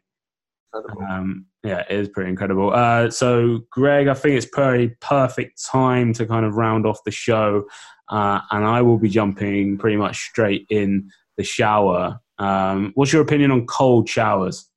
Um, 1.09 1.47
yeah, 1.63 1.85
it 1.89 1.99
is 1.99 2.09
pretty 2.09 2.31
incredible. 2.31 2.73
Uh, 2.75 3.11
so, 3.11 3.61
Greg, 3.71 4.09
I 4.09 4.15
think 4.15 4.37
it's 4.37 4.47
pretty 4.47 4.95
perfect 5.01 5.65
time 5.65 6.13
to 6.15 6.27
kind 6.27 6.45
of 6.45 6.57
round 6.57 6.87
off 6.87 7.05
the 7.05 7.11
show. 7.11 7.65
Uh, 8.11 8.41
and 8.51 8.65
I 8.65 8.83
will 8.83 8.99
be 8.99 9.09
jumping 9.09 9.79
pretty 9.79 9.97
much 9.97 10.19
straight 10.19 10.67
in 10.69 11.11
the 11.37 11.45
shower. 11.45 12.21
Um, 12.39 12.93
what's 12.95 13.13
your 13.13 13.23
opinion 13.23 13.51
on 13.51 13.67
cold 13.67 14.09
showers? 14.09 14.69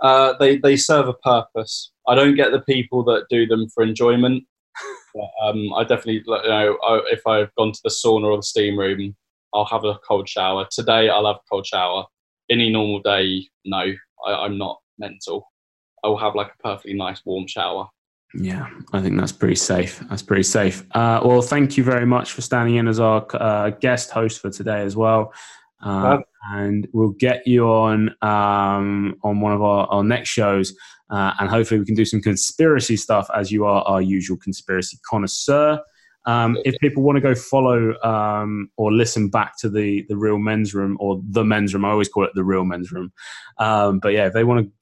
Uh, 0.00 0.34
they 0.38 0.58
they 0.58 0.76
serve 0.76 1.08
a 1.08 1.14
purpose. 1.14 1.90
I 2.06 2.14
don't 2.14 2.34
get 2.34 2.52
the 2.52 2.60
people 2.60 3.04
that 3.04 3.26
do 3.30 3.46
them 3.46 3.68
for 3.72 3.82
enjoyment. 3.82 4.44
But, 5.14 5.30
um, 5.42 5.72
I 5.74 5.82
definitely, 5.82 6.22
you 6.26 6.48
know, 6.48 6.76
if 7.10 7.26
I've 7.26 7.54
gone 7.54 7.72
to 7.72 7.80
the 7.84 7.90
sauna 7.90 8.24
or 8.24 8.36
the 8.36 8.42
steam 8.42 8.78
room, 8.78 9.14
I'll 9.52 9.64
have 9.66 9.84
a 9.84 9.98
cold 10.06 10.28
shower. 10.28 10.66
Today, 10.70 11.08
I'll 11.08 11.26
have 11.26 11.36
a 11.36 11.48
cold 11.50 11.66
shower. 11.66 12.04
Any 12.50 12.70
normal 12.70 13.00
day, 13.00 13.48
no, 13.64 13.84
I, 14.26 14.32
I'm 14.32 14.58
not 14.58 14.80
mental. 14.98 15.50
I 16.02 16.08
will 16.08 16.18
have 16.18 16.34
like 16.34 16.48
a 16.48 16.62
perfectly 16.62 16.94
nice 16.94 17.22
warm 17.24 17.46
shower. 17.46 17.86
Yeah, 18.34 18.68
I 18.92 19.00
think 19.00 19.18
that's 19.18 19.32
pretty 19.32 19.54
safe. 19.54 20.00
That's 20.10 20.22
pretty 20.22 20.42
safe. 20.42 20.84
Uh, 20.90 21.20
well, 21.24 21.40
thank 21.40 21.76
you 21.76 21.84
very 21.84 22.04
much 22.04 22.32
for 22.32 22.42
standing 22.42 22.74
in 22.74 22.88
as 22.88 22.98
our 22.98 23.24
uh, 23.34 23.70
guest 23.70 24.10
host 24.10 24.40
for 24.40 24.50
today 24.50 24.82
as 24.82 24.96
well. 24.96 25.32
Uh, 25.80 26.18
and 26.50 26.88
we'll 26.92 27.10
get 27.10 27.46
you 27.46 27.66
on 27.68 28.08
um, 28.22 29.16
on 29.22 29.40
one 29.40 29.52
of 29.52 29.62
our, 29.62 29.86
our 29.86 30.02
next 30.02 30.30
shows, 30.30 30.74
uh, 31.14 31.32
and 31.38 31.48
hopefully 31.48 31.78
we 31.78 31.86
can 31.86 31.94
do 31.94 32.04
some 32.04 32.20
conspiracy 32.20 32.96
stuff 32.96 33.28
as 33.36 33.52
you 33.52 33.64
are 33.64 33.82
our 33.82 34.02
usual 34.02 34.36
conspiracy 34.36 34.98
connoisseur. 35.08 35.80
Um, 36.26 36.58
if 36.64 36.74
people 36.80 37.04
want 37.04 37.16
to 37.16 37.20
go 37.20 37.36
follow 37.36 37.94
um, 38.02 38.68
or 38.76 38.92
listen 38.92 39.28
back 39.28 39.56
to 39.58 39.68
the 39.68 40.04
the 40.08 40.16
real 40.16 40.38
men's 40.38 40.74
room 40.74 40.96
or 40.98 41.22
the 41.22 41.44
men's 41.44 41.72
room, 41.72 41.84
I 41.84 41.90
always 41.90 42.08
call 42.08 42.24
it 42.24 42.32
the 42.34 42.42
real 42.42 42.64
men's 42.64 42.90
room. 42.90 43.12
Um, 43.58 44.00
but 44.00 44.08
yeah, 44.08 44.26
if 44.26 44.32
they 44.32 44.42
want 44.42 44.66
to 44.66 44.72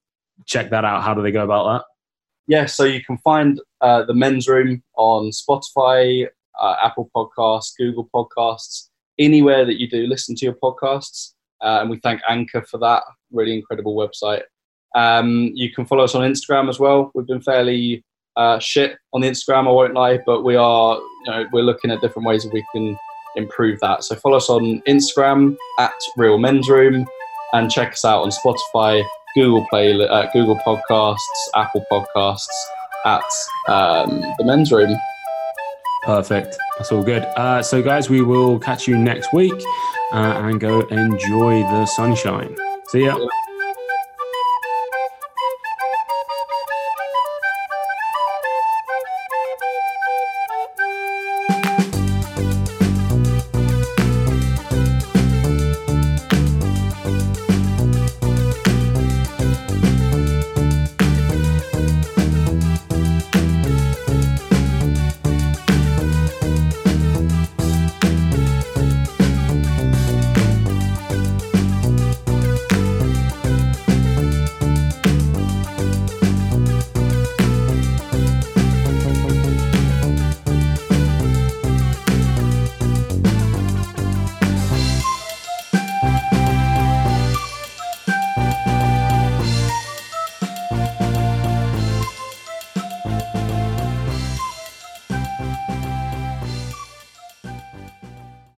check 0.45 0.71
that 0.71 0.83
out, 0.83 1.03
how 1.03 1.13
do 1.13 1.21
they 1.21 1.31
go 1.31 1.43
about 1.43 1.71
that? 1.71 1.85
Yeah, 2.47 2.65
so 2.65 2.83
you 2.83 3.03
can 3.03 3.17
find 3.19 3.61
uh, 3.81 4.03
the 4.03 4.15
men's 4.15 4.47
room 4.47 4.81
on 4.97 5.29
Spotify, 5.29 6.27
uh, 6.59 6.75
Apple 6.81 7.11
Podcasts, 7.15 7.73
Google 7.77 8.09
Podcasts 8.11 8.87
anywhere 9.19 9.65
that 9.65 9.79
you 9.79 9.87
do 9.87 10.07
listen 10.07 10.35
to 10.37 10.45
your 10.45 10.55
podcasts. 10.55 11.33
Uh, 11.61 11.79
and 11.81 11.91
we 11.91 11.99
thank 11.99 12.21
Anchor 12.27 12.63
for 12.63 12.79
that 12.79 13.03
really 13.31 13.53
incredible 13.53 13.95
website. 13.95 14.41
Um, 14.95 15.51
you 15.53 15.71
can 15.71 15.85
follow 15.85 16.03
us 16.03 16.15
on 16.15 16.21
Instagram 16.21 16.69
as 16.69 16.79
well. 16.79 17.11
We've 17.13 17.27
been 17.27 17.41
fairly 17.41 18.03
uh, 18.35 18.59
shit 18.59 18.97
on 19.13 19.21
the 19.21 19.29
Instagram, 19.29 19.67
I 19.67 19.71
won't 19.71 19.93
lie, 19.93 20.19
but 20.25 20.43
we 20.43 20.55
are, 20.55 20.95
you 20.97 21.31
know, 21.31 21.45
we're 21.51 21.63
looking 21.63 21.91
at 21.91 22.01
different 22.01 22.27
ways 22.27 22.43
that 22.43 22.53
we 22.53 22.65
can 22.73 22.97
improve 23.35 23.79
that. 23.81 24.03
So 24.03 24.15
follow 24.15 24.37
us 24.37 24.49
on 24.49 24.81
Instagram 24.87 25.55
at 25.79 25.93
Real 26.17 26.37
Men's 26.37 26.69
Room 26.69 27.05
and 27.53 27.69
check 27.69 27.93
us 27.93 28.05
out 28.05 28.23
on 28.23 28.29
Spotify, 28.29 29.03
Google 29.35 29.65
Play, 29.69 29.93
uh, 30.07 30.27
Google 30.33 30.59
Podcasts, 30.65 31.17
Apple 31.55 31.85
Podcasts 31.91 32.47
at 33.05 33.23
um, 33.67 34.21
the 34.37 34.45
Men's 34.45 34.71
Room. 34.71 34.95
Perfect. 36.03 36.57
That's 36.77 36.91
all 36.91 37.03
good. 37.03 37.23
Uh, 37.37 37.61
so, 37.61 37.81
guys, 37.81 38.09
we 38.09 38.21
will 38.21 38.59
catch 38.59 38.87
you 38.87 38.97
next 38.97 39.31
week 39.31 39.53
uh, 40.11 40.41
and 40.43 40.59
go 40.59 40.81
enjoy 40.87 41.61
the 41.61 41.85
sunshine. 41.85 42.55
See 42.87 43.05
ya. 43.05 43.17